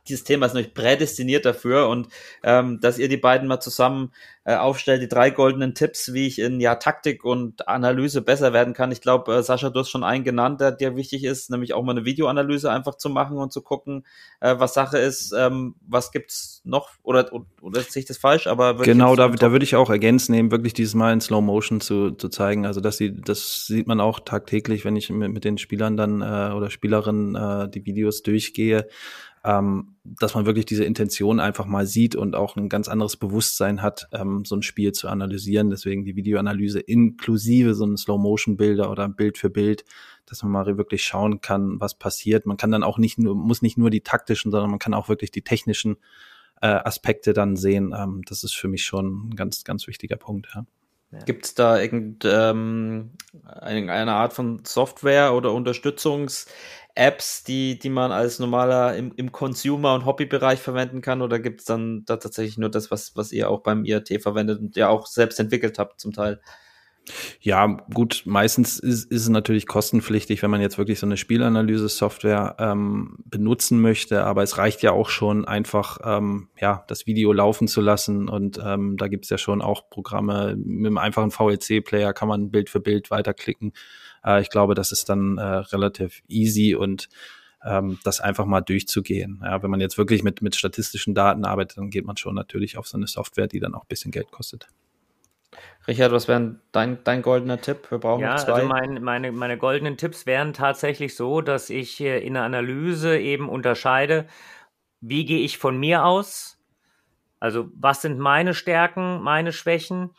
dieses 0.09 0.25
Thema 0.25 0.45
ist 0.45 0.55
nämlich 0.55 0.73
prädestiniert 0.73 1.45
dafür 1.45 1.87
und 1.87 2.09
ähm, 2.43 2.81
dass 2.81 2.97
ihr 2.97 3.07
die 3.07 3.15
beiden 3.15 3.47
mal 3.47 3.61
zusammen 3.61 4.11
äh, 4.45 4.55
aufstellt, 4.55 5.01
die 5.01 5.07
drei 5.07 5.29
goldenen 5.29 5.75
Tipps, 5.75 6.13
wie 6.13 6.25
ich 6.25 6.39
in 6.39 6.59
ja 6.59 6.75
Taktik 6.75 7.25
und 7.25 7.67
Analyse 7.67 8.21
besser 8.21 8.53
werden 8.53 8.73
kann. 8.73 8.91
Ich 8.91 9.01
glaube, 9.01 9.35
äh, 9.35 9.43
Sascha, 9.43 9.69
du 9.69 9.79
hast 9.79 9.89
schon 9.89 10.03
einen 10.03 10.23
genannt, 10.23 10.61
der 10.61 10.71
dir 10.71 10.95
wichtig 10.95 11.23
ist, 11.23 11.49
nämlich 11.49 11.73
auch 11.73 11.83
mal 11.83 11.91
eine 11.91 12.05
Videoanalyse 12.05 12.71
einfach 12.71 12.95
zu 12.95 13.09
machen 13.09 13.37
und 13.37 13.51
zu 13.51 13.61
gucken, 13.61 14.05
äh, 14.39 14.55
was 14.57 14.73
Sache 14.73 14.97
ist. 14.97 15.33
Ähm, 15.37 15.75
was 15.87 16.11
gibt's 16.11 16.61
noch 16.63 16.89
oder 17.03 17.29
oder 17.61 17.81
sehe 17.81 18.01
ich 18.01 18.07
das 18.07 18.17
falsch? 18.17 18.47
Aber 18.47 18.75
genau, 18.75 19.15
da, 19.15 19.27
da 19.27 19.51
würde 19.51 19.65
ich 19.65 19.75
auch 19.75 19.89
ergänzen, 19.89 20.33
eben 20.33 20.51
wirklich 20.51 20.73
dieses 20.73 20.95
Mal 20.95 21.13
in 21.13 21.21
Slow 21.21 21.41
Motion 21.41 21.81
zu, 21.81 22.11
zu 22.11 22.29
zeigen. 22.29 22.65
Also 22.65 22.81
dass 22.81 22.97
sie, 22.97 23.13
das 23.13 23.65
sieht 23.67 23.87
man 23.87 23.99
auch 23.99 24.19
tagtäglich, 24.21 24.85
wenn 24.85 24.95
ich 24.95 25.09
mit, 25.09 25.31
mit 25.31 25.43
den 25.43 25.57
Spielern 25.57 25.97
dann 25.97 26.21
äh, 26.21 26.53
oder 26.53 26.69
Spielerinnen 26.69 27.35
äh, 27.35 27.69
die 27.69 27.85
Videos 27.85 28.23
durchgehe 28.23 28.87
ähm, 29.43 29.95
dass 30.03 30.35
man 30.35 30.45
wirklich 30.45 30.65
diese 30.65 30.83
Intention 30.83 31.39
einfach 31.39 31.65
mal 31.65 31.85
sieht 31.85 32.15
und 32.15 32.35
auch 32.35 32.55
ein 32.55 32.67
ganz 32.67 32.87
anderes 32.87 33.15
Bewusstsein 33.15 33.81
hat, 33.81 34.09
ähm, 34.11 34.43
so 34.43 34.55
ein 34.55 34.63
Spiel 34.63 34.91
zu 34.91 35.07
analysieren. 35.07 35.69
Deswegen 35.69 36.03
die 36.03 36.15
Videoanalyse 36.15 36.79
inklusive 36.79 37.73
so 37.73 37.85
ein 37.85 37.97
Slow-Motion-Bilder 37.97 38.91
oder 38.91 39.07
Bild 39.07 39.37
für 39.37 39.49
Bild, 39.49 39.85
dass 40.25 40.43
man 40.43 40.51
mal 40.51 40.77
wirklich 40.77 41.03
schauen 41.03 41.41
kann, 41.41 41.79
was 41.79 41.95
passiert. 41.95 42.45
Man 42.45 42.57
kann 42.57 42.71
dann 42.71 42.83
auch 42.83 42.97
nicht 42.97 43.17
nur, 43.17 43.35
muss 43.35 43.61
nicht 43.61 43.77
nur 43.77 43.89
die 43.89 44.01
taktischen, 44.01 44.51
sondern 44.51 44.71
man 44.71 44.79
kann 44.79 44.93
auch 44.93 45.09
wirklich 45.09 45.31
die 45.31 45.43
technischen 45.43 45.97
äh, 46.61 46.67
Aspekte 46.67 47.33
dann 47.33 47.55
sehen. 47.55 47.93
Ähm, 47.97 48.23
das 48.27 48.43
ist 48.43 48.55
für 48.55 48.67
mich 48.67 48.83
schon 48.83 49.29
ein 49.29 49.35
ganz, 49.35 49.63
ganz 49.63 49.87
wichtiger 49.87 50.17
Punkt. 50.17 50.49
Ja. 50.53 50.65
Ja. 51.11 51.19
Gibt 51.23 51.45
es 51.45 51.55
da 51.55 51.79
irgendeine 51.79 52.51
ähm, 52.51 53.11
eine 53.51 54.13
Art 54.13 54.33
von 54.33 54.61
Software 54.63 55.33
oder 55.33 55.49
Unterstützungs- 55.49 56.45
Apps, 56.99 57.45
die, 57.45 57.79
die 57.79 57.89
man 57.89 58.11
als 58.11 58.39
normaler 58.39 58.95
im, 58.97 59.13
im 59.15 59.31
Consumer- 59.31 59.93
und 59.93 60.05
Hobbybereich 60.05 60.59
verwenden 60.59 61.01
kann? 61.01 61.21
Oder 61.21 61.39
gibt 61.39 61.61
es 61.61 61.65
dann 61.65 62.03
da 62.05 62.17
tatsächlich 62.17 62.57
nur 62.57 62.69
das, 62.69 62.91
was, 62.91 63.15
was 63.15 63.31
ihr 63.31 63.49
auch 63.49 63.61
beim 63.61 63.85
IRT 63.85 64.21
verwendet 64.21 64.59
und 64.59 64.75
ja 64.75 64.89
auch 64.89 65.07
selbst 65.07 65.39
entwickelt 65.39 65.79
habt 65.79 66.01
zum 66.01 66.11
Teil? 66.11 66.41
Ja, 67.39 67.65
gut, 67.93 68.23
meistens 68.25 68.79
ist, 68.79 69.05
ist 69.05 69.21
es 69.21 69.29
natürlich 69.29 69.65
kostenpflichtig, 69.65 70.43
wenn 70.43 70.51
man 70.51 70.61
jetzt 70.61 70.77
wirklich 70.77 70.99
so 70.99 71.05
eine 71.05 71.17
Spielanalyse-Software 71.17 72.57
ähm, 72.59 73.17
benutzen 73.25 73.81
möchte, 73.81 74.25
aber 74.25 74.43
es 74.43 74.57
reicht 74.57 74.83
ja 74.83 74.91
auch 74.91 75.09
schon 75.09 75.45
einfach, 75.45 75.99
ähm, 76.03 76.49
ja, 76.59 76.83
das 76.87 77.07
Video 77.07 77.31
laufen 77.33 77.67
zu 77.67 77.81
lassen 77.81 78.29
und 78.29 78.59
ähm, 78.63 78.97
da 78.97 79.07
gibt's 79.07 79.29
ja 79.29 79.37
schon 79.37 79.61
auch 79.61 79.89
Programme, 79.89 80.55
mit 80.57 80.87
einem 80.87 80.97
einfachen 80.97 81.31
VLC-Player 81.31 82.13
kann 82.13 82.27
man 82.27 82.51
Bild 82.51 82.69
für 82.69 82.81
Bild 82.81 83.09
weiterklicken 83.09 83.73
äh, 84.25 84.41
ich 84.41 84.49
glaube, 84.49 84.75
das 84.75 84.91
ist 84.91 85.09
dann 85.09 85.37
äh, 85.37 85.43
relativ 85.43 86.21
easy 86.27 86.75
und 86.75 87.09
ähm, 87.63 87.99
das 88.03 88.21
einfach 88.21 88.45
mal 88.45 88.61
durchzugehen. 88.61 89.41
Ja, 89.43 89.61
wenn 89.61 89.71
man 89.71 89.81
jetzt 89.81 89.97
wirklich 89.97 90.23
mit, 90.23 90.41
mit 90.41 90.55
statistischen 90.55 91.13
Daten 91.13 91.45
arbeitet, 91.45 91.77
dann 91.77 91.89
geht 91.89 92.05
man 92.05 92.17
schon 92.17 92.35
natürlich 92.35 92.77
auf 92.77 92.87
so 92.87 92.97
eine 92.97 93.07
Software, 93.07 93.47
die 93.47 93.59
dann 93.59 93.75
auch 93.75 93.83
ein 93.83 93.89
bisschen 93.89 94.11
Geld 94.11 94.31
kostet. 94.31 94.67
Richard, 95.87 96.11
was 96.11 96.27
wäre 96.27 96.55
dein, 96.71 97.03
dein 97.03 97.21
goldener 97.21 97.59
Tipp? 97.59 97.89
Wir 97.89 97.97
brauchen 97.97 98.21
ja, 98.21 98.37
zwei. 98.37 98.53
Also 98.53 98.67
mein, 98.67 99.01
meine, 99.01 99.31
meine 99.31 99.57
goldenen 99.57 99.97
Tipps 99.97 100.25
wären 100.25 100.53
tatsächlich 100.53 101.15
so, 101.15 101.41
dass 101.41 101.69
ich 101.69 101.99
in 101.99 102.35
der 102.35 102.43
Analyse 102.43 103.17
eben 103.17 103.49
unterscheide, 103.49 104.27
wie 105.01 105.25
gehe 105.25 105.39
ich 105.39 105.57
von 105.57 105.77
mir 105.77 106.05
aus? 106.05 106.59
Also 107.39 107.69
was 107.73 108.01
sind 108.01 108.19
meine 108.19 108.53
Stärken, 108.53 109.21
meine 109.21 109.53
Schwächen? 109.53 110.11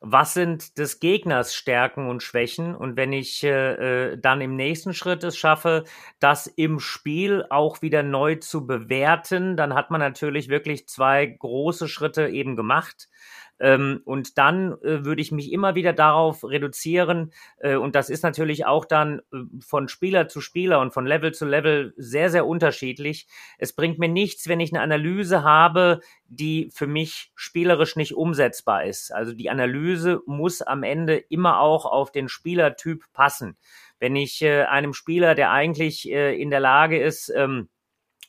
Was 0.00 0.34
sind 0.34 0.78
des 0.78 1.00
Gegners 1.00 1.54
Stärken 1.54 2.08
und 2.08 2.22
Schwächen 2.22 2.74
und 2.74 2.96
wenn 2.96 3.12
ich 3.12 3.42
äh, 3.42 4.12
äh, 4.12 4.18
dann 4.18 4.40
im 4.40 4.54
nächsten 4.54 4.92
Schritt 4.94 5.24
es 5.24 5.36
schaffe, 5.36 5.84
das 6.20 6.46
im 6.46 6.80
Spiel 6.80 7.44
auch 7.48 7.82
wieder 7.82 8.02
neu 8.02 8.36
zu 8.36 8.66
bewerten, 8.66 9.56
dann 9.56 9.74
hat 9.74 9.90
man 9.90 10.00
natürlich 10.00 10.48
wirklich 10.48 10.86
zwei 10.88 11.26
große 11.26 11.88
Schritte 11.88 12.28
eben 12.28 12.56
gemacht. 12.56 13.08
Ähm, 13.58 14.00
und 14.04 14.38
dann 14.38 14.72
äh, 14.82 15.04
würde 15.04 15.22
ich 15.22 15.32
mich 15.32 15.52
immer 15.52 15.74
wieder 15.74 15.92
darauf 15.92 16.44
reduzieren. 16.44 17.32
Äh, 17.58 17.76
und 17.76 17.94
das 17.94 18.10
ist 18.10 18.22
natürlich 18.22 18.66
auch 18.66 18.84
dann 18.84 19.20
äh, 19.32 19.38
von 19.60 19.88
Spieler 19.88 20.28
zu 20.28 20.40
Spieler 20.40 20.80
und 20.80 20.92
von 20.92 21.06
Level 21.06 21.32
zu 21.32 21.46
Level 21.46 21.94
sehr, 21.96 22.30
sehr 22.30 22.46
unterschiedlich. 22.46 23.26
Es 23.58 23.72
bringt 23.72 23.98
mir 23.98 24.08
nichts, 24.08 24.48
wenn 24.48 24.60
ich 24.60 24.72
eine 24.72 24.82
Analyse 24.82 25.42
habe, 25.42 26.00
die 26.28 26.70
für 26.74 26.86
mich 26.86 27.32
spielerisch 27.34 27.96
nicht 27.96 28.14
umsetzbar 28.14 28.84
ist. 28.84 29.12
Also 29.12 29.32
die 29.32 29.50
Analyse 29.50 30.20
muss 30.26 30.60
am 30.60 30.82
Ende 30.82 31.16
immer 31.16 31.60
auch 31.60 31.86
auf 31.86 32.12
den 32.12 32.28
Spielertyp 32.28 33.04
passen. 33.12 33.56
Wenn 33.98 34.16
ich 34.16 34.42
äh, 34.42 34.64
einem 34.64 34.92
Spieler, 34.92 35.34
der 35.34 35.50
eigentlich 35.50 36.10
äh, 36.10 36.40
in 36.40 36.50
der 36.50 36.60
Lage 36.60 37.00
ist, 37.00 37.32
ähm, 37.34 37.68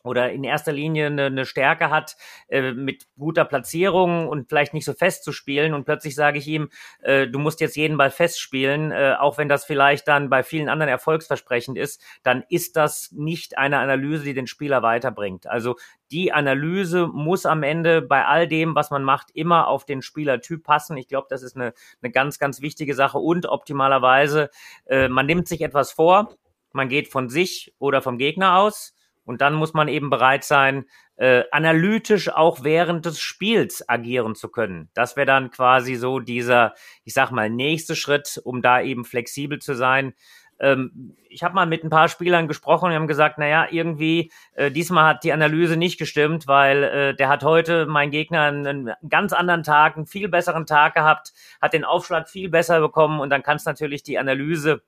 oder 0.08 0.32
in 0.32 0.44
erster 0.44 0.72
Linie 0.72 1.08
eine, 1.08 1.26
eine 1.26 1.46
Stärke 1.46 1.90
hat, 1.90 2.16
äh, 2.48 2.72
mit 2.72 3.06
guter 3.18 3.46
Platzierung 3.46 4.28
und 4.28 4.50
vielleicht 4.50 4.74
nicht 4.74 4.86
so 4.86 4.94
fest 4.94 5.24
zu 5.24 5.32
spielen. 5.32 5.74
Und 5.74 5.86
plötzlich 5.86 6.16
sage 6.16 6.40
ich 6.40 6.48
ihm, 6.48 6.70
äh, 7.02 7.28
du 7.28 7.40
musst 7.40 7.62
jetzt 7.62 7.76
jeden 7.76 7.98
Ball 7.98 8.10
festspielen, 8.12 8.92
äh, 8.92 9.16
auch 9.20 9.38
wenn 9.38 9.50
das 9.50 9.66
vielleicht 9.66 10.08
dann 10.08 10.30
bei 10.30 10.44
vielen 10.44 10.70
anderen 10.70 10.90
erfolgsversprechend 10.90 11.78
ist, 11.78 12.02
dann 12.24 12.44
ist 12.50 12.76
das 12.76 13.12
nicht 13.12 13.58
eine 13.58 13.80
Analyse, 13.80 14.24
die 14.24 14.34
den 14.34 14.48
Spieler 14.48 14.82
weiterbringt. 14.82 15.48
Also 15.48 15.76
die 16.12 16.32
Analyse 16.32 17.08
muss 17.08 17.46
am 17.46 17.64
Ende 17.64 18.02
bei 18.02 18.26
all 18.26 18.48
dem, 18.48 18.76
was 18.76 18.92
man 18.92 19.04
macht, 19.04 19.30
immer 19.34 19.68
auf 19.68 19.86
den 19.86 20.02
Spielertyp 20.02 20.64
passen. 20.64 20.96
Ich 20.98 21.08
glaube, 21.08 21.28
das 21.30 21.44
ist 21.44 21.56
eine, 21.56 21.74
eine 22.02 22.12
ganz, 22.12 22.40
ganz 22.40 22.62
wichtige 22.62 22.96
Sache. 22.96 23.18
Und 23.18 23.46
optimalerweise, 23.46 24.50
äh, 24.86 25.10
man 25.10 25.26
nimmt 25.26 25.48
sich 25.48 25.62
etwas 25.62 25.92
vor, 25.92 26.36
man 26.72 26.90
geht 26.90 27.10
von 27.10 27.30
sich 27.30 27.74
oder 27.80 28.02
vom 28.02 28.18
Gegner 28.18 28.58
aus 28.58 28.94
und 29.28 29.42
dann 29.42 29.54
muss 29.54 29.74
man 29.74 29.90
eben 29.90 30.10
bereit 30.10 30.46
sein, 30.46 30.86
äh, 31.18 31.44
analytisch 31.52 32.30
auch 32.30 32.64
während 32.64 33.06
des 33.06 33.20
Spiels 33.20 33.88
agieren 33.88 34.36
zu 34.36 34.48
können. 34.48 34.90
Das 34.94 35.18
wäre 35.18 35.26
dann 35.26 35.52
quasi 35.52 35.96
so 35.96 36.20
dieser, 36.20 36.74
ich 37.04 37.14
sag 37.14 37.32
mal, 37.32 37.50
nächste 37.50 37.96
Schritt, 37.96 38.40
um 38.46 38.62
da 38.62 38.82
eben 38.82 39.04
flexibel 39.04 39.60
zu 39.60 39.74
sein. 39.74 40.14
Ähm, 40.62 41.18
ich 41.30 41.44
habe 41.44 41.56
mal 41.56 41.66
mit 41.66 41.84
ein 41.84 41.90
paar 41.90 42.08
Spielern 42.08 42.48
gesprochen 42.48 42.86
und 42.86 42.94
haben 42.96 43.08
gesagt, 43.08 43.38
naja, 43.38 43.68
irgendwie, 43.70 44.32
äh, 44.54 44.72
diesmal 44.72 45.10
hat 45.10 45.26
die 45.26 45.34
Analyse 45.34 45.76
nicht 45.76 46.00
gestimmt, 46.00 46.48
weil 46.48 46.84
äh, 46.84 47.16
der 47.16 47.28
hat 47.28 47.44
heute, 47.44 47.86
mein 47.86 48.12
Gegner, 48.12 48.44
einen, 48.44 48.92
ganz 49.10 49.34
anderen 49.34 49.64
Tag, 49.64 49.98
einen 49.98 50.08
viel 50.08 50.30
besseren 50.30 50.66
Tag 50.66 50.94
gehabt, 50.94 51.34
hat 51.62 51.74
den 51.74 51.84
Aufschlag 51.84 52.30
viel 52.30 52.48
besser 52.48 52.80
bekommen 52.80 53.20
und 53.20 53.30
dann 53.30 53.44
kannst 53.44 53.66
natürlich 53.66 54.04
die 54.04 54.18
Analyse 54.18 54.84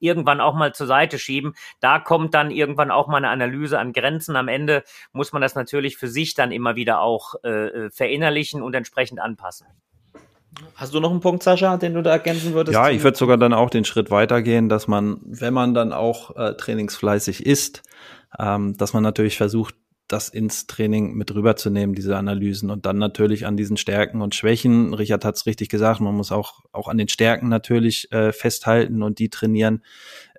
irgendwann 0.00 0.40
auch 0.40 0.54
mal 0.54 0.74
zur 0.74 0.86
Seite 0.86 1.18
schieben. 1.18 1.54
Da 1.80 1.98
kommt 1.98 2.34
dann 2.34 2.50
irgendwann 2.50 2.90
auch 2.90 3.08
mal 3.08 3.18
eine 3.18 3.28
Analyse 3.28 3.78
an 3.78 3.92
Grenzen. 3.92 4.36
Am 4.36 4.48
Ende 4.48 4.84
muss 5.12 5.32
man 5.32 5.42
das 5.42 5.54
natürlich 5.54 5.96
für 5.96 6.08
sich 6.08 6.34
dann 6.34 6.52
immer 6.52 6.76
wieder 6.76 7.00
auch 7.00 7.34
äh, 7.44 7.48
äh, 7.48 7.90
verinnerlichen 7.90 8.62
und 8.62 8.74
entsprechend 8.74 9.20
anpassen. 9.20 9.66
Hast 10.74 10.94
du 10.94 11.00
noch 11.00 11.10
einen 11.10 11.20
Punkt, 11.20 11.42
Sascha, 11.42 11.76
den 11.76 11.94
du 11.94 12.02
da 12.02 12.10
ergänzen 12.10 12.52
würdest? 12.52 12.74
Ja, 12.74 12.88
ich 12.90 13.02
würde 13.02 13.16
sogar 13.16 13.36
dann 13.36 13.52
auch 13.52 13.70
den 13.70 13.84
Schritt 13.84 14.10
weitergehen, 14.10 14.68
dass 14.68 14.88
man, 14.88 15.20
wenn 15.24 15.54
man 15.54 15.74
dann 15.74 15.92
auch 15.92 16.34
äh, 16.36 16.54
trainingsfleißig 16.54 17.46
ist, 17.46 17.82
ähm, 18.38 18.76
dass 18.76 18.92
man 18.92 19.02
natürlich 19.02 19.36
versucht, 19.36 19.74
das 20.08 20.30
ins 20.30 20.66
Training 20.66 21.14
mit 21.14 21.34
rüberzunehmen, 21.34 21.94
diese 21.94 22.16
Analysen 22.16 22.70
und 22.70 22.86
dann 22.86 22.98
natürlich 22.98 23.46
an 23.46 23.56
diesen 23.56 23.76
Stärken 23.76 24.22
und 24.22 24.34
Schwächen. 24.34 24.94
Richard 24.94 25.24
hat 25.24 25.36
es 25.36 25.46
richtig 25.46 25.68
gesagt, 25.68 26.00
man 26.00 26.14
muss 26.14 26.32
auch, 26.32 26.64
auch 26.72 26.88
an 26.88 26.98
den 26.98 27.08
Stärken 27.08 27.48
natürlich 27.48 28.10
äh, 28.10 28.32
festhalten 28.32 29.02
und 29.02 29.18
die 29.18 29.28
trainieren. 29.28 29.82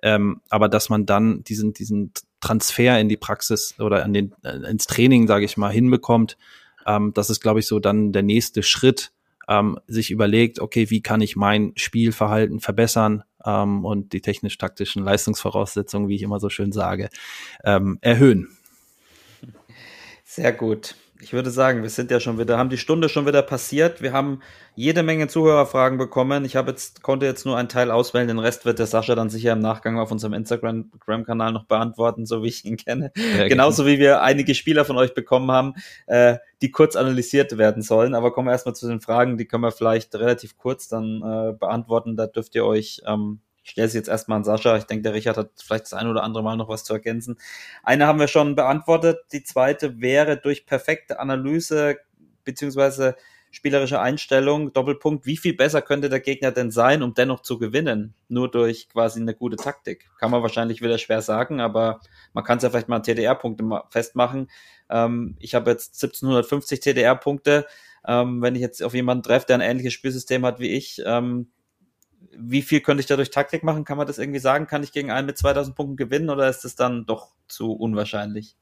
Ähm, 0.02 0.40
aber 0.48 0.68
dass 0.68 0.88
man 0.88 1.06
dann 1.06 1.44
diesen, 1.44 1.72
diesen 1.72 2.12
Transfer 2.40 2.98
in 2.98 3.08
die 3.08 3.16
Praxis 3.16 3.78
oder 3.78 4.04
an 4.04 4.12
den, 4.12 4.34
äh, 4.42 4.56
ins 4.68 4.86
Training, 4.86 5.26
sage 5.28 5.44
ich 5.44 5.56
mal, 5.56 5.70
hinbekommt, 5.70 6.36
ähm, 6.86 7.12
das 7.14 7.30
ist, 7.30 7.40
glaube 7.40 7.60
ich, 7.60 7.66
so 7.66 7.78
dann 7.78 8.12
der 8.12 8.22
nächste 8.22 8.62
Schritt, 8.62 9.12
ähm, 9.48 9.78
sich 9.86 10.10
überlegt, 10.10 10.60
okay, 10.60 10.90
wie 10.90 11.02
kann 11.02 11.20
ich 11.20 11.36
mein 11.36 11.72
Spielverhalten 11.76 12.60
verbessern 12.60 13.24
ähm, 13.44 13.84
und 13.84 14.12
die 14.12 14.20
technisch-taktischen 14.20 15.02
Leistungsvoraussetzungen, 15.02 16.08
wie 16.08 16.14
ich 16.14 16.22
immer 16.22 16.40
so 16.40 16.48
schön 16.48 16.72
sage, 16.72 17.08
ähm, 17.64 17.98
erhöhen. 18.00 18.48
Sehr 20.32 20.52
gut. 20.52 20.94
Ich 21.20 21.32
würde 21.32 21.50
sagen, 21.50 21.82
wir 21.82 21.90
sind 21.90 22.12
ja 22.12 22.20
schon 22.20 22.38
wieder, 22.38 22.56
haben 22.56 22.70
die 22.70 22.78
Stunde 22.78 23.08
schon 23.08 23.26
wieder 23.26 23.42
passiert. 23.42 24.00
Wir 24.00 24.12
haben 24.12 24.42
jede 24.76 25.02
Menge 25.02 25.26
Zuhörerfragen 25.26 25.98
bekommen. 25.98 26.44
Ich 26.44 26.54
habe 26.54 26.70
jetzt, 26.70 27.02
konnte 27.02 27.26
jetzt 27.26 27.44
nur 27.44 27.56
einen 27.56 27.68
Teil 27.68 27.90
auswählen. 27.90 28.28
Den 28.28 28.38
Rest 28.38 28.64
wird 28.64 28.78
der 28.78 28.86
Sascha 28.86 29.16
dann 29.16 29.28
sicher 29.28 29.52
im 29.54 29.58
Nachgang 29.58 29.98
auf 29.98 30.12
unserem 30.12 30.32
Instagram-Kanal 30.34 31.50
noch 31.50 31.64
beantworten, 31.64 32.26
so 32.26 32.44
wie 32.44 32.48
ich 32.48 32.64
ihn 32.64 32.76
kenne. 32.76 33.10
Ja, 33.16 33.48
Genauso 33.48 33.86
wie 33.86 33.98
wir 33.98 34.22
einige 34.22 34.54
Spieler 34.54 34.84
von 34.84 34.96
euch 34.98 35.14
bekommen 35.14 35.50
haben, 35.50 35.74
äh, 36.06 36.36
die 36.62 36.70
kurz 36.70 36.94
analysiert 36.94 37.58
werden 37.58 37.82
sollen. 37.82 38.14
Aber 38.14 38.32
kommen 38.32 38.46
wir 38.46 38.52
erstmal 38.52 38.76
zu 38.76 38.86
den 38.86 39.00
Fragen. 39.00 39.36
Die 39.36 39.46
können 39.46 39.64
wir 39.64 39.72
vielleicht 39.72 40.14
relativ 40.14 40.56
kurz 40.56 40.86
dann 40.86 41.22
äh, 41.24 41.52
beantworten. 41.54 42.14
Da 42.14 42.28
dürft 42.28 42.54
ihr 42.54 42.64
euch 42.64 43.02
ähm, 43.04 43.40
ich 43.62 43.70
stelle 43.70 43.88
sie 43.88 43.98
jetzt 43.98 44.08
erstmal 44.08 44.36
an 44.36 44.44
Sascha. 44.44 44.76
Ich 44.76 44.84
denke, 44.84 45.02
der 45.02 45.14
Richard 45.14 45.36
hat 45.36 45.50
vielleicht 45.62 45.84
das 45.84 45.92
ein 45.92 46.06
oder 46.06 46.22
andere 46.22 46.42
Mal 46.42 46.56
noch 46.56 46.68
was 46.68 46.84
zu 46.84 46.94
ergänzen. 46.94 47.38
Eine 47.82 48.06
haben 48.06 48.18
wir 48.18 48.28
schon 48.28 48.56
beantwortet. 48.56 49.18
Die 49.32 49.42
zweite 49.42 50.00
wäre 50.00 50.36
durch 50.36 50.66
perfekte 50.66 51.20
Analyse 51.20 51.98
beziehungsweise 52.44 53.16
spielerische 53.50 54.00
Einstellung, 54.00 54.72
Doppelpunkt, 54.72 55.26
wie 55.26 55.36
viel 55.36 55.54
besser 55.54 55.82
könnte 55.82 56.08
der 56.08 56.20
Gegner 56.20 56.52
denn 56.52 56.70
sein, 56.70 57.02
um 57.02 57.14
dennoch 57.14 57.40
zu 57.40 57.58
gewinnen? 57.58 58.14
Nur 58.28 58.50
durch 58.50 58.88
quasi 58.88 59.20
eine 59.20 59.34
gute 59.34 59.56
Taktik. 59.56 60.08
Kann 60.18 60.30
man 60.30 60.42
wahrscheinlich 60.42 60.82
wieder 60.82 60.98
schwer 60.98 61.20
sagen, 61.20 61.60
aber 61.60 62.00
man 62.32 62.44
kann 62.44 62.58
es 62.58 62.62
ja 62.62 62.70
vielleicht 62.70 62.88
mal 62.88 63.00
TDR-Punkte 63.00 63.64
festmachen. 63.90 64.48
Ähm, 64.88 65.36
ich 65.40 65.54
habe 65.54 65.70
jetzt 65.70 66.02
1750 66.02 66.80
TDR-Punkte. 66.80 67.66
Ähm, 68.06 68.40
wenn 68.40 68.54
ich 68.54 68.62
jetzt 68.62 68.82
auf 68.82 68.94
jemanden 68.94 69.24
treffe, 69.24 69.46
der 69.46 69.56
ein 69.56 69.60
ähnliches 69.60 69.92
Spielsystem 69.92 70.46
hat 70.46 70.60
wie 70.60 70.70
ich, 70.70 71.02
ähm, 71.04 71.50
wie 72.32 72.62
viel 72.62 72.80
könnte 72.80 73.00
ich 73.00 73.06
da 73.06 73.16
durch 73.16 73.30
Taktik 73.30 73.62
machen? 73.64 73.84
Kann 73.84 73.98
man 73.98 74.06
das 74.06 74.18
irgendwie 74.18 74.40
sagen? 74.40 74.66
Kann 74.66 74.82
ich 74.82 74.92
gegen 74.92 75.10
einen 75.10 75.26
mit 75.26 75.38
2000 75.38 75.76
Punkten 75.76 75.96
gewinnen 75.96 76.30
oder 76.30 76.48
ist 76.48 76.64
das 76.64 76.76
dann 76.76 77.06
doch 77.06 77.32
zu 77.48 77.72
unwahrscheinlich? 77.72 78.56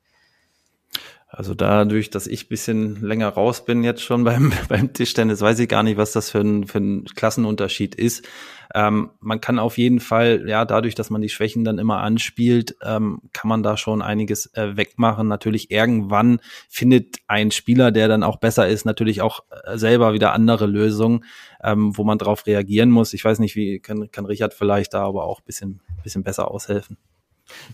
Also 1.30 1.52
dadurch, 1.54 2.08
dass 2.08 2.26
ich 2.26 2.48
bisschen 2.48 3.02
länger 3.02 3.28
raus 3.28 3.66
bin 3.66 3.84
jetzt 3.84 4.02
schon 4.02 4.24
beim, 4.24 4.52
beim 4.68 4.92
Tischtennis, 4.92 5.42
weiß 5.42 5.58
ich 5.58 5.68
gar 5.68 5.82
nicht, 5.82 5.98
was 5.98 6.12
das 6.12 6.30
für 6.30 6.40
ein, 6.40 6.66
für 6.66 6.78
ein 6.78 7.04
Klassenunterschied 7.04 7.94
ist. 7.94 8.26
Ähm, 8.74 9.10
man 9.20 9.40
kann 9.40 9.58
auf 9.58 9.78
jeden 9.78 10.00
Fall, 10.00 10.44
ja, 10.46 10.64
dadurch, 10.64 10.94
dass 10.94 11.10
man 11.10 11.20
die 11.20 11.28
Schwächen 11.28 11.64
dann 11.64 11.78
immer 11.78 11.98
anspielt, 11.98 12.76
ähm, 12.82 13.20
kann 13.32 13.48
man 13.48 13.62
da 13.62 13.76
schon 13.76 14.02
einiges 14.02 14.52
äh, 14.54 14.76
wegmachen. 14.76 15.28
Natürlich 15.28 15.70
irgendwann 15.70 16.40
findet 16.68 17.16
ein 17.26 17.50
Spieler, 17.50 17.92
der 17.92 18.08
dann 18.08 18.22
auch 18.22 18.36
besser 18.36 18.68
ist, 18.68 18.84
natürlich 18.84 19.20
auch 19.22 19.40
äh, 19.64 19.78
selber 19.78 20.12
wieder 20.14 20.32
andere 20.32 20.66
Lösungen, 20.66 21.24
ähm, 21.62 21.96
wo 21.96 22.04
man 22.04 22.18
darauf 22.18 22.46
reagieren 22.46 22.90
muss. 22.90 23.12
Ich 23.12 23.24
weiß 23.24 23.38
nicht, 23.38 23.54
wie 23.56 23.80
kann, 23.80 24.10
kann 24.10 24.26
Richard 24.26 24.54
vielleicht 24.54 24.94
da 24.94 25.04
aber 25.04 25.24
auch 25.24 25.40
bisschen, 25.40 25.80
bisschen 26.02 26.22
besser 26.22 26.50
aushelfen. 26.50 26.96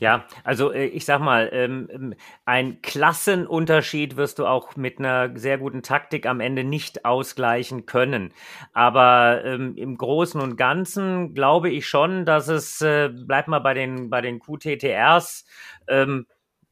Ja, 0.01 0.25
also 0.45 0.73
äh, 0.73 0.87
ich 0.87 1.05
sag 1.05 1.21
mal, 1.21 1.49
ähm, 1.53 1.89
ähm, 1.93 2.15
ein 2.45 2.81
Klassenunterschied 2.83 4.17
wirst 4.17 4.39
du 4.39 4.47
auch 4.47 4.77
mit 4.77 4.99
einer 4.99 5.37
sehr 5.37 5.59
guten 5.59 5.83
Taktik 5.83 6.27
am 6.27 6.41
Ende 6.41 6.65
nicht 6.65 7.05
ausgleichen 7.05 7.87
können. 7.87 8.33
Aber 8.73 9.43
ähm, 9.45 9.77
im 9.77 9.97
Großen 9.97 10.41
und 10.41 10.57
Ganzen 10.57 11.35
glaube 11.35 11.71
ich 11.71 11.87
schon, 11.89 12.25
dass 12.25 12.49
es, 12.49 12.81
äh, 12.83 13.11
bleib 13.13 13.49
mal 13.49 13.61
bei 13.61 13.75
den, 13.75 14.11
bei 14.11 14.21
den 14.21 14.39
QTTRs, 14.41 15.45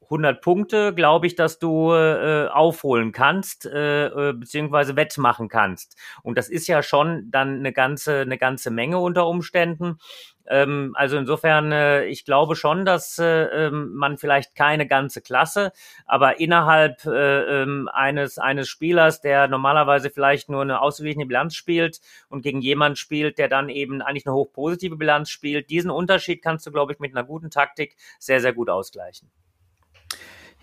100 0.03 0.41
Punkte, 0.41 0.93
glaube 0.93 1.27
ich, 1.27 1.35
dass 1.35 1.59
du 1.59 1.93
äh, 1.93 2.47
aufholen 2.47 3.11
kannst, 3.11 3.65
äh, 3.65 4.33
beziehungsweise 4.33 4.95
wettmachen 4.95 5.49
kannst. 5.49 5.97
Und 6.21 6.37
das 6.37 6.49
ist 6.49 6.67
ja 6.67 6.83
schon 6.83 7.29
dann 7.31 7.59
eine 7.59 7.73
ganze, 7.73 8.21
eine 8.21 8.37
ganze 8.37 8.71
Menge 8.71 8.99
unter 8.99 9.27
Umständen. 9.27 9.97
Ähm, 10.47 10.93
also 10.95 11.17
insofern, 11.17 11.71
äh, 11.71 12.05
ich 12.05 12.25
glaube 12.25 12.55
schon, 12.55 12.85
dass 12.85 13.17
äh, 13.17 13.43
ähm, 13.67 13.93
man 13.93 14.17
vielleicht 14.17 14.55
keine 14.55 14.87
ganze 14.87 15.21
Klasse, 15.21 15.71
aber 16.05 16.39
innerhalb 16.39 17.05
äh, 17.05 17.61
ähm, 17.61 17.89
eines, 17.91 18.37
eines 18.39 18.67
Spielers, 18.67 19.21
der 19.21 19.47
normalerweise 19.47 20.09
vielleicht 20.09 20.49
nur 20.49 20.61
eine 20.61 20.81
ausgeglichene 20.81 21.25
Bilanz 21.25 21.55
spielt 21.55 22.01
und 22.29 22.41
gegen 22.41 22.61
jemand 22.61 22.97
spielt, 22.97 23.37
der 23.37 23.47
dann 23.47 23.69
eben 23.69 24.01
eigentlich 24.01 24.27
eine 24.27 24.35
hochpositive 24.35 24.97
Bilanz 24.97 25.29
spielt, 25.29 25.69
diesen 25.69 25.91
Unterschied 25.91 26.41
kannst 26.41 26.65
du, 26.65 26.71
glaube 26.71 26.93
ich, 26.93 26.99
mit 26.99 27.15
einer 27.15 27.25
guten 27.25 27.49
Taktik 27.49 27.95
sehr, 28.19 28.41
sehr 28.41 28.53
gut 28.53 28.69
ausgleichen. 28.69 29.31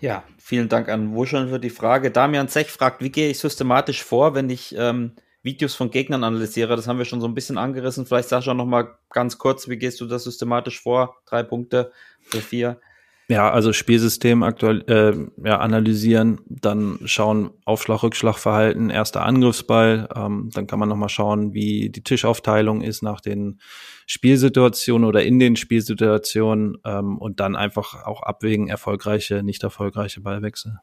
Ja, 0.01 0.23
vielen 0.39 0.67
Dank 0.67 0.89
an 0.89 1.13
Wuscheln 1.13 1.49
für 1.49 1.59
die 1.59 1.69
Frage. 1.69 2.09
Damian 2.09 2.47
Zech 2.47 2.71
fragt, 2.71 3.03
wie 3.03 3.11
gehe 3.11 3.29
ich 3.29 3.37
systematisch 3.37 4.03
vor, 4.03 4.33
wenn 4.33 4.49
ich 4.49 4.73
ähm, 4.75 5.11
Videos 5.43 5.75
von 5.75 5.91
Gegnern 5.91 6.23
analysiere. 6.23 6.75
Das 6.75 6.87
haben 6.87 6.97
wir 6.97 7.05
schon 7.05 7.21
so 7.21 7.27
ein 7.27 7.35
bisschen 7.35 7.59
angerissen. 7.59 8.07
Vielleicht 8.07 8.29
Sascha 8.29 8.55
noch 8.55 8.65
mal 8.65 8.97
ganz 9.11 9.37
kurz, 9.37 9.69
wie 9.69 9.77
gehst 9.77 10.01
du 10.01 10.07
da 10.07 10.17
systematisch 10.17 10.81
vor? 10.81 11.17
Drei 11.27 11.43
Punkte 11.43 11.91
oder 12.33 12.41
vier? 12.41 12.81
Ja, 13.27 13.49
also 13.49 13.71
Spielsystem 13.71 14.43
aktuell 14.43 14.83
äh, 14.89 15.47
ja, 15.47 15.59
analysieren, 15.59 16.41
dann 16.47 16.99
schauen 17.05 17.51
Aufschlag, 17.63 18.03
Rückschlagverhalten, 18.03 18.89
erster 18.89 19.25
Angriffsball, 19.25 20.09
ähm, 20.13 20.49
dann 20.53 20.67
kann 20.67 20.79
man 20.79 20.89
noch 20.89 20.97
mal 20.97 21.07
schauen, 21.07 21.53
wie 21.53 21.89
die 21.89 22.03
Tischaufteilung 22.03 22.81
ist 22.81 23.03
nach 23.03 23.21
den 23.21 23.61
Spielsituationen 24.05 25.07
oder 25.07 25.23
in 25.23 25.39
den 25.39 25.55
Spielsituationen 25.55 26.79
ähm, 26.83 27.17
und 27.19 27.39
dann 27.39 27.55
einfach 27.55 28.05
auch 28.05 28.21
abwägen 28.21 28.67
erfolgreiche, 28.67 29.43
nicht 29.43 29.63
erfolgreiche 29.63 30.19
Ballwechsel. 30.19 30.81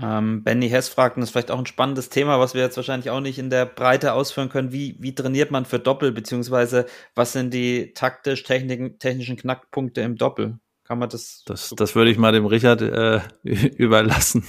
Ähm, 0.00 0.44
Benny 0.44 0.68
Hess 0.68 0.88
fragt, 0.88 1.16
und 1.16 1.20
das 1.22 1.28
ist 1.28 1.32
vielleicht 1.32 1.50
auch 1.50 1.58
ein 1.58 1.66
spannendes 1.66 2.10
Thema, 2.10 2.38
was 2.38 2.54
wir 2.54 2.62
jetzt 2.62 2.76
wahrscheinlich 2.76 3.10
auch 3.10 3.20
nicht 3.20 3.38
in 3.38 3.50
der 3.50 3.64
Breite 3.64 4.12
ausführen 4.12 4.50
können. 4.50 4.72
Wie, 4.72 4.96
wie 4.98 5.14
trainiert 5.14 5.50
man 5.50 5.64
für 5.64 5.78
Doppel, 5.78 6.12
beziehungsweise 6.12 6.86
was 7.14 7.32
sind 7.32 7.54
die 7.54 7.92
taktisch 7.94 8.42
technischen 8.42 9.36
Knackpunkte 9.36 10.02
im 10.02 10.16
Doppel? 10.16 10.58
Kann 10.86 11.00
man 11.00 11.08
das? 11.08 11.42
Das, 11.46 11.74
das 11.76 11.96
würde 11.96 12.12
ich 12.12 12.18
mal 12.18 12.30
dem 12.30 12.46
Richard 12.46 12.80
äh, 12.80 13.20
überlassen. 13.42 14.44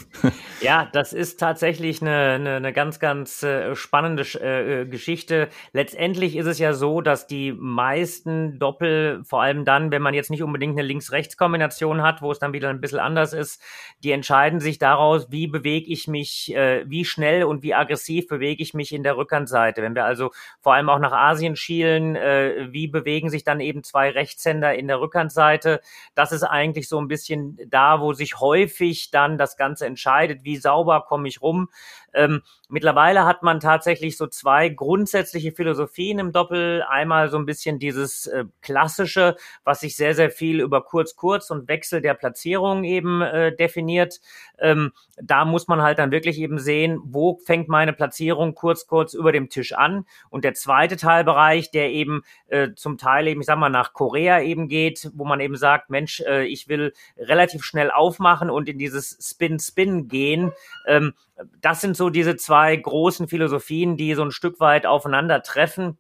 Ja, 0.62 0.88
das 0.94 1.12
ist 1.12 1.40
tatsächlich 1.40 2.02
eine, 2.02 2.34
eine, 2.36 2.56
eine 2.58 2.74
ganz, 2.74 3.00
ganz 3.00 3.42
äh, 3.42 3.76
spannende 3.76 4.22
äh, 4.22 4.86
Geschichte. 4.86 5.50
Letztendlich 5.74 6.36
ist 6.36 6.46
es 6.46 6.60
ja 6.60 6.74
so, 6.74 7.02
dass 7.02 7.26
die 7.26 7.54
meisten 7.54 8.60
Doppel, 8.60 9.24
vor 9.24 9.42
allem 9.42 9.66
dann, 9.66 9.92
wenn 9.92 10.04
man 10.04 10.14
jetzt 10.14 10.30
nicht 10.30 10.44
unbedingt 10.44 10.78
eine 10.78 10.88
Links-Rechts-Kombination 10.88 12.04
hat, 12.04 12.22
wo 12.22 12.32
es 12.32 12.38
dann 12.38 12.54
wieder 12.54 12.70
ein 12.70 12.82
bisschen 12.82 13.00
anders 13.00 13.34
ist, 13.34 13.60
die 14.04 14.12
entscheiden 14.12 14.60
sich 14.60 14.78
daraus, 14.78 15.32
wie 15.32 15.48
bewege 15.48 15.92
ich 15.92 16.08
mich, 16.08 16.54
äh, 16.54 16.84
wie 16.88 17.04
schnell 17.04 17.46
und 17.46 17.64
wie 17.64 17.74
aggressiv 17.74 18.28
bewege 18.28 18.62
ich 18.62 18.76
mich 18.76 18.94
in 18.94 19.02
der 19.02 19.18
Rückhandseite. 19.18 19.82
Wenn 19.82 19.96
wir 19.96 20.06
also 20.06 20.30
vor 20.62 20.76
allem 20.76 20.90
auch 20.90 21.00
nach 21.00 21.14
Asien 21.14 21.56
schielen, 21.56 22.16
äh, 22.16 22.68
wie 22.70 22.88
bewegen 22.88 23.32
sich 23.32 23.44
dann 23.44 23.60
eben 23.60 23.84
zwei 23.84 24.12
Rechtshänder 24.12 24.76
in 24.76 24.88
der 24.88 25.00
Rückhandseite? 25.02 25.82
Das 26.14 26.27
das 26.32 26.42
ist 26.42 26.44
eigentlich 26.44 26.90
so 26.90 27.00
ein 27.00 27.08
bisschen 27.08 27.58
da, 27.70 28.02
wo 28.02 28.14
sich 28.14 28.40
häufig 28.40 29.12
dann 29.12 29.38
das 29.38 29.58
Ganze 29.58 29.86
entscheidet, 29.86 30.44
wie 30.44 30.58
sauber 30.58 31.06
komme 31.08 31.28
ich 31.28 31.42
rum. 31.42 31.70
Ähm, 32.14 32.42
mittlerweile 32.70 33.26
hat 33.26 33.44
man 33.44 33.60
tatsächlich 33.60 34.18
so 34.18 34.28
zwei 34.28 34.70
grundsätzliche 34.70 35.52
Philosophien 35.52 36.20
im 36.20 36.32
Doppel. 36.32 36.84
Einmal 36.88 37.30
so 37.30 37.38
ein 37.38 37.46
bisschen 37.46 37.80
dieses 37.80 38.28
äh, 38.28 38.46
klassische, 38.62 39.36
was 39.64 39.82
sich 39.82 39.96
sehr, 39.96 40.16
sehr 40.16 40.32
viel 40.32 40.62
über 40.62 40.84
kurz-kurz 40.84 41.52
und 41.52 41.68
Wechsel 41.68 42.02
der 42.02 42.14
Platzierung 42.14 42.84
eben 42.84 43.22
äh, 43.22 43.56
definiert. 43.56 44.20
Ähm, 44.60 44.92
da 45.22 45.46
muss 45.46 45.68
man 45.68 45.82
halt 45.82 46.00
dann 46.00 46.12
wirklich 46.12 46.40
eben 46.40 46.60
sehen, 46.60 47.00
wo 47.04 47.40
fängt 47.46 47.68
meine 47.68 47.94
Platzierung 47.94 48.54
kurz-kurz 48.56 49.14
über 49.14 49.32
dem 49.32 49.50
Tisch 49.50 49.74
an. 49.74 50.06
Und 50.30 50.44
der 50.44 50.54
zweite 50.54 50.98
Teilbereich, 50.98 51.72
der 51.72 51.92
eben 51.92 52.22
äh, 52.48 52.70
zum 52.76 52.98
Teil 52.98 53.28
eben, 53.28 53.42
ich 53.42 53.48
sag 53.48 53.58
mal, 53.58 53.70
nach 53.70 53.94
Korea 53.94 54.42
eben 54.42 54.68
geht, 54.68 55.10
wo 55.14 55.26
man 55.26 55.40
eben 55.40 55.56
sagt, 55.56 55.90
Mensch, 55.90 56.22
äh, 56.22 56.46
ich 56.46 56.68
will 56.68 56.94
relativ 57.18 57.64
schnell 57.64 57.92
aufmachen 57.92 58.50
und 58.50 58.70
in 58.70 58.78
dieses 58.78 59.18
Spin-Spin 59.22 60.08
gehen. 60.08 60.52
Ähm, 60.86 61.14
das 61.62 61.82
sind 61.82 61.96
so 61.98 62.10
diese 62.10 62.36
zwei 62.36 62.76
großen 62.76 63.28
Philosophien, 63.28 63.98
die 63.98 64.14
so 64.14 64.24
ein 64.24 64.32
Stück 64.32 64.60
weit 64.60 64.86
aufeinandertreffen. 64.86 65.98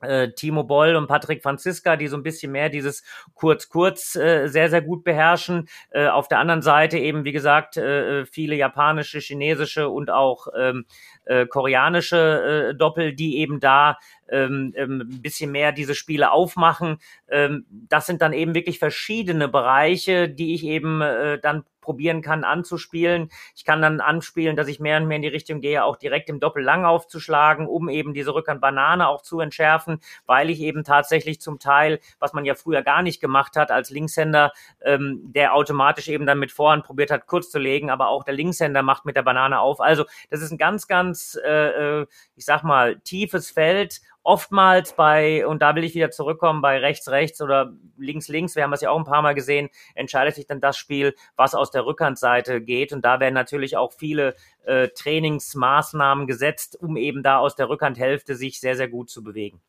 Äh, 0.00 0.32
Timo 0.32 0.64
Boll 0.64 0.96
und 0.96 1.06
Patrick 1.06 1.42
Franziska, 1.42 1.96
die 1.96 2.08
so 2.08 2.16
ein 2.16 2.22
bisschen 2.22 2.52
mehr 2.52 2.68
dieses 2.68 3.02
Kurz-Kurz 3.34 4.16
äh, 4.16 4.48
sehr, 4.48 4.68
sehr 4.68 4.82
gut 4.82 5.02
beherrschen. 5.02 5.68
Äh, 5.90 6.08
auf 6.08 6.28
der 6.28 6.38
anderen 6.38 6.62
Seite 6.62 6.98
eben, 6.98 7.24
wie 7.24 7.32
gesagt, 7.32 7.76
äh, 7.76 8.20
äh 8.20 8.26
viele 8.26 8.54
japanische, 8.56 9.18
chinesische 9.18 9.88
und 9.88 10.10
auch 10.10 10.48
ähm, 10.58 10.84
äh, 11.24 11.46
koreanische 11.46 12.70
äh, 12.70 12.74
Doppel, 12.74 13.14
die 13.14 13.38
eben 13.38 13.60
da 13.60 13.98
ähm, 14.28 14.72
ähm, 14.76 15.00
ein 15.00 15.22
bisschen 15.22 15.52
mehr 15.52 15.72
diese 15.72 15.94
Spiele 15.94 16.32
aufmachen. 16.32 16.98
Ähm, 17.28 17.66
das 17.70 18.06
sind 18.06 18.22
dann 18.22 18.32
eben 18.32 18.54
wirklich 18.54 18.78
verschiedene 18.78 19.48
Bereiche, 19.48 20.28
die 20.28 20.54
ich 20.54 20.64
eben 20.64 21.00
äh, 21.00 21.38
dann 21.38 21.64
probieren 21.84 22.22
kann 22.22 22.44
anzuspielen. 22.44 23.28
Ich 23.54 23.64
kann 23.64 23.82
dann 23.82 24.00
anspielen, 24.00 24.56
dass 24.56 24.68
ich 24.68 24.80
mehr 24.80 24.96
und 24.96 25.06
mehr 25.06 25.16
in 25.16 25.22
die 25.22 25.28
Richtung 25.28 25.60
gehe, 25.60 25.84
auch 25.84 25.96
direkt 25.96 26.30
im 26.30 26.40
Doppellang 26.40 26.86
aufzuschlagen, 26.86 27.66
um 27.66 27.90
eben 27.90 28.14
diese 28.14 28.34
Rückhand-Banane 28.34 29.06
auch 29.06 29.20
zu 29.20 29.38
entschärfen, 29.40 30.00
weil 30.24 30.48
ich 30.48 30.60
eben 30.60 30.82
tatsächlich 30.82 31.40
zum 31.42 31.58
Teil, 31.58 32.00
was 32.18 32.32
man 32.32 32.46
ja 32.46 32.54
früher 32.54 32.82
gar 32.82 33.02
nicht 33.02 33.20
gemacht 33.20 33.56
hat 33.56 33.70
als 33.70 33.90
Linkshänder, 33.90 34.52
ähm, 34.82 35.20
der 35.24 35.52
automatisch 35.54 36.08
eben 36.08 36.24
dann 36.24 36.38
mit 36.38 36.52
Vorhand 36.52 36.84
probiert 36.84 37.10
hat, 37.10 37.26
kurz 37.26 37.50
zu 37.50 37.58
legen, 37.58 37.90
aber 37.90 38.08
auch 38.08 38.24
der 38.24 38.34
Linkshänder 38.34 38.82
macht 38.82 39.04
mit 39.04 39.16
der 39.16 39.22
Banane 39.22 39.60
auf. 39.60 39.80
Also 39.82 40.06
das 40.30 40.40
ist 40.40 40.50
ein 40.50 40.58
ganz, 40.58 40.88
ganz, 40.88 41.13
äh, 41.44 42.00
äh 42.00 42.06
ich 42.36 42.44
sag 42.44 42.62
mal, 42.64 43.00
tiefes 43.00 43.50
Feld 43.50 44.00
oftmals 44.24 44.94
bei, 44.94 45.46
und 45.46 45.62
da 45.62 45.76
will 45.76 45.84
ich 45.84 45.94
wieder 45.94 46.10
zurückkommen, 46.10 46.62
bei 46.62 46.78
rechts, 46.78 47.08
rechts 47.10 47.40
oder 47.40 47.74
links, 47.98 48.28
links, 48.28 48.56
wir 48.56 48.64
haben 48.64 48.70
das 48.70 48.80
ja 48.80 48.90
auch 48.90 48.98
ein 48.98 49.04
paar 49.04 49.22
Mal 49.22 49.34
gesehen, 49.34 49.68
entscheidet 49.94 50.34
sich 50.34 50.46
dann 50.46 50.60
das 50.60 50.76
Spiel, 50.76 51.14
was 51.36 51.54
aus 51.54 51.70
der 51.70 51.84
Rückhandseite 51.84 52.60
geht. 52.60 52.92
Und 52.92 53.04
da 53.04 53.20
werden 53.20 53.34
natürlich 53.34 53.76
auch 53.76 53.92
viele 53.92 54.34
äh, 54.64 54.88
Trainingsmaßnahmen 54.88 56.26
gesetzt, 56.26 56.76
um 56.80 56.96
eben 56.96 57.22
da 57.22 57.38
aus 57.38 57.54
der 57.54 57.68
Rückhandhälfte 57.68 58.34
sich 58.34 58.60
sehr, 58.60 58.76
sehr 58.76 58.88
gut 58.88 59.10
zu 59.10 59.22
bewegen. 59.22 59.60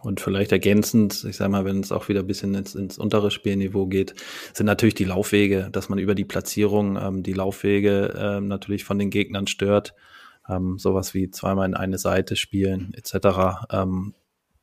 Und 0.00 0.20
vielleicht 0.20 0.52
ergänzend, 0.52 1.24
ich 1.28 1.36
sage 1.36 1.50
mal, 1.50 1.64
wenn 1.64 1.80
es 1.80 1.90
auch 1.90 2.08
wieder 2.08 2.20
ein 2.20 2.26
bisschen 2.28 2.54
ins, 2.54 2.76
ins 2.76 2.98
untere 2.98 3.32
Spielniveau 3.32 3.86
geht, 3.86 4.14
sind 4.54 4.66
natürlich 4.66 4.94
die 4.94 5.04
Laufwege, 5.04 5.70
dass 5.72 5.88
man 5.88 5.98
über 5.98 6.14
die 6.14 6.24
Platzierung 6.24 6.96
ähm, 6.96 7.22
die 7.24 7.32
Laufwege 7.32 8.14
ähm, 8.16 8.46
natürlich 8.46 8.84
von 8.84 9.00
den 9.00 9.10
Gegnern 9.10 9.48
stört 9.48 9.94
ähm, 10.48 10.78
sowas 10.78 11.14
wie 11.14 11.30
zweimal 11.30 11.66
in 11.68 11.74
eine 11.74 11.98
Seite 11.98 12.36
spielen 12.36 12.94
etc. 12.94 13.66
Ähm, 13.70 14.14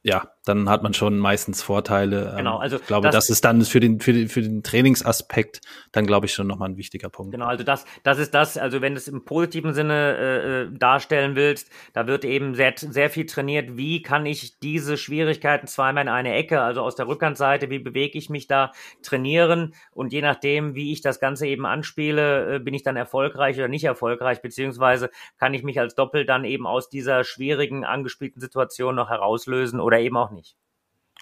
ja, 0.03 0.34
dann 0.45 0.69
hat 0.69 0.83
man 0.83 0.93
schon 0.93 1.17
meistens 1.17 1.63
Vorteile. 1.63 2.29
Ähm, 2.31 2.37
genau, 2.37 2.57
also 2.57 2.77
ich 2.77 2.85
glaube, 2.85 3.07
das, 3.07 3.15
das 3.15 3.29
ist 3.29 3.45
dann 3.45 3.61
für 3.61 3.79
den, 3.79 3.99
für 3.99 4.13
den, 4.13 4.29
für 4.29 4.41
den 4.41 4.63
Trainingsaspekt 4.63 5.61
dann, 5.91 6.05
glaube 6.05 6.27
ich, 6.27 6.33
schon 6.33 6.47
nochmal 6.47 6.69
ein 6.69 6.77
wichtiger 6.77 7.09
Punkt. 7.09 7.31
Genau, 7.31 7.47
also 7.47 7.63
das, 7.63 7.85
das 8.03 8.19
ist 8.19 8.33
das, 8.33 8.57
also 8.57 8.81
wenn 8.81 8.93
du 8.93 8.99
es 8.99 9.07
im 9.07 9.25
positiven 9.25 9.73
Sinne 9.73 10.17
äh, 10.17 10.61
äh, 10.61 10.77
darstellen 10.77 11.35
willst, 11.35 11.71
da 11.93 12.07
wird 12.07 12.25
eben 12.25 12.55
sehr, 12.55 12.73
sehr 12.77 13.09
viel 13.09 13.25
trainiert, 13.25 13.75
wie 13.75 14.01
kann 14.01 14.25
ich 14.25 14.59
diese 14.59 14.97
Schwierigkeiten 14.97 15.67
zweimal 15.67 16.03
in 16.03 16.09
eine 16.09 16.33
Ecke, 16.33 16.61
also 16.61 16.81
aus 16.81 16.95
der 16.95 17.07
Rückhandseite, 17.07 17.69
wie 17.69 17.79
bewege 17.79 18.17
ich 18.17 18.29
mich 18.29 18.47
da, 18.47 18.71
trainieren 19.01 19.73
und 19.91 20.13
je 20.13 20.21
nachdem, 20.21 20.75
wie 20.75 20.91
ich 20.91 21.01
das 21.01 21.19
Ganze 21.19 21.47
eben 21.47 21.65
anspiele, 21.65 22.55
äh, 22.55 22.59
bin 22.59 22.73
ich 22.73 22.83
dann 22.83 22.95
erfolgreich 22.95 23.57
oder 23.57 23.67
nicht 23.67 23.83
erfolgreich, 23.83 24.41
beziehungsweise 24.41 25.09
kann 25.39 25.53
ich 25.53 25.63
mich 25.63 25.79
als 25.79 25.95
Doppel 25.95 26.25
dann 26.25 26.45
eben 26.45 26.67
aus 26.67 26.89
dieser 26.89 27.23
schwierigen, 27.23 27.83
angespielten 27.83 28.41
Situation 28.41 28.95
noch 28.95 29.09
herauslösen 29.09 29.79
oder 29.79 29.99
eben 29.99 30.17
auch 30.17 30.34
nicht. 30.35 30.55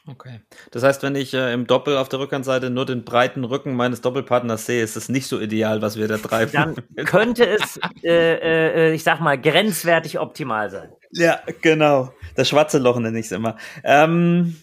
Okay. 0.05 0.41
Das 0.71 0.83
heißt, 0.83 1.01
wenn 1.01 1.15
ich 1.15 1.33
äh, 1.33 1.53
im 1.53 1.65
Doppel 1.65 1.95
auf 1.95 2.09
der 2.09 2.19
Rückhandseite 2.19 2.69
nur 2.69 2.85
den 2.85 3.05
breiten 3.05 3.45
Rücken 3.45 3.73
meines 3.73 4.01
Doppelpartners 4.01 4.65
sehe, 4.65 4.83
ist 4.83 4.97
es 4.97 5.07
nicht 5.07 5.27
so 5.27 5.39
ideal, 5.39 5.81
was 5.81 5.95
wir 5.95 6.09
da 6.09 6.17
treiben. 6.17 6.51
Dann 6.51 6.75
könnte 7.05 7.47
es, 7.47 7.79
äh, 8.03 8.89
äh, 8.89 8.93
ich 8.93 9.03
sag 9.03 9.21
mal, 9.21 9.39
grenzwertig 9.39 10.19
optimal 10.19 10.69
sein. 10.69 10.91
Ja, 11.11 11.39
genau. 11.61 12.13
Das 12.35 12.49
schwarze 12.49 12.79
Loch 12.79 12.99
nenne 12.99 13.17
ich 13.17 13.27
es 13.27 13.31
immer. 13.31 13.57
Ähm, 13.85 14.61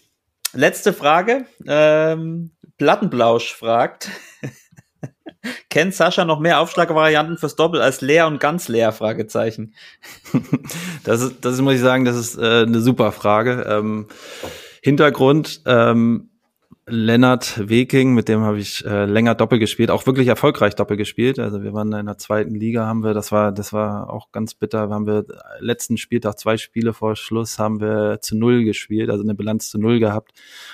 letzte 0.52 0.92
Frage. 0.92 1.46
Ähm, 1.66 2.50
Plattenblausch 2.76 3.54
fragt. 3.54 4.10
Kennt 5.68 5.94
Sascha 5.94 6.24
noch 6.24 6.40
mehr 6.40 6.60
Aufschlagvarianten 6.60 7.38
fürs 7.38 7.56
Doppel 7.56 7.80
als 7.80 8.00
leer 8.00 8.26
und 8.26 8.40
ganz 8.40 8.68
leer? 8.68 8.92
Fragezeichen. 8.92 9.74
Das 11.04 11.22
ist, 11.22 11.44
das 11.44 11.60
muss 11.60 11.74
ich 11.74 11.80
sagen, 11.80 12.04
das 12.04 12.16
ist 12.16 12.36
äh, 12.36 12.62
eine 12.62 12.80
super 12.80 13.10
Frage. 13.10 13.64
Ähm, 13.66 14.06
Hintergrund, 14.82 15.62
ähm, 15.66 16.29
Lennart 16.90 17.68
Weking, 17.68 18.14
mit 18.14 18.28
dem 18.28 18.40
habe 18.40 18.58
ich 18.58 18.84
äh, 18.84 19.04
länger 19.04 19.34
Doppel 19.34 19.58
gespielt, 19.58 19.90
auch 19.90 20.06
wirklich 20.06 20.28
erfolgreich 20.28 20.74
Doppel 20.74 20.96
gespielt. 20.96 21.38
Also 21.38 21.62
wir 21.62 21.72
waren 21.72 21.92
in 21.92 22.06
der 22.06 22.18
zweiten 22.18 22.54
Liga, 22.54 22.86
haben 22.86 23.02
wir, 23.02 23.14
das 23.14 23.32
war, 23.32 23.52
das 23.52 23.72
war 23.72 24.10
auch 24.10 24.32
ganz 24.32 24.54
bitter. 24.54 24.90
Haben 24.90 25.06
wir 25.06 25.24
letzten 25.60 25.96
Spieltag 25.96 26.38
zwei 26.38 26.56
Spiele 26.56 26.92
vor 26.92 27.16
Schluss 27.16 27.58
haben 27.58 27.80
wir 27.80 28.18
zu 28.20 28.36
null 28.36 28.64
gespielt, 28.64 29.10
also 29.10 29.22
eine 29.22 29.34
Bilanz 29.34 29.70
zu 29.70 29.78
null 29.78 30.00
gehabt. 30.00 30.32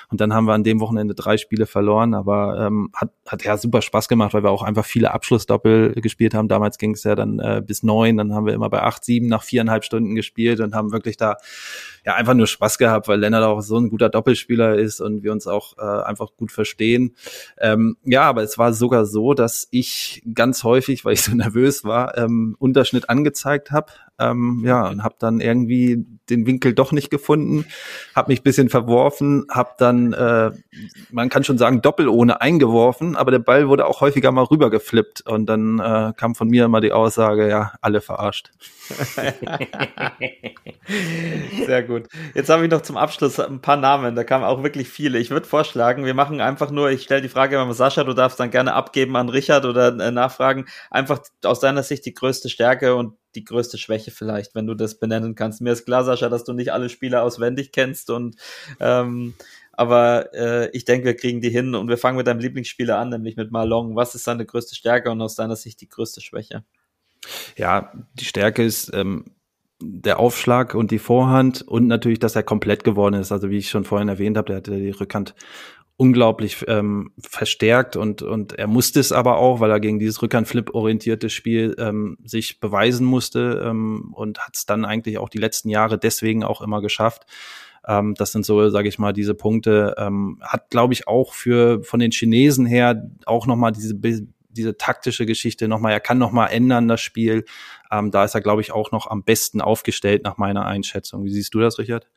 Und 0.09 0.19
dann 0.19 0.33
haben 0.33 0.45
wir 0.45 0.53
an 0.53 0.63
dem 0.63 0.79
Wochenende 0.79 1.13
drei 1.13 1.37
Spiele 1.37 1.65
verloren, 1.65 2.13
aber 2.13 2.65
ähm, 2.65 2.89
hat, 2.93 3.11
hat 3.27 3.43
ja 3.43 3.57
super 3.57 3.81
Spaß 3.81 4.07
gemacht, 4.07 4.33
weil 4.33 4.43
wir 4.43 4.51
auch 4.51 4.63
einfach 4.63 4.85
viele 4.85 5.11
Abschlussdoppel 5.11 5.93
gespielt 6.01 6.33
haben. 6.33 6.47
Damals 6.47 6.77
ging 6.77 6.91
es 6.91 7.03
ja 7.03 7.15
dann 7.15 7.39
äh, 7.39 7.61
bis 7.65 7.83
neun, 7.83 8.17
dann 8.17 8.33
haben 8.33 8.45
wir 8.45 8.53
immer 8.53 8.69
bei 8.69 8.81
acht, 8.81 9.05
sieben 9.05 9.27
nach 9.27 9.43
viereinhalb 9.43 9.83
Stunden 9.83 10.15
gespielt 10.15 10.59
und 10.59 10.73
haben 10.73 10.91
wirklich 10.91 11.17
da 11.17 11.37
ja 12.07 12.15
einfach 12.15 12.35
nur 12.35 12.47
Spaß 12.47 12.77
gehabt, 12.77 13.09
weil 13.09 13.19
Lennart 13.19 13.43
auch 13.43 13.59
so 13.59 13.77
ein 13.77 13.89
guter 13.89 14.07
Doppelspieler 14.07 14.77
ist 14.77 15.01
und 15.01 15.23
wir 15.23 15.33
uns 15.33 15.45
auch 15.45 15.77
äh, 15.77 16.03
einfach 16.05 16.29
gut 16.37 16.53
verstehen. 16.53 17.17
Ähm, 17.59 17.97
ja, 18.05 18.21
aber 18.21 18.43
es 18.43 18.57
war 18.57 18.71
sogar 18.71 19.05
so, 19.05 19.33
dass 19.33 19.67
ich 19.71 20.23
ganz 20.33 20.63
häufig, 20.63 21.03
weil 21.03 21.15
ich 21.15 21.21
so 21.21 21.31
nervös 21.35 21.83
war, 21.83 22.17
ähm, 22.17 22.55
Unterschnitt 22.59 23.09
angezeigt 23.09 23.71
habe. 23.71 23.91
Ähm, 24.19 24.63
ja, 24.65 24.87
und 24.87 25.03
habe 25.03 25.15
dann 25.19 25.39
irgendwie 25.39 26.05
den 26.29 26.45
Winkel 26.45 26.73
doch 26.73 26.91
nicht 26.91 27.09
gefunden, 27.09 27.65
habe 28.15 28.31
mich 28.31 28.43
bisschen 28.43 28.69
verworfen, 28.69 29.45
habe 29.49 29.71
dann, 29.77 30.13
äh, 30.13 30.51
man 31.11 31.29
kann 31.29 31.43
schon 31.43 31.57
sagen, 31.57 31.81
doppel 31.81 32.07
ohne 32.07 32.41
eingeworfen, 32.41 33.15
aber 33.15 33.31
der 33.31 33.39
Ball 33.39 33.69
wurde 33.69 33.85
auch 33.85 34.01
häufiger 34.01 34.31
mal 34.31 34.43
rübergeflippt 34.43 35.21
und 35.27 35.45
dann 35.45 35.79
äh, 35.79 36.13
kam 36.17 36.35
von 36.35 36.47
mir 36.47 36.65
immer 36.65 36.81
die 36.81 36.91
Aussage, 36.91 37.47
ja, 37.47 37.73
alle 37.81 38.01
verarscht. 38.01 38.51
Sehr 41.65 41.83
gut. 41.83 42.07
Jetzt 42.33 42.49
habe 42.49 42.63
ich 42.63 42.71
noch 42.71 42.81
zum 42.81 42.97
Abschluss 42.97 43.39
ein 43.39 43.61
paar 43.61 43.77
Namen, 43.77 44.15
da 44.15 44.23
kamen 44.23 44.43
auch 44.45 44.63
wirklich 44.63 44.89
viele. 44.89 45.19
Ich 45.19 45.29
würde 45.29 45.45
vorschlagen, 45.45 46.05
wir 46.05 46.13
machen 46.13 46.41
einfach 46.41 46.71
nur, 46.71 46.89
ich 46.89 47.03
stelle 47.03 47.21
die 47.21 47.29
Frage 47.29 47.57
mal 47.57 47.73
Sascha, 47.73 48.03
du 48.03 48.13
darfst 48.13 48.39
dann 48.39 48.51
gerne 48.51 48.73
abgeben 48.73 49.15
an 49.15 49.29
Richard 49.29 49.65
oder 49.65 49.97
äh, 49.99 50.11
nachfragen, 50.11 50.65
einfach 50.89 51.19
aus 51.43 51.59
deiner 51.59 51.83
Sicht 51.83 52.05
die 52.05 52.13
größte 52.13 52.49
Stärke 52.49 52.95
und 52.95 53.13
die 53.37 53.45
größte 53.45 53.77
Schwäche 53.77 54.11
vielleicht, 54.11 54.55
wenn 54.55 54.67
du 54.67 54.73
das 54.73 54.99
benennen 54.99 55.35
kannst. 55.35 55.61
Mir 55.61 55.71
ist 55.71 55.85
klar, 55.85 56.03
Sascha, 56.03 56.27
dass 56.27 56.43
du 56.43 56.53
nicht 56.53 56.73
alle 56.73 56.89
Spieler 56.89 57.23
auswendig 57.23 57.71
kennst 57.71 58.09
und 58.09 58.35
ähm, 58.79 59.35
aber 59.71 60.33
äh, 60.33 60.69
ich 60.71 60.85
denke, 60.85 61.05
wir 61.05 61.15
kriegen 61.15 61.39
die 61.39 61.51
hin 61.51 61.75
und 61.75 61.87
wir 61.87 61.99
fangen 61.99 62.17
mit 62.17 62.25
deinem 62.25 62.39
Lieblingsspieler 62.39 62.97
an, 62.97 63.09
nämlich 63.09 63.37
mit 63.37 63.51
Marlon. 63.51 63.95
Was 63.95 64.15
ist 64.15 64.23
seine 64.23 64.43
größte 64.43 64.73
Stärke 64.75 65.11
und 65.11 65.21
aus 65.21 65.35
deiner 65.35 65.55
Sicht 65.55 65.79
die 65.81 65.87
größte 65.87 66.19
Schwäche? 66.19 66.63
Ja, 67.55 67.93
die 68.15 68.25
Stärke 68.25 68.63
ist 68.63 68.91
ähm, 68.95 69.25
der 69.79 70.19
Aufschlag 70.19 70.73
und 70.73 70.89
die 70.89 70.97
Vorhand 70.97 71.61
und 71.61 71.85
natürlich, 71.85 72.17
dass 72.17 72.35
er 72.35 72.41
komplett 72.41 72.83
geworden 72.83 73.13
ist. 73.13 73.31
Also 73.31 73.51
wie 73.51 73.57
ich 73.57 73.69
schon 73.69 73.83
vorhin 73.83 74.09
erwähnt 74.09 74.35
habe, 74.35 74.47
der 74.47 74.57
hatte 74.57 74.75
die 74.75 74.89
Rückhand 74.89 75.35
unglaublich 75.97 76.63
ähm, 76.67 77.11
verstärkt 77.19 77.95
und, 77.95 78.21
und 78.21 78.53
er 78.53 78.67
musste 78.67 78.99
es 78.99 79.11
aber 79.11 79.37
auch, 79.37 79.59
weil 79.59 79.71
er 79.71 79.79
gegen 79.79 79.97
dieses 79.97 80.21
Rückhandflip-orientierte 80.21 81.31
Spiel 81.31 81.75
ähm, 81.79 82.17
sich 82.23 82.59
beweisen 82.59 83.05
musste 83.05 83.63
ähm, 83.65 84.13
und 84.13 84.39
hat 84.39 84.55
es 84.55 84.67
dann 84.67 84.85
eigentlich 84.85 85.17
auch 85.17 85.29
die 85.29 85.39
letzten 85.39 85.69
Jahre 85.69 85.97
deswegen 85.97 86.43
auch 86.43 86.61
immer 86.61 86.81
geschafft. 86.81 87.25
Ähm, 87.87 88.13
das 88.13 88.31
sind 88.31 88.45
so, 88.45 88.69
sage 88.69 88.87
ich 88.87 88.99
mal, 88.99 89.11
diese 89.11 89.33
Punkte. 89.33 89.95
Ähm, 89.97 90.37
hat, 90.41 90.69
glaube 90.69 90.93
ich, 90.93 91.07
auch 91.07 91.33
für 91.33 91.83
von 91.83 91.99
den 91.99 92.11
Chinesen 92.11 92.67
her 92.67 93.09
auch 93.25 93.47
nochmal 93.47 93.71
diese 93.71 93.95
diese 94.57 94.75
taktische 94.75 95.25
Geschichte 95.25 95.67
nochmal, 95.67 95.93
er 95.93 95.99
kann 95.99 96.17
nochmal 96.17 96.49
ändern 96.51 96.87
das 96.87 96.99
Spiel. 97.01 97.45
Ähm, 97.91 98.11
da 98.11 98.25
ist 98.25 98.33
er, 98.35 98.41
glaube 98.41 98.61
ich, 98.61 98.71
auch 98.71 98.91
noch 98.91 99.07
am 99.07 99.23
besten 99.23 99.61
aufgestellt 99.61 100.23
nach 100.23 100.37
meiner 100.37 100.65
Einschätzung. 100.65 101.23
Wie 101.23 101.29
siehst 101.29 101.53
du 101.53 101.59
das, 101.59 101.77
Richard? 101.77 102.07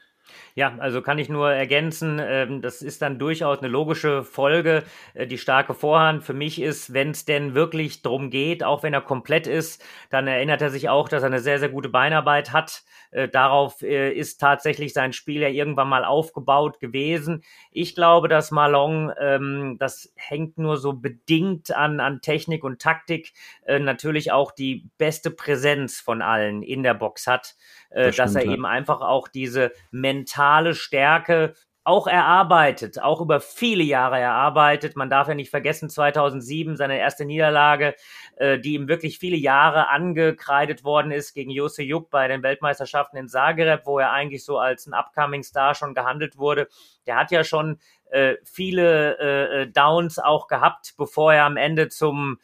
Ja, 0.54 0.74
also 0.78 1.00
kann 1.00 1.18
ich 1.18 1.28
nur 1.28 1.52
ergänzen, 1.52 2.20
ähm, 2.22 2.60
das 2.60 2.82
ist 2.82 3.02
dann 3.02 3.18
durchaus 3.18 3.58
eine 3.58 3.68
logische 3.68 4.24
Folge. 4.24 4.82
Äh, 5.14 5.26
die 5.26 5.38
starke 5.38 5.74
Vorhand 5.74 6.24
für 6.24 6.34
mich 6.34 6.60
ist, 6.60 6.92
wenn 6.92 7.10
es 7.10 7.24
denn 7.24 7.54
wirklich 7.54 8.02
drum 8.02 8.30
geht, 8.30 8.64
auch 8.64 8.82
wenn 8.82 8.92
er 8.92 9.00
komplett 9.00 9.46
ist, 9.46 9.84
dann 10.10 10.26
erinnert 10.26 10.62
er 10.62 10.70
sich 10.70 10.88
auch, 10.88 11.08
dass 11.08 11.22
er 11.22 11.28
eine 11.28 11.40
sehr, 11.40 11.58
sehr 11.58 11.68
gute 11.68 11.88
Beinarbeit 11.88 12.52
hat. 12.52 12.82
Äh, 13.12 13.28
darauf 13.28 13.82
äh, 13.82 14.12
ist 14.12 14.40
tatsächlich 14.40 14.92
sein 14.92 15.12
Spiel 15.12 15.40
ja 15.40 15.48
irgendwann 15.48 15.88
mal 15.88 16.04
aufgebaut 16.04 16.80
gewesen. 16.80 17.42
Ich 17.70 17.94
glaube, 17.94 18.28
dass 18.28 18.50
Malong, 18.50 19.12
ähm, 19.20 19.76
das 19.78 20.12
hängt 20.16 20.58
nur 20.58 20.76
so 20.78 20.94
bedingt 20.94 21.74
an, 21.74 22.00
an 22.00 22.20
Technik 22.20 22.64
und 22.64 22.80
Taktik, 22.80 23.32
natürlich 23.66 24.32
auch 24.32 24.52
die 24.52 24.88
beste 24.98 25.30
Präsenz 25.30 26.00
von 26.00 26.22
allen 26.22 26.62
in 26.62 26.82
der 26.82 26.94
Box 26.94 27.26
hat 27.26 27.54
äh, 27.90 28.06
das 28.06 28.16
dass 28.16 28.30
stimmt, 28.30 28.44
er 28.44 28.50
ja. 28.50 28.54
eben 28.54 28.66
einfach 28.66 29.00
auch 29.00 29.28
diese 29.28 29.72
mentale 29.90 30.74
Stärke 30.74 31.54
auch 31.82 32.06
erarbeitet, 32.06 33.00
auch 33.00 33.20
über 33.22 33.40
viele 33.40 33.82
Jahre 33.82 34.20
erarbeitet. 34.20 34.96
Man 34.96 35.08
darf 35.08 35.28
ja 35.28 35.34
nicht 35.34 35.50
vergessen, 35.50 35.88
2007 35.88 36.76
seine 36.76 36.98
erste 36.98 37.24
Niederlage, 37.24 37.94
äh, 38.36 38.58
die 38.58 38.74
ihm 38.74 38.86
wirklich 38.86 39.18
viele 39.18 39.36
Jahre 39.36 39.88
angekreidet 39.88 40.84
worden 40.84 41.10
ist 41.10 41.32
gegen 41.32 41.50
Jose 41.50 41.82
Juk 41.82 42.10
bei 42.10 42.28
den 42.28 42.42
Weltmeisterschaften 42.42 43.16
in 43.16 43.28
Zagreb, 43.28 43.86
wo 43.86 43.98
er 43.98 44.12
eigentlich 44.12 44.44
so 44.44 44.58
als 44.58 44.86
ein 44.86 44.92
Upcoming 44.92 45.42
Star 45.42 45.74
schon 45.74 45.94
gehandelt 45.94 46.36
wurde. 46.36 46.68
Der 47.06 47.16
hat 47.16 47.30
ja 47.30 47.44
schon 47.44 47.78
äh, 48.10 48.36
viele 48.44 49.18
äh, 49.18 49.62
äh 49.62 49.66
Downs 49.66 50.18
auch 50.18 50.48
gehabt, 50.48 50.94
bevor 50.98 51.32
er 51.32 51.44
am 51.44 51.56
Ende 51.56 51.88
zum, 51.88 52.38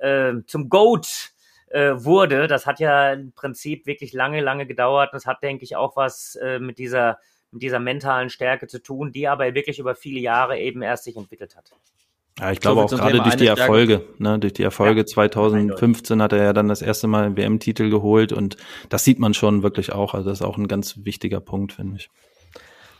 äh, 0.00 0.34
zum 0.46 0.68
GOAT 0.68 1.31
äh, 1.72 2.04
wurde. 2.04 2.46
Das 2.46 2.66
hat 2.66 2.80
ja 2.80 3.12
im 3.12 3.32
Prinzip 3.32 3.86
wirklich 3.86 4.12
lange, 4.12 4.40
lange 4.40 4.66
gedauert. 4.66 5.12
Und 5.12 5.16
das 5.16 5.26
hat, 5.26 5.42
denke 5.42 5.64
ich, 5.64 5.76
auch 5.76 5.96
was 5.96 6.36
äh, 6.36 6.58
mit 6.58 6.78
dieser 6.78 7.18
mit 7.52 7.62
dieser 7.62 7.80
mentalen 7.80 8.30
Stärke 8.30 8.66
zu 8.66 8.82
tun, 8.82 9.12
die 9.12 9.28
aber 9.28 9.54
wirklich 9.54 9.78
über 9.78 9.94
viele 9.94 10.20
Jahre 10.20 10.58
eben 10.58 10.80
erst 10.80 11.04
sich 11.04 11.16
entwickelt 11.16 11.54
hat. 11.54 11.70
Ja, 12.40 12.50
ich 12.50 12.60
glaube 12.60 12.88
so, 12.88 12.96
auch 12.96 13.00
gerade 13.00 13.20
durch 13.20 13.36
die 13.36 13.46
Erfolge, 13.46 14.06
ne, 14.18 14.38
durch 14.38 14.54
die 14.54 14.62
Erfolge 14.62 15.00
ja, 15.00 15.06
2015 15.06 16.22
hat 16.22 16.32
er 16.32 16.42
ja 16.42 16.52
dann 16.54 16.68
das 16.68 16.80
erste 16.80 17.06
Mal 17.06 17.24
einen 17.24 17.36
WM-Titel 17.36 17.90
geholt 17.90 18.32
und 18.32 18.56
das 18.88 19.04
sieht 19.04 19.18
man 19.18 19.34
schon 19.34 19.62
wirklich 19.62 19.92
auch. 19.92 20.14
Also 20.14 20.30
das 20.30 20.40
ist 20.40 20.46
auch 20.46 20.56
ein 20.56 20.66
ganz 20.66 21.00
wichtiger 21.04 21.40
Punkt, 21.40 21.74
finde 21.74 21.96
ich. 21.96 22.08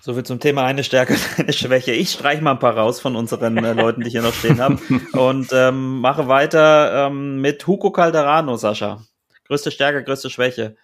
Soviel 0.04 0.24
zum 0.24 0.40
Thema 0.40 0.64
eine 0.64 0.82
Stärke 0.82 1.12
und 1.12 1.20
eine 1.38 1.52
Schwäche. 1.52 1.92
Ich 1.92 2.10
streiche 2.10 2.42
mal 2.42 2.50
ein 2.50 2.58
paar 2.58 2.76
raus 2.76 2.98
von 2.98 3.14
unseren 3.14 3.56
äh, 3.58 3.72
Leuten, 3.72 4.00
die 4.00 4.08
ich 4.08 4.12
hier 4.14 4.22
noch 4.22 4.34
stehen 4.34 4.60
habe. 4.60 4.80
Und 5.12 5.50
ähm, 5.52 6.00
mache 6.00 6.26
weiter 6.26 7.06
ähm, 7.06 7.40
mit 7.40 7.64
Hugo 7.68 7.92
Calderano, 7.92 8.56
Sascha. 8.56 9.04
Größte 9.44 9.70
Stärke, 9.70 10.02
größte 10.02 10.28
Schwäche. 10.28 10.74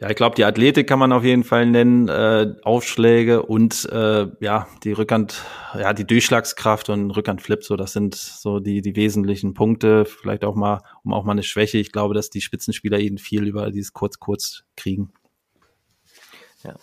Ja, 0.00 0.08
ich 0.08 0.16
glaube, 0.16 0.36
die 0.36 0.46
Athletik 0.46 0.88
kann 0.88 0.98
man 0.98 1.12
auf 1.12 1.22
jeden 1.22 1.44
Fall 1.44 1.66
nennen, 1.66 2.08
äh, 2.08 2.54
Aufschläge 2.62 3.42
und 3.42 3.86
äh, 3.92 4.28
ja, 4.40 4.66
die 4.84 4.92
Rückhand, 4.92 5.44
ja, 5.78 5.92
die 5.92 6.06
Durchschlagskraft 6.06 6.88
und 6.88 7.10
Rückhandflip, 7.10 7.62
so 7.62 7.76
das 7.76 7.92
sind 7.92 8.14
so 8.14 8.58
die 8.58 8.80
die 8.80 8.96
wesentlichen 8.96 9.52
Punkte. 9.52 10.06
Vielleicht 10.06 10.46
auch 10.46 10.54
mal, 10.54 10.80
um 11.04 11.12
auch 11.12 11.24
mal 11.24 11.32
eine 11.32 11.42
Schwäche. 11.42 11.76
Ich 11.76 11.92
glaube, 11.92 12.14
dass 12.14 12.30
die 12.30 12.40
Spitzenspieler 12.40 13.00
eben 13.00 13.18
viel 13.18 13.46
über 13.46 13.70
dieses 13.70 13.92
kurz 13.92 14.18
kurz 14.18 14.62
kriegen. 14.76 15.12
Ja. 16.64 16.76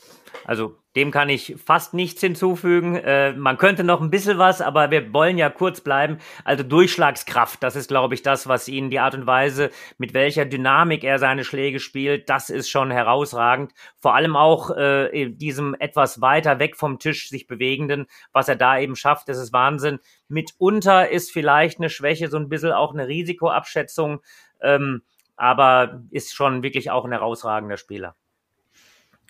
Also 0.45 0.77
dem 0.95 1.11
kann 1.11 1.29
ich 1.29 1.55
fast 1.63 1.93
nichts 1.93 2.21
hinzufügen. 2.21 2.95
Äh, 2.95 3.33
man 3.33 3.57
könnte 3.57 3.83
noch 3.83 4.01
ein 4.01 4.09
bisschen 4.09 4.39
was, 4.39 4.61
aber 4.61 4.89
wir 4.89 5.13
wollen 5.13 5.37
ja 5.37 5.49
kurz 5.49 5.79
bleiben. 5.81 6.17
Also 6.43 6.63
Durchschlagskraft, 6.63 7.61
das 7.61 7.75
ist, 7.75 7.87
glaube 7.89 8.15
ich, 8.15 8.23
das, 8.23 8.47
was 8.47 8.67
ihn 8.67 8.89
die 8.89 8.99
Art 8.99 9.13
und 9.13 9.27
Weise, 9.27 9.69
mit 9.99 10.15
welcher 10.15 10.45
Dynamik 10.45 11.03
er 11.03 11.19
seine 11.19 11.43
Schläge 11.43 11.79
spielt, 11.79 12.29
das 12.29 12.49
ist 12.49 12.69
schon 12.69 12.89
herausragend. 12.89 13.73
Vor 13.99 14.15
allem 14.15 14.35
auch 14.35 14.71
äh, 14.75 15.29
diesem 15.29 15.75
etwas 15.75 16.19
weiter 16.19 16.57
weg 16.57 16.75
vom 16.75 16.97
Tisch 16.97 17.29
sich 17.29 17.45
bewegenden, 17.45 18.07
was 18.33 18.49
er 18.49 18.55
da 18.55 18.79
eben 18.79 18.95
schafft, 18.95 19.29
das 19.29 19.37
ist 19.37 19.53
Wahnsinn. 19.53 19.99
Mitunter 20.29 21.09
ist 21.09 21.31
vielleicht 21.31 21.79
eine 21.79 21.89
Schwäche 21.89 22.27
so 22.27 22.37
ein 22.37 22.49
bisschen 22.49 22.71
auch 22.71 22.93
eine 22.93 23.07
Risikoabschätzung, 23.07 24.21
ähm, 24.61 25.03
aber 25.35 26.01
ist 26.09 26.33
schon 26.33 26.63
wirklich 26.63 26.89
auch 26.89 27.05
ein 27.05 27.11
herausragender 27.11 27.77
Spieler. 27.77 28.15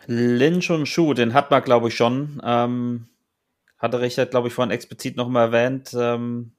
Lin 0.05 0.59
Chun 0.61 0.85
Shu, 0.85 1.13
den 1.13 1.33
hat 1.33 1.51
man, 1.51 1.63
glaube 1.63 1.87
ich, 1.87 1.95
schon. 1.95 2.41
Ähm, 2.43 3.07
hatte 3.77 3.99
Richard, 3.99 4.31
glaube 4.31 4.47
ich, 4.47 4.53
vorhin 4.53 4.71
explizit 4.71 5.17
nochmal 5.17 5.47
erwähnt. 5.47 5.91
Ähm, 5.97 6.51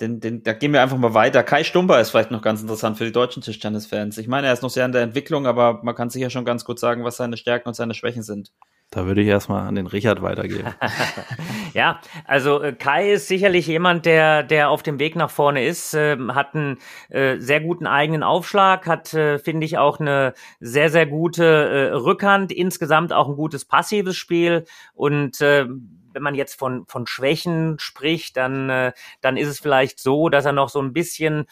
den, 0.00 0.20
den, 0.20 0.42
da 0.42 0.52
gehen 0.54 0.72
wir 0.72 0.80
einfach 0.82 0.96
mal 0.96 1.14
weiter. 1.14 1.42
Kai 1.42 1.62
Stumper 1.62 2.00
ist 2.00 2.10
vielleicht 2.10 2.30
noch 2.30 2.42
ganz 2.42 2.62
interessant 2.62 2.96
für 2.96 3.04
die 3.04 3.12
deutschen 3.12 3.42
Tischtennis-Fans. 3.42 4.16
Ich 4.18 4.28
meine, 4.28 4.46
er 4.46 4.52
ist 4.52 4.62
noch 4.62 4.70
sehr 4.70 4.86
in 4.86 4.92
der 4.92 5.02
Entwicklung, 5.02 5.46
aber 5.46 5.80
man 5.82 5.94
kann 5.94 6.10
sicher 6.10 6.30
schon 6.30 6.44
ganz 6.44 6.64
gut 6.64 6.78
sagen, 6.78 7.04
was 7.04 7.18
seine 7.18 7.36
Stärken 7.36 7.68
und 7.68 7.74
seine 7.74 7.94
Schwächen 7.94 8.22
sind. 8.22 8.50
Da 8.90 9.06
würde 9.06 9.22
ich 9.22 9.28
erstmal 9.28 9.68
an 9.68 9.76
den 9.76 9.86
Richard 9.86 10.20
weitergeben. 10.20 10.74
ja, 11.74 12.00
also 12.24 12.60
äh, 12.60 12.72
Kai 12.72 13.12
ist 13.12 13.28
sicherlich 13.28 13.68
jemand, 13.68 14.04
der, 14.04 14.42
der 14.42 14.68
auf 14.68 14.82
dem 14.82 14.98
Weg 14.98 15.14
nach 15.14 15.30
vorne 15.30 15.64
ist, 15.64 15.94
äh, 15.94 16.16
hat 16.30 16.56
einen 16.56 16.78
äh, 17.08 17.38
sehr 17.38 17.60
guten 17.60 17.86
eigenen 17.86 18.24
Aufschlag, 18.24 18.88
hat, 18.88 19.14
äh, 19.14 19.38
finde 19.38 19.64
ich, 19.64 19.78
auch 19.78 20.00
eine 20.00 20.34
sehr, 20.58 20.90
sehr 20.90 21.06
gute 21.06 21.44
äh, 21.44 21.92
Rückhand, 21.92 22.50
insgesamt 22.50 23.12
auch 23.12 23.28
ein 23.28 23.36
gutes 23.36 23.64
passives 23.64 24.16
Spiel 24.16 24.64
und 24.94 25.40
äh, 25.40 25.66
wenn 26.12 26.22
man 26.22 26.34
jetzt 26.34 26.58
von, 26.58 26.84
von 26.86 27.06
Schwächen 27.06 27.78
spricht, 27.78 28.36
dann, 28.36 28.68
äh, 28.70 28.92
dann 29.20 29.36
ist 29.36 29.46
es 29.46 29.60
vielleicht 29.60 30.00
so, 30.00 30.28
dass 30.28 30.44
er 30.44 30.52
noch 30.52 30.68
so 30.68 30.80
ein 30.80 30.92
bisschen 30.92 31.46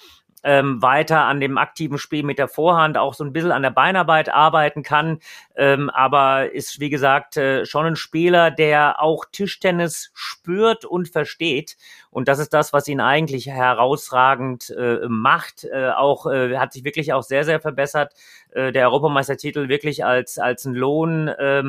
ähm, 0.44 0.80
weiter 0.82 1.24
an 1.24 1.40
dem 1.40 1.58
aktiven 1.58 1.98
Spiel 1.98 2.22
mit 2.22 2.38
der 2.38 2.48
Vorhand 2.48 2.96
auch 2.96 3.14
so 3.14 3.24
ein 3.24 3.32
bisschen 3.32 3.52
an 3.52 3.62
der 3.62 3.70
Beinarbeit 3.70 4.28
arbeiten 4.28 4.82
kann. 4.82 5.18
Ähm, 5.56 5.90
aber 5.90 6.52
ist, 6.52 6.80
wie 6.80 6.90
gesagt, 6.90 7.36
äh, 7.36 7.66
schon 7.66 7.86
ein 7.86 7.96
Spieler, 7.96 8.50
der 8.50 9.02
auch 9.02 9.24
Tischtennis 9.30 10.10
spürt 10.14 10.84
und 10.84 11.08
versteht. 11.08 11.76
Und 12.10 12.28
das 12.28 12.38
ist 12.38 12.54
das, 12.54 12.72
was 12.72 12.88
ihn 12.88 13.00
eigentlich 13.00 13.46
herausragend 13.46 14.70
äh, 14.70 15.00
macht. 15.08 15.64
Äh, 15.64 15.90
auch 15.90 16.26
äh, 16.26 16.56
hat 16.56 16.72
sich 16.72 16.84
wirklich 16.84 17.12
auch 17.12 17.22
sehr, 17.22 17.44
sehr 17.44 17.60
verbessert. 17.60 18.14
Äh, 18.50 18.72
der 18.72 18.86
Europameistertitel 18.86 19.68
wirklich 19.68 20.04
als, 20.04 20.38
als 20.38 20.64
ein 20.64 20.74
Lohn 20.74 21.28
äh, 21.28 21.64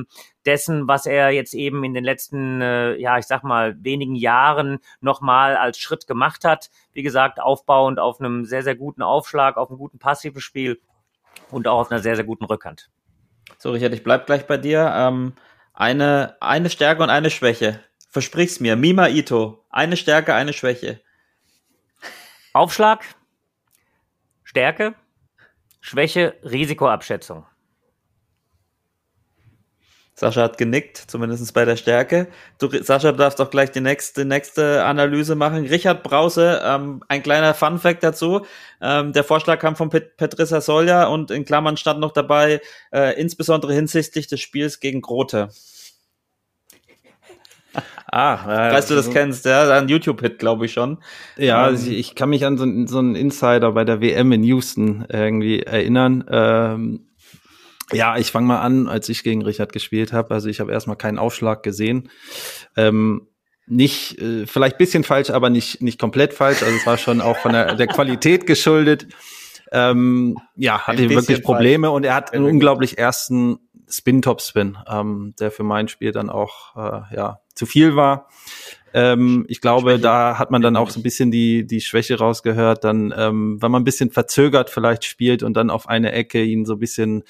dessen, 0.46 0.88
was 0.88 1.06
er 1.06 1.32
jetzt 1.32 1.54
eben 1.54 1.84
in 1.84 1.94
den 1.94 2.04
letzten, 2.04 2.62
äh, 2.62 2.96
ja, 2.96 3.18
ich 3.18 3.26
sag 3.26 3.44
mal, 3.44 3.76
wenigen 3.84 4.16
Jahren 4.16 4.80
nochmal 5.02 5.58
als 5.58 5.78
Schritt 5.78 6.08
gemacht 6.08 6.46
hat. 6.46 6.70
Wie 6.94 7.04
gesagt, 7.04 7.42
aufbauend 7.42 8.00
auf 8.00 8.20
einem 8.20 8.46
sehr, 8.46 8.64
sehr 8.64 8.76
guten 8.76 9.02
Aufschlag, 9.02 9.58
auf 9.58 9.70
einem 9.70 9.78
guten 9.78 10.00
passiven 10.00 10.42
Spiel 10.42 10.80
und 11.52 11.68
auch 11.68 11.80
auf 11.80 11.92
einer 11.92 12.02
sehr, 12.02 12.16
sehr 12.16 12.26
guten 12.26 12.46
Rückhand. 12.46 12.90
So, 13.58 13.72
Richard, 13.72 13.94
ich 13.94 14.04
bleib 14.04 14.26
gleich 14.26 14.48
bei 14.48 14.58
dir. 14.58 14.92
Ähm, 14.96 15.34
eine, 15.74 16.36
eine 16.40 16.70
Stärke 16.70 17.04
und 17.04 17.10
eine 17.10 17.30
Schwäche. 17.30 17.80
Versprich's 18.10 18.60
mir. 18.60 18.76
Mima 18.76 19.08
Ito. 19.08 19.64
Eine 19.70 19.96
Stärke, 19.96 20.34
eine 20.34 20.54
Schwäche. 20.54 21.00
Aufschlag, 22.54 23.06
Stärke, 24.44 24.96
Schwäche, 25.80 26.34
Risikoabschätzung. 26.44 27.46
Sascha 30.16 30.42
hat 30.42 30.58
genickt, 30.58 30.98
zumindest 30.98 31.54
bei 31.54 31.64
der 31.64 31.78
Stärke. 31.78 32.28
Du, 32.58 32.68
Sascha, 32.84 33.12
du 33.12 33.18
darfst 33.20 33.40
auch 33.40 33.50
gleich 33.50 33.72
die 33.72 33.80
nächste, 33.80 34.26
nächste 34.26 34.84
Analyse 34.84 35.36
machen. 35.36 35.66
Richard 35.66 36.04
Brause, 36.04 36.62
ähm, 36.66 37.02
ein 37.08 37.24
kleiner 37.24 37.54
Fun-Fact 37.54 38.04
dazu. 38.04 38.46
Ähm, 38.82 39.14
der 39.14 39.24
Vorschlag 39.24 39.60
kam 39.60 39.78
von 39.78 39.90
Pet 39.90 40.18
Petrissa 40.18 40.60
Solja 40.60 41.06
und 41.06 41.32
in 41.32 41.46
Klammern 41.46 41.78
stand 41.78 42.02
noch 42.02 42.12
dabei, 42.12 42.60
äh, 42.92 43.18
insbesondere 43.22 43.74
hinsichtlich 43.74 44.28
des 44.28 44.42
Spiels 44.42 44.82
gegen 44.82 45.02
Grote. 45.02 45.50
Ah, 48.12 48.70
äh, 48.70 48.74
weißt 48.74 48.90
du 48.90 48.96
das 48.96 49.12
kennst, 49.12 49.46
ja, 49.46 49.70
ein 49.78 49.88
YouTube-Hit, 49.88 50.40
glaube 50.40 50.66
ich 50.66 50.74
schon. 50.74 50.98
Ja, 51.38 51.70
ähm, 51.70 51.76
ich, 51.76 51.88
ich, 51.90 52.16
kann 52.16 52.30
mich 52.30 52.46
an 52.46 52.58
so, 52.58 52.66
so 52.88 53.00
einen 53.00 53.16
Insider 53.16 53.72
bei 53.74 53.86
der 53.86 54.02
WM 54.02 54.32
in 54.32 54.44
Houston 54.44 55.06
irgendwie 55.10 55.62
erinnern. 55.62 56.24
Ähm, 56.30 57.10
ja, 57.92 58.18
ich 58.18 58.32
fange 58.32 58.48
mal 58.48 58.62
an, 58.62 58.88
als 58.88 59.10
ich 59.10 59.24
gegen 59.24 59.44
Richard 59.44 59.74
gespielt 59.74 60.14
habe. 60.14 60.34
Also 60.34 60.50
ich 60.50 60.60
habe 60.60 60.72
erstmal 60.72 60.96
keinen 60.96 61.20
Aufschlag 61.20 61.64
gesehen. 61.64 62.10
Ähm, 62.76 63.28
nicht, 63.68 64.20
äh, 64.20 64.48
vielleicht 64.48 64.78
bisschen 64.78 65.04
falsch, 65.04 65.30
aber 65.30 65.50
nicht, 65.50 65.82
nicht 65.82 66.00
komplett 66.00 66.34
falsch. 66.34 66.64
Also 66.64 66.76
es 66.76 66.86
war 66.86 66.98
schon 66.98 67.22
auch 67.22 67.38
von 67.38 67.54
der, 67.54 67.76
der 67.76 67.88
Qualität 67.88 68.48
geschuldet. 68.48 69.08
Ähm, 69.72 70.36
ja, 70.56 70.88
hatte 70.88 71.10
wirklich 71.10 71.44
Probleme 71.44 71.88
falsch. 71.88 71.96
und 71.96 72.04
er 72.06 72.16
hat 72.16 72.34
einen 72.34 72.46
unglaublich 72.46 72.98
ersten 72.98 73.60
Spin-Top-Spin, 73.90 74.78
ähm, 74.88 75.34
der 75.40 75.52
für 75.52 75.64
mein 75.64 75.88
Spiel 75.88 76.12
dann 76.12 76.30
auch 76.30 76.76
äh, 76.76 77.16
ja, 77.16 77.40
zu 77.54 77.66
viel 77.66 77.96
war. 77.96 78.28
Ähm, 78.94 79.46
ich 79.48 79.62
glaube, 79.62 79.92
Schwäche. 79.92 80.02
da 80.02 80.40
hat 80.40 80.52
man 80.52 80.62
dann 80.62 80.76
auch 80.76 80.90
so 80.90 81.00
ein 81.00 81.04
bisschen 81.04 81.32
die, 81.32 81.66
die 81.66 81.82
Schwäche 81.82 82.18
rausgehört. 82.18 82.84
Dann, 82.84 83.14
ähm, 83.16 83.62
wenn 83.62 83.72
man 83.72 83.82
ein 83.82 83.86
bisschen 83.86 84.12
verzögert 84.12 84.70
vielleicht 84.70 85.06
spielt 85.06 85.44
und 85.44 85.56
dann 85.56 85.70
auf 85.70 85.88
eine 85.88 86.12
Ecke 86.12 86.44
ihn 86.44 86.66
so 86.66 86.74
ein 86.74 86.80
bisschen 86.80 87.24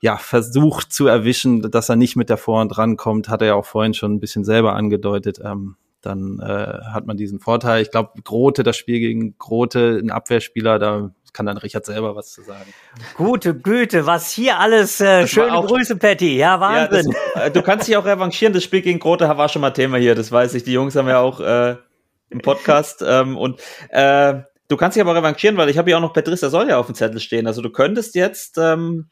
ja, 0.00 0.16
versucht 0.18 0.92
zu 0.92 1.06
erwischen, 1.06 1.70
dass 1.70 1.88
er 1.88 1.96
nicht 1.96 2.16
mit 2.16 2.28
der 2.28 2.36
Vorhand 2.36 2.76
rankommt, 2.76 3.28
hat 3.28 3.40
er 3.40 3.48
ja 3.48 3.54
auch 3.54 3.64
vorhin 3.64 3.94
schon 3.94 4.12
ein 4.12 4.20
bisschen 4.20 4.44
selber 4.44 4.74
angedeutet. 4.74 5.40
Ähm, 5.42 5.76
dann 6.02 6.38
äh, 6.38 6.78
hat 6.92 7.06
man 7.06 7.16
diesen 7.16 7.40
Vorteil. 7.40 7.82
Ich 7.82 7.90
glaube, 7.90 8.22
Grote, 8.22 8.62
das 8.62 8.76
Spiel 8.76 9.00
gegen 9.00 9.36
Grote, 9.38 10.00
ein 10.02 10.10
Abwehrspieler, 10.10 10.78
da 10.78 11.12
kann 11.36 11.44
dann 11.44 11.58
Richard 11.58 11.84
selber 11.84 12.16
was 12.16 12.32
zu 12.32 12.42
sagen. 12.42 12.72
Gute 13.14 13.54
Güte, 13.54 14.06
was 14.06 14.30
hier 14.30 14.58
alles. 14.58 15.02
Äh, 15.02 15.28
schöne 15.28 15.52
auch, 15.52 15.66
Grüße, 15.66 15.96
Patty. 15.96 16.38
Ja, 16.38 16.60
Wahnsinn. 16.60 17.12
Ja, 17.12 17.30
das, 17.34 17.46
äh, 17.48 17.50
du 17.50 17.60
kannst 17.60 17.86
dich 17.86 17.96
auch 17.98 18.06
revanchieren. 18.06 18.54
Das 18.54 18.64
Spiel 18.64 18.80
gegen 18.80 18.98
Grote 18.98 19.28
war 19.28 19.48
schon 19.50 19.60
mal 19.60 19.70
Thema 19.70 19.98
hier, 19.98 20.14
das 20.14 20.32
weiß 20.32 20.54
ich. 20.54 20.64
Die 20.64 20.72
Jungs 20.72 20.96
haben 20.96 21.08
ja 21.08 21.18
auch 21.18 21.40
äh, 21.40 21.76
im 22.30 22.40
Podcast. 22.40 23.04
ähm, 23.06 23.36
und 23.36 23.60
äh, 23.90 24.34
du 24.68 24.76
kannst 24.78 24.96
dich 24.96 25.02
aber 25.02 25.14
revanchieren, 25.14 25.58
weil 25.58 25.68
ich 25.68 25.76
habe 25.76 25.90
ja 25.90 25.98
auch 25.98 26.00
noch 26.00 26.14
Patricia 26.14 26.48
Solja 26.48 26.78
auf 26.78 26.86
dem 26.86 26.94
Zettel 26.94 27.20
stehen. 27.20 27.46
Also 27.46 27.60
du 27.60 27.68
könntest 27.68 28.14
jetzt 28.14 28.56
ähm, 28.56 29.10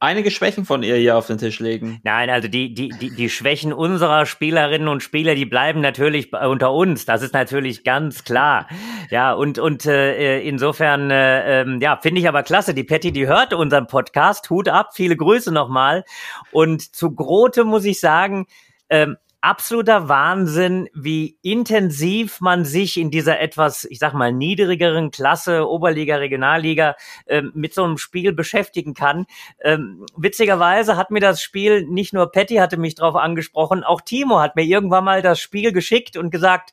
einige 0.00 0.30
Schwächen 0.30 0.64
von 0.64 0.82
ihr 0.82 0.96
hier 0.96 1.16
auf 1.16 1.26
den 1.26 1.38
Tisch 1.38 1.58
legen. 1.60 2.00
Nein, 2.04 2.30
also 2.30 2.48
die, 2.48 2.74
die, 2.74 2.90
die, 2.90 3.10
die 3.10 3.30
Schwächen 3.30 3.72
unserer 3.72 4.26
Spielerinnen 4.26 4.88
und 4.88 5.02
Spieler, 5.02 5.34
die 5.34 5.46
bleiben 5.46 5.80
natürlich 5.80 6.32
unter 6.32 6.72
uns. 6.72 7.04
Das 7.04 7.22
ist 7.22 7.34
natürlich 7.34 7.84
ganz 7.84 8.24
klar. 8.24 8.68
Ja, 9.10 9.32
und, 9.32 9.58
und 9.58 9.86
äh, 9.86 10.40
insofern, 10.40 11.10
äh, 11.10 11.62
äh, 11.62 11.78
ja, 11.80 11.98
finde 12.00 12.20
ich 12.20 12.28
aber 12.28 12.42
klasse. 12.42 12.74
Die 12.74 12.84
Patty, 12.84 13.12
die 13.12 13.26
hört 13.26 13.52
unseren 13.54 13.86
Podcast. 13.86 14.50
Hut 14.50 14.68
ab, 14.68 14.90
viele 14.94 15.16
Grüße 15.16 15.52
nochmal. 15.52 16.04
Und 16.52 16.94
zu 16.94 17.14
Grote 17.14 17.64
muss 17.64 17.84
ich 17.84 18.00
sagen, 18.00 18.46
ähm, 18.90 19.16
absoluter 19.40 20.08
Wahnsinn, 20.08 20.88
wie 20.94 21.38
intensiv 21.42 22.40
man 22.40 22.64
sich 22.64 22.96
in 22.96 23.10
dieser 23.10 23.40
etwas, 23.40 23.84
ich 23.84 23.98
sag 23.98 24.14
mal, 24.14 24.32
niedrigeren 24.32 25.10
Klasse, 25.10 25.68
Oberliga, 25.68 26.16
Regionalliga, 26.16 26.96
ähm, 27.26 27.52
mit 27.54 27.74
so 27.74 27.84
einem 27.84 27.98
Spiel 27.98 28.32
beschäftigen 28.32 28.94
kann. 28.94 29.26
Ähm, 29.62 30.06
witzigerweise 30.16 30.96
hat 30.96 31.10
mir 31.10 31.20
das 31.20 31.42
Spiel, 31.42 31.86
nicht 31.86 32.12
nur 32.12 32.32
Patty 32.32 32.56
hatte 32.56 32.76
mich 32.76 32.96
drauf 32.96 33.14
angesprochen, 33.14 33.84
auch 33.84 34.00
Timo 34.00 34.40
hat 34.40 34.56
mir 34.56 34.64
irgendwann 34.64 35.04
mal 35.04 35.22
das 35.22 35.40
Spiel 35.40 35.72
geschickt 35.72 36.16
und 36.16 36.30
gesagt, 36.30 36.72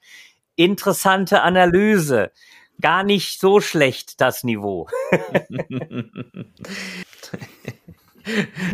interessante 0.56 1.42
Analyse. 1.42 2.32
Gar 2.82 3.04
nicht 3.04 3.40
so 3.40 3.62
schlecht, 3.62 4.20
das 4.20 4.44
Niveau. 4.44 4.90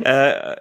äh, 0.03 0.55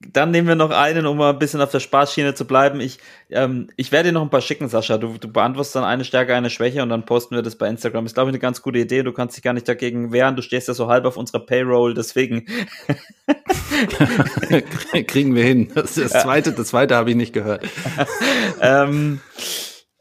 dann 0.00 0.30
nehmen 0.30 0.48
wir 0.48 0.54
noch 0.54 0.70
einen, 0.70 1.04
um 1.04 1.18
mal 1.18 1.30
ein 1.30 1.38
bisschen 1.38 1.60
auf 1.60 1.70
der 1.70 1.80
Spaßschiene 1.80 2.34
zu 2.34 2.46
bleiben. 2.46 2.80
Ich, 2.80 2.98
ähm, 3.28 3.68
ich 3.76 3.92
werde 3.92 4.08
dir 4.08 4.12
noch 4.14 4.22
ein 4.22 4.30
paar 4.30 4.40
schicken, 4.40 4.68
Sascha. 4.68 4.96
Du, 4.96 5.18
du 5.18 5.30
beantwortest 5.30 5.76
dann 5.76 5.84
eine 5.84 6.04
Stärke, 6.04 6.34
eine 6.34 6.48
Schwäche 6.48 6.82
und 6.82 6.88
dann 6.88 7.04
posten 7.04 7.34
wir 7.34 7.42
das 7.42 7.56
bei 7.56 7.68
Instagram. 7.68 8.06
Ist, 8.06 8.14
glaube 8.14 8.30
ich, 8.30 8.32
eine 8.32 8.40
ganz 8.40 8.62
gute 8.62 8.78
Idee. 8.78 9.02
Du 9.02 9.12
kannst 9.12 9.36
dich 9.36 9.44
gar 9.44 9.52
nicht 9.52 9.68
dagegen 9.68 10.10
wehren. 10.10 10.36
Du 10.36 10.42
stehst 10.42 10.68
ja 10.68 10.74
so 10.74 10.88
halb 10.88 11.04
auf 11.04 11.18
unserer 11.18 11.40
Payroll, 11.40 11.92
deswegen. 11.92 12.46
Kriegen 15.06 15.34
wir 15.34 15.44
hin. 15.44 15.70
Das, 15.74 15.94
das 15.94 16.14
ja. 16.14 16.20
zweite, 16.20 16.52
das 16.52 16.68
zweite 16.68 16.96
habe 16.96 17.10
ich 17.10 17.16
nicht 17.16 17.34
gehört. 17.34 17.66
ähm, 18.62 19.20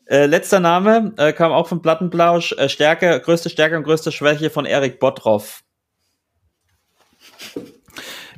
äh, 0.06 0.28
letzter 0.28 0.62
Name 0.62 1.14
äh, 1.18 1.34
kam 1.34 1.52
auch 1.52 1.68
von 1.68 1.82
Plattenblausch. 1.82 2.54
Äh, 2.54 2.70
Stärke, 2.70 3.20
größte 3.20 3.50
Stärke 3.50 3.76
und 3.76 3.84
größte 3.84 4.14
Schwäche 4.14 4.50
von 4.50 4.66
Erik 4.66 5.02
Bottroff. 5.02 5.62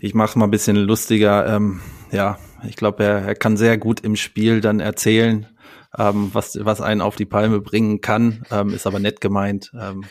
Ich 0.04 0.16
mache 0.16 0.40
mal 0.40 0.46
ein 0.46 0.52
bisschen 0.52 0.78
lustiger. 0.78 1.46
Ähm, 1.46 1.80
ja, 2.12 2.40
ich 2.68 2.76
glaube, 2.76 3.04
er, 3.04 3.20
er 3.20 3.36
kann 3.36 3.56
sehr 3.56 3.78
gut 3.78 4.00
im 4.00 4.16
Spiel 4.16 4.60
dann 4.60 4.80
erzählen, 4.80 5.46
ähm, 5.96 6.32
was, 6.34 6.58
was 6.60 6.82
einen 6.82 7.02
auf 7.02 7.18
die 7.18 7.26
Palme 7.26 7.62
bringen 7.62 8.02
kann, 8.02 8.44
ähm, 8.50 8.74
ist 8.74 8.88
aber 8.88 8.98
nett 8.98 9.22
gemeint. 9.22 9.72
Ähm, 9.80 10.06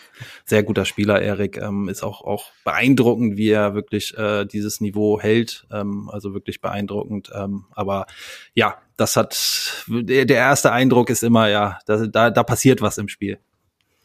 sehr 0.44 0.62
guter 0.62 0.84
Spieler, 0.84 1.20
Erik, 1.20 1.56
ähm, 1.56 1.88
ist 1.88 2.04
auch, 2.04 2.22
auch 2.22 2.52
beeindruckend, 2.64 3.36
wie 3.36 3.50
er 3.50 3.74
wirklich 3.74 4.16
äh, 4.16 4.44
dieses 4.44 4.80
Niveau 4.80 5.18
hält, 5.20 5.66
ähm, 5.72 6.08
also 6.12 6.34
wirklich 6.34 6.60
beeindruckend. 6.60 7.32
Ähm, 7.34 7.64
aber 7.72 8.06
ja, 8.54 8.78
das 8.96 9.16
hat, 9.16 9.84
der, 9.88 10.24
der 10.24 10.36
erste 10.36 10.70
Eindruck 10.70 11.10
ist 11.10 11.24
immer, 11.24 11.48
ja, 11.48 11.80
da, 11.86 12.06
da, 12.06 12.30
da 12.30 12.42
passiert 12.44 12.80
was 12.80 12.96
im 12.96 13.08
Spiel. 13.08 13.40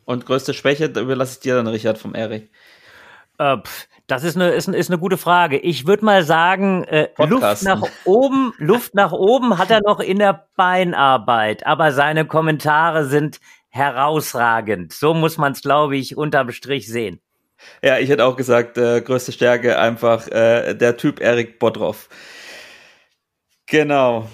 Und 0.06 0.26
größte 0.26 0.56
Schwäche 0.56 0.86
überlasse 0.86 1.34
ich 1.34 1.40
dir 1.42 1.54
dann, 1.54 1.68
Richard, 1.68 2.00
vom 2.00 2.16
Erik. 2.16 2.50
Äh, 3.38 3.58
das 4.08 4.24
ist 4.24 4.36
eine, 4.36 4.52
ist, 4.52 4.68
ist 4.68 4.90
eine 4.90 5.00
gute 5.00 5.18
Frage. 5.18 5.58
Ich 5.58 5.88
würde 5.88 6.06
mal 6.06 6.24
sagen, 6.24 6.84
äh, 6.84 7.10
Luft 7.18 7.64
nach 7.64 7.82
oben, 8.06 8.54
Luft 8.58 8.94
nach 8.94 9.12
oben 9.12 9.58
hat 9.58 9.72
er 9.72 9.82
noch 9.82 10.00
in 10.00 10.20
der 10.20 10.48
Beinarbeit, 10.56 11.66
aber 11.66 11.92
seine 11.92 12.26
Kommentare 12.26 13.06
sind 13.06 13.40
herausragend. 13.70 14.94
So 14.94 15.14
muss 15.14 15.38
man 15.38 15.54
es, 15.54 15.62
glaube 15.62 15.98
ich, 15.98 16.16
unterm 16.16 16.52
Strich 16.52 16.88
sehen. 16.88 17.20
Ja, 17.82 17.98
ich 17.98 18.10
hätte 18.10 18.26
auch 18.26 18.36
gesagt, 18.36 18.78
äh, 18.78 19.02
größte 19.02 19.32
Stärke 19.32 19.80
einfach 19.80 20.28
äh, 20.28 20.76
der 20.76 20.98
Typ 20.98 21.20
Erik 21.20 21.58
Bodroff. 21.60 22.10
Genau. 23.66 24.28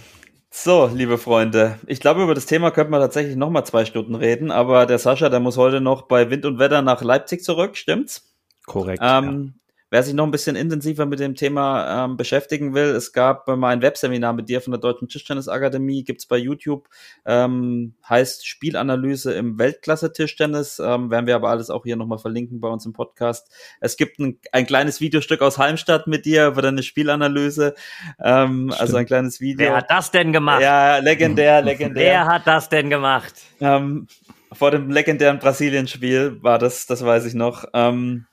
So, 0.53 0.91
liebe 0.93 1.17
Freunde, 1.17 1.79
ich 1.87 2.01
glaube, 2.01 2.23
über 2.23 2.35
das 2.35 2.45
Thema 2.45 2.71
könnte 2.71 2.91
man 2.91 2.99
tatsächlich 2.99 3.37
noch 3.37 3.49
mal 3.49 3.63
zwei 3.63 3.85
Stunden 3.85 4.15
reden, 4.15 4.51
aber 4.51 4.85
der 4.85 4.99
Sascha, 4.99 5.29
der 5.29 5.39
muss 5.39 5.55
heute 5.55 5.79
noch 5.79 6.01
bei 6.03 6.29
Wind 6.29 6.45
und 6.45 6.59
Wetter 6.59 6.81
nach 6.81 7.01
Leipzig 7.01 7.41
zurück, 7.41 7.77
stimmt's? 7.77 8.35
Korrekt. 8.65 9.01
Ähm, 9.01 9.60
Wer 9.93 10.03
sich 10.03 10.13
noch 10.13 10.23
ein 10.23 10.31
bisschen 10.31 10.55
intensiver 10.55 11.05
mit 11.05 11.19
dem 11.19 11.35
Thema 11.35 12.05
ähm, 12.05 12.15
beschäftigen 12.15 12.73
will, 12.73 12.95
es 12.95 13.11
gab 13.11 13.45
mal 13.45 13.73
ein 13.73 13.81
Webseminar 13.81 14.31
mit 14.31 14.47
dir 14.47 14.61
von 14.61 14.71
der 14.71 14.79
Deutschen 14.79 15.09
Tischtennisakademie, 15.09 16.05
gibt's 16.05 16.25
bei 16.25 16.37
YouTube, 16.37 16.87
ähm, 17.25 17.93
heißt 18.07 18.47
Spielanalyse 18.47 19.33
im 19.33 19.59
Weltklasse-Tischtennis, 19.59 20.79
ähm, 20.79 21.11
werden 21.11 21.27
wir 21.27 21.35
aber 21.35 21.49
alles 21.49 21.69
auch 21.69 21.83
hier 21.83 21.97
nochmal 21.97 22.19
verlinken 22.19 22.61
bei 22.61 22.69
uns 22.69 22.85
im 22.85 22.93
Podcast. 22.93 23.51
Es 23.81 23.97
gibt 23.97 24.17
ein, 24.19 24.39
ein 24.53 24.65
kleines 24.65 25.01
Videostück 25.01 25.41
aus 25.41 25.57
Heimstadt 25.57 26.07
mit 26.07 26.23
dir 26.23 26.47
über 26.47 26.61
deine 26.61 26.83
Spielanalyse, 26.83 27.75
ähm, 28.23 28.73
also 28.77 28.95
ein 28.95 29.05
kleines 29.05 29.41
Video. 29.41 29.67
Wer 29.67 29.75
hat 29.75 29.91
das 29.91 30.09
denn 30.09 30.31
gemacht? 30.31 30.61
Ja, 30.61 30.99
legendär, 30.99 31.61
legendär. 31.61 32.05
Wer 32.05 32.25
hat 32.27 32.47
das 32.47 32.69
denn 32.69 32.89
gemacht? 32.89 33.33
Ähm, 33.59 34.07
vor 34.53 34.71
dem 34.71 34.89
legendären 34.89 35.39
Brasilien-Spiel 35.39 36.41
war 36.41 36.59
das, 36.59 36.85
das 36.85 37.03
weiß 37.03 37.25
ich 37.25 37.33
noch. 37.33 37.65
Ähm, 37.73 38.25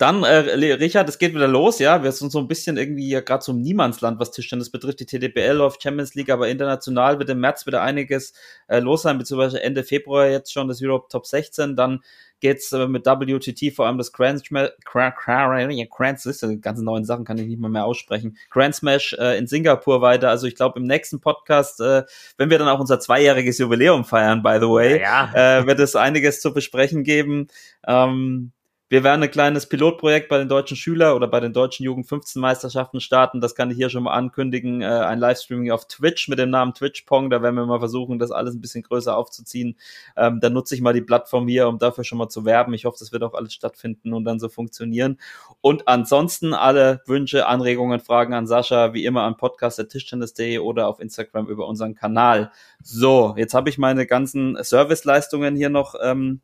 dann, 0.00 0.22
äh, 0.22 0.38
Richard, 0.76 1.10
es 1.10 1.18
geht 1.18 1.34
wieder 1.34 1.46
los, 1.46 1.78
ja. 1.78 2.02
Wir 2.02 2.10
sind 2.12 2.32
so 2.32 2.38
ein 2.38 2.48
bisschen 2.48 2.78
irgendwie 2.78 3.10
ja 3.10 3.20
gerade 3.20 3.44
so 3.44 3.52
im 3.52 3.60
Niemandsland, 3.60 4.18
was 4.18 4.30
Tischtennis 4.30 4.70
betrifft. 4.70 5.00
Die 5.00 5.06
TDPL 5.06 5.52
läuft 5.52 5.82
Champions 5.82 6.14
League, 6.14 6.30
aber 6.30 6.48
international 6.48 7.18
wird 7.18 7.28
im 7.28 7.40
März 7.40 7.66
wieder 7.66 7.82
einiges 7.82 8.32
äh, 8.68 8.78
los 8.78 9.02
sein, 9.02 9.18
beziehungsweise 9.18 9.62
Ende 9.62 9.84
Februar 9.84 10.26
jetzt 10.26 10.54
schon 10.54 10.68
das 10.68 10.80
Europe 10.82 11.08
Top 11.10 11.26
16. 11.26 11.76
Dann 11.76 12.00
geht's 12.40 12.72
äh, 12.72 12.88
mit 12.88 13.04
WTT 13.04 13.74
vor 13.74 13.86
allem 13.86 13.98
das 13.98 14.10
Grand 14.10 14.42
Smash, 14.42 14.70
Grand, 14.86 15.16
Grand, 15.16 15.70
die 15.70 16.60
ganzen 16.62 16.84
neuen 16.84 17.04
Sachen 17.04 17.26
kann 17.26 17.36
ich 17.36 17.46
nicht 17.46 17.60
mal 17.60 17.68
mehr 17.68 17.84
aussprechen. 17.84 18.38
Grand 18.48 18.74
Smash 18.74 19.14
äh, 19.18 19.36
in 19.36 19.46
Singapur 19.46 20.00
weiter. 20.00 20.30
Also 20.30 20.46
ich 20.46 20.54
glaube 20.54 20.80
im 20.80 20.86
nächsten 20.86 21.20
Podcast, 21.20 21.78
äh, 21.82 22.04
wenn 22.38 22.48
wir 22.48 22.58
dann 22.58 22.68
auch 22.68 22.80
unser 22.80 23.00
zweijähriges 23.00 23.58
Jubiläum 23.58 24.06
feiern, 24.06 24.42
by 24.42 24.56
the 24.60 24.66
way, 24.66 24.98
ja, 24.98 25.30
ja. 25.34 25.58
Äh, 25.58 25.66
wird 25.66 25.78
es 25.78 25.94
einiges 25.94 26.40
zu 26.40 26.54
besprechen 26.54 27.04
geben. 27.04 27.48
Ähm, 27.86 28.52
wir 28.90 29.04
werden 29.04 29.22
ein 29.22 29.30
kleines 29.30 29.68
Pilotprojekt 29.68 30.28
bei 30.28 30.36
den 30.36 30.48
deutschen 30.48 30.76
Schüler 30.76 31.14
oder 31.14 31.28
bei 31.28 31.38
den 31.38 31.52
deutschen 31.52 31.84
Jugend 31.84 32.08
15 32.08 32.42
Meisterschaften 32.42 33.00
starten. 33.00 33.40
Das 33.40 33.54
kann 33.54 33.70
ich 33.70 33.76
hier 33.76 33.88
schon 33.88 34.02
mal 34.02 34.14
ankündigen. 34.14 34.82
Äh, 34.82 34.86
ein 34.86 35.20
Livestreaming 35.20 35.70
auf 35.70 35.86
Twitch 35.86 36.26
mit 36.26 36.40
dem 36.40 36.50
Namen 36.50 36.74
Twitch 36.74 37.02
Pong. 37.02 37.30
Da 37.30 37.40
werden 37.40 37.54
wir 37.54 37.64
mal 37.66 37.78
versuchen, 37.78 38.18
das 38.18 38.32
alles 38.32 38.52
ein 38.52 38.60
bisschen 38.60 38.82
größer 38.82 39.16
aufzuziehen. 39.16 39.76
Ähm, 40.16 40.40
dann 40.40 40.54
nutze 40.54 40.74
ich 40.74 40.80
mal 40.80 40.92
die 40.92 41.02
Plattform 41.02 41.46
hier, 41.46 41.68
um 41.68 41.78
dafür 41.78 42.02
schon 42.02 42.18
mal 42.18 42.28
zu 42.28 42.44
werben. 42.44 42.74
Ich 42.74 42.84
hoffe, 42.84 42.96
das 42.98 43.12
wird 43.12 43.22
auch 43.22 43.34
alles 43.34 43.54
stattfinden 43.54 44.12
und 44.12 44.24
dann 44.24 44.40
so 44.40 44.48
funktionieren. 44.48 45.20
Und 45.60 45.86
ansonsten 45.86 46.52
alle 46.52 47.00
Wünsche, 47.06 47.46
Anregungen, 47.46 48.00
Fragen 48.00 48.34
an 48.34 48.48
Sascha, 48.48 48.92
wie 48.92 49.04
immer 49.04 49.22
an 49.22 49.36
podcast.tischtennis.de 49.36 50.58
oder 50.58 50.88
auf 50.88 50.98
Instagram 50.98 51.46
über 51.46 51.68
unseren 51.68 51.94
Kanal. 51.94 52.50
So, 52.82 53.34
jetzt 53.36 53.54
habe 53.54 53.70
ich 53.70 53.78
meine 53.78 54.04
ganzen 54.06 54.58
Serviceleistungen 54.60 55.54
hier 55.54 55.70
noch 55.70 55.94
ähm, 56.02 56.40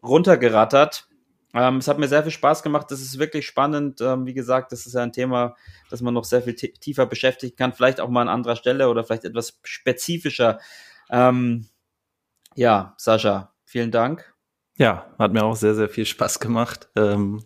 runtergerattert. 0.00 1.08
Ähm, 1.54 1.78
es 1.78 1.88
hat 1.88 1.98
mir 1.98 2.08
sehr 2.08 2.22
viel 2.22 2.32
Spaß 2.32 2.62
gemacht. 2.62 2.90
Das 2.90 3.00
ist 3.00 3.18
wirklich 3.18 3.46
spannend. 3.46 4.00
Ähm, 4.00 4.26
wie 4.26 4.34
gesagt, 4.34 4.72
das 4.72 4.86
ist 4.86 4.94
ja 4.94 5.02
ein 5.02 5.12
Thema, 5.12 5.56
das 5.90 6.00
man 6.00 6.14
noch 6.14 6.24
sehr 6.24 6.42
viel 6.42 6.54
tiefer 6.54 7.06
beschäftigen 7.06 7.56
kann. 7.56 7.72
Vielleicht 7.72 8.00
auch 8.00 8.08
mal 8.08 8.22
an 8.22 8.28
anderer 8.28 8.56
Stelle 8.56 8.88
oder 8.88 9.04
vielleicht 9.04 9.24
etwas 9.24 9.58
spezifischer. 9.62 10.60
Ähm, 11.10 11.68
ja, 12.54 12.94
Sascha, 12.96 13.52
vielen 13.64 13.90
Dank. 13.90 14.31
Ja, 14.82 15.06
hat 15.16 15.32
mir 15.32 15.44
auch 15.44 15.54
sehr, 15.54 15.76
sehr 15.76 15.88
viel 15.88 16.04
Spaß 16.04 16.40
gemacht. 16.40 16.88
Ähm, 16.96 17.44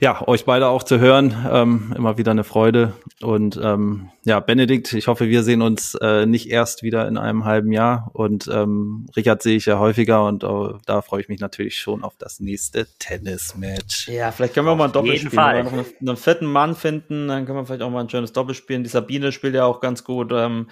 ja, 0.00 0.26
euch 0.26 0.46
beide 0.46 0.66
auch 0.66 0.82
zu 0.82 0.98
hören, 0.98 1.32
ähm, 1.48 1.94
immer 1.96 2.18
wieder 2.18 2.32
eine 2.32 2.42
Freude. 2.42 2.92
Und 3.22 3.56
ähm, 3.62 4.10
ja, 4.24 4.40
Benedikt, 4.40 4.92
ich 4.92 5.06
hoffe, 5.06 5.28
wir 5.28 5.44
sehen 5.44 5.62
uns 5.62 5.94
äh, 5.94 6.26
nicht 6.26 6.50
erst 6.50 6.82
wieder 6.82 7.06
in 7.06 7.18
einem 7.18 7.44
halben 7.44 7.70
Jahr. 7.70 8.10
Und 8.14 8.48
ähm, 8.52 9.06
Richard 9.14 9.44
sehe 9.44 9.56
ich 9.56 9.66
ja 9.66 9.78
häufiger 9.78 10.26
und 10.26 10.42
uh, 10.42 10.78
da 10.86 11.02
freue 11.02 11.20
ich 11.20 11.28
mich 11.28 11.38
natürlich 11.38 11.78
schon 11.78 12.02
auf 12.02 12.16
das 12.18 12.40
nächste 12.40 12.88
Tennismatch. 12.98 14.08
Ja, 14.08 14.32
vielleicht 14.32 14.54
können 14.54 14.66
wir 14.66 14.72
auch 14.72 14.76
mal 14.76 14.86
ein 14.86 14.92
Doppelspiel 14.92 15.30
spielen. 15.30 15.64
Noch 15.66 15.72
einen, 15.72 15.86
einen, 16.00 16.16
vierten 16.16 16.46
Mann 16.46 16.74
finden, 16.74 17.28
dann 17.28 17.46
können 17.46 17.58
wir 17.58 17.66
vielleicht 17.66 17.82
auch 17.82 17.90
mal 17.90 18.00
ein 18.00 18.10
schönes 18.10 18.32
Doppel 18.32 18.56
spielen. 18.56 18.82
Die 18.82 18.90
Sabine 18.90 19.30
spielt 19.30 19.54
ja 19.54 19.66
auch 19.66 19.80
ganz 19.80 20.02
gut. 20.02 20.32
Ähm, 20.34 20.66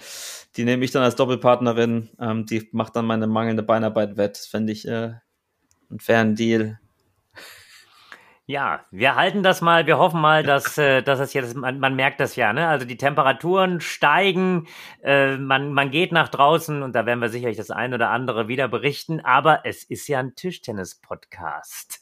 die 0.57 0.65
nehme 0.65 0.83
ich 0.83 0.91
dann 0.91 1.03
als 1.03 1.15
Doppelpartnerin. 1.15 2.09
Ähm, 2.19 2.45
die 2.45 2.67
macht 2.73 2.97
dann 2.97 3.05
meine 3.05 3.27
mangelnde 3.27 3.63
Beinarbeit 3.63 4.17
wett. 4.17 4.35
Das 4.35 4.45
fände 4.45 4.73
ich 4.73 4.85
äh, 4.85 5.13
einen 5.89 5.99
fairen 5.99 6.35
Deal. 6.35 6.79
Ja, 8.47 8.85
wir 8.91 9.15
halten 9.15 9.41
das 9.41 9.61
mal, 9.61 9.87
wir 9.87 9.97
hoffen 9.97 10.21
mal, 10.21 10.43
dass, 10.43 10.77
äh, 10.77 11.01
dass 11.01 11.19
es 11.19 11.33
jetzt, 11.33 11.55
man, 11.55 11.79
man 11.79 11.95
merkt 11.95 12.19
das 12.19 12.35
ja, 12.35 12.53
ne? 12.53 12.67
Also 12.67 12.85
die 12.85 12.97
Temperaturen 12.97 13.81
steigen, 13.81 14.67
äh, 15.03 15.37
man, 15.37 15.73
man 15.73 15.89
geht 15.89 16.11
nach 16.11 16.29
draußen 16.29 16.83
und 16.83 16.93
da 16.93 17.05
werden 17.05 17.21
wir 17.21 17.29
sicherlich 17.29 17.57
das 17.57 17.71
ein 17.71 17.93
oder 17.93 18.09
andere 18.11 18.47
wieder 18.47 18.67
berichten, 18.67 19.19
aber 19.21 19.61
es 19.65 19.83
ist 19.83 20.07
ja 20.07 20.19
ein 20.19 20.35
Tischtennis-Podcast. 20.35 22.01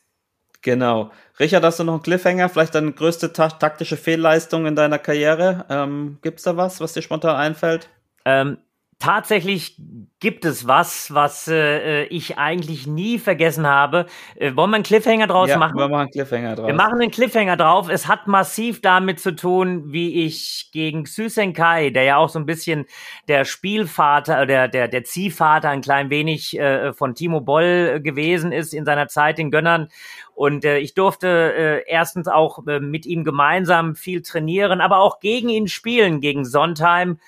Genau. 0.62 1.12
Richard, 1.40 1.64
hast 1.64 1.80
du 1.80 1.84
noch 1.84 1.94
einen 1.94 2.04
Cliffhanger? 2.04 2.48
Vielleicht 2.48 2.74
deine 2.76 2.94
größte 2.94 3.34
ta 3.34 3.50
taktische 3.50 3.98
Fehlleistung 3.98 4.66
in 4.66 4.78
deiner 4.78 4.98
Karriere? 4.98 5.66
Ähm, 5.70 6.20
Gibt 6.22 6.46
da 6.46 6.56
was, 6.56 6.80
was 6.80 6.94
dir 6.94 7.02
spontan 7.02 7.36
einfällt? 7.36 7.90
Ähm, 8.24 8.58
tatsächlich 9.04 9.76
gibt 10.22 10.46
es 10.46 10.66
was, 10.66 11.14
was 11.14 11.50
äh, 11.50 12.06
ich 12.06 12.38
eigentlich 12.38 12.88
nie 12.88 13.20
vergessen 13.20 13.68
habe. 13.68 14.06
Äh, 14.36 14.56
wollen 14.56 14.70
wir 14.70 14.76
einen 14.76 14.86
Cliffhanger 14.86 15.28
draus 15.28 15.50
ja, 15.50 15.58
machen? 15.58 15.78
Wir 15.78 15.90
machen 15.90 16.00
einen 16.04 16.12
Cliffhanger 16.12 16.56
draus. 16.56 16.68
Wir 16.68 16.74
machen 16.74 17.02
einen 17.02 17.12
Cliffhanger 17.12 17.58
drauf. 17.58 17.90
Es 17.90 18.08
hat 18.08 18.28
massiv 18.28 18.80
damit 18.80 19.20
zu 19.20 19.36
tun, 19.36 19.92
wie 19.92 20.24
ich 20.26 20.70
gegen 20.72 21.04
Xu 21.04 21.28
Kai, 21.54 21.90
der 21.90 22.04
ja 22.04 22.16
auch 22.16 22.30
so 22.30 22.40
ein 22.40 22.46
bisschen 22.46 22.86
der 23.28 23.44
Spielvater, 23.44 24.46
der, 24.46 24.70
der, 24.70 24.88
der 24.88 25.04
Ziehvater 25.04 25.70
ein 25.70 25.82
klein 25.82 26.10
wenig 26.10 26.58
äh, 26.58 26.94
von 26.94 27.14
Timo 27.14 27.42
Boll 27.42 28.00
gewesen 28.00 28.54
ist 28.54 28.74
in 28.74 28.86
seiner 28.86 29.10
Zeit 29.10 29.38
in 29.38 29.52
Gönnern. 29.52 29.90
Und 30.34 30.64
äh, 30.64 30.78
ich 30.78 30.94
durfte 30.94 31.28
äh, 31.28 31.84
erstens 31.86 32.30
auch 32.30 32.66
äh, 32.68 32.80
mit 32.80 33.06
ihm 33.06 33.26
gemeinsam 33.26 33.96
viel 33.96 34.22
trainieren, 34.22 34.80
aber 34.80 35.00
auch 35.00 35.20
gegen 35.20 35.50
ihn 35.50 35.68
spielen, 35.68 36.22
gegen 36.22 36.46
Sondheim. 36.46 37.20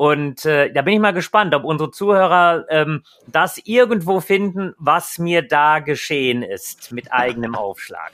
Und 0.00 0.46
äh, 0.46 0.72
da 0.72 0.80
bin 0.80 0.94
ich 0.94 0.98
mal 0.98 1.12
gespannt, 1.12 1.54
ob 1.54 1.62
unsere 1.62 1.90
Zuhörer 1.90 2.64
ähm, 2.70 3.02
das 3.26 3.60
irgendwo 3.64 4.20
finden, 4.20 4.72
was 4.78 5.18
mir 5.18 5.46
da 5.46 5.80
geschehen 5.80 6.42
ist 6.42 6.90
mit 6.90 7.12
eigenem 7.12 7.54
Aufschlag. 7.54 8.10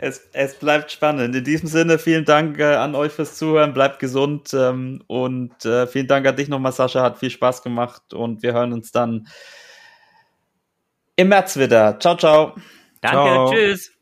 Es, 0.00 0.28
es 0.32 0.56
bleibt 0.56 0.90
spannend. 0.90 1.36
In 1.36 1.44
diesem 1.44 1.68
Sinne, 1.68 2.00
vielen 2.00 2.24
Dank 2.24 2.58
äh, 2.58 2.74
an 2.74 2.96
euch 2.96 3.12
fürs 3.12 3.36
Zuhören. 3.36 3.72
Bleibt 3.72 4.00
gesund 4.00 4.52
ähm, 4.54 5.04
und 5.06 5.64
äh, 5.64 5.86
vielen 5.86 6.08
Dank 6.08 6.26
an 6.26 6.34
dich 6.34 6.48
nochmal, 6.48 6.72
Sascha. 6.72 7.00
Hat 7.00 7.20
viel 7.20 7.30
Spaß 7.30 7.62
gemacht 7.62 8.12
und 8.12 8.42
wir 8.42 8.52
hören 8.52 8.72
uns 8.72 8.90
dann 8.90 9.28
im 11.14 11.28
März 11.28 11.56
wieder. 11.56 11.96
Ciao, 12.00 12.16
ciao. 12.16 12.56
Danke, 13.02 13.16
ciao. 13.16 13.52
tschüss. 13.52 13.99